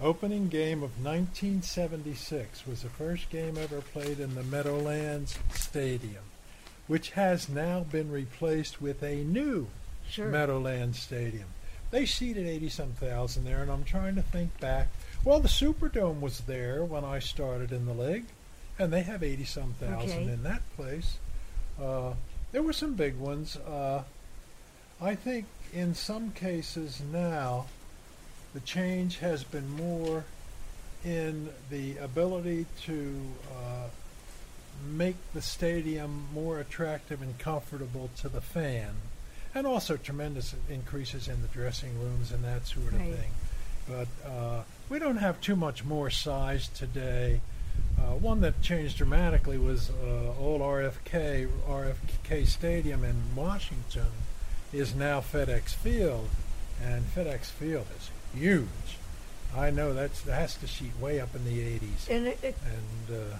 Opening 0.00 0.48
game 0.48 0.82
of 0.82 0.90
1976 1.02 2.66
was 2.66 2.82
the 2.82 2.88
first 2.88 3.30
game 3.30 3.56
ever 3.58 3.80
played 3.80 4.18
in 4.20 4.34
the 4.34 4.42
Meadowlands 4.42 5.38
Stadium, 5.54 6.24
which 6.86 7.10
has 7.10 7.48
now 7.48 7.80
been 7.80 8.10
replaced 8.10 8.80
with 8.82 9.02
a 9.02 9.16
new 9.24 9.68
sure. 10.08 10.28
Meadowlands 10.28 10.98
Stadium. 10.98 11.48
They 11.92 12.06
seated 12.06 12.46
80 12.48 12.68
some 12.70 12.92
thousand 12.94 13.44
there, 13.44 13.62
and 13.62 13.70
I'm 13.70 13.84
trying 13.84 14.14
to 14.16 14.22
think 14.22 14.58
back. 14.58 14.88
Well, 15.24 15.38
the 15.38 15.48
Superdome 15.48 16.20
was 16.20 16.40
there 16.40 16.84
when 16.84 17.04
I 17.04 17.20
started 17.20 17.70
in 17.70 17.84
the 17.86 17.92
league, 17.92 18.24
and 18.78 18.92
they 18.92 19.02
have 19.02 19.22
80 19.22 19.44
some 19.44 19.74
thousand 19.74 20.10
Okay. 20.22 20.32
in 20.32 20.42
that 20.42 20.62
place. 20.74 21.18
Uh, 21.80 22.14
there 22.50 22.62
were 22.62 22.72
some 22.72 22.94
big 22.94 23.16
ones. 23.18 23.56
Uh, 23.56 24.02
I 25.00 25.14
think 25.14 25.46
in 25.72 25.94
some 25.94 26.32
cases 26.32 27.00
now, 27.12 27.66
The 28.54 28.60
change 28.60 29.18
has 29.18 29.44
been 29.44 29.70
more 29.70 30.24
in 31.04 31.48
the 31.70 31.96
ability 31.96 32.66
to 32.84 33.20
uh, 33.50 33.88
make 34.86 35.16
the 35.32 35.40
stadium 35.40 36.26
more 36.34 36.58
attractive 36.60 37.22
and 37.22 37.38
comfortable 37.38 38.10
to 38.18 38.28
the 38.28 38.42
fan, 38.42 38.90
and 39.54 39.66
also 39.66 39.96
tremendous 39.96 40.54
increases 40.70 41.28
in 41.28 41.40
the 41.42 41.48
dressing 41.48 41.98
rooms 42.00 42.32
and 42.32 42.44
that 42.44 42.66
sort 42.66 42.86
of 42.92 43.00
Right. 43.00 43.14
thing. 43.14 43.30
But 43.88 44.08
uh, 44.28 44.62
we 44.88 44.98
don't 44.98 45.16
have 45.16 45.40
too 45.40 45.56
much 45.56 45.84
more 45.84 46.08
size 46.10 46.68
today. 46.68 47.40
Uh, 47.98 48.14
one 48.14 48.40
that 48.42 48.60
changed 48.62 48.96
dramatically 48.98 49.58
was 49.58 49.90
uh, 49.90 50.32
old 50.40 50.60
RFK 50.60 51.48
RFK 51.68 52.46
Stadium 52.46 53.04
in 53.04 53.16
Washington 53.34 54.06
is 54.72 54.94
now 54.94 55.20
FedEx 55.20 55.70
Field, 55.74 56.28
and 56.82 57.04
FedEx 57.14 57.46
Field 57.46 57.86
is 57.98 58.10
huge. 58.38 58.66
I 59.56 59.70
know 59.70 59.92
that's 59.92 60.20
that's 60.22 60.54
the 60.54 60.66
sheet 60.66 60.92
way 61.00 61.20
up 61.20 61.34
in 61.34 61.44
the 61.44 61.58
80s, 61.78 62.08
And 62.08 62.26
it, 62.26 62.38
it, 62.42 62.56
and 62.64 63.16
uh, 63.16 63.36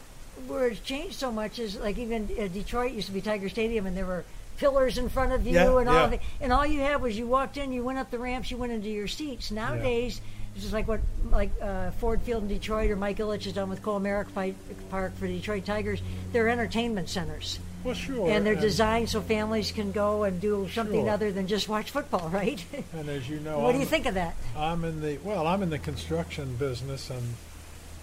where 0.47 0.67
it's 0.69 0.81
changed 0.81 1.15
so 1.15 1.31
much 1.33 1.59
is 1.59 1.77
like 1.77 1.97
even 1.99 2.29
uh, 2.39 2.49
Detroit 2.49 2.93
used 2.93 3.07
to 3.07 3.13
be 3.15 3.21
Tiger 3.23 3.49
Stadium, 3.49 3.87
and 3.87 3.97
there 3.97 4.07
were 4.07 4.25
pillars 4.57 4.99
in 4.99 5.09
front 5.09 5.33
of 5.33 5.47
you, 5.47 5.55
Yeah, 5.55 5.79
and 5.79 5.89
all 5.89 5.95
yeah. 5.95 6.05
of 6.05 6.13
it, 6.15 6.21
and 6.41 6.53
all 6.53 6.67
you 6.67 6.81
had 6.81 7.01
was 7.01 7.17
you 7.19 7.27
walked 7.27 7.57
in, 7.57 7.73
you 7.73 7.83
went 7.85 7.99
up 7.99 8.11
the 8.11 8.19
ramps, 8.19 8.51
you 8.51 8.57
went 8.57 8.73
into 8.73 8.89
your 8.89 9.09
seats. 9.09 9.51
Nowadays, 9.51 10.21
this 10.55 10.65
is 10.65 10.73
like 10.73 10.87
what 10.87 11.01
like 11.31 11.51
uh, 11.63 11.91
Ford 11.93 12.21
Field 12.23 12.43
in 12.43 12.49
Detroit 12.49 12.91
or 12.91 12.97
Mike 12.97 13.19
Ilitch 13.19 13.45
has 13.45 13.55
done 13.55 13.71
with 13.71 13.83
Comerica 13.83 14.55
Park 14.91 15.17
for 15.17 15.27
the 15.27 15.35
Detroit 15.39 15.65
Tigers. 15.65 16.03
They're 16.33 16.49
entertainment 16.51 17.09
centers, 17.09 17.59
well, 17.85 17.95
sure. 17.95 18.31
and 18.31 18.45
they're 18.45 18.55
designed 18.55 19.09
so 19.09 19.23
families 19.23 19.73
can 19.73 19.93
go 19.93 20.25
and 20.25 20.41
do 20.41 20.69
something 20.71 21.05
Sure. 21.05 21.11
other 21.11 21.33
than 21.33 21.47
just 21.47 21.69
watch 21.71 21.91
football, 21.91 22.29
right? 22.33 22.63
And 22.93 23.09
as 23.09 23.29
you 23.29 23.41
know, 23.41 23.61
what 23.61 23.73
do 23.73 23.79
you 23.79 23.87
think 23.87 24.05
of 24.07 24.15
that? 24.15 24.37
I'm 24.57 24.85
in 24.85 25.01
the 25.01 25.19
well, 25.25 25.47
I'm 25.47 25.63
in 25.63 25.71
the 25.71 25.79
construction 25.79 26.57
business, 26.57 27.09
and 27.09 27.23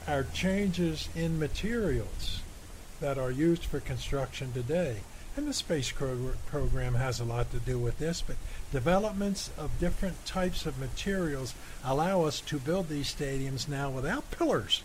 our 0.07 0.23
changes 0.33 1.07
in 1.15 1.37
materials 1.37 2.41
that 2.99 3.17
are 3.19 3.29
used 3.31 3.63
for 3.63 3.79
construction 3.79 4.51
today, 4.53 4.97
and 5.39 5.47
the 5.47 5.53
space 5.53 5.91
program 6.47 6.95
has 6.95 7.21
a 7.21 7.23
lot 7.23 7.49
to 7.49 7.59
do 7.59 7.79
with 7.79 7.97
this. 7.97 8.21
But 8.21 8.35
developments 8.73 9.51
of 9.57 9.79
different 9.79 10.25
types 10.25 10.65
of 10.65 10.77
materials 10.77 11.53
allow 11.83 12.23
us 12.23 12.41
to 12.41 12.59
build 12.59 12.89
these 12.89 13.13
stadiums 13.15 13.67
now 13.69 13.89
without 13.89 14.29
pillars 14.31 14.83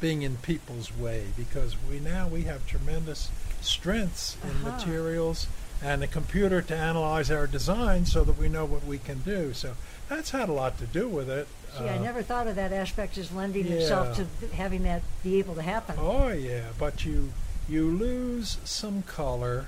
being 0.00 0.22
in 0.22 0.36
people's 0.38 0.96
way, 0.96 1.26
because 1.36 1.76
we 1.90 2.00
now 2.00 2.26
we 2.26 2.44
have 2.44 2.66
tremendous 2.66 3.30
strengths 3.60 4.38
in 4.42 4.48
Uh-huh. 4.66 4.70
materials 4.78 5.46
and 5.82 6.02
a 6.02 6.06
computer 6.06 6.62
to 6.62 6.74
analyze 6.74 7.30
our 7.30 7.46
design 7.46 8.06
so 8.06 8.24
that 8.24 8.38
we 8.38 8.48
know 8.48 8.64
what 8.64 8.84
we 8.86 8.96
can 8.96 9.18
do. 9.20 9.52
So 9.52 9.74
that's 10.08 10.30
had 10.30 10.48
a 10.48 10.52
lot 10.52 10.78
to 10.78 10.86
do 10.86 11.08
with 11.08 11.28
it. 11.28 11.46
See, 11.76 11.84
I 11.84 11.98
Uh, 11.98 12.02
never 12.02 12.22
thought 12.22 12.46
of 12.48 12.56
that 12.56 12.72
aspect 12.72 13.18
as 13.18 13.30
lending 13.32 13.66
itself 13.66 14.16
yeah. 14.18 14.24
to 14.48 14.54
having 14.56 14.82
that 14.84 15.02
be 15.22 15.38
able 15.38 15.54
to 15.56 15.62
happen. 15.62 15.96
Oh 15.98 16.28
yeah, 16.28 16.68
but 16.78 17.04
you 17.04 17.32
you 17.68 17.88
lose 17.90 18.56
some 18.64 19.02
color 19.02 19.66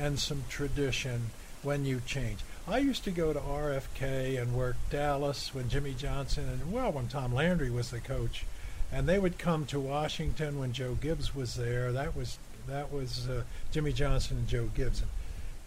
and 0.00 0.18
some 0.18 0.44
tradition 0.48 1.26
when 1.62 1.84
you 1.84 2.00
change. 2.06 2.40
I 2.66 2.78
used 2.78 3.04
to 3.04 3.10
go 3.10 3.32
to 3.32 3.38
RFK 3.40 4.40
and 4.40 4.54
work 4.54 4.76
Dallas 4.90 5.54
when 5.54 5.68
Jimmy 5.68 5.92
Johnson 5.94 6.48
and 6.48 6.72
well 6.72 6.92
when 6.92 7.08
Tom 7.08 7.34
Landry 7.34 7.70
was 7.70 7.90
the 7.90 8.00
coach, 8.00 8.44
and 8.92 9.06
they 9.08 9.18
would 9.18 9.38
come 9.38 9.66
to 9.66 9.78
Washington 9.78 10.58
when 10.58 10.72
Joe 10.72 10.94
Gibbs 10.94 11.34
was 11.34 11.54
there. 11.56 11.92
That 11.92 12.16
was 12.16 12.38
that 12.66 12.92
was 12.92 13.28
uh, 13.28 13.42
Jimmy 13.72 13.92
Johnson 13.92 14.38
and 14.38 14.48
Joe 14.48 14.68
Gibbs. 14.74 15.00
And 15.00 15.10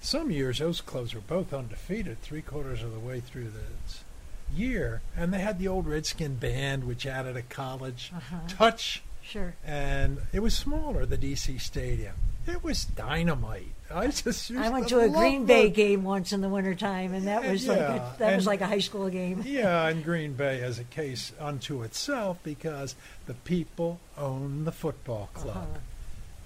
some 0.02 0.32
years 0.32 0.60
those 0.60 0.82
clubs 0.82 1.14
were 1.14 1.22
both 1.22 1.54
undefeated, 1.54 2.22
three 2.22 2.42
quarters 2.42 2.82
of 2.84 2.92
the 2.94 3.00
way 3.00 3.20
through 3.20 3.50
the 3.50 4.56
year, 4.56 5.02
and 5.16 5.34
they 5.34 5.40
had 5.40 5.60
the 5.60 5.68
old 5.68 5.88
Redskin 5.88 6.36
band, 6.36 6.84
which 6.86 7.06
added 7.06 7.36
a 7.38 7.42
college 7.42 8.12
Uh-huh. 8.16 8.38
touch 8.48 9.02
Sure. 9.22 9.56
and 9.66 10.20
it 10.34 10.42
was 10.42 10.54
smaller, 10.56 11.06
the 11.06 11.18
DC 11.18 11.60
Stadium. 11.60 12.16
It 12.48 12.64
was 12.64 12.86
dynamite. 12.86 13.68
I 13.94 14.08
just 14.08 14.52
I 14.52 14.70
went 14.70 14.88
to 14.90 15.00
a 15.00 15.08
Green 15.10 15.46
Bay 15.46 15.70
game 15.70 16.04
once 16.04 16.34
in 16.34 16.42
the 16.42 16.50
wintertime, 16.50 17.14
and 17.14 17.28
that 17.28 17.48
was 17.48 17.68
like 17.68 17.78
a, 17.80 18.16
that 18.20 18.36
was 18.36 18.48
like 18.48 18.62
a 18.62 18.66
high 18.68 18.80
school 18.80 19.08
game. 19.10 19.44
Yeah, 19.46 19.88
and 19.88 20.04
Green 20.04 20.34
Bay 20.34 20.62
as 20.62 20.80
a 20.80 20.84
case 20.84 21.32
unto 21.40 21.84
itself 21.84 22.40
because 22.44 22.96
the 23.28 23.34
people 23.36 24.00
own 24.18 24.66
the 24.66 24.72
football 24.72 25.30
club. 25.34 25.58
Uh-huh. 25.58 25.80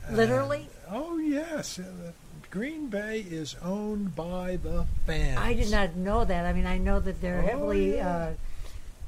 And- 0.08 0.18
Literally? 0.18 0.68
oh 0.92 1.18
yes, 1.20 1.80
Uh, 1.80 2.12
Green 2.50 2.88
Bay 2.88 3.20
is 3.30 3.56
owned 3.64 4.16
by 4.16 4.58
the 4.62 4.86
fans. 5.06 5.38
I 5.40 5.54
did 5.54 5.70
not 5.72 5.96
know 5.96 6.24
that. 6.26 6.46
I 6.46 6.54
mean, 6.54 6.66
I 6.66 6.78
know 6.78 7.00
that 7.00 7.22
they're 7.22 7.40
Oh, 7.44 7.46
heavily. 7.48 7.96
yeah. 7.96 8.08
Uh, 8.18 8.32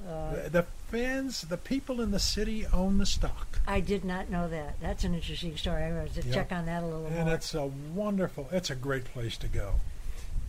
uh, 0.09 0.33
The, 0.43 0.49
the 0.49 0.65
fans, 0.87 1.41
the 1.41 1.57
people 1.57 2.01
in 2.01 2.11
the 2.11 2.19
city 2.19 2.65
own 2.73 2.97
the 2.97 3.05
stock. 3.05 3.59
I 3.67 3.79
did 3.79 4.03
not 4.03 4.29
know 4.29 4.47
that. 4.49 4.79
That's 4.81 5.03
an 5.03 5.13
interesting 5.13 5.55
story. 5.57 5.83
I 5.83 6.01
was 6.03 6.13
to 6.13 6.23
Yep. 6.23 6.33
check 6.33 6.51
on 6.51 6.65
that 6.65 6.81
a 6.83 6.85
little 6.85 7.05
and 7.05 7.13
more. 7.15 7.21
And 7.25 7.29
it's 7.29 7.53
a 7.53 7.65
wonderful 7.67 8.47
it's 8.51 8.69
a 8.69 8.75
great 8.75 9.05
place 9.05 9.37
to 9.37 9.47
go 9.47 9.75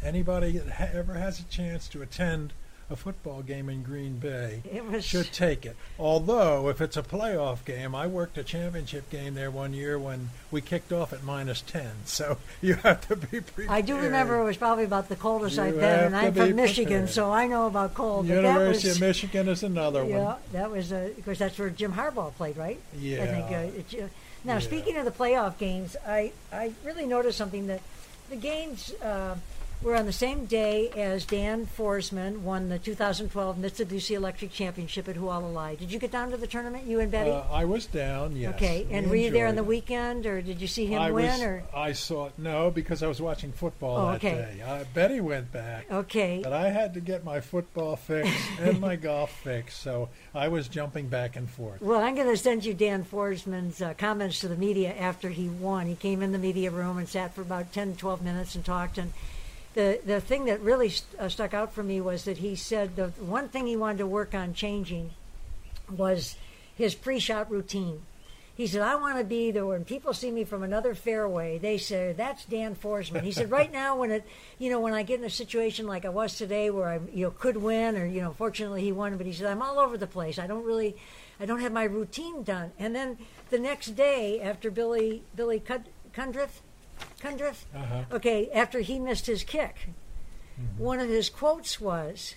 anybody 0.03 0.53
that 0.59 0.73
ha- 0.73 0.89
ever 0.99 1.15
has 1.15 1.41
a 1.41 1.45
chance 1.45 1.87
to 1.89 2.01
attend 2.03 2.53
a 2.91 2.97
football 2.97 3.41
game 3.43 3.68
in 3.68 3.82
green 3.82 4.16
bay 4.18 4.62
should 5.01 5.30
take 5.32 5.64
it 5.64 5.76
although 5.99 6.68
if 6.68 6.80
it's 6.80 6.97
a 6.97 7.03
playoff 7.03 7.64
game 7.64 7.95
i 7.95 8.07
worked 8.07 8.36
a 8.36 8.43
championship 8.43 9.09
game 9.11 9.34
there 9.34 9.51
one 9.51 9.72
year 9.72 9.99
when 9.99 10.28
we 10.51 10.61
kicked 10.61 10.93
off 10.93 11.12
at 11.12 11.22
minus 11.22 11.61
10 11.62 11.88
so 12.05 12.36
you 12.61 12.74
have 12.74 13.07
to 13.07 13.14
be 13.16 13.41
prepared 13.41 13.68
I 13.70 13.80
do 13.80 13.97
remember 13.97 14.41
it 14.41 14.45
was 14.45 14.57
probably 14.57 14.84
about 14.84 15.09
the 15.09 15.16
coldest 15.16 15.57
You 15.57 15.62
I've 15.62 15.74
been, 15.74 16.01
and 16.07 16.16
I'm 16.16 16.32
be 16.32 16.41
from 16.41 16.57
Michigan, 16.57 16.86
prepared. 16.93 17.11
so 17.11 17.30
I 17.30 17.47
know 17.47 17.66
about 17.66 17.95
cold. 17.95 18.26
University 18.26 18.88
was, 18.88 18.97
of 18.97 19.01
michigan 19.01 19.49
is 19.49 19.62
another 19.62 20.05
Yeah, 20.05 20.18
one 20.24 20.36
that 20.53 20.70
was 20.70 20.93
uh, 20.93 21.11
of 21.16 21.24
course 21.24 21.38
that's 21.38 21.59
where 21.59 21.70
Jim 21.70 21.93
Harbaugh 21.93 22.34
played, 22.34 22.57
right? 22.57 22.80
yeah 22.99 23.22
I 23.22 23.26
think. 23.26 23.45
Uh, 23.47 23.78
it, 23.99 24.03
uh, 24.05 24.07
now, 24.43 24.55
Yeah. 24.55 24.59
speaking 24.61 24.97
of 24.97 25.05
the 25.05 25.11
playoff 25.11 25.59
games, 25.59 25.97
I, 26.07 26.32
I 26.51 26.72
really 26.84 27.05
noticed 27.07 27.36
something 27.36 27.66
that 27.66 27.82
the 28.30 28.36
games 28.36 28.93
uh, 29.03 29.34
were 29.83 29.97
on 29.97 30.05
the 30.05 30.12
same 30.12 30.45
day 30.45 30.91
as 30.91 31.24
Dan 31.24 31.66
Forsman 31.66 32.41
won 32.43 32.68
the 32.68 32.78
2012 32.78 33.57
Mitsubishi 33.57 34.14
Electric 34.14 34.53
Championship 34.53 35.09
at 35.09 35.16
Hualalai. 35.16 35.78
Did 35.78 35.91
you 35.91 35.99
get 35.99 36.11
down 36.11 36.31
to 36.33 36.37
the 36.37 36.47
tournament, 36.47 36.85
you 36.85 37.01
and 37.01 37.11
Betty? 37.11 37.31
Uh, 37.31 37.43
i 37.51 37.64
was 37.64 37.87
down 37.87 38.37
yes 38.37 38.55
okay, 38.57 38.85
We 38.91 38.95
and 38.95 39.09
were 39.09 39.16
you 39.16 39.31
there 39.31 39.47
on 39.47 39.57
the 39.57 39.64
weekend, 39.64 40.26
or 40.26 40.43
did 40.43 40.61
you 40.61 40.66
see 40.66 40.85
him 40.85 41.01
I 41.01 41.11
win? 41.11 41.24
was, 41.31 41.41
or 41.43 41.62
I 41.74 41.93
saw 41.93 42.26
it. 42.26 42.35
No, 42.37 42.70
because 42.70 43.03
I 43.03 43.07
was 43.07 43.22
watching 43.22 43.53
football 43.53 43.97
Oh, 43.97 44.07
that 44.12 44.16
okay. 44.16 44.35
day. 44.57 44.62
Uh, 44.62 44.85
Betty 44.93 45.20
went 45.20 45.51
back. 45.51 45.91
okay, 45.91 46.41
But 46.43 46.53
I 46.53 46.68
had 46.68 46.93
to 46.95 47.01
get 47.01 47.24
my 47.24 47.41
football 47.41 47.97
fix 47.97 48.28
and 48.61 48.81
my 48.81 48.97
golf 48.97 49.31
fix, 49.43 49.74
so 49.76 50.11
I 50.35 50.49
was 50.49 50.68
jumping 50.68 51.09
back 51.09 51.37
and 51.37 51.49
forth. 51.49 51.81
Well, 51.81 52.01
I'm 52.03 52.14
going 52.14 52.28
to 52.28 52.37
send 52.37 52.66
you 52.66 52.74
Dan 52.74 53.03
Forsman's 53.03 53.81
uh, 53.81 53.95
comments 53.97 54.41
to 54.41 54.49
the 54.49 54.57
media 54.57 54.95
after 54.95 55.31
he 55.31 55.49
won. 55.49 55.87
He 55.87 55.95
came 55.95 56.20
in 56.22 56.33
the 56.33 56.39
media 56.39 56.70
room 56.70 56.99
and 56.99 57.09
sat 57.09 57.35
for 57.35 57.41
about 57.41 57.72
10, 57.72 57.97
12 57.97 58.22
minutes 58.22 58.55
and 58.55 58.62
talked. 58.64 58.99
And 58.99 59.12
the, 59.75 60.01
the 60.05 60.21
thing 60.21 60.47
that 60.47 60.61
really 60.61 60.91
st- 60.91 61.21
uh, 61.21 61.29
stuck 61.29 61.55
out 61.55 61.73
for 61.73 61.83
me 61.83 62.01
was 62.01 62.25
that 62.25 62.39
he 62.39 62.57
said 62.57 62.97
the 62.97 63.09
one 63.21 63.49
thing 63.49 63.66
he 63.66 63.77
wanted 63.77 63.99
to 63.99 64.07
work 64.07 64.35
on 64.35 64.55
changing 64.55 65.11
was 65.91 66.37
his 66.77 66.95
pre 66.95 67.18
shot 67.18 67.51
routine. 67.51 68.03
He 68.57 68.66
said, 68.66 68.83
I 68.83 68.97
want 68.97 69.16
to 69.16 69.25
be 69.25 69.51
there 69.51 69.64
when 69.64 69.87
people 69.87 70.12
see 70.12 70.31
me 70.31 70.45
from 70.45 70.62
another 70.62 70.95
fairway, 70.95 71.57
they 71.57 71.79
say, 71.79 72.12
that's 72.12 72.45
Dan 72.45 72.75
Forsman. 72.75 73.23
He 73.23 73.33
said, 73.33 73.51
right 73.59 73.73
now, 73.73 73.97
when 73.97 74.11
it, 74.11 74.27
you 74.59 74.68
know, 74.68 74.81
when 74.81 74.93
I 74.93 75.03
get 75.03 75.18
in 75.18 75.25
a 75.25 75.31
situation 75.31 75.87
like 75.87 76.05
I 76.05 76.11
was 76.11 76.37
today 76.37 76.68
where 76.68 76.87
I, 76.87 77.01
you 77.11 77.25
know, 77.25 77.31
could 77.31 77.57
win 77.57 77.97
or, 77.97 78.05
you 78.05 78.21
know, 78.21 78.33
fortunately 78.33 78.83
he 78.83 78.93
won, 78.93 79.16
but 79.16 79.25
he 79.25 79.33
said, 79.33 79.47
I'm 79.47 79.62
all 79.62 79.79
over 79.79 79.97
the 79.97 80.07
place. 80.07 80.39
I 80.39 80.47
don't 80.47 80.64
really, 80.64 80.95
I 81.39 81.47
don't 81.47 81.61
have 81.61 81.73
my 81.73 81.85
routine 81.85 82.43
done. 82.43 82.73
And 82.79 82.95
then 82.95 83.16
the 83.49 83.59
next 83.59 83.97
day 83.97 84.43
after 84.43 84.71
Billy, 84.71 85.23
Billy 85.35 85.61
Cud- 85.61 85.89
Cundiff, 86.12 86.61
Cundiff, 87.20 87.64
Uh-huh. 87.74 88.05
okay, 88.12 88.51
after 88.53 88.80
he 88.80 88.98
missed 88.98 89.26
his 89.26 89.44
kick, 89.44 89.90
mm-hmm. 90.61 90.82
one 90.82 91.01
of 91.01 91.09
his 91.09 91.28
quotes 91.28 91.80
was, 91.80 92.36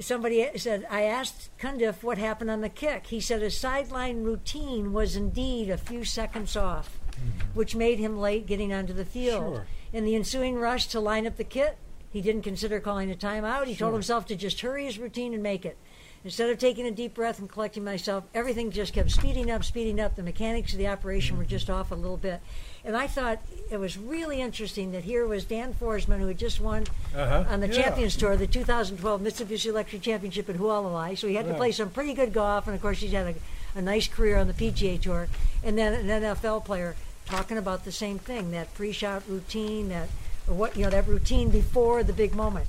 somebody 0.00 0.48
said, 0.56 0.86
I 0.90 1.02
asked 1.02 1.56
Cundiff 1.58 2.02
what 2.02 2.18
happened 2.18 2.50
on 2.50 2.60
the 2.60 2.68
kick. 2.68 3.06
He 3.08 3.20
said 3.20 3.42
his 3.42 3.56
sideline 3.56 4.22
routine 4.22 4.92
was 4.92 5.16
indeed 5.16 5.70
a 5.70 5.78
few 5.78 6.04
seconds 6.04 6.56
off, 6.56 6.98
mm-hmm. 7.12 7.58
which 7.58 7.74
made 7.74 7.98
him 7.98 8.18
late 8.18 8.46
getting 8.46 8.72
onto 8.72 8.92
the 8.92 9.04
field. 9.04 9.56
Sure. 9.56 9.66
In 9.92 10.04
the 10.04 10.14
ensuing 10.14 10.56
rush 10.56 10.86
to 10.88 11.00
line 11.00 11.26
up 11.26 11.36
the 11.36 11.44
kit, 11.44 11.78
he 12.10 12.20
didn't 12.20 12.42
consider 12.42 12.80
calling 12.80 13.10
a 13.10 13.14
timeout. 13.14 13.66
He 13.66 13.76
told 13.76 13.92
himself 13.92 14.26
to 14.26 14.36
just 14.36 14.60
hurry 14.60 14.84
his 14.86 14.98
routine 14.98 15.34
and 15.34 15.42
make 15.42 15.64
it. 15.64 15.76
Instead 16.24 16.50
of 16.50 16.58
taking 16.58 16.86
a 16.86 16.90
deep 16.90 17.14
breath 17.14 17.38
and 17.38 17.48
collecting 17.48 17.84
myself, 17.84 18.24
everything 18.34 18.70
just 18.70 18.92
kept 18.92 19.10
speeding 19.10 19.50
up, 19.50 19.62
speeding 19.62 20.00
up. 20.00 20.16
The 20.16 20.22
mechanics 20.22 20.72
of 20.72 20.78
the 20.78 20.88
operation 20.88 21.36
were 21.36 21.44
mm-hmm. 21.44 21.50
just 21.50 21.70
off 21.70 21.92
a 21.92 21.94
little 21.94 22.16
bit. 22.16 22.40
And 22.88 22.96
I 22.96 23.06
thought 23.06 23.38
it 23.70 23.76
was 23.76 23.98
really 23.98 24.40
interesting 24.40 24.92
that 24.92 25.04
here 25.04 25.26
was 25.26 25.44
Dan 25.44 25.74
Forsman, 25.74 26.20
who 26.20 26.28
had 26.28 26.38
just 26.38 26.58
won 26.58 26.84
Uh-huh. 27.14 27.44
on 27.46 27.60
the 27.60 27.66
Yeah. 27.68 27.82
Champions 27.82 28.16
Tour, 28.16 28.34
the 28.34 28.46
2012 28.46 29.20
Mitsubishi 29.20 29.66
Electric 29.66 30.00
Championship 30.00 30.48
at 30.48 30.56
Hualalai. 30.56 31.16
So 31.18 31.28
he 31.28 31.34
had 31.34 31.46
to 31.48 31.54
play 31.54 31.70
some 31.70 31.90
pretty 31.90 32.14
good 32.14 32.32
golf, 32.32 32.66
and 32.66 32.74
of 32.74 32.80
course 32.80 33.00
he's 33.00 33.12
had 33.12 33.26
a, 33.74 33.78
a 33.78 33.82
nice 33.82 34.08
career 34.08 34.38
on 34.38 34.46
the 34.48 34.54
PGA 34.54 34.96
Tour. 34.98 35.28
And 35.62 35.76
then 35.76 35.92
an 35.92 36.22
NFL 36.22 36.64
player 36.64 36.96
talking 37.26 37.58
about 37.58 37.84
the 37.84 37.92
same 37.92 38.18
thing, 38.18 38.52
that 38.52 38.72
pre-shot 38.72 39.22
routine, 39.28 39.90
that 39.90 40.08
or 40.48 40.54
what 40.54 40.74
you 40.74 40.84
know, 40.84 40.90
that 40.90 41.06
routine 41.06 41.50
before 41.50 42.02
the 42.02 42.14
big 42.14 42.34
moment. 42.34 42.66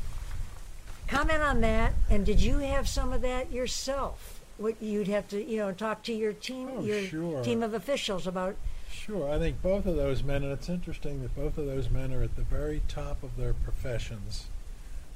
comment 1.08 1.42
on 1.42 1.62
that. 1.62 1.94
And 2.10 2.26
did 2.26 2.42
you 2.42 2.58
have 2.58 2.90
some 2.90 3.14
of 3.14 3.22
that 3.22 3.54
yourself? 3.54 4.42
What 4.58 4.76
you'd 4.82 5.08
have 5.08 5.30
to, 5.30 5.42
you 5.42 5.60
know, 5.60 5.72
talk 5.72 6.04
to 6.04 6.14
your 6.14 6.34
team, 6.34 6.70
Oh, 6.76 6.84
your 6.84 7.04
sure. 7.08 7.42
team 7.42 7.64
of 7.64 7.74
officials 7.74 8.28
about. 8.28 8.58
Sure, 8.92 9.32
I 9.32 9.38
think 9.38 9.62
both 9.62 9.86
of 9.86 9.96
those 9.96 10.24
men, 10.24 10.44
and 10.44 10.52
it's 10.52 10.70
interesting 10.70 11.22
that 11.22 11.36
both 11.36 11.58
of 11.58 11.66
those 11.66 11.90
men 11.90 12.14
are 12.14 12.24
at 12.24 12.36
the 12.36 12.42
very 12.42 12.82
top 12.88 13.24
of 13.24 13.38
their 13.38 13.54
professions. 13.54 14.48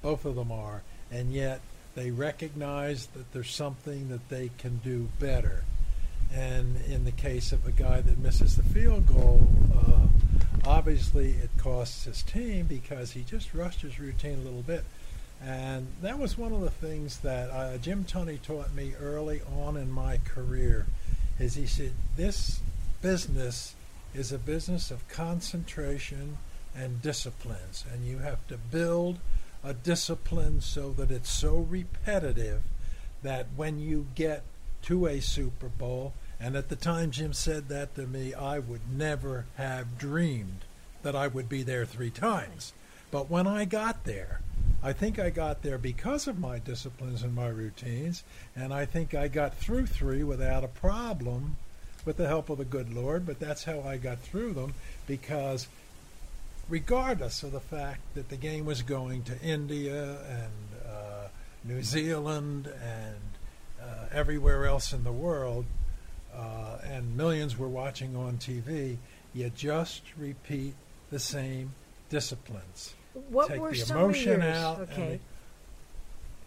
Both 0.02 0.26
of 0.26 0.36
them 0.36 0.52
are, 0.52 0.84
and 1.12 1.34
yet 1.34 1.62
they 1.96 2.12
recognize 2.12 3.08
that 3.08 3.32
there's 3.34 3.52
something 3.52 4.10
that 4.10 4.30
they 4.30 4.52
can 4.58 4.78
do 4.84 5.10
better. 5.20 5.64
And 6.34 6.82
in 6.88 7.06
the 7.06 7.12
case 7.12 7.52
of 7.52 7.68
a 7.68 7.72
guy 7.72 8.02
that 8.02 8.18
misses 8.18 8.56
the 8.56 8.64
field 8.64 9.08
goal, 9.08 9.48
uh, 9.76 10.08
obviously 10.66 11.32
it 11.32 11.52
costs 11.58 12.06
his 12.06 12.24
team 12.24 12.66
because 12.66 13.12
he 13.12 13.22
just 13.22 13.54
rushed 13.54 13.82
his 13.82 14.00
routine 14.00 14.40
a 14.40 14.44
little 14.44 14.64
bit. 14.64 14.84
And 15.44 15.88
that 16.02 16.18
was 16.18 16.38
one 16.38 16.54
of 16.54 16.62
the 16.62 16.70
things 16.70 17.20
that 17.20 17.50
uh, 17.50 17.78
Jim 17.78 18.06
Tunney 18.06 18.42
taught 18.42 18.74
me 18.74 18.94
early 19.00 19.42
on 19.58 19.78
in 19.78 19.92
my 19.92 20.18
career. 20.18 20.86
Is 21.40 21.56
he 21.56 21.68
said 21.68 21.92
this 22.16 22.62
business 23.04 23.76
is 24.16 24.32
a 24.32 24.38
business 24.38 24.89
of 24.89 25.08
concentration 25.10 26.38
and 26.74 27.01
disciplines, 27.01 27.84
and 27.91 28.08
you 28.08 28.20
have 28.20 28.47
to 28.47 28.58
build 28.58 29.20
a 29.62 29.74
discipline 29.74 30.62
so 30.62 30.91
that 30.91 31.12
it's 31.12 31.30
so 31.30 31.58
repetitive 31.70 32.62
that 33.22 33.47
when 33.58 33.78
you 33.78 34.08
get 34.16 34.41
to 34.82 35.06
a 35.06 35.20
Super 35.20 35.68
Bowl, 35.68 36.14
and 36.39 36.56
at 36.56 36.70
the 36.70 36.78
time 36.78 37.12
Jim 37.12 37.34
said 37.34 37.68
that 37.68 37.93
to 37.95 38.08
me, 38.08 38.34
I 38.34 38.58
would 38.60 38.89
never 38.91 39.45
have 39.58 39.97
dreamed 39.97 40.62
that 41.01 41.16
I 41.16 41.28
would 41.28 41.49
be 41.49 41.62
there 41.62 41.86
three 41.86 42.10
times. 42.10 42.72
But 43.12 43.30
when 43.30 43.47
I 43.47 43.66
got 43.66 44.06
there, 44.06 44.39
I 44.82 44.93
think 44.93 45.20
I 45.20 45.30
got 45.30 45.62
there 45.62 45.78
because 45.78 46.26
of 46.26 46.39
my 46.39 46.58
disciplines 46.58 47.22
and 47.22 47.36
my 47.36 47.47
routines, 47.47 48.24
and 48.56 48.74
I 48.74 48.86
think 48.86 49.14
I 49.14 49.28
got 49.28 49.58
through 49.58 49.88
three 49.88 50.24
without 50.24 50.64
a 50.64 50.70
problem 50.70 51.58
with 52.06 52.18
the 52.18 52.28
help 52.28 52.49
of 52.49 52.58
the 52.58 52.66
good 52.66 52.93
Lord, 52.93 53.26
but 53.26 53.39
that's 53.39 53.64
how 53.64 53.82
I 53.82 53.97
got 53.97 54.20
through 54.20 54.54
them 54.54 54.74
because 55.08 55.68
regardless 56.70 57.43
of 57.43 57.51
the 57.51 57.60
fact 57.60 58.01
that 58.16 58.30
the 58.30 58.38
game 58.38 58.66
was 58.66 58.82
going 58.82 59.24
to 59.24 59.39
India 59.41 60.18
and 60.30 60.88
uh, 60.88 61.28
New 61.64 61.84
Zealand 61.84 62.68
and 62.68 63.16
uh, 63.82 64.06
everywhere 64.12 64.66
else 64.66 64.93
in 64.93 65.04
the 65.04 65.12
world, 65.12 65.66
uh, 66.36 66.78
and 66.84 67.16
millions 67.16 67.58
were 67.58 67.68
watching 67.68 68.16
on 68.16 68.38
TV, 68.38 68.97
you 69.34 69.49
just 69.49 70.01
repeat 70.18 70.74
the 71.12 71.20
same 71.20 71.72
disciplines. 72.10 72.95
What 73.30 73.49
Take 73.49 73.62
were 73.62 73.72
the 73.72 73.78
some 73.78 73.97
emotion 73.97 74.41
of 74.41 74.43
yours? 74.43 74.58
out. 74.58 74.80
and 74.80 74.89
okay. 74.91 75.20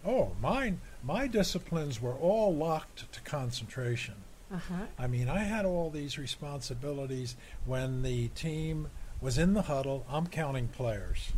the- 0.04 0.10
oh, 0.10 0.32
mine, 0.40 0.80
my 1.02 1.26
disciplines 1.26 2.00
were 2.00 2.14
all 2.14 2.54
locked 2.54 3.10
to 3.12 3.20
concentration. 3.20 4.14
Uh-huh. 4.52 4.86
I 4.98 5.06
mean, 5.06 5.28
I 5.28 5.40
had 5.40 5.64
all 5.64 5.90
these 5.90 6.18
responsibilities 6.18 7.36
when 7.64 8.02
the 8.02 8.28
team 8.28 8.88
was 9.20 9.38
in 9.38 9.54
the 9.54 9.62
huddle. 9.62 10.06
I'm 10.08 10.26
counting 10.28 10.68
players. 10.68 11.32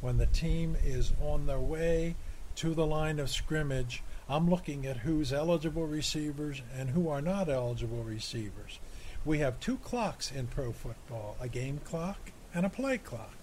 When 0.00 0.18
the 0.18 0.26
team 0.26 0.76
is 0.84 1.12
on 1.20 1.46
their 1.46 1.58
way 1.58 2.14
to 2.56 2.74
the 2.74 2.86
line 2.86 3.18
of 3.18 3.30
scrimmage, 3.30 4.02
I'm 4.28 4.48
looking 4.48 4.86
at 4.86 4.98
who's 4.98 5.32
eligible 5.32 5.86
receivers 5.86 6.62
and 6.76 6.90
who 6.90 7.08
are 7.08 7.20
not 7.20 7.48
eligible 7.48 8.04
receivers. 8.04 8.78
We 9.24 9.38
have 9.38 9.58
two 9.58 9.78
clocks 9.78 10.30
in 10.30 10.46
pro 10.46 10.72
football 10.72 11.36
a 11.40 11.48
game 11.48 11.80
clock 11.84 12.30
and 12.54 12.64
a 12.64 12.68
play 12.68 12.98
clock. 12.98 13.34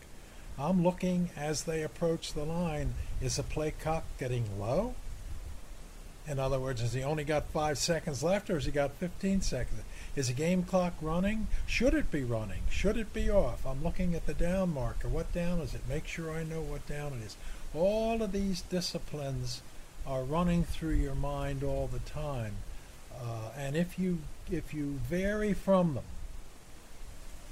I'm 0.58 0.84
looking 0.84 1.32
as 1.36 1.64
they 1.64 1.82
approach 1.82 2.34
the 2.34 2.46
line 2.46 2.94
is 3.20 3.38
the 3.38 3.44
play 3.44 3.72
clock 3.72 4.04
getting 4.20 4.60
low? 4.60 4.96
In 6.32 6.40
other 6.40 6.62
words, 6.62 6.80
has 6.80 6.94
he 6.94 7.04
only 7.04 7.26
got 7.26 7.50
five 7.50 7.78
seconds 7.78 8.24
left 8.24 8.50
or 8.50 8.54
has 8.54 8.64
he 8.64 8.72
got 8.72 8.94
15 8.94 9.42
seconds? 9.42 9.82
Is 10.16 10.30
the 10.30 10.34
game 10.34 10.64
clock 10.64 10.94
running? 11.02 11.48
Should 11.68 11.94
it 11.94 12.10
be 12.10 12.24
running? 12.24 12.62
Should 12.70 12.96
it 12.96 13.12
be 13.12 13.30
off? 13.30 13.68
I'm 13.68 13.84
looking 13.84 14.16
at 14.16 14.26
the 14.26 14.34
down 14.34 14.74
marker. 14.74 15.10
What 15.10 15.34
down 15.34 15.60
is 15.60 15.74
it? 15.74 15.82
Make 15.90 16.08
sure 16.08 16.32
I 16.32 16.44
know 16.44 16.62
what 16.62 16.88
down 16.88 17.12
it 17.20 17.26
is. 17.26 17.36
All 17.76 18.22
of 18.22 18.32
these 18.32 18.62
disciplines 18.62 19.62
are 20.08 20.24
running 20.24 20.64
through 20.64 20.94
your 20.94 21.16
mind 21.16 21.66
all 21.66 21.90
the 21.92 22.00
time. 22.00 22.54
Uh, 23.14 23.50
and 23.58 23.76
if 23.76 24.00
you 24.00 24.20
if 24.50 24.74
you 24.74 25.00
vary 25.10 25.54
from 25.54 25.96
them, 25.96 26.06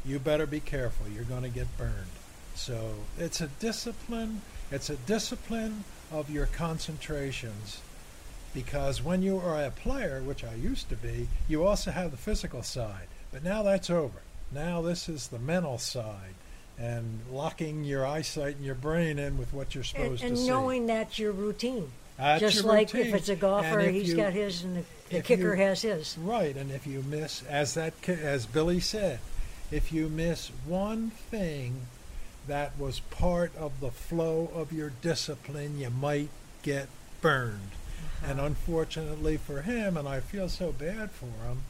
you 0.05 0.19
better 0.19 0.45
be 0.45 0.61
careful. 0.61 1.09
You're 1.09 1.25
going 1.25 1.43
to 1.43 1.49
get 1.49 1.77
burned. 1.77 2.15
So 2.55 2.95
it's 3.17 3.41
a 3.41 3.47
discipline. 3.47 4.41
It's 4.71 4.89
a 4.89 4.95
discipline 4.95 5.83
of 6.13 6.29
your 6.29 6.45
concentrations 6.45 7.81
because 8.53 9.03
when 9.03 9.21
you 9.21 9.37
are 9.37 9.63
a 9.63 9.71
player, 9.71 10.21
which 10.23 10.43
I 10.43 10.53
used 10.55 10.89
to 10.89 10.95
be, 10.95 11.27
you 11.47 11.65
also 11.65 11.91
have 11.91 12.11
the 12.11 12.17
physical 12.17 12.63
side. 12.63 13.07
But 13.31 13.43
now 13.43 13.63
that's 13.63 13.89
over. 13.89 14.19
Now 14.51 14.81
this 14.81 15.07
is 15.07 15.27
the 15.27 15.39
mental 15.39 15.77
side 15.77 16.33
and 16.77 17.19
locking 17.31 17.83
your 17.83 18.05
eyesight 18.05 18.55
and 18.55 18.65
your 18.65 18.75
brain 18.75 19.19
in 19.19 19.37
with 19.37 19.53
what 19.53 19.75
you're 19.75 19.83
supposed 19.83 20.23
and 20.23 20.31
to 20.31 20.37
see. 20.41 20.47
And 20.47 20.47
knowing 20.47 20.87
that's 20.87 21.19
your 21.19 21.31
routine. 21.31 21.91
That's 22.17 22.39
Just 22.41 22.55
your 22.57 22.65
like 22.65 22.91
routine. 22.93 23.09
if 23.09 23.15
it's 23.15 23.29
a 23.29 23.35
golfer, 23.35 23.79
And 23.79 23.95
he's 23.95 24.09
you- 24.09 24.15
got 24.15 24.33
his 24.33 24.63
and 24.63 24.77
the, 24.77 24.83
the 25.17 25.21
kicker 25.21 25.55
you- 25.55 25.61
has 25.61 25.81
his. 25.83 26.17
Right, 26.17 26.55
and 26.55 26.71
if 26.71 26.87
you 26.87 27.03
miss, 27.03 27.43
as 27.43 27.75
that 27.75 27.93
as 28.07 28.45
Billy 28.45 28.79
said, 28.79 29.19
if 29.71 29.91
you 29.91 30.09
miss 30.09 30.51
one 30.65 31.11
thing 31.11 31.81
that 32.47 32.77
was 32.79 32.99
part 33.01 33.55
of 33.55 33.79
the 33.79 33.91
flow 33.91 34.49
of 34.55 34.73
your 34.73 34.91
discipline, 35.01 35.79
you 35.79 35.89
might 35.91 36.29
get 36.63 36.87
burned. 37.21 37.71
And 38.25 38.39
unfortunately 38.39 39.37
for 39.37 39.61
him, 39.61 39.95
and 39.97 40.07
I 40.07 40.19
feel 40.19 40.49
so 40.49 40.71
bad 40.71 41.11
for 41.11 41.25
him, 41.47 41.63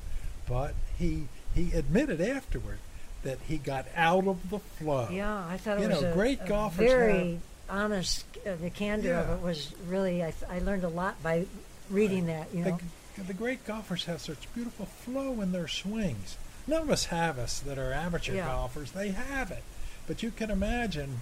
but 0.48 0.74
he 0.98 1.28
he 1.56 1.72
admitted 1.74 2.22
afterward 2.22 2.80
that 3.24 3.38
he 3.48 3.58
got 3.58 3.86
out 3.96 4.28
of 4.28 4.50
the 4.50 4.60
flow. 4.60 5.08
Yeah, 5.12 5.46
I 5.48 5.58
thought 5.58 5.78
it 5.78 5.82
You 5.84 5.90
was 5.90 6.02
know, 6.02 6.12
a, 6.12 6.14
great 6.14 6.40
a 6.44 6.48
golfers 6.48 6.90
very 6.90 7.40
honest. 7.70 8.26
Uh, 8.46 8.56
the 8.62 8.70
candor 8.70 9.14
of 9.16 9.30
it 9.40 9.44
was 9.44 9.74
really. 9.88 10.24
I, 10.24 10.34
I 10.50 10.60
learned 10.60 10.84
a 10.84 10.90
lot 10.90 11.22
by 11.22 11.46
reading 11.90 12.26
that. 12.28 12.48
You 12.54 12.64
know. 12.66 12.80
The, 13.16 13.24
the 13.24 13.34
great 13.34 13.66
golfers 13.66 14.06
have 14.06 14.22
such 14.22 14.52
beautiful 14.56 14.86
flow 14.86 15.42
in 15.42 15.52
their 15.52 15.68
swings. 15.68 16.38
None 16.68 16.84
of 16.84 16.90
us 16.90 17.06
have 17.06 17.38
us 17.40 17.60
that 17.60 17.78
are 17.78 17.92
amateur 17.94 18.36
Yeah. 18.36 18.48
golfers. 18.48 18.92
They 18.92 19.10
have 19.10 19.52
it. 19.52 19.64
But 20.08 20.24
you 20.24 20.32
can 20.32 20.50
imagine 20.52 21.20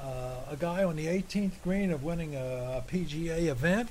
uh, 0.00 0.36
a 0.50 0.56
guy 0.56 0.84
on 0.84 0.96
the 0.96 1.06
18th 1.06 1.62
green 1.64 1.90
of 1.90 2.02
winning 2.02 2.34
a, 2.34 2.82
PGA 2.88 3.46
event, 3.48 3.88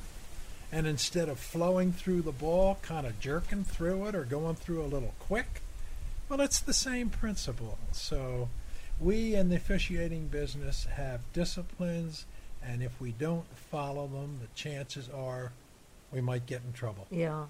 and 0.72 0.88
instead 0.88 1.30
of 1.30 1.39
flowing 1.39 1.91
through 1.91 2.22
the 2.22 2.32
ball, 2.32 2.80
kind 2.82 3.05
of 3.05 3.19
jerking 3.19 3.63
through 3.63 4.07
it 4.07 4.15
or 4.15 4.24
going 4.24 4.55
through 4.55 4.82
a 4.82 4.88
little 4.88 5.13
quick, 5.19 5.61
well, 6.30 6.39
it's 6.39 6.59
the 6.59 6.74
same 6.74 7.09
principle. 7.09 7.78
So 7.91 8.49
we 8.99 9.36
in 9.36 9.49
the 9.49 9.57
officiating 9.57 10.28
business 10.28 10.86
have 10.86 11.22
disciplines, 11.34 12.26
and 12.63 12.82
if 12.82 13.01
we 13.01 13.11
don't 13.11 13.45
follow 13.57 14.07
them, 14.07 14.39
the 14.41 14.47
chances 14.55 15.09
are 15.09 15.51
we 16.11 16.22
might 16.22 16.45
get 16.45 16.61
in 16.65 16.74
trouble. 16.74 17.07
Yeah. 17.09 17.45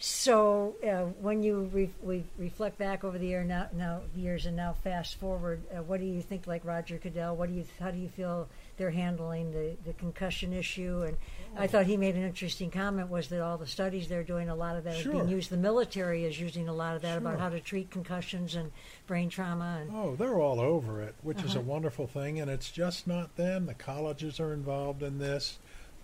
So 0.00 0.76
uh, 0.86 1.10
when 1.20 1.42
you 1.42 1.68
re- 1.72 1.90
we 2.02 2.22
reflect 2.38 2.78
back 2.78 3.02
over 3.02 3.18
the 3.18 3.26
year 3.26 3.42
now, 3.42 3.66
now 3.72 4.02
years 4.14 4.46
and 4.46 4.56
now 4.56 4.74
fast 4.84 5.16
forward, 5.18 5.60
uh, 5.76 5.82
what 5.82 5.98
do 5.98 6.06
you 6.06 6.22
think? 6.22 6.46
Like 6.46 6.64
Roger 6.64 6.98
Goodell, 6.98 7.34
what 7.34 7.48
do 7.48 7.54
you 7.56 7.64
how 7.80 7.90
do 7.90 7.98
you 7.98 8.08
feel 8.08 8.48
they're 8.76 8.92
handling 8.92 9.50
the, 9.50 9.76
the 9.84 9.92
concussion 9.94 10.52
issue? 10.52 11.02
And 11.02 11.16
I 11.56 11.66
thought 11.66 11.86
he 11.86 11.96
made 11.96 12.14
an 12.14 12.22
interesting 12.22 12.70
comment 12.70 13.08
was 13.10 13.26
that 13.30 13.40
all 13.42 13.58
the 13.58 13.66
studies 13.66 14.06
they're 14.06 14.22
doing, 14.22 14.48
a 14.48 14.54
lot 14.54 14.76
of 14.76 14.84
that 14.84 14.94
is 14.98 15.04
being 15.04 15.28
used. 15.28 15.50
The 15.50 15.56
military 15.56 16.24
is 16.24 16.38
using 16.38 16.68
a 16.68 16.72
lot 16.72 16.94
of 16.94 17.02
that 17.02 17.18
about 17.18 17.40
how 17.40 17.48
to 17.48 17.58
treat 17.58 17.90
concussions 17.90 18.54
and 18.54 18.70
brain 19.08 19.28
trauma. 19.30 19.78
And 19.80 19.90
Oh, 19.92 20.14
they're 20.14 20.38
all 20.38 20.60
over 20.60 21.02
it, 21.02 21.16
which 21.22 21.42
is 21.42 21.56
a 21.56 21.58
Uh-huh. 21.58 21.66
wonderful 21.70 22.06
thing, 22.06 22.38
and 22.38 22.48
it's 22.48 22.70
just 22.70 23.08
not 23.08 23.34
them. 23.34 23.66
The 23.66 23.74
colleges 23.74 24.38
are 24.38 24.52
involved 24.52 25.02
in 25.02 25.18
this. 25.18 25.58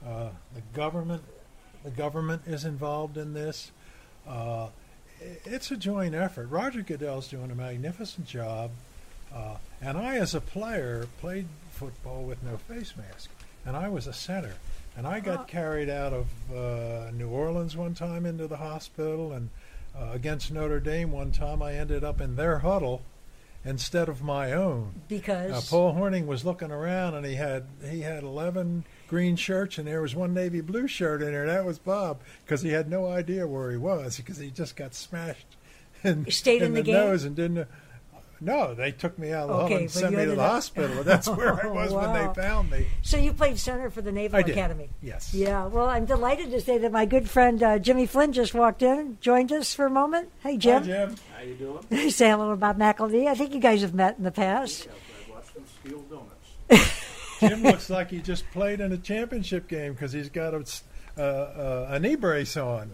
Uh, 0.05 0.31
the 0.53 0.63
government, 0.73 1.23
the 1.85 1.93
government 1.93 2.43
is 2.47 2.65
involved 2.65 3.17
in 3.17 3.35
this. 3.35 3.71
Uh, 4.29 4.69
it's 5.45 5.71
a 5.71 5.77
joint 5.77 6.15
effort. 6.15 6.47
Roger 6.51 6.83
Goodell's 6.83 7.29
doing 7.29 7.51
a 7.51 7.55
magnificent 7.55 8.27
job, 8.27 8.71
uh, 9.35 9.57
and 9.81 9.97
I, 9.97 10.17
as 10.17 10.35
a 10.35 10.41
player, 10.41 11.07
played 11.21 11.47
football 11.71 12.23
with 12.23 12.43
no 12.43 12.57
face 12.57 12.95
mask, 12.97 13.31
and 13.65 13.77
I 13.77 13.89
was 13.89 14.07
a 14.07 14.13
center, 14.13 14.55
and 14.97 15.07
I 15.07 15.21
got 15.21 15.41
Oh. 15.41 15.45
carried 15.45 15.89
out 15.89 16.13
of 16.13 16.27
uh, 16.55 17.11
New 17.13 17.29
Orleans 17.29 17.77
one 17.77 17.95
time 17.95 18.27
into 18.27 18.47
the 18.47 18.57
hospital, 18.59 19.33
and 19.33 19.51
uh, 19.99 20.11
against 20.13 20.53
Notre 20.53 20.81
Dame 20.81 21.11
one 21.13 21.33
time, 21.33 21.63
I 21.63 21.75
ended 21.75 22.03
up 22.05 22.21
in 22.21 22.37
their 22.37 22.59
huddle 22.59 23.03
instead 23.65 24.09
of 24.09 24.23
my 24.23 24.53
own. 24.53 25.01
because 25.09 25.53
Uh, 25.53 25.61
Paul 25.71 25.95
Hornung 25.95 26.27
was 26.27 26.45
looking 26.45 26.71
around, 26.71 27.15
and 27.15 27.25
he 27.25 27.37
had 27.37 27.65
he 27.89 28.01
had 28.03 28.23
eleven 28.25 28.85
green 29.09 29.37
shirts, 29.37 29.79
and 29.79 29.87
there 29.87 30.03
was 30.03 30.15
one 30.15 30.33
navy 30.35 30.61
blue 30.61 30.87
shirt 30.89 31.23
in 31.23 31.33
there. 31.33 31.47
That 31.47 31.65
was 31.65 31.79
Bob, 31.79 32.21
because 32.45 32.63
he 32.63 32.71
had 32.71 32.89
no 32.91 33.07
idea 33.07 33.47
where 33.47 33.71
he 33.71 33.77
was, 33.77 34.17
because 34.17 34.39
he 34.39 34.51
just 34.51 34.77
got 34.77 34.95
smashed 34.95 35.47
in, 36.03 36.25
He 36.25 36.31
stayed 36.31 36.63
in 36.63 36.75
the 36.75 36.83
game? 36.83 36.95
nose 36.95 37.25
and 37.25 37.35
didn't. 37.37 37.67
No, 38.41 38.75
they 38.75 38.91
took 38.91 39.19
me 39.19 39.33
out 39.33 39.49
of 39.49 39.57
the 39.57 39.63
Okay, 39.63 39.73
home 39.75 39.83
and 39.83 39.91
sent 39.91 40.15
me 40.17 40.25
to 40.25 40.33
the 40.33 40.43
up- 40.43 40.51
hospital. 40.51 41.03
That's 41.03 41.29
where 41.37 41.65
I 41.65 41.71
was 41.71 41.93
when 41.93 42.13
they 42.13 42.35
found 42.35 42.71
me. 42.71 42.89
So 43.01 43.17
you 43.17 43.33
played 43.33 43.59
center 43.59 43.89
for 43.91 44.03
the 44.03 44.13
Naval 44.13 44.39
I 44.41 44.43
did. 44.43 44.53
Academy. 44.53 44.91
Yes. 45.01 45.33
Yeah, 45.33 45.67
well, 45.67 45.89
I'm 45.89 46.05
delighted 46.05 46.51
to 46.51 46.61
say 46.61 46.77
that 46.79 46.93
my 46.93 47.07
good 47.07 47.31
friend 47.31 47.63
uh, 47.63 47.79
Jimmy 47.79 48.05
Flynn 48.07 48.33
just 48.33 48.53
walked 48.53 48.83
in 48.83 49.17
joined 49.23 49.51
us 49.53 49.73
for 49.73 49.87
a 49.87 49.91
moment. 49.91 50.31
Hey, 50.43 50.59
Jim. 50.59 50.83
Hi, 50.83 50.87
Jim. 50.89 51.15
How 51.35 51.43
you 51.43 51.55
doing? 51.55 52.11
Say 52.11 52.29
hello 52.29 52.51
to 52.51 52.57
Bob 52.57 52.77
McElwee. 52.77 53.29
I 53.29 53.35
think 53.35 53.55
you 53.55 53.61
guys 53.61 53.81
have 53.81 53.95
met 53.95 54.19
in 54.19 54.25
the 54.25 54.33
past. 54.33 54.87
Yes, 54.87 54.95
I 55.29 55.33
watched 55.33 55.55
them 55.55 55.65
steal 55.81 56.01
donuts. 56.11 57.04
Jim 57.49 57.63
looks 57.63 57.91
like 57.91 58.11
he 58.11 58.21
just 58.21 58.45
played 58.53 58.81
in 58.81 58.93
a 58.93 58.99
championship 58.99 59.69
game 59.69 59.93
because 59.93 60.13
he's 60.13 60.29
got 60.29 60.55
a, 60.55 60.59
s- 60.59 60.83
uh, 61.19 61.21
uh, 61.23 61.87
a 61.91 61.99
knee 62.01 62.15
brace 62.17 62.57
on. 62.57 62.91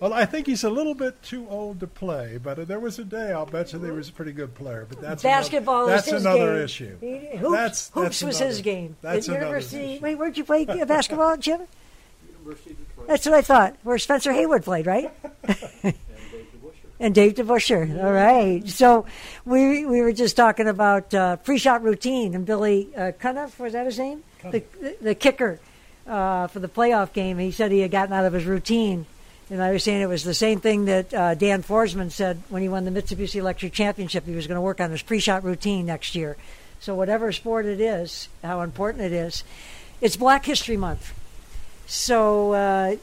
Well, 0.00 0.12
I 0.12 0.24
think 0.24 0.46
he's 0.48 0.64
a 0.64 0.70
little 0.70 0.94
bit 0.94 1.22
too 1.22 1.46
old 1.48 1.78
to 1.80 1.86
play, 1.86 2.36
but 2.42 2.58
uh, 2.58 2.64
there 2.64 2.80
was 2.80 2.98
a 2.98 3.04
day 3.04 3.32
I'll 3.32 3.46
bet 3.46 3.72
you 3.72 3.78
that 3.78 3.86
he 3.86 3.92
was 3.92 4.08
a 4.08 4.12
pretty 4.12 4.32
good 4.32 4.52
player. 4.54 4.84
But 4.88 5.00
that's 5.00 5.22
Basketball 5.22 5.84
another, 5.84 5.94
is 5.94 6.04
that's 6.04 6.12
his 6.16 6.24
another 6.26 6.54
game. 6.56 6.64
issue. 6.64 6.96
He- 7.00 7.36
hoops, 7.36 7.52
That's- 7.52 7.90
hoops 7.94 8.04
that's 8.04 8.22
was 8.24 8.36
another- 8.40 8.48
his 8.54 8.60
game. 8.62 8.96
that's 9.00 9.28
At 9.28 9.34
University. 9.34 9.92
issue. 9.94 10.02
Wait, 10.02 10.14
where'd 10.16 10.36
you 10.36 10.44
play 10.44 10.66
uh, 10.68 10.84
basketball, 10.86 11.36
Jim? 11.36 11.60
University 12.38 12.70
of 12.72 12.78
Detroit 12.88 13.08
That's 13.08 13.26
what 13.26 13.34
I 13.36 13.42
thought. 13.42 13.76
Where 13.84 13.98
Spencer 13.98 14.32
Haywood 14.32 14.64
played, 14.64 14.86
right? 14.86 15.12
and 17.02 17.14
Dave 17.14 17.34
DeBusschere. 17.34 17.88
DeBusschere. 17.88 18.04
All 18.04 18.12
right. 18.12 18.66
So 18.68 19.04
we 19.44 19.84
we 19.84 20.00
were 20.00 20.12
just 20.12 20.36
talking 20.36 20.68
about 20.68 21.12
uh, 21.12 21.36
pre-shot 21.36 21.82
routine 21.82 22.34
and 22.34 22.46
Billy 22.46 22.88
uh, 22.96 23.12
Cuniff 23.20 23.58
was 23.58 23.74
that 23.74 23.84
his 23.86 23.98
name? 23.98 24.22
The, 24.42 24.62
the 24.80 24.96
the 25.02 25.14
kicker 25.14 25.60
uh, 26.06 26.46
for 26.46 26.60
the 26.60 26.68
playoff 26.68 27.12
game. 27.12 27.38
He 27.38 27.50
said 27.50 27.72
he 27.72 27.80
had 27.80 27.90
gotten 27.90 28.12
out 28.14 28.24
of 28.24 28.32
his 28.32 28.44
routine, 28.44 29.06
and 29.50 29.62
I 29.62 29.72
was 29.72 29.84
saying 29.84 30.00
it 30.00 30.08
was 30.08 30.24
the 30.24 30.34
same 30.34 30.60
thing 30.60 30.86
that 30.86 31.12
uh, 31.12 31.34
Dan 31.34 31.62
Forsman 31.62 32.10
said 32.10 32.42
when 32.48 32.62
he 32.62 32.68
won 32.68 32.84
the 32.84 32.90
Mitsubishi 32.90 33.36
Electric 33.36 33.72
Championship. 33.72 34.24
He 34.24 34.34
was 34.34 34.46
going 34.46 34.56
to 34.56 34.62
work 34.62 34.80
on 34.80 34.90
his 34.90 35.02
pre-shot 35.02 35.44
routine 35.44 35.86
next 35.86 36.14
year. 36.14 36.36
So 36.80 36.94
whatever 36.94 37.30
sport 37.30 37.66
it 37.66 37.80
is, 37.80 38.28
how 38.42 38.62
important 38.62 39.04
it 39.04 39.12
is, 39.12 39.44
it's 40.00 40.16
Black 40.16 40.44
History 40.46 40.76
Month. 40.76 41.12
So. 41.86 42.52
Uh, 42.52 42.96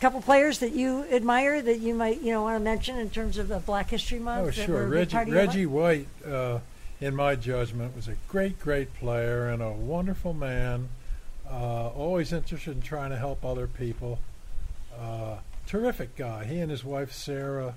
couple 0.00 0.20
players 0.22 0.58
that 0.60 0.72
you 0.72 1.04
admire 1.10 1.60
that 1.60 1.78
you 1.78 1.94
might 1.94 2.20
you 2.22 2.32
know 2.32 2.42
want 2.42 2.56
to 2.56 2.64
mention 2.64 2.96
in 2.96 3.10
terms 3.10 3.38
of 3.38 3.48
the 3.48 3.58
Black 3.58 3.90
History 3.90 4.18
Month? 4.18 4.48
Oh, 4.48 4.50
sure. 4.50 4.74
were 4.74 4.82
a 4.82 4.84
big 4.84 4.92
Reggie, 4.92 5.12
part 5.12 5.28
of 5.28 5.34
your 5.34 5.42
Reggie? 5.42 5.66
White, 5.66 6.08
uh, 6.26 6.58
in 7.00 7.14
my 7.14 7.34
judgment, 7.34 7.94
was 7.94 8.08
a 8.08 8.14
great, 8.28 8.58
great 8.58 8.94
player 8.94 9.48
and 9.48 9.62
a 9.62 9.70
wonderful 9.70 10.32
man. 10.32 10.88
Uh, 11.48 11.88
always 11.88 12.32
interested 12.32 12.74
in 12.74 12.82
trying 12.82 13.10
to 13.10 13.16
help 13.16 13.44
other 13.44 13.66
people. 13.66 14.18
Uh, 14.98 15.36
terrific 15.66 16.16
guy. 16.16 16.44
He 16.44 16.58
and 16.60 16.70
his 16.70 16.84
wife 16.84 17.12
Sarah 17.12 17.74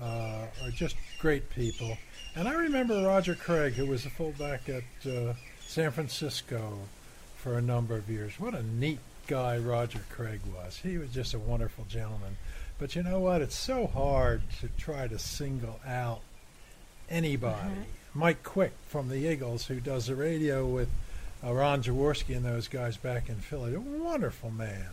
uh, 0.00 0.46
are 0.62 0.70
just 0.70 0.96
great 1.18 1.50
people. 1.50 1.96
And 2.34 2.46
I 2.46 2.54
remember 2.54 3.02
Roger 3.02 3.34
Craig, 3.34 3.74
who 3.74 3.86
was 3.86 4.06
a 4.06 4.10
fullback 4.10 4.68
at 4.68 5.10
uh, 5.10 5.34
San 5.66 5.90
Francisco 5.90 6.78
for 7.36 7.58
a 7.58 7.62
number 7.62 7.96
of 7.96 8.08
years. 8.08 8.38
What 8.38 8.54
a 8.54 8.62
neat 8.62 8.98
guy 9.30 9.56
Roger 9.58 10.00
Craig 10.10 10.40
was. 10.52 10.76
He 10.82 10.98
was 10.98 11.10
just 11.10 11.34
a 11.34 11.38
wonderful 11.38 11.84
gentleman. 11.88 12.36
But 12.80 12.96
you 12.96 13.02
know 13.04 13.20
what? 13.20 13.42
It's 13.42 13.54
so 13.54 13.86
hard 13.86 14.42
to 14.60 14.68
try 14.76 15.06
to 15.06 15.18
single 15.20 15.78
out 15.86 16.20
anybody. 17.08 17.70
Mike 18.12 18.42
Quick 18.42 18.72
from 18.88 19.08
the 19.08 19.16
Eagles, 19.16 19.66
who 19.66 19.78
does 19.78 20.06
the 20.06 20.16
radio 20.16 20.66
with 20.66 20.88
uh, 21.44 21.52
Ron 21.52 21.80
Jaworski 21.82 22.34
and 22.36 22.44
those 22.44 22.66
guys 22.66 22.96
back 22.96 23.28
in 23.28 23.36
Philly, 23.36 23.74
a 23.74 23.80
wonderful 23.80 24.50
man. 24.50 24.88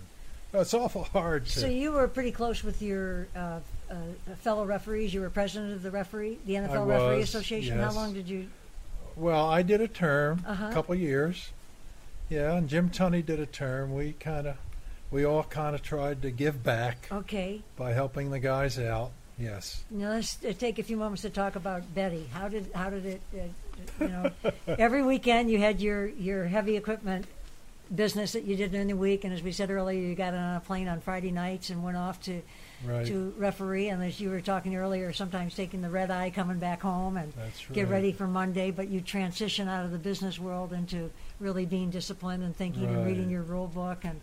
It's 0.54 0.74
awful 0.74 1.04
hard 1.06 1.46
to. 1.48 1.60
So 1.60 1.68
you 1.68 1.92
were 1.94 2.08
pretty 2.08 2.32
close 2.32 2.64
with 2.64 2.82
your 2.82 3.28
uh, 3.36 3.60
uh, 3.90 3.96
fellow 4.42 4.66
referees. 4.66 5.14
You 5.14 5.22
were 5.22 5.30
president 5.30 5.74
of 5.74 5.82
the 5.84 5.92
referee, 5.92 6.38
the 6.46 6.54
NFL 6.54 6.70
I 6.70 6.84
Referee 6.84 7.22
Association. 7.22 7.78
yes. 7.78 7.86
How 7.94 8.00
long 8.00 8.14
did 8.14 8.30
you? 8.30 8.48
Well, 9.16 9.50
I 9.50 9.62
did 9.64 9.82
a 9.82 9.88
term, 9.88 10.44
Uh-huh. 10.48 10.68
a 10.68 10.74
couple 10.74 10.94
years. 10.96 11.50
Yeah, 12.30 12.54
and 12.54 12.68
Jim 12.68 12.90
Tunney 12.90 13.26
did 13.26 13.40
a 13.40 13.46
term. 13.46 13.94
We 13.94 14.14
kind 14.14 14.48
of, 14.48 14.58
we 15.12 15.24
all 15.26 15.44
kind 15.44 15.76
of 15.76 15.82
tried 15.82 16.22
to 16.24 16.32
give 16.32 16.62
back 16.64 17.08
Okay. 17.12 17.62
by 17.78 17.94
helping 17.94 18.32
the 18.32 18.40
guys 18.40 18.78
out. 18.80 19.12
Yes. 19.40 19.84
Now 19.92 20.10
let's 20.10 20.44
uh, 20.44 20.52
take 20.58 20.80
a 20.80 20.84
few 20.84 20.98
moments 20.98 21.22
to 21.22 21.30
talk 21.30 21.56
about 21.56 21.94
Betty. 21.94 22.28
How 22.34 22.48
did 22.48 22.72
how 22.74 22.90
did 22.90 23.06
it? 23.06 23.22
Uh, 23.34 24.04
you 24.04 24.08
know, 24.08 24.32
every 24.68 25.04
weekend 25.04 25.52
you 25.52 25.60
had 25.60 25.80
your 25.80 26.08
your 26.08 26.46
heavy 26.46 26.76
equipment 26.76 27.26
business 27.94 28.32
that 28.32 28.46
you 28.46 28.56
did 28.56 28.72
during 28.72 28.88
the 28.88 28.96
week, 28.96 29.24
and 29.26 29.34
as 29.34 29.44
we 29.44 29.52
said 29.52 29.70
earlier, 29.70 30.00
you 30.02 30.16
got 30.16 30.34
on 30.34 30.56
a 30.56 30.60
plane 30.60 30.88
on 30.88 31.02
Friday 31.02 31.30
nights 31.30 31.70
and 31.70 31.84
went 31.84 31.96
off 31.98 32.20
to 32.24 32.42
Right. 32.86 33.08
to 33.08 33.34
referee. 33.38 33.90
And 33.90 34.04
as 34.04 34.20
you 34.20 34.30
were 34.30 34.42
talking 34.42 34.76
earlier, 34.76 35.12
sometimes 35.12 35.56
taking 35.56 35.82
the 35.82 35.90
red 35.90 36.12
eye, 36.12 36.30
coming 36.30 36.60
back 36.60 36.82
home, 36.82 37.18
and 37.18 37.34
right. 37.36 37.52
get 37.74 37.90
ready 37.90 38.12
for 38.12 38.28
Monday. 38.28 38.72
But 38.72 38.90
you 38.90 39.02
transition 39.02 39.68
out 39.68 39.86
of 39.86 39.92
the 39.92 39.98
business 39.98 40.38
world 40.38 40.74
into 40.74 41.10
really 41.40 41.66
being 41.66 41.90
disciplined 41.90 42.44
and 42.44 42.56
thinking 42.56 42.86
and 42.86 43.06
reading 43.06 43.30
your 43.30 43.44
rule 43.44 43.68
book 43.68 44.00
and. 44.04 44.22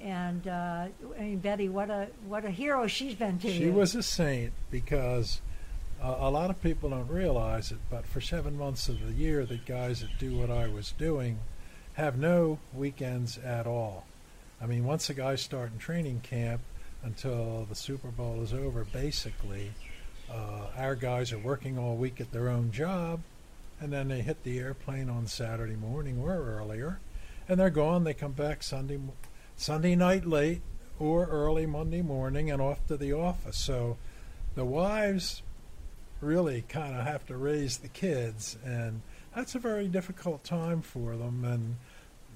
And 0.00 0.48
uh, 0.48 0.86
I 1.16 1.22
mean, 1.22 1.38
Betty, 1.38 1.68
what 1.68 1.88
a 1.88 2.08
what 2.26 2.44
a 2.44 2.50
hero 2.50 2.88
she's 2.88 3.14
been 3.14 3.38
to 3.38 3.46
She 3.46 3.52
you. 3.52 3.64
She 3.66 3.70
was 3.70 3.94
a 3.94 4.02
saint 4.02 4.52
because 4.68 5.40
uh, 6.02 6.16
a 6.18 6.30
lot 6.30 6.50
of 6.50 6.60
people 6.60 6.90
don't 6.90 7.06
realize 7.06 7.70
it, 7.70 7.78
but 7.88 8.04
for 8.04 8.20
seven 8.20 8.58
months 8.58 8.88
of 8.88 9.06
the 9.06 9.12
year, 9.12 9.46
the 9.46 9.58
guys 9.58 10.00
that 10.00 10.18
do 10.18 10.36
what 10.36 10.50
I 10.50 10.66
was 10.66 10.90
doing 10.98 11.38
have 11.94 12.18
no 12.18 12.58
weekends 12.74 13.38
at 13.38 13.66
all. 13.66 14.04
I 14.60 14.66
mean, 14.66 14.84
once 14.84 15.06
the 15.06 15.14
guys 15.14 15.40
start 15.40 15.72
in 15.72 15.78
training 15.78 16.20
camp 16.20 16.62
until 17.02 17.66
the 17.68 17.74
Super 17.74 18.08
Bowl 18.08 18.42
is 18.42 18.52
over, 18.52 18.84
basically, 18.84 19.72
uh, 20.30 20.66
our 20.76 20.94
guys 20.94 21.32
are 21.32 21.38
working 21.38 21.78
all 21.78 21.96
week 21.96 22.20
at 22.20 22.32
their 22.32 22.48
own 22.48 22.70
job, 22.70 23.20
and 23.80 23.92
then 23.92 24.08
they 24.08 24.22
hit 24.22 24.42
the 24.44 24.58
airplane 24.58 25.10
on 25.10 25.26
Saturday 25.26 25.74
morning 25.74 26.18
or 26.18 26.34
earlier, 26.34 27.00
and 27.48 27.58
they're 27.58 27.70
gone. 27.70 28.04
They 28.04 28.14
come 28.14 28.32
back 28.32 28.62
Sunday 28.62 29.00
Sunday 29.56 29.94
night 29.94 30.24
late 30.24 30.62
or 30.98 31.26
early 31.26 31.66
Monday 31.66 32.02
morning 32.02 32.50
and 32.50 32.62
off 32.62 32.86
to 32.86 32.96
the 32.96 33.12
office. 33.12 33.58
So 33.58 33.96
the 34.54 34.64
wives 34.64 35.42
really 36.20 36.62
kind 36.68 36.94
of 36.94 37.04
have 37.04 37.26
to 37.26 37.36
raise 37.36 37.78
the 37.78 37.88
kids, 37.88 38.56
and 38.64 39.02
that's 39.34 39.54
a 39.54 39.58
very 39.58 39.88
difficult 39.88 40.44
time 40.44 40.80
for 40.80 41.16
them. 41.16 41.44
And 41.44 41.76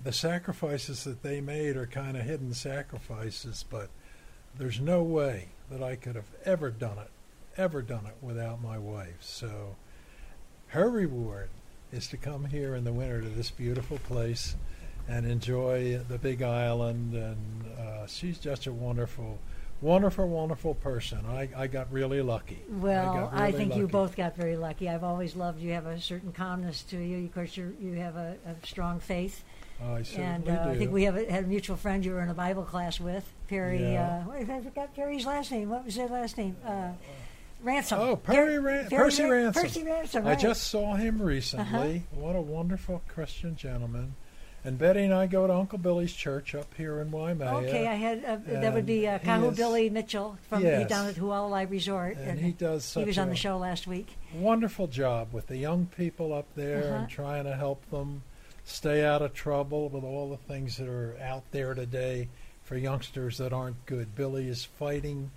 the 0.02 0.12
sacrifices 0.12 1.04
that 1.04 1.22
they 1.22 1.40
made 1.40 1.76
are 1.76 1.86
kind 1.86 2.16
of 2.16 2.24
hidden 2.24 2.52
sacrifices, 2.54 3.64
but 3.68 3.88
there's 4.58 4.80
no 4.80 5.02
way 5.02 5.48
that 5.70 5.82
I 5.82 5.96
could 5.96 6.16
have 6.16 6.30
ever 6.44 6.70
done 6.70 6.98
it, 6.98 7.10
ever 7.56 7.82
done 7.82 8.06
it 8.06 8.16
without 8.22 8.62
my 8.62 8.78
wife. 8.78 9.18
So 9.20 9.76
her 10.68 10.88
reward 10.90 11.48
is 11.92 12.08
to 12.08 12.16
come 12.16 12.46
here 12.46 12.74
in 12.74 12.84
the 12.84 12.92
winter 12.92 13.20
to 13.22 13.28
this 13.28 13.50
beautiful 13.50 13.98
place 13.98 14.56
and 15.08 15.26
enjoy 15.26 15.98
the 16.08 16.18
big 16.18 16.42
island 16.42 17.14
and 17.14 17.64
uh, 17.78 18.06
she's 18.06 18.38
just 18.38 18.66
a 18.66 18.72
wonderful 18.72 19.38
wonderful 19.80 20.26
wonderful 20.26 20.74
person 20.74 21.20
i, 21.28 21.48
I 21.56 21.66
got 21.66 21.92
really 21.92 22.22
lucky 22.22 22.58
Well, 22.68 23.30
I, 23.32 23.46
really 23.46 23.58
think 23.58 23.76
you 23.76 23.86
both 23.86 24.16
got 24.16 24.34
very 24.34 24.56
lucky. 24.56 24.88
I've 24.88 25.04
always 25.04 25.36
loved 25.36 25.60
you. 25.60 25.72
Have 25.72 25.86
a 25.86 26.00
certain 26.00 26.32
calmness 26.32 26.82
to 26.84 26.98
you. 26.98 27.24
Of 27.24 27.34
course, 27.34 27.56
you 27.56 27.76
you 27.80 27.92
have 27.94 28.16
a, 28.16 28.36
a 28.46 28.66
strong 28.66 29.00
faith, 29.00 29.44
i 29.82 30.04
and 30.16 30.48
uh, 30.48 30.66
I 30.70 30.76
think 30.76 30.90
we 30.90 31.04
have 31.04 31.16
a, 31.16 31.30
had 31.30 31.44
a 31.44 31.46
mutual 31.46 31.76
friend 31.76 32.04
you 32.04 32.12
were 32.12 32.22
in 32.22 32.28
a 32.30 32.34
Bible 32.34 32.62
class 32.62 32.98
with, 32.98 33.30
Perry. 33.48 33.82
Yeah. 33.92 34.24
Uh, 34.28 34.32
I 34.32 34.60
forgot 34.62 34.94
Perry's 34.94 35.26
last 35.26 35.50
name. 35.52 35.68
What 35.68 35.84
was 35.84 35.94
his 35.96 36.10
last 36.10 36.38
name? 36.38 36.56
Uh, 36.64 36.92
Ransom. 37.62 38.00
Oh, 38.00 38.16
Perry 38.16 38.58
Ran- 38.58 38.88
Perry 38.88 39.04
Percy 39.04 39.22
Ran- 39.24 39.32
Ransom. 39.44 39.62
Percy 39.62 39.82
Ransom. 39.82 40.26
i 40.26 40.34
just 40.34 40.64
saw 40.68 40.94
him 40.94 41.20
recently 41.20 42.04
what 42.12 42.36
a 42.36 42.40
wonderful 42.40 43.00
christian 43.08 43.56
gentleman 43.56 44.14
and 44.62 44.78
betty 44.78 45.00
and 45.04 45.12
i 45.14 45.26
go 45.26 45.46
to 45.46 45.52
uncle 45.54 45.78
billy's 45.78 46.12
church 46.12 46.54
up 46.54 46.72
here 46.76 47.00
in 47.00 47.10
waimea 47.10 47.48
Okay, 47.54 47.86
I 47.86 47.94
had 47.94 48.24
uh, 48.24 48.36
that 48.46 48.74
would 48.74 48.84
be 48.86 49.08
uh, 49.08 49.18
Kahu 49.20 49.56
Billy 49.56 49.88
Mitchell 49.90 50.36
from 50.48 50.62
Yes. 50.62 50.88
down 50.88 51.06
at 51.08 51.14
Hualalai 51.16 51.68
Resort, 51.68 52.18
and 52.18 52.38
he 52.38 52.52
does 52.52 52.84
such 52.84 53.02
he 53.02 53.06
was 53.06 53.18
on 53.18 53.30
the 53.30 53.36
show 53.36 53.56
last 53.56 53.86
week. 53.86 54.14
wonderful 54.34 54.86
job 54.86 55.28
with 55.32 55.46
the 55.46 55.56
young 55.56 55.86
people 55.96 56.32
up 56.34 56.46
there 56.56 56.84
Uh-huh. 56.84 56.94
and 56.98 57.08
trying 57.08 57.44
to 57.44 57.54
help 57.56 57.88
them 57.90 58.22
stay 58.66 59.04
out 59.04 59.22
of 59.22 59.32
trouble 59.32 59.88
with 59.88 60.04
all 60.04 60.28
the 60.28 60.36
things 60.36 60.76
that 60.76 60.88
are 60.88 61.16
out 61.22 61.44
there 61.52 61.72
today 61.72 62.28
for 62.64 62.76
youngsters 62.76 63.38
that 63.38 63.52
aren't 63.52 63.86
good. 63.86 64.14
Billy 64.14 64.48
is 64.48 64.64
fighting 64.64 65.30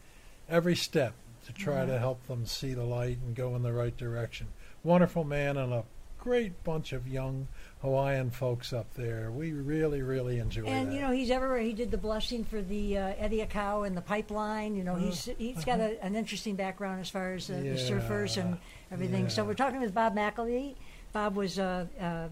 every 0.50 0.76
step 0.76 1.14
to 1.46 1.54
try 1.54 1.84
Uh-huh. 1.84 1.86
to 1.94 2.00
help 2.00 2.26
them 2.28 2.46
see 2.46 2.74
the 2.74 2.84
light 2.84 3.20
and 3.26 3.36
go 3.36 3.56
in 3.56 3.62
the 3.62 3.72
right 3.72 3.96
direction. 3.96 4.48
Wonderful 4.84 5.24
man 5.24 5.58
and 5.58 5.72
a 5.72 5.84
great 6.20 6.64
bunch 6.64 6.92
of 6.92 7.08
young 7.08 7.48
Hawaiian 7.82 8.30
folks 8.32 8.74
up 8.74 8.94
there. 8.96 9.32
We 9.32 9.54
really, 9.54 10.02
really 10.02 10.40
enjoy 10.40 10.64
it. 10.64 10.68
And 10.70 10.90
that. 10.90 10.96
you 10.96 11.00
know 11.00 11.12
he's 11.12 11.30
everywhere. 11.32 11.60
He 11.60 11.72
did 11.74 11.92
the 11.92 11.98
blessing 11.98 12.44
for 12.44 12.62
the 12.62 12.98
uh, 12.98 13.14
Eddie 13.18 13.46
Aikau 13.46 13.86
and 13.88 13.96
the 13.96 14.02
pipeline. 14.02 14.76
You 14.76 14.84
know 14.84 14.96
he's 14.96 15.30
he's 15.38 15.64
got 15.64 15.80
a, 15.80 16.04
an 16.04 16.16
interesting 16.16 16.56
background 16.56 17.00
as 17.00 17.10
far 17.10 17.34
as 17.34 17.50
uh, 17.50 17.54
the 17.54 17.76
surfers 17.76 18.42
and 18.42 18.58
everything. 18.92 19.30
So 19.30 19.46
we're 19.46 19.54
talking 19.54 19.80
with 19.80 19.94
Bob 19.94 20.16
McElwee. 20.16 20.76
Bob 21.14 21.36
was 21.36 21.58
a 21.58 21.88
uh, 22.02 22.04
uh, 22.04 22.28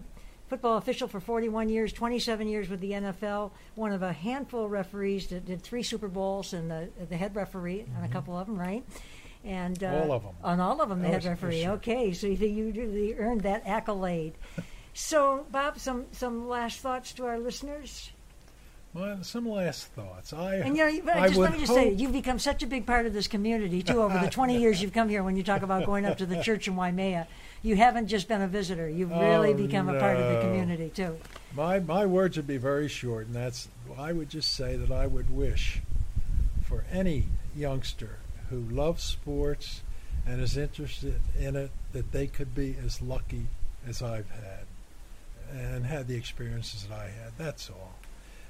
football 0.48 0.76
official 0.78 1.08
for 1.08 1.20
41 1.20 1.68
years, 1.68 1.92
27 1.92 2.48
years 2.48 2.68
with 2.68 2.80
the 2.80 2.92
NFL. 2.92 3.50
One 3.74 3.92
of 3.92 4.02
a 4.02 4.12
handful 4.12 4.64
of 4.64 4.70
referees 4.70 5.26
that 5.28 5.44
did 5.46 5.62
three 5.62 5.82
Super 5.82 6.08
Bowls 6.08 6.52
and 6.52 6.70
the 6.70 6.88
the 7.08 7.16
head 7.16 7.34
referee 7.36 7.82
on 7.82 7.86
Mm-hmm. 7.86 8.04
a 8.04 8.08
couple 8.08 8.36
of 8.38 8.46
them, 8.46 8.58
right? 8.58 8.84
And 9.44 9.82
uh, 9.84 9.88
All 9.88 10.12
of 10.12 10.24
'em. 10.24 10.30
On 10.42 10.60
all 10.60 10.80
of 10.80 10.88
them, 10.88 11.00
they 11.02 11.08
Oh, 11.08 11.12
had 11.12 11.24
referee. 11.24 11.62
sure. 11.62 11.72
Okay, 11.72 12.12
so 12.12 12.26
you 12.26 12.46
you 12.46 12.72
really 12.72 13.14
earned 13.16 13.42
that 13.42 13.62
accolade. 13.66 14.34
so, 14.94 15.46
Bob, 15.50 15.78
some 15.78 16.06
some 16.12 16.48
last 16.48 16.80
thoughts 16.80 17.12
to 17.14 17.26
our 17.26 17.38
listeners. 17.38 18.10
Well, 18.94 19.22
some 19.22 19.46
last 19.48 19.88
thoughts. 19.88 20.32
I 20.32 20.56
And 20.56 20.76
you 20.76 21.02
know, 21.04 21.12
I 21.12 21.28
just 21.28 21.38
let 21.38 21.52
me 21.52 21.58
just 21.60 21.74
say, 21.74 21.92
you've 21.92 22.12
become 22.12 22.38
such 22.38 22.62
a 22.62 22.66
big 22.66 22.86
part 22.86 23.04
of 23.06 23.12
this 23.12 23.28
community 23.28 23.82
too. 23.82 24.02
Over 24.02 24.18
the 24.18 24.30
20 24.38 24.58
years 24.58 24.80
you've 24.82 24.94
come 24.94 25.08
here, 25.10 25.22
when 25.22 25.36
you 25.36 25.42
talk 25.42 25.60
about 25.62 25.84
going 25.84 26.06
up 26.06 26.16
to 26.18 26.26
the 26.26 26.42
church 26.42 26.66
in 26.68 26.74
Waimea, 26.74 27.28
you 27.62 27.76
haven't 27.76 28.08
just 28.08 28.28
been 28.28 28.42
a 28.42 28.48
visitor. 28.48 28.88
You've 28.88 29.12
oh, 29.12 29.20
really 29.20 29.52
Oh, 29.52 29.56
become 29.56 29.88
a 29.88 29.98
part 29.98 30.16
of 30.16 30.34
the 30.34 30.40
community 30.40 30.90
too. 30.94 31.16
My 31.54 31.78
my 31.80 32.06
words 32.06 32.36
would 32.36 32.46
be 32.46 32.56
very 32.56 32.88
short, 32.88 33.26
and 33.26 33.34
that's 33.34 33.68
I 33.96 34.12
would 34.12 34.28
just 34.28 34.54
say 34.54 34.76
that 34.76 34.90
I 34.90 35.06
would 35.06 35.34
wish 35.34 35.80
for 36.62 36.84
any 36.92 37.24
youngster 37.56 38.18
who 38.50 38.60
loves 38.60 39.02
sports 39.02 39.82
and 40.26 40.40
is 40.40 40.56
interested 40.56 41.20
in 41.38 41.56
it 41.56 41.70
that 41.92 42.12
they 42.12 42.26
could 42.26 42.54
be 42.54 42.76
as 42.84 43.00
lucky 43.00 43.46
as 43.86 44.02
I've 44.02 44.30
had 44.30 44.66
and 45.50 45.86
had 45.86 46.06
the 46.08 46.16
experiences 46.16 46.84
that 46.84 46.94
I 46.94 47.04
had. 47.04 47.32
That's 47.38 47.70
all. 47.70 47.94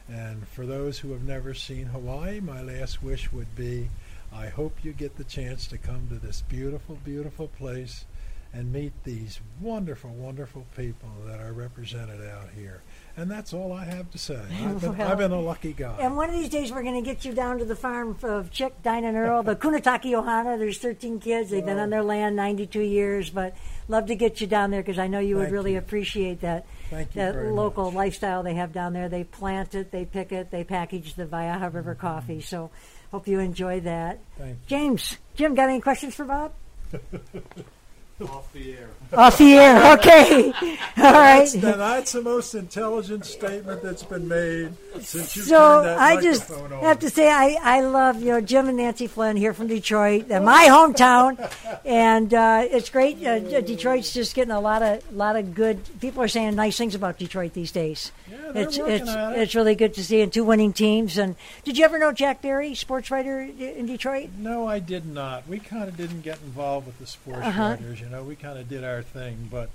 And 0.08 0.48
for 0.48 0.66
those 0.66 0.98
who 0.98 1.12
have 1.12 1.22
never 1.22 1.54
seen 1.54 1.86
Hawaii, 1.86 2.40
my 2.40 2.62
last 2.62 3.02
wish 3.02 3.30
would 3.32 3.54
be 3.54 3.90
I 4.32 4.48
hope 4.48 4.84
you 4.84 4.92
get 4.92 5.16
the 5.16 5.24
chance 5.24 5.66
to 5.68 5.78
come 5.78 6.08
to 6.08 6.16
this 6.16 6.42
beautiful, 6.42 6.96
beautiful 7.04 7.48
place 7.48 8.04
and 8.52 8.72
meet 8.72 8.92
these 9.04 9.40
wonderful, 9.60 10.10
wonderful 10.10 10.64
people 10.76 11.10
that 11.26 11.40
are 11.40 11.52
represented 11.52 12.26
out 12.28 12.48
here. 12.56 12.82
And 13.16 13.30
that's 13.30 13.52
all 13.52 13.72
I 13.72 13.84
have 13.84 14.10
to 14.12 14.18
say. 14.18 14.40
I've 14.62 14.80
been, 14.80 14.96
Well, 14.96 15.10
I've 15.10 15.18
been 15.18 15.32
a 15.32 15.40
lucky 15.40 15.72
guy. 15.72 15.96
And 16.00 16.16
one 16.16 16.30
of 16.30 16.36
these 16.36 16.48
days, 16.48 16.70
we're 16.70 16.84
going 16.84 17.02
to 17.02 17.08
get 17.08 17.24
you 17.24 17.34
down 17.34 17.58
to 17.58 17.64
the 17.64 17.74
farm 17.74 18.16
of 18.22 18.50
Chick, 18.50 18.80
Dinah, 18.82 19.08
and 19.08 19.16
Earl, 19.16 19.42
the 19.42 19.56
Kunitaki 19.56 20.12
Ohana. 20.12 20.56
There's 20.56 20.78
13 20.78 21.18
kids. 21.18 21.50
They've 21.50 21.64
been 21.64 21.78
on 21.78 21.90
their 21.90 22.04
land 22.04 22.36
92 22.36 22.80
years, 22.80 23.28
but 23.28 23.56
love 23.88 24.06
to 24.06 24.14
get 24.14 24.40
you 24.40 24.46
down 24.46 24.70
there 24.70 24.82
because 24.82 24.98
I 24.98 25.08
know 25.08 25.18
you 25.18 25.36
would 25.36 25.50
really 25.50 25.72
you. 25.72 25.78
appreciate 25.78 26.42
that 26.42 26.66
Thank 26.90 27.12
that 27.14 27.34
local 27.36 27.86
much. 27.86 27.94
lifestyle 27.94 28.42
they 28.44 28.54
have 28.54 28.72
down 28.72 28.92
there. 28.92 29.08
They 29.08 29.24
plant 29.24 29.74
it, 29.74 29.90
they 29.90 30.04
pick 30.04 30.30
it, 30.30 30.50
they 30.50 30.62
package 30.64 31.14
the 31.14 31.26
Waiaha 31.26 31.74
River 31.74 31.94
mm-hmm. 31.94 32.06
coffee. 32.06 32.40
So 32.40 32.70
hope 33.10 33.26
you 33.26 33.40
enjoy 33.40 33.80
that. 33.80 34.20
Thank 34.38 34.50
you. 34.50 34.56
James, 34.68 35.18
Jim, 35.34 35.54
got 35.54 35.68
any 35.68 35.80
questions 35.80 36.14
for 36.14 36.24
Bob? 36.24 36.52
Off 38.20 38.52
the 38.52 38.72
air. 38.72 38.97
Off 39.16 39.38
the 39.38 39.54
air. 39.54 39.78
Okay. 39.98 40.52
All 40.98 41.12
right. 41.12 41.48
That's, 41.48 41.52
that's 41.54 42.12
the 42.12 42.22
most 42.22 42.54
intelligent 42.54 43.24
statement 43.24 43.82
that's 43.82 44.02
been 44.02 44.28
made 44.28 44.72
since 45.00 45.34
you 45.36 45.42
So 45.42 45.56
turned 45.82 45.86
that 45.86 45.98
I 45.98 46.20
just 46.20 46.50
on. 46.50 46.70
have 46.80 46.98
to 47.00 47.10
say 47.10 47.30
I, 47.30 47.56
I 47.62 47.80
love 47.80 48.20
you 48.20 48.28
know 48.32 48.40
Jim 48.40 48.68
and 48.68 48.76
Nancy 48.76 49.06
Flynn 49.06 49.36
here 49.36 49.54
from 49.54 49.66
Detroit, 49.68 50.30
uh, 50.30 50.40
my 50.40 50.66
hometown, 50.68 51.38
and 51.84 52.32
uh, 52.34 52.64
it's 52.68 52.90
great. 52.90 53.24
Uh, 53.24 53.38
Detroit's 53.60 54.12
just 54.12 54.34
getting 54.34 54.50
a 54.52 54.60
lot 54.60 54.82
of 54.82 55.00
lot 55.14 55.36
of 55.36 55.54
good. 55.54 55.80
People 56.00 56.22
are 56.22 56.28
saying 56.28 56.54
nice 56.56 56.76
things 56.76 56.94
about 56.94 57.18
Detroit 57.18 57.54
these 57.54 57.72
days. 57.72 58.12
Yeah, 58.30 58.36
they're 58.52 58.62
it's 58.64 58.78
working 58.78 58.94
it's 58.94 59.08
it. 59.10 59.38
it's 59.42 59.54
really 59.54 59.74
good 59.74 59.94
to 59.94 60.04
see 60.04 60.20
and 60.20 60.32
two 60.32 60.44
winning 60.44 60.72
teams. 60.72 61.16
And 61.16 61.36
did 61.64 61.78
you 61.78 61.84
ever 61.84 61.98
know 61.98 62.12
Jack 62.12 62.42
Berry, 62.42 62.74
sports 62.74 63.10
writer 63.10 63.40
in 63.40 63.86
Detroit? 63.86 64.30
No, 64.38 64.66
I 64.66 64.80
did 64.80 65.06
not. 65.06 65.46
We 65.48 65.58
kind 65.60 65.88
of 65.88 65.96
didn't 65.96 66.22
get 66.22 66.38
involved 66.42 66.86
with 66.86 66.98
the 66.98 67.06
sports 67.06 67.46
Uh-huh. 67.46 67.62
writers. 67.80 68.00
You 68.00 68.08
know, 68.08 68.22
we 68.24 68.34
kind 68.36 68.58
of 68.58 68.68
did 68.68 68.84
our 68.84 68.97
thing. 69.02 69.48
But 69.50 69.70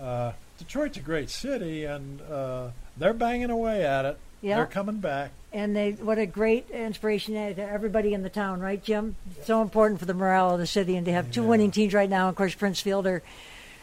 uh, 0.00 0.32
Detroit's 0.58 0.96
a 0.96 1.00
great 1.00 1.30
city, 1.30 1.84
and 1.84 2.20
uh, 2.22 2.68
they're 2.96 3.12
banging 3.14 3.50
away 3.50 3.84
at 3.84 4.04
it. 4.04 4.18
Yeah. 4.42 4.56
They're 4.56 4.66
coming 4.66 4.98
back. 4.98 5.30
And 5.52 5.74
they 5.74 5.92
what 5.92 6.18
a 6.18 6.26
great 6.26 6.68
inspiration 6.70 7.34
to 7.34 7.62
everybody 7.62 8.12
in 8.12 8.22
the 8.22 8.28
town, 8.28 8.60
right, 8.60 8.82
Jim? 8.82 9.16
So 9.44 9.62
important 9.62 9.98
for 10.00 10.06
the 10.06 10.12
morale 10.14 10.50
of 10.52 10.58
the 10.60 10.66
city, 10.66 10.96
and 10.96 11.06
to 11.06 11.12
have 11.12 11.30
two 11.32 11.42
Yeah. 11.42 11.48
winning 11.48 11.70
teams 11.70 11.94
right 11.94 12.10
now. 12.10 12.28
Of 12.28 12.34
course, 12.36 12.54
Prince 12.54 12.80
Fielder 12.80 13.22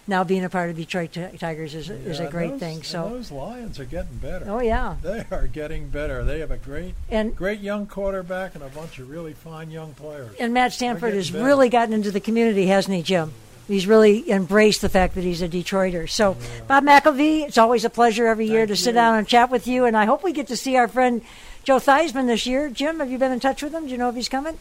now 0.05 0.23
being 0.23 0.43
a 0.43 0.49
part 0.49 0.69
of 0.69 0.75
Detroit 0.75 1.13
Ti- 1.13 1.37
Tigers 1.39 1.73
is, 1.73 1.89
is 1.89 2.19
a 2.19 2.27
great 2.29 2.51
those- 2.51 2.59
thing. 2.59 2.83
So, 2.83 3.09
those 3.09 3.31
Lions 3.31 3.79
are 3.79 3.85
getting 3.85 4.17
better. 4.17 4.45
oh 4.49 4.59
yeah, 4.59 4.97
They 5.01 5.23
are 5.31 5.47
getting 5.47 5.87
better. 5.87 6.23
They 6.25 6.39
have 6.41 6.51
a 6.51 6.57
great, 6.57 6.93
and 7.09 7.33
great 7.35 7.61
young 7.61 7.87
quarterback 7.87 8.53
and 8.53 8.63
a 8.63 8.67
bunch 8.69 8.99
of 8.99 9.09
really 9.09 9.33
fine 9.33 9.71
young 9.71 9.93
players. 9.93 10.35
and 10.39 10.53
Matt 10.53 10.73
Stafford 10.73 11.13
has 11.13 11.31
better. 11.31 11.43
really 11.45 11.69
gotten 11.69 11.93
into 11.93 12.11
the 12.11 12.19
community, 12.19 12.67
hasn't 12.67 12.95
he, 12.95 13.01
Jim? 13.01 13.31
He's 13.67 13.87
really 13.87 14.29
embraced 14.29 14.81
the 14.81 14.89
fact 14.89 15.15
that 15.15 15.23
he's 15.23 15.41
a 15.41 15.47
Detroiter. 15.47 16.09
So, 16.09 16.35
Bob 16.67 16.83
McElwee, 16.83 17.47
it's 17.47 17.57
always 17.57 17.85
a 17.85 17.89
pleasure 17.89 18.27
every 18.27 18.45
year 18.45 18.61
Thank 18.61 18.69
to 18.69 18.75
sit 18.75 18.89
you. 18.89 18.95
down 18.95 19.17
and 19.17 19.27
chat 19.27 19.49
with 19.49 19.67
you. 19.67 19.85
And 19.85 19.95
I 19.95 20.05
hope 20.05 20.23
we 20.23 20.33
get 20.33 20.47
to 20.47 20.57
see 20.57 20.75
our 20.75 20.87
friend 20.87 21.21
Joe 21.63 21.77
Theismann 21.77 22.27
this 22.27 22.45
year. 22.45 22.69
Jim, 22.69 22.99
have 22.99 23.09
you 23.09 23.17
been 23.17 23.31
in 23.31 23.39
touch 23.39 23.63
with 23.63 23.73
him? 23.73 23.85
Do 23.85 23.91
you 23.91 23.97
know 23.97 24.09
if 24.09 24.15
he's 24.15 24.29
coming? 24.29 24.57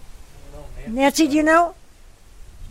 Nancy, 0.87 1.27
do 1.27 1.35
you 1.35 1.43
know? 1.43 1.75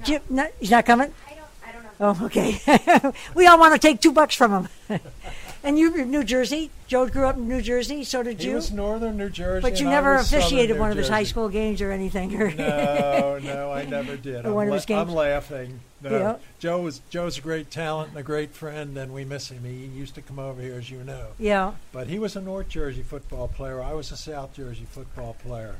Jim, 0.03 0.21
no, 0.29 0.47
he's 0.59 0.71
not 0.71 0.85
coming. 0.85 1.13
I 1.27 1.33
don't, 1.33 1.45
I 1.67 1.71
don't 1.71 1.83
know. 1.83 1.91
Oh, 2.21 2.25
okay. 2.25 3.13
we 3.35 3.45
all 3.47 3.59
want 3.59 3.73
to 3.73 3.79
take 3.79 4.01
two 4.01 4.11
bucks 4.11 4.35
from 4.35 4.67
him. 4.87 4.99
and 5.63 5.77
you're 5.77 5.97
in 5.99 6.11
New 6.11 6.23
Jersey. 6.23 6.71
Joe 6.87 7.07
grew 7.07 7.25
up 7.25 7.37
in 7.37 7.47
New 7.47 7.61
Jersey. 7.61 8.03
So 8.03 8.23
did 8.23 8.41
He 8.41 8.49
you. 8.49 8.55
was 8.55 8.71
northern 8.71 9.17
New 9.17 9.29
Jersey, 9.29 9.61
but 9.61 9.79
you 9.79 9.87
never 9.89 10.15
officiated 10.15 10.77
one 10.79 10.91
of 10.91 10.97
his 10.97 11.07
high 11.09 11.23
school 11.23 11.49
games 11.49 11.81
or 11.81 11.91
anything. 11.91 12.39
or- 12.41 12.51
No, 12.53 13.39
no, 13.43 13.71
I 13.71 13.85
never 13.85 14.17
did. 14.17 14.45
I'm, 14.45 14.53
la-? 14.55 14.79
I'm 14.89 15.09
laughing. 15.09 15.79
No, 16.01 16.09
Yeah. 16.17 16.35
Joe 16.59 16.81
was 16.81 17.01
Joe's 17.11 17.37
a 17.37 17.41
great 17.41 17.69
talent 17.69 18.09
and 18.09 18.17
a 18.17 18.23
great 18.23 18.55
friend, 18.55 18.97
and 18.97 19.13
we 19.13 19.23
miss 19.23 19.49
him. 19.49 19.63
He 19.63 19.85
used 19.85 20.15
to 20.15 20.21
come 20.21 20.39
over 20.39 20.61
here, 20.61 20.75
as 20.75 20.89
you 20.89 21.03
know. 21.03 21.27
yeah. 21.37 21.73
But 21.91 22.07
he 22.07 22.17
was 22.17 22.35
a 22.35 22.41
North 22.41 22.69
Jersey 22.69 23.03
football 23.03 23.47
player. 23.47 23.81
I 23.81 23.93
was 23.93 24.11
a 24.11 24.17
South 24.17 24.55
Jersey 24.55 24.87
football 24.89 25.35
player, 25.43 25.75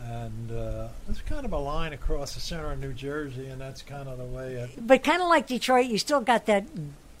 and 0.00 0.52
uh, 0.52 0.88
it's 1.08 1.20
kind 1.22 1.44
of 1.44 1.52
a 1.52 1.58
line 1.58 1.92
across 1.92 2.34
the 2.34 2.40
center 2.40 2.70
of 2.70 2.78
New 2.80 2.92
Jersey, 2.92 3.48
and 3.48 3.60
that's 3.60 3.82
kind 3.82 4.08
of 4.08 4.18
the 4.18 4.24
way 4.24 4.54
it. 4.54 4.86
But 4.86 5.02
kind 5.02 5.20
of 5.20 5.28
like 5.28 5.48
Detroit, 5.48 5.86
you 5.86 5.98
still 5.98 6.20
got 6.20 6.46
that 6.46 6.64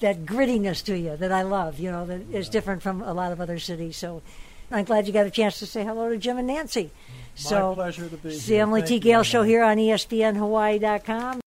that 0.00 0.24
grittiness 0.24 0.84
to 0.84 0.96
you 0.98 1.16
that 1.16 1.32
I 1.32 1.42
love. 1.42 1.78
You 1.78 1.90
know, 1.90 2.06
that 2.06 2.20
is 2.32 2.48
different 2.48 2.82
from 2.82 3.02
a 3.02 3.12
lot 3.12 3.32
of 3.32 3.40
other 3.40 3.58
cities. 3.58 3.96
So 3.96 4.22
I'm 4.70 4.84
glad 4.84 5.06
you 5.06 5.12
got 5.12 5.26
a 5.26 5.30
chance 5.30 5.58
to 5.60 5.66
say 5.66 5.84
hello 5.84 6.08
to 6.10 6.16
Jim 6.18 6.38
and 6.38 6.46
Nancy. 6.46 6.90
so 7.34 7.70
My 7.70 7.74
pleasure 7.74 8.08
to 8.08 8.16
be 8.16 8.28
It's 8.30 8.46
here. 8.46 8.56
the 8.58 8.60
Emily 8.62 8.80
Thank 8.82 8.88
T. 8.90 8.98
Gale 9.00 9.22
Show 9.22 9.42
here 9.42 9.62
on 9.62 9.76
ESPNHawaii.com. 9.78 11.40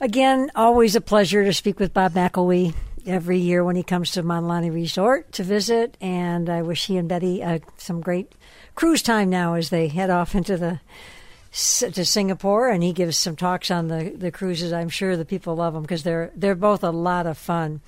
Again, 0.00 0.50
always 0.54 0.94
a 0.94 1.00
pleasure 1.00 1.44
to 1.44 1.52
speak 1.52 1.80
with 1.80 1.92
Bob 1.92 2.12
McElwee 2.12 2.72
every 3.04 3.38
year 3.38 3.64
when 3.64 3.74
he 3.74 3.82
comes 3.82 4.12
to 4.12 4.22
Mauna 4.22 4.46
Lani 4.46 4.70
Resort 4.70 5.32
to 5.32 5.42
visit. 5.42 5.96
And 6.00 6.48
I 6.48 6.62
wish 6.62 6.86
he 6.86 6.96
and 6.96 7.08
Betty 7.08 7.42
uh, 7.42 7.58
some 7.78 8.00
great 8.00 8.32
cruise 8.76 9.02
time 9.02 9.28
now 9.28 9.54
as 9.54 9.70
they 9.70 9.88
head 9.88 10.10
off 10.10 10.34
into 10.36 10.56
the 10.56 10.80
to 11.52 12.04
Singapore. 12.04 12.68
And 12.68 12.82
he 12.82 12.92
gives 12.92 13.16
some 13.16 13.36
talks 13.36 13.70
on 13.70 13.88
the, 13.88 14.12
the 14.16 14.30
cruises. 14.30 14.72
I'm 14.72 14.88
sure 14.88 15.16
the 15.16 15.24
people 15.24 15.56
love 15.56 15.74
them 15.74 15.82
because 15.82 16.02
they're 16.02 16.30
they're 16.34 16.54
both 16.54 16.82
a 16.82 16.90
lot 16.90 17.26
of 17.26 17.38
fun. 17.38 17.80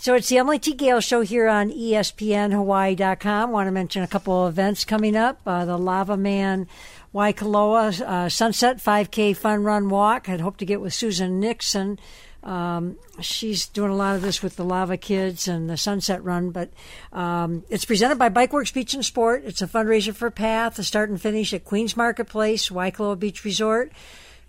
So 0.00 0.14
it's 0.14 0.28
the 0.28 0.38
Emily 0.38 0.60
T. 0.60 0.74
Gale 0.74 1.00
Show 1.00 1.22
here 1.22 1.48
on 1.48 1.72
ESPNHawaii.com. 1.72 3.50
Want 3.50 3.66
to 3.66 3.72
mention 3.72 4.04
a 4.04 4.06
couple 4.06 4.46
of 4.46 4.54
events 4.54 4.84
coming 4.84 5.16
up. 5.16 5.40
Uh, 5.44 5.64
the 5.64 5.76
Lava 5.76 6.16
Man 6.16 6.68
Waikoloa 7.12 8.00
uh, 8.00 8.28
Sunset 8.28 8.76
5K 8.76 9.36
Fun 9.36 9.64
Run 9.64 9.88
Walk. 9.88 10.28
I'd 10.28 10.40
hope 10.40 10.56
to 10.58 10.64
get 10.64 10.80
with 10.80 10.94
Susan 10.94 11.40
Nixon. 11.40 11.98
Um, 12.42 12.96
she's 13.20 13.66
doing 13.66 13.90
a 13.90 13.96
lot 13.96 14.14
of 14.14 14.22
this 14.22 14.42
with 14.42 14.56
the 14.56 14.64
Lava 14.64 14.96
Kids 14.96 15.48
and 15.48 15.68
the 15.68 15.76
Sunset 15.76 16.22
Run, 16.22 16.50
but 16.50 16.70
um, 17.12 17.64
it's 17.68 17.84
presented 17.84 18.18
by 18.18 18.30
Bikeworks 18.30 18.72
Beach 18.72 18.94
and 18.94 19.04
Sport. 19.04 19.42
It's 19.44 19.62
a 19.62 19.66
fundraiser 19.66 20.14
for 20.14 20.30
Path, 20.30 20.76
the 20.76 20.84
start 20.84 21.10
and 21.10 21.20
finish 21.20 21.52
at 21.52 21.64
Queens 21.64 21.96
Marketplace, 21.96 22.68
Waikoloa 22.68 23.18
Beach 23.18 23.44
Resort. 23.44 23.92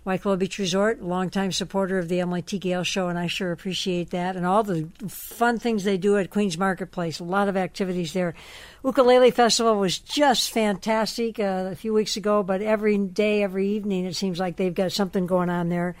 Waikoloa 0.06 0.38
Beach 0.38 0.58
Resort, 0.58 1.02
longtime 1.02 1.52
supporter 1.52 1.98
of 1.98 2.08
the 2.08 2.20
Emily. 2.20 2.40
Gale 2.40 2.84
Show, 2.84 3.08
and 3.08 3.18
I 3.18 3.26
sure 3.26 3.52
appreciate 3.52 4.10
that. 4.10 4.34
And 4.34 4.46
all 4.46 4.62
the 4.62 4.88
fun 5.08 5.58
things 5.58 5.84
they 5.84 5.98
do 5.98 6.16
at 6.16 6.30
Queens 6.30 6.56
Marketplace, 6.56 7.20
a 7.20 7.24
lot 7.24 7.48
of 7.48 7.56
activities 7.56 8.14
there. 8.14 8.34
Ukulele 8.82 9.30
Festival 9.30 9.76
was 9.76 9.98
just 9.98 10.52
fantastic 10.52 11.38
uh, 11.38 11.68
a 11.70 11.76
few 11.76 11.92
weeks 11.92 12.16
ago, 12.16 12.42
but 12.42 12.62
every 12.62 12.96
day, 12.96 13.42
every 13.42 13.68
evening, 13.68 14.06
it 14.06 14.16
seems 14.16 14.38
like 14.38 14.56
they've 14.56 14.74
got 14.74 14.92
something 14.92 15.26
going 15.26 15.50
on 15.50 15.68
there. 15.68 15.94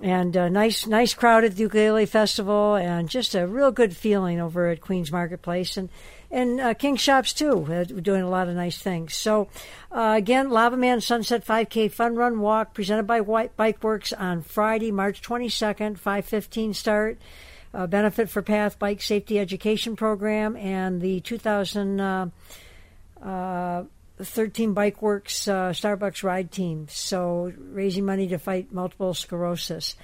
And 0.00 0.36
uh, 0.36 0.48
nice, 0.48 0.86
nice 0.86 1.12
crowd 1.12 1.42
at 1.42 1.56
the 1.56 1.62
Ukulele 1.62 2.06
Festival, 2.06 2.76
and 2.76 3.08
just 3.08 3.34
a 3.34 3.48
real 3.48 3.72
good 3.72 3.96
feeling 3.96 4.40
over 4.40 4.68
at 4.68 4.80
Queens 4.80 5.10
Marketplace, 5.10 5.76
and 5.76 5.88
and 6.30 6.60
uh, 6.60 6.74
King 6.74 6.94
Shops 6.96 7.32
too, 7.32 7.66
uh, 7.72 7.82
doing 7.84 8.22
a 8.22 8.28
lot 8.28 8.48
of 8.48 8.54
nice 8.54 8.78
things. 8.78 9.16
So, 9.16 9.48
uh, 9.90 10.14
again, 10.16 10.50
Lava 10.50 10.76
Man 10.76 11.00
Sunset 11.00 11.44
5K 11.44 11.90
Fun 11.90 12.14
Run 12.14 12.38
Walk 12.40 12.74
presented 12.74 13.06
by 13.06 13.22
White 13.22 13.56
Bike 13.56 13.82
Works 13.82 14.12
on 14.12 14.42
Friday, 14.42 14.92
March 14.92 15.20
22nd, 15.20 15.98
5:15 15.98 16.74
start. 16.74 17.18
Uh, 17.74 17.86
benefit 17.86 18.30
for 18.30 18.40
Path 18.40 18.78
Bike 18.78 19.02
Safety 19.02 19.38
Education 19.38 19.96
Program 19.96 20.56
and 20.56 21.02
the 21.02 21.20
2000. 21.20 22.00
Uh, 24.18 24.22
uh, 24.22 24.24
13 24.24 24.72
Bike 24.74 25.02
Works 25.02 25.48
uh, 25.48 25.70
Starbucks 25.70 26.22
ride 26.22 26.50
team. 26.50 26.86
So 26.90 27.52
raising 27.58 28.04
money 28.04 28.28
to 28.28 28.38
fight 28.38 28.72
multiple 28.72 29.14
sclerosis. 29.14 29.96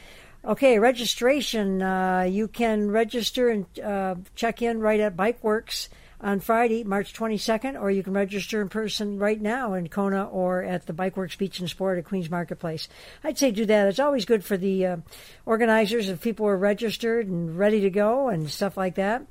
Okay, 0.45 0.79
registration. 0.79 1.81
Uh, 1.81 2.23
you 2.23 2.49
can 2.49 2.91
register 2.91 3.49
and 3.49 3.81
uh, 3.81 4.17
check 4.35 4.61
in 4.61 4.81
right 4.81 5.01
at 5.01 5.17
Bike 5.17 5.43
Works 5.43 5.89
on 6.21 6.41
Friday, 6.41 6.85
March 6.85 7.13
22nd, 7.13 7.81
or 7.81 7.91
you 7.91 8.03
can 8.03 8.15
register 8.15 8.63
in 8.63 8.69
person 8.69 9.19
right 9.19 9.41
now 9.41 9.75
in 9.75 9.89
Kona 9.89 10.25
or 10.25 10.63
at 10.63 10.87
the 10.87 10.93
Bike 10.93 11.17
Works 11.17 11.37
Beach 11.37 11.61
and 11.61 11.69
Sport 11.69 11.99
at 11.99 12.05
Queens 12.05 12.31
Marketplace. 12.31 12.89
I'd 13.23 13.39
say 13.39 13.51
do 13.51 13.67
that. 13.67 13.89
It's 13.89 13.99
always 13.99 14.25
good 14.25 14.45
for 14.45 14.57
the 14.57 14.87
uh, 14.87 14.97
organizers 15.45 16.09
if 16.09 16.23
people 16.23 16.47
are 16.47 16.57
registered 16.57 17.27
and 17.27 17.59
ready 17.59 17.81
to 17.81 17.91
go 17.91 18.29
and 18.29 18.49
stuff 18.49 18.77
like 18.77 18.95
that. 18.95 19.27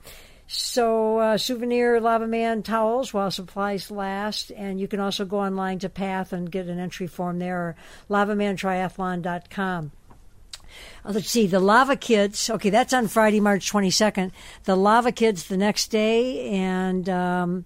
So, 0.55 1.17
uh, 1.17 1.37
souvenir 1.39 1.99
Lava 1.99 2.27
Man 2.27 2.61
towels 2.61 3.11
while 3.11 3.31
supplies 3.31 3.89
last. 3.89 4.51
And 4.51 4.79
you 4.79 4.87
can 4.87 4.99
also 4.99 5.25
go 5.25 5.39
online 5.39 5.79
to 5.79 5.89
Path 5.89 6.31
and 6.31 6.51
get 6.51 6.67
an 6.67 6.77
entry 6.77 7.07
form 7.07 7.39
there 7.39 7.57
or 7.57 7.75
lavamantriathlon.com. 8.07 9.91
Uh, 11.03 11.11
let's 11.11 11.29
see, 11.29 11.47
the 11.47 11.59
Lava 11.59 11.95
Kids. 11.95 12.51
Okay, 12.51 12.69
that's 12.69 12.93
on 12.93 13.07
Friday, 13.07 13.39
March 13.39 13.71
22nd. 13.71 14.31
The 14.65 14.75
Lava 14.75 15.11
Kids 15.11 15.47
the 15.47 15.57
next 15.57 15.87
day. 15.87 16.49
And. 16.49 17.09
Um, 17.09 17.65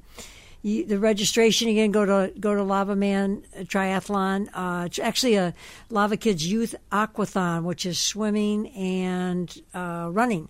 you, 0.64 0.86
the 0.86 0.98
registration 0.98 1.70
again 1.70 1.92
go 1.92 2.04
to 2.04 2.40
go 2.40 2.56
to 2.56 2.64
Lava 2.64 2.96
Man 2.96 3.44
Triathlon. 3.60 4.50
Uh, 4.54 4.86
it's 4.88 4.98
actually 4.98 5.36
a 5.36 5.54
Lava 5.92 6.18
Kids 6.18 6.46
Youth 6.46 6.74
Aquathon, 6.92 7.64
which 7.64 7.86
is 7.86 8.00
swimming 8.00 8.68
and 8.70 9.56
uh, 9.76 10.10
running, 10.12 10.50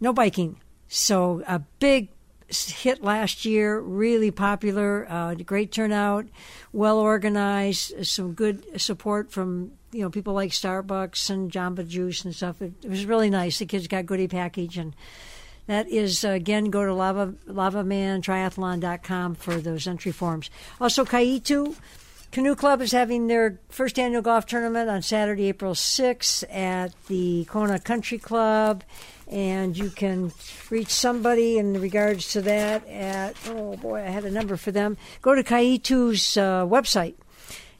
no 0.00 0.14
biking. 0.14 0.58
So 0.88 1.42
a 1.46 1.60
big 1.78 2.08
hit 2.48 3.02
last 3.02 3.44
year, 3.44 3.80
really 3.80 4.30
popular, 4.30 5.06
uh, 5.10 5.34
great 5.34 5.72
turnout, 5.72 6.26
well 6.72 6.98
organized, 6.98 8.06
some 8.06 8.34
good 8.34 8.80
support 8.80 9.32
from 9.32 9.72
you 9.92 10.02
know 10.02 10.10
people 10.10 10.34
like 10.34 10.52
Starbucks 10.52 11.30
and 11.30 11.50
Jamba 11.50 11.86
Juice 11.86 12.24
and 12.24 12.34
stuff. 12.34 12.62
It, 12.62 12.72
it 12.82 12.90
was 12.90 13.06
really 13.06 13.30
nice. 13.30 13.58
The 13.58 13.66
kids 13.66 13.88
got 13.88 14.06
goodie 14.06 14.28
package 14.28 14.78
and. 14.78 14.94
That 15.68 15.88
is, 15.88 16.24
uh, 16.24 16.28
again, 16.28 16.66
go 16.66 16.84
to 16.84 16.94
lava, 16.94 17.34
lavamantriathlon.com 17.48 19.34
for 19.34 19.56
those 19.56 19.88
entry 19.88 20.12
forms. 20.12 20.48
Also, 20.80 21.04
Kaitu 21.04 21.74
Canoe 22.30 22.54
Club 22.54 22.80
is 22.82 22.92
having 22.92 23.26
their 23.26 23.58
first 23.68 23.98
annual 23.98 24.22
golf 24.22 24.46
tournament 24.46 24.88
on 24.88 25.02
Saturday, 25.02 25.48
April 25.48 25.74
6th 25.74 26.44
at 26.54 26.92
the 27.08 27.46
Kona 27.46 27.80
Country 27.80 28.18
Club 28.18 28.84
and 29.28 29.76
you 29.76 29.90
can 29.90 30.32
reach 30.70 30.88
somebody 30.88 31.58
in 31.58 31.80
regards 31.80 32.32
to 32.32 32.42
that 32.42 32.86
at 32.88 33.36
oh 33.48 33.76
boy 33.76 34.00
i 34.00 34.08
had 34.08 34.24
a 34.24 34.30
number 34.30 34.56
for 34.56 34.70
them. 34.70 34.96
Go 35.22 35.34
to 35.34 35.42
kaitu's 35.42 36.36
uh, 36.36 36.64
website. 36.64 37.14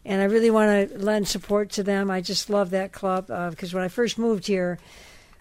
And 0.05 0.21
i 0.21 0.25
really 0.25 0.51
want 0.51 0.91
to 0.91 0.99
lend 0.99 1.29
support 1.29 1.71
to 1.73 1.83
them. 1.83 2.11
I 2.11 2.21
just 2.21 2.51
love 2.51 2.71
that 2.71 2.93
club 2.93 3.27
because 3.27 3.75
uh, 3.75 3.77
when 3.77 3.85
i 3.85 3.89
first 3.89 4.19
moved 4.19 4.47
here 4.47 4.79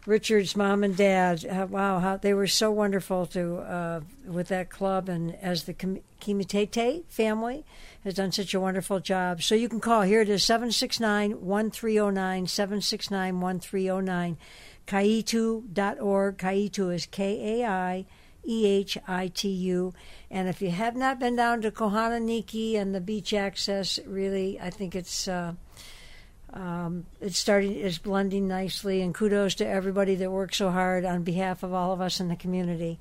richard's 0.06 0.56
mom 0.56 0.84
and 0.84 0.95
dad 0.95 1.44
uh, 1.45 1.65
wow 1.68 1.98
how 1.98 2.15
they 2.15 2.32
were 2.32 2.45
so 2.45 2.72
wonderful 2.72 3.26
to 3.26 3.57
uh, 3.57 4.02
with 4.27 4.49
that 4.49 4.69
club. 4.69 5.10
And 5.10 5.36
as 5.41 5.64
the 5.64 5.73
kimitete 5.73 7.06
family 7.07 7.65
has 8.03 8.14
done 8.14 8.32
such 8.32 8.53
a 8.53 8.60
wonderful 8.60 8.99
job. 8.99 9.41
So 9.41 9.56
you 9.56 9.68
can 9.68 9.80
call 9.80 10.03
here 10.03 10.22
it 10.22 10.30
is 10.30 10.44
769-1309 10.44 11.40
769-1309 11.41 14.38
kaitu.org. 14.88 16.38
Kaitu 16.38 16.94
is 16.94 17.06
K 17.06 17.62
A 17.62 17.68
I 17.68 18.06
E 18.45 18.66
H 18.66 18.98
I 19.07 19.28
T 19.28 19.49
U. 19.49 19.94
And 20.30 20.48
if 20.48 20.62
you 20.62 20.72
have 20.72 20.95
not 20.95 21.20
been 21.20 21.36
down 21.36 21.62
to 21.62 21.72
Kohanaiki 21.72 22.76
and 22.76 22.94
the 22.94 23.02
beach 23.02 23.34
access, 23.34 23.99
really, 24.06 24.60
I 24.60 24.70
think 24.70 24.95
it's. 24.95 25.28
Uh, 25.28 25.53
um, 26.53 27.06
it's 27.20 27.38
starting, 27.38 27.74
it's 27.74 27.98
blending 27.98 28.48
nicely, 28.48 29.02
and 29.02 29.14
kudos 29.14 29.56
to 29.56 29.68
everybody 29.68 30.16
that 30.16 30.32
works 30.32 30.56
so 30.56 30.72
hard 30.72 31.03
on 31.03 31.24
behalf 31.24 31.64
of 31.64 31.74
all 31.74 31.91
of 31.91 31.99
us 31.99 32.22
in 32.22 32.30
the 32.30 32.36
community. 32.38 32.98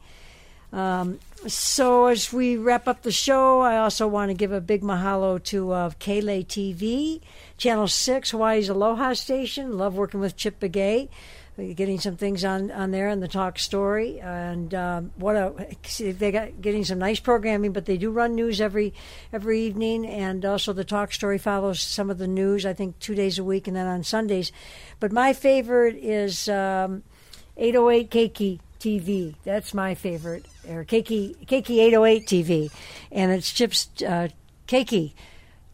Um, 0.72 1.20
so 1.46 2.06
as 2.06 2.32
we 2.32 2.56
wrap 2.56 2.88
up 2.88 3.02
the 3.02 3.12
show, 3.12 3.60
I 3.60 3.76
also 3.78 4.08
want 4.08 4.30
to 4.30 4.34
give 4.34 4.50
a 4.50 4.60
big 4.60 4.82
mahalo 4.82 5.40
to 5.44 5.70
uh, 5.70 5.90
TV, 5.90 7.20
Channel 7.56 7.86
6, 7.86 8.30
Hawaii's 8.32 8.68
Aloha 8.68 9.12
Station. 9.12 9.78
Love 9.78 9.94
working 9.94 10.18
with 10.18 10.36
Chip 10.36 10.58
Begay 10.58 11.08
getting 11.56 12.00
some 12.00 12.16
things 12.16 12.44
on, 12.44 12.70
on 12.70 12.90
there 12.90 13.08
in 13.08 13.20
the 13.20 13.28
talk 13.28 13.58
story. 13.58 14.20
And 14.20 14.74
um, 14.74 15.12
what 15.16 15.36
a 15.36 15.54
they 15.98 16.32
got 16.32 16.60
getting 16.60 16.84
some 16.84 16.98
nice 16.98 17.20
programming 17.20 17.72
but 17.72 17.86
they 17.86 17.96
do 17.96 18.10
run 18.10 18.34
news 18.34 18.60
every 18.60 18.94
every 19.32 19.60
evening. 19.60 20.06
And 20.06 20.44
also 20.44 20.72
the 20.72 20.84
talk 20.84 21.12
story 21.12 21.38
follows 21.38 21.80
some 21.80 22.10
of 22.10 22.18
the 22.18 22.26
news 22.26 22.66
i 22.66 22.72
think 22.72 22.98
two 22.98 23.14
days 23.14 23.38
a 23.38 23.44
week 23.44 23.68
and 23.68 23.76
then 23.76 23.86
on 23.86 24.02
sundays. 24.02 24.52
But 25.00 25.12
my 25.12 25.32
favorite 25.32 25.96
is 25.96 26.48
um, 26.48 27.02
808 27.56 28.10
keiki 28.10 28.60
tv 28.80 29.34
that's 29.44 29.72
my 29.72 29.94
favorite 29.94 30.44
or 30.68 30.84
keiki 30.84 31.34
keiki 31.46 31.78
808 31.78 32.26
tv 32.26 32.70
and 33.10 33.32
it's 33.32 33.50
chips 33.50 33.88
uh, 34.06 34.28
keiki 34.66 35.14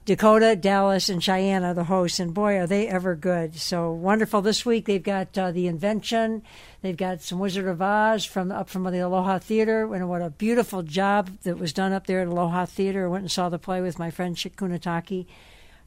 Dakota, 0.07 0.57
Dallas, 0.57 1.11
and 1.11 1.23
Cheyenne 1.23 1.63
are 1.63 1.75
the 1.75 1.85
hosts, 1.85 2.19
and 2.19 2.33
boy, 2.33 2.57
are 2.57 2.67
they 2.67 2.89
ever 2.89 3.15
good! 3.15 3.57
So 3.57 3.93
wonderful. 3.93 4.41
This 4.41 4.65
week 4.65 4.87
they've 4.87 5.03
got 5.03 5.37
uh, 5.37 5.53
the 5.53 5.67
Invention, 5.67 6.43
they've 6.81 6.97
got 6.97 7.21
some 7.21 7.39
Wizard 7.39 7.69
of 7.69 7.83
Oz 7.83 8.25
from 8.25 8.51
up 8.51 8.71
from 8.71 8.85
the 8.85 8.99
Aloha 8.99 9.39
Theater, 9.39 9.93
and 9.95 10.09
what 10.09 10.23
a 10.23 10.31
beautiful 10.31 10.83
job 10.83 11.31
that 11.43 11.59
was 11.59 11.75
done 11.75 11.93
up 11.93 12.07
there 12.07 12.23
at 12.23 12.29
Aloha 12.29 12.65
Theater. 12.65 13.05
I 13.05 13.09
went 13.09 13.25
and 13.25 13.31
saw 13.31 13.51
the 13.51 13.59
play 13.59 13.83
with 13.83 13.99
my 13.99 14.11
friend 14.11 14.35
Chick 14.35 14.57
Kunataki. 14.57 15.27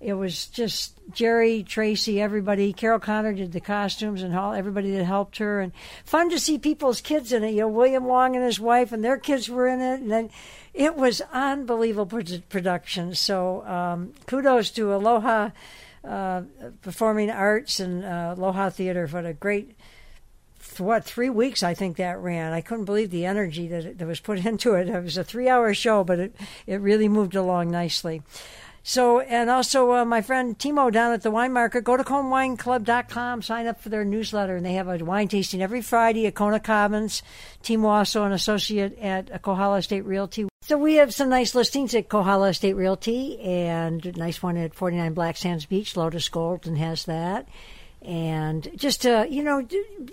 It 0.04 0.14
was 0.14 0.48
just 0.48 1.00
Jerry, 1.14 1.64
Tracy, 1.64 2.22
everybody. 2.22 2.74
Carol 2.74 3.00
Connor 3.00 3.34
did 3.34 3.54
the 3.54 3.62
costumes 3.62 4.22
and 4.22 4.36
all 4.36 4.54
everybody 4.54 4.92
that 4.92 5.06
helped 5.06 5.38
her, 5.38 5.62
and 5.62 5.72
fun 6.04 6.30
to 6.30 6.40
see 6.40 6.58
people's 6.58 7.00
kids 7.00 7.32
in 7.32 7.44
it. 7.44 7.52
You 7.52 7.62
know, 7.62 7.68
William 7.70 8.04
Wong 8.04 8.36
and 8.36 8.44
his 8.44 8.60
wife 8.60 8.92
and 8.92 9.04
their 9.04 9.18
kids 9.18 9.50
were 9.50 9.68
in 9.68 9.80
it, 9.80 10.02
and 10.02 10.12
then 10.12 10.30
it 10.74 10.96
was 10.96 11.22
unbelievable 11.32 12.22
production. 12.50 13.16
So 13.16 13.66
um, 13.66 14.14
kudos 14.26 14.72
to 14.72 14.94
Aloha 14.94 15.52
uh, 16.04 16.42
Performing 16.82 17.30
Arts 17.30 17.80
and 17.80 18.04
uh, 18.04 18.36
Aloha 18.38 18.70
Theater 18.72 19.08
for 19.08 19.20
a 19.20 19.34
great 19.34 19.76
what 20.78 21.04
three 21.04 21.30
weeks 21.30 21.62
I 21.62 21.74
think 21.74 21.98
that 21.98 22.20
ran. 22.20 22.54
I 22.54 22.62
couldn't 22.62 22.86
believe 22.86 23.12
the 23.12 23.26
energy 23.26 23.68
that, 23.68 23.98
that 23.98 24.08
was 24.08 24.20
put 24.20 24.46
into 24.46 24.74
it. 24.76 24.90
It 24.90 25.04
was 25.04 25.18
a 25.18 25.24
three-hour 25.24 25.74
show, 25.74 26.04
but 26.04 26.20
it 26.20 26.36
it 26.68 26.82
really 26.82 27.08
moved 27.08 27.36
along 27.36 27.72
nicely. 27.72 28.22
So, 28.86 29.22
and 29.22 29.50
also 29.50 29.94
uh, 29.94 30.06
my 30.06 30.22
friend 30.22 30.60
Timo 30.60 30.92
down 30.92 31.14
at 31.14 31.22
the 31.22 31.32
wine 31.32 31.54
market, 31.54 31.86
go 31.86 31.96
to 31.96 32.04
KonaWineClub.com, 32.04 33.42
sign 33.42 33.66
up 33.66 33.80
for 33.80 33.88
their 33.88 34.04
newsletter, 34.04 34.58
and 34.58 34.66
they 34.66 34.74
have 34.74 34.90
a 34.90 35.04
wine 35.04 35.30
tasting 35.30 35.62
every 35.62 35.82
Friday 35.82 36.28
at 36.28 36.36
Kona 36.36 36.60
Commons. 36.60 37.24
Timo 37.64 37.86
also 37.86 38.26
an 38.26 38.34
associate 38.34 39.00
at 39.00 39.42
Kohala 39.42 39.78
Estate 39.78 40.04
Realty. 40.04 40.50
So 40.64 40.78
we 40.78 40.96
have 40.96 41.14
some 41.14 41.30
nice 41.30 41.56
listings 41.56 41.96
at 41.96 42.10
Kohala 42.10 42.50
Estate 42.50 42.76
Realty 42.76 43.40
and 43.40 44.06
a 44.06 44.12
nice 44.12 44.44
one 44.44 44.58
at 44.58 44.74
49 44.74 45.14
Black 45.14 45.38
Sands 45.38 45.66
Beach. 45.66 45.96
Lotus 45.96 46.28
Golden 46.28 46.76
has 46.76 47.06
that 47.06 47.48
and 48.04 48.70
just 48.76 49.06
uh, 49.06 49.26
you 49.30 49.44
know 49.44 49.66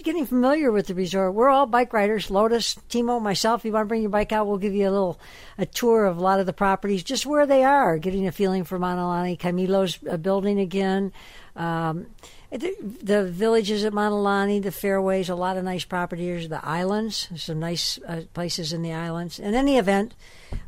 getting 0.03 0.27
familiar 0.27 0.71
with 0.71 0.87
the 0.87 0.95
resort. 0.95 1.35
We're 1.35 1.49
all 1.49 1.67
bike 1.67 1.93
riders. 1.93 2.31
Lotus, 2.31 2.77
Timo, 2.89 3.21
myself. 3.21 3.61
If 3.61 3.65
you 3.67 3.73
want 3.73 3.85
to 3.85 3.89
bring 3.89 4.03
your 4.03 4.11
bike 4.11 4.33
out, 4.33 4.47
we'll 4.47 4.59
give 4.59 4.75
you 4.75 4.89
a 4.89 4.91
little 4.91 5.21
a 5.59 5.67
tour 5.67 6.07
of 6.07 6.17
a 6.17 6.21
lot 6.21 6.41
of 6.41 6.47
the 6.47 6.53
properties, 6.53 7.03
just 7.03 7.27
where 7.27 7.47
they 7.47 7.65
are, 7.65 7.99
getting 7.99 8.27
a 8.27 8.33
feeling 8.33 8.65
for 8.65 8.79
Mauna 8.79 9.07
Lani. 9.07 9.37
Camilo's 9.37 9.99
uh, 10.09 10.17
building 10.17 10.61
again. 10.61 11.13
Um, 11.57 12.07
the, 12.51 12.75
the, 13.03 13.25
villages 13.25 13.85
at 13.85 13.93
Mauna 13.93 14.19
Lani, 14.19 14.61
the 14.61 14.73
fairways, 14.73 15.29
a 15.29 15.35
lot 15.35 15.57
of 15.57 15.65
nice 15.65 15.85
properties. 15.85 16.49
The 16.49 16.65
islands, 16.65 17.29
some 17.37 17.61
nice 17.61 17.99
uh, 18.07 18.23
places 18.35 18.73
in 18.73 18.83
the 18.83 18.93
islands. 18.93 19.39
In 19.39 19.55
any 19.55 19.77
event, 19.77 20.15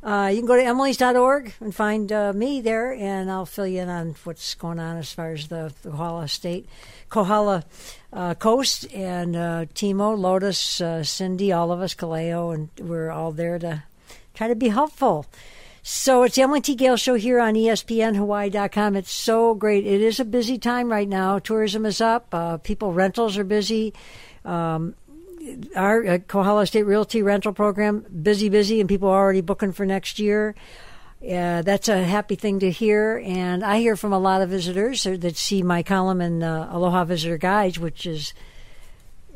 uh, 0.02 0.30
you 0.32 0.38
can 0.38 0.46
go 0.46 0.56
to 0.56 0.64
emily's.org 0.64 1.54
and 1.60 1.74
find 1.74 2.10
uh, 2.10 2.32
me 2.32 2.60
there, 2.60 2.92
and 2.92 3.30
I'll 3.30 3.46
fill 3.46 3.66
you 3.66 3.80
in 3.80 3.88
on 3.88 4.14
what's 4.24 4.54
going 4.54 4.78
on 4.78 4.96
as 4.96 5.12
far 5.12 5.32
as 5.32 5.48
the, 5.48 5.72
the 5.82 5.90
Kohala 5.90 6.28
State. 6.28 6.68
Kohala 7.09 7.64
uh, 8.12 8.34
Coast 8.34 8.92
and 8.92 9.36
uh, 9.36 9.66
Timo, 9.74 10.18
Lotus, 10.18 10.80
uh, 10.80 11.04
Cindy, 11.04 11.52
all 11.52 11.70
of 11.70 11.80
us, 11.80 11.94
Kaleo, 11.94 12.54
and 12.54 12.68
we're 12.80 13.10
all 13.10 13.32
there 13.32 13.59
to 13.59 13.84
try 14.34 14.48
to 14.48 14.54
be 14.54 14.68
helpful. 14.68 15.26
So 15.84 16.22
it's 16.22 16.36
the 16.36 16.42
Emily 16.42 16.60
T. 16.60 16.76
Gale 16.76 16.96
Show 16.96 17.14
here 17.14 17.40
on 17.40 17.54
ESPNHawaii.com. 17.54 18.96
It's 18.96 19.10
so 19.10 19.54
great. 19.54 19.84
It 19.84 20.00
is 20.00 20.20
a 20.20 20.24
busy 20.24 20.56
time 20.56 20.90
right 20.90 21.09
now. 21.09 21.40
Tourism 21.40 21.84
is 21.84 22.00
up. 22.00 22.28
Uh, 22.32 22.56
people 22.59 22.92
rentals 22.92 23.36
are 23.36 23.44
busy. 23.44 23.92
Um, 24.44 24.94
our 25.77 26.06
uh, 26.06 26.19
Kohala 26.19 26.66
State 26.66 26.85
Realty 26.85 27.23
rental 27.23 27.52
program 27.52 28.01
busy, 28.23 28.48
busy, 28.48 28.81
and 28.81 28.89
people 28.89 29.09
are 29.09 29.19
already 29.19 29.40
booking 29.40 29.73
for 29.73 29.86
next 29.86 30.19
year. 30.19 30.55
Uh, 31.23 31.62
that's 31.62 31.89
a 31.89 32.02
happy 32.02 32.35
thing 32.35 32.59
to 32.60 32.70
hear. 32.70 33.23
And 33.24 33.64
I 33.64 33.78
hear 33.78 33.97
from 33.97 34.12
a 34.12 34.19
lot 34.19 34.43
of 34.43 34.51
visitors 34.51 35.05
that 35.05 35.36
see 35.36 35.62
my 35.62 35.82
column 35.82 36.20
in 36.20 36.43
uh, 36.43 36.69
Aloha 36.73 37.05
Visitor 37.05 37.39
Guides, 37.39 37.78
which 37.78 38.06
is 38.06 38.35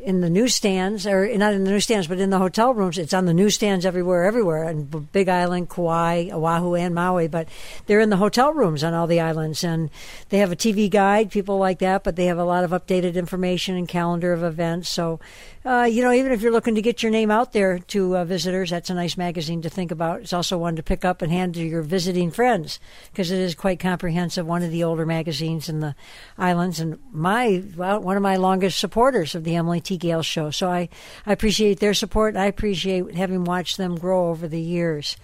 in 0.07 0.20
the 0.20 0.31
newsstands, 0.31 1.05
or 1.05 1.27
not 1.37 1.53
in 1.53 1.65
the 1.65 1.70
newsstands, 1.70 2.07
but 2.07 2.20
in 2.20 2.31
the 2.31 2.39
hotel 2.39 2.73
rooms. 2.73 2.97
It's 2.97 3.12
on 3.12 3.27
the 3.27 3.35
newsstands 3.35 3.85
everywhere, 3.85 4.24
everywhere, 4.24 4.62
and 4.62 5.11
Big 5.11 5.28
Island, 5.28 5.69
Kauai, 5.69 6.31
Oahu, 6.31 6.77
and 6.77 6.95
Maui. 6.95 7.27
But 7.27 7.49
they're 7.87 8.01
in 8.01 8.11
the 8.11 8.16
hotel 8.16 8.53
rooms 8.53 8.85
on 8.85 8.95
all 8.95 9.09
the 9.09 9.20
islands, 9.20 9.65
and 9.65 9.91
they 10.28 10.39
have 10.39 10.53
a 10.53 10.57
TV 10.57 10.89
guide, 10.89 11.33
people 11.33 11.59
like 11.59 11.81
that. 11.81 12.05
But 12.05 12.15
they 12.15 12.27
have 12.27 12.39
a 12.39 12.45
lot 12.45 12.62
of 12.62 12.70
updated 12.70 13.15
information 13.15 13.77
and 13.77 13.89
calendar 13.89 14.33
of 14.33 14.45
events. 14.45 14.89
So, 14.89 15.19
uh, 15.67 15.83
you 15.83 16.01
know, 16.01 16.13
even 16.13 16.31
if 16.31 16.43
you're 16.43 16.53
looking 16.53 16.77
to 16.77 16.83
get 16.83 17.03
your 17.03 17.11
name 17.11 17.29
out 17.29 17.53
there 17.53 17.81
to 17.81 18.19
uh, 18.19 18.25
visitors, 18.25 18.71
that's 18.71 18.89
a 18.89 18.95
nice 18.95 19.17
magazine 19.17 19.63
to 19.63 19.69
think 19.69 19.91
about. 19.91 20.21
It's 20.21 20.33
also 20.33 20.57
one 20.57 20.77
to 20.77 20.83
pick 20.83 21.05
up 21.05 21.23
and 21.23 21.33
hand 21.33 21.55
to 21.55 21.61
your 21.61 21.83
visiting 21.83 22.31
friends 22.31 22.79
because 23.11 23.33
it 23.33 23.41
is 23.41 23.57
quite 23.57 23.81
comprehensive. 23.81 24.47
One 24.47 24.63
of 24.63 24.71
the 24.71 24.85
older 24.85 25.05
magazines 25.05 25.69
in 25.69 25.81
the 25.81 25.97
islands, 26.39 26.79
and 26.79 26.99
my 27.11 27.65
well, 27.77 28.01
one 28.01 28.17
of 28.17 28.23
my 28.23 28.37
longest 28.37 28.79
supporters 28.79 29.35
of 29.35 29.43
the 29.43 29.57
Emily 29.57 29.81
T. 29.81 29.97
Gale 29.97 30.23
show. 30.23 30.53
So 30.53 30.71
I, 30.71 30.89
I 31.27 31.33
appreciate 31.33 31.81
their 31.81 31.95
support. 31.95 32.37
I 32.37 32.47
appreciate 32.47 33.17
having 33.17 33.43
watched 33.43 33.77
them 33.77 33.97
grow 33.97 34.29
over 34.31 34.47
the 34.47 34.61
years. 34.61 35.17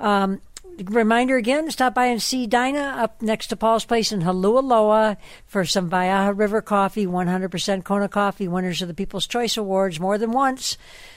Um, 0.00 0.40
reminder 0.84 1.36
again, 1.36 1.70
stop 1.70 1.94
by 1.94 2.06
and 2.06 2.22
see 2.22 2.46
Dinah 2.46 2.96
up 2.98 3.22
next 3.22 3.48
to 3.48 3.56
Paul's 3.56 3.84
Place 3.84 4.12
in 4.12 4.22
Holualoa 4.22 5.16
for 5.46 5.64
some 5.64 5.90
Waiaha 5.90 6.36
River 6.36 6.62
coffee, 6.62 7.06
100% 7.06 7.84
Kona 7.84 8.08
coffee, 8.08 8.48
winners 8.48 8.82
of 8.82 8.88
the 8.88 8.94
People's 8.94 9.26
Choice 9.26 9.56
Awards 9.56 10.00
more 10.00 10.18
than 10.18 10.32
once 10.32 10.76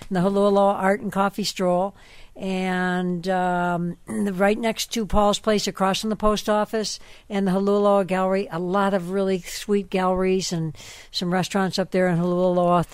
in 0.10 0.14
the 0.14 0.20
Holualoa 0.20 0.76
Art 0.76 1.02
and 1.02 1.12
Coffee 1.12 1.44
Stroll. 1.44 1.96
And 2.36 3.28
um, 3.28 3.98
right 4.08 4.58
next 4.58 4.92
to 4.94 5.06
Paul's 5.06 5.40
Place, 5.40 5.68
across 5.68 6.02
from 6.02 6.12
the 6.12 6.16
post 6.16 6.50
office 6.50 7.00
and 7.30 7.48
the 7.48 7.52
Holualoa 7.52 8.06
Gallery, 8.06 8.48
a 8.52 8.60
lot 8.60 8.94
of 8.94 9.12
really 9.12 9.40
sweet 9.40 9.90
galleries 9.90 10.52
and 10.52 10.76
some 11.12 11.34
restaurants 11.34 11.80
up 11.80 11.92
there 11.92 12.08
in 12.08 12.20
Holualoa. 12.20 12.86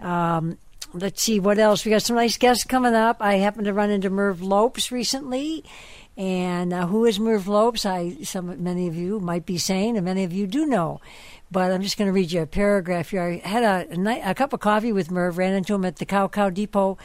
Um, 0.00 0.58
let's 0.92 1.22
see 1.22 1.40
what 1.40 1.58
else. 1.58 1.84
We 1.84 1.90
got 1.90 2.02
some 2.02 2.16
nice 2.16 2.36
guests 2.36 2.64
coming 2.64 2.94
up. 2.94 3.18
I 3.20 3.34
happened 3.34 3.66
to 3.66 3.72
run 3.72 3.90
into 3.90 4.10
Merv 4.10 4.42
Lopes 4.42 4.90
recently. 4.90 5.64
And 6.16 6.72
uh, 6.72 6.86
who 6.86 7.04
is 7.04 7.20
Merv 7.20 7.46
Lopes? 7.46 7.86
I 7.86 8.16
some 8.24 8.62
many 8.62 8.88
of 8.88 8.96
you 8.96 9.20
might 9.20 9.46
be 9.46 9.56
saying, 9.56 9.96
and 9.96 10.04
many 10.04 10.24
of 10.24 10.32
you 10.32 10.48
do 10.48 10.66
know. 10.66 11.00
But 11.50 11.70
I'm 11.70 11.80
just 11.80 11.96
going 11.96 12.06
to 12.08 12.12
read 12.12 12.32
you 12.32 12.42
a 12.42 12.46
paragraph 12.46 13.10
here. 13.10 13.22
I 13.22 13.48
had 13.48 13.62
a, 13.62 13.92
a, 13.92 13.96
night, 13.96 14.22
a, 14.24 14.34
cup 14.34 14.52
of 14.52 14.60
coffee 14.60 14.92
with 14.92 15.10
Merv, 15.10 15.38
ran 15.38 15.54
into 15.54 15.74
him 15.74 15.84
at 15.84 15.96
the 15.96 16.04
Cow 16.04 16.26
Cow 16.26 16.50
Depot 16.50 16.98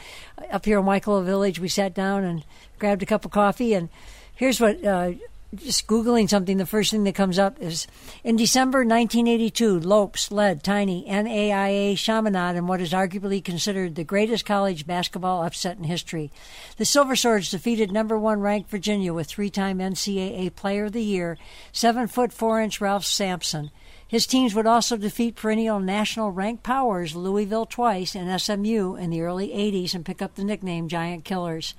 up 0.50 0.64
here 0.64 0.80
in 0.80 0.84
Waikoloa 0.84 1.24
Village. 1.24 1.60
We 1.60 1.68
sat 1.68 1.94
down 1.94 2.24
and 2.24 2.44
grabbed 2.78 3.02
a 3.02 3.06
cup 3.06 3.24
of 3.24 3.30
coffee. 3.30 3.72
And 3.72 3.88
here's 4.34 4.60
what 4.60 4.84
uh, 4.84 5.12
just 5.56 5.86
Googling 5.86 6.28
something, 6.28 6.56
the 6.56 6.66
first 6.66 6.90
thing 6.90 7.04
that 7.04 7.14
comes 7.14 7.38
up 7.38 7.60
is 7.60 7.86
in 8.22 8.36
December 8.36 8.78
1982, 8.78 9.80
Lopes 9.80 10.30
led 10.30 10.62
Tiny 10.62 11.04
NAIA 11.08 11.96
Chaminade 11.96 12.56
in 12.56 12.66
what 12.66 12.80
is 12.80 12.92
arguably 12.92 13.42
considered 13.42 13.94
the 13.94 14.04
greatest 14.04 14.44
college 14.44 14.86
basketball 14.86 15.42
upset 15.42 15.78
in 15.78 15.84
history. 15.84 16.30
The 16.76 16.84
Silver 16.84 17.16
Swords 17.16 17.50
defeated 17.50 17.92
number 17.92 18.18
one 18.18 18.40
ranked 18.40 18.70
Virginia 18.70 19.12
with 19.12 19.26
three 19.26 19.50
time 19.50 19.78
NCAA 19.78 20.54
Player 20.54 20.86
of 20.86 20.92
the 20.92 21.02
Year, 21.02 21.38
seven 21.72 22.06
foot 22.06 22.32
four 22.32 22.60
inch 22.60 22.80
Ralph 22.80 23.04
Sampson. 23.04 23.70
His 24.06 24.26
teams 24.26 24.54
would 24.54 24.66
also 24.66 24.96
defeat 24.96 25.34
perennial 25.34 25.80
national 25.80 26.30
ranked 26.30 26.62
powers 26.62 27.16
Louisville 27.16 27.66
twice 27.66 28.14
and 28.14 28.40
SMU 28.40 28.94
in 28.94 29.10
the 29.10 29.22
early 29.22 29.48
80s 29.48 29.94
and 29.94 30.04
pick 30.04 30.22
up 30.22 30.34
the 30.34 30.44
nickname 30.44 30.88
Giant 30.88 31.24
Killers. 31.24 31.74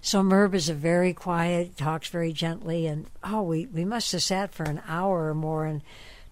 So 0.00 0.22
Merv 0.22 0.54
is 0.54 0.68
a 0.68 0.74
very 0.74 1.12
quiet, 1.12 1.76
talks 1.76 2.08
very 2.08 2.32
gently, 2.32 2.86
and 2.86 3.06
oh, 3.24 3.42
we, 3.42 3.66
we 3.66 3.84
must 3.84 4.12
have 4.12 4.22
sat 4.22 4.54
for 4.54 4.64
an 4.64 4.82
hour 4.86 5.28
or 5.28 5.34
more 5.34 5.66
and 5.66 5.82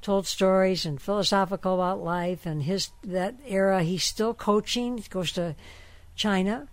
told 0.02 0.26
stories 0.26 0.86
and 0.86 1.02
philosophical 1.02 1.74
about 1.74 2.02
life 2.02 2.46
and 2.46 2.62
his 2.62 2.90
that 3.02 3.34
era. 3.46 3.82
He's 3.82 4.04
still 4.04 4.34
coaching. 4.34 4.98
He 4.98 5.08
goes 5.08 5.32
to 5.32 5.56
China. 6.14 6.68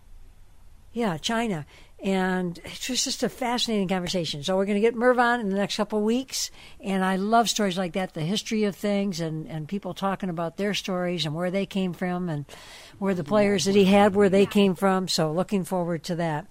Yeah, 0.93 1.17
China. 1.17 1.65
And 2.03 2.59
it's 2.65 2.85
just 2.85 3.23
a 3.23 3.29
fascinating 3.29 3.87
conversation. 3.87 4.43
So 4.43 4.57
we're 4.57 4.65
going 4.65 4.75
to 4.75 4.81
get 4.81 4.93
Merv 4.93 5.17
on 5.19 5.39
in 5.39 5.47
the 5.47 5.55
next 5.55 5.77
couple 5.77 5.99
of 5.99 6.05
weeks. 6.05 6.51
And 6.81 7.03
I 7.03 7.15
love 7.15 7.49
stories 7.49 7.77
like 7.77 7.93
that, 7.93 8.13
the 8.13 8.21
history 8.21 8.65
of 8.65 8.75
things 8.75 9.21
and, 9.21 9.47
and 9.47 9.69
people 9.69 9.93
talking 9.93 10.29
about 10.29 10.57
their 10.57 10.73
stories 10.73 11.25
and 11.25 11.33
where 11.33 11.49
they 11.49 11.65
came 11.65 11.93
from 11.93 12.27
and 12.27 12.45
where 12.99 13.13
the 13.13 13.23
players 13.23 13.63
that 13.65 13.75
he 13.75 13.85
had, 13.85 14.15
where 14.15 14.27
they 14.27 14.45
came 14.45 14.75
from. 14.75 15.07
So 15.07 15.31
looking 15.31 15.63
forward 15.63 16.03
to 16.03 16.15
that. 16.15 16.47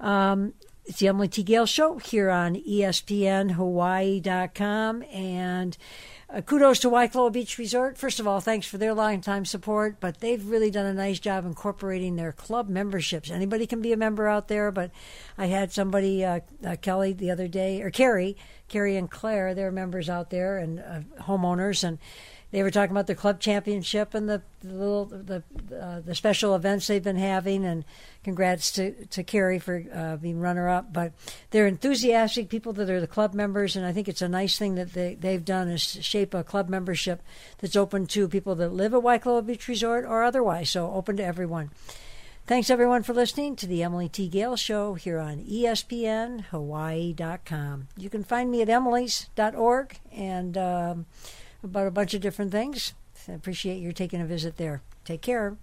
Um, 0.00 0.54
it's 0.86 1.00
the 1.00 1.08
Emily 1.08 1.28
T. 1.28 1.42
Gale 1.42 1.66
Show 1.66 1.98
here 1.98 2.30
on 2.30 2.54
ESPN 2.54 3.54
ESPNHawaii.com. 3.54 5.02
And 5.12 5.76
uh, 6.30 6.40
kudos 6.42 6.78
to 6.80 6.90
Waikoloa 6.90 7.32
Beach 7.32 7.56
Resort. 7.58 7.96
First 7.96 8.20
of 8.20 8.26
all, 8.26 8.40
thanks 8.40 8.66
for 8.66 8.76
their 8.76 8.92
longtime 8.92 9.44
support, 9.44 9.96
but 9.98 10.20
they've 10.20 10.44
really 10.44 10.70
done 10.70 10.86
a 10.86 10.92
nice 10.92 11.18
job 11.18 11.46
incorporating 11.46 12.16
their 12.16 12.32
club 12.32 12.68
memberships. 12.68 13.30
Anybody 13.30 13.66
can 13.66 13.80
be 13.80 13.92
a 13.92 13.96
member 13.96 14.28
out 14.28 14.48
there, 14.48 14.70
but 14.70 14.90
I 15.38 15.46
had 15.46 15.72
somebody, 15.72 16.24
uh, 16.24 16.40
uh, 16.64 16.76
Kelly, 16.76 17.12
the 17.14 17.30
other 17.30 17.48
day, 17.48 17.80
or 17.80 17.90
Carrie, 17.90 18.36
Carrie 18.68 18.96
and 18.96 19.10
Claire, 19.10 19.54
they're 19.54 19.72
members 19.72 20.10
out 20.10 20.28
there 20.28 20.58
and 20.58 20.80
uh, 20.80 21.00
homeowners, 21.22 21.82
and 21.82 21.98
they 22.50 22.62
were 22.62 22.70
talking 22.70 22.92
about 22.92 23.06
the 23.06 23.14
club 23.14 23.40
championship 23.40 24.14
and 24.14 24.28
the, 24.28 24.42
the 24.60 24.72
little 24.72 25.04
the 25.06 25.42
uh, 25.78 26.00
the 26.00 26.14
special 26.14 26.54
events 26.54 26.86
they've 26.86 27.02
been 27.02 27.16
having 27.16 27.64
and 27.64 27.84
congrats 28.24 28.70
to 28.72 29.06
to 29.06 29.22
Carrie 29.22 29.58
for 29.58 29.84
uh, 29.92 30.16
being 30.16 30.40
runner 30.40 30.68
up 30.68 30.92
but 30.92 31.12
they're 31.50 31.66
enthusiastic 31.66 32.48
people 32.48 32.72
that 32.74 32.90
are 32.90 33.00
the 33.00 33.06
club 33.06 33.34
members 33.34 33.76
and 33.76 33.84
I 33.84 33.92
think 33.92 34.08
it's 34.08 34.22
a 34.22 34.28
nice 34.28 34.58
thing 34.58 34.76
that 34.76 34.92
they 34.92 35.14
they've 35.14 35.44
done 35.44 35.68
is 35.68 35.82
shape 35.82 36.34
a 36.34 36.44
club 36.44 36.68
membership 36.68 37.22
that's 37.58 37.76
open 37.76 38.06
to 38.06 38.28
people 38.28 38.54
that 38.56 38.72
live 38.72 38.94
at 38.94 39.02
Waikoloa 39.02 39.46
Beach 39.46 39.68
Resort 39.68 40.04
or 40.04 40.22
otherwise 40.22 40.70
so 40.70 40.90
open 40.92 41.16
to 41.18 41.24
everyone. 41.24 41.70
Thanks 42.48 42.70
everyone 42.70 43.02
for 43.02 43.12
listening 43.12 43.56
to 43.56 43.66
the 43.66 43.82
Emily 43.82 44.08
T. 44.08 44.26
Gale 44.26 44.56
Show 44.56 44.94
here 44.94 45.18
on 45.18 45.44
ESPN 45.44 46.46
ESPNHawaii.com. 46.50 47.88
You 47.98 48.08
can 48.08 48.24
find 48.24 48.50
me 48.50 48.62
at 48.62 48.70
emily's.org 48.70 49.98
and 50.10 50.56
um, 50.56 51.04
about 51.62 51.86
a 51.86 51.90
bunch 51.90 52.14
of 52.14 52.20
different 52.20 52.52
things. 52.52 52.94
Appreciate 53.28 53.78
you 53.78 53.92
taking 53.92 54.20
a 54.20 54.26
visit 54.26 54.56
there. 54.56 54.82
Take 55.04 55.22
care. 55.22 55.58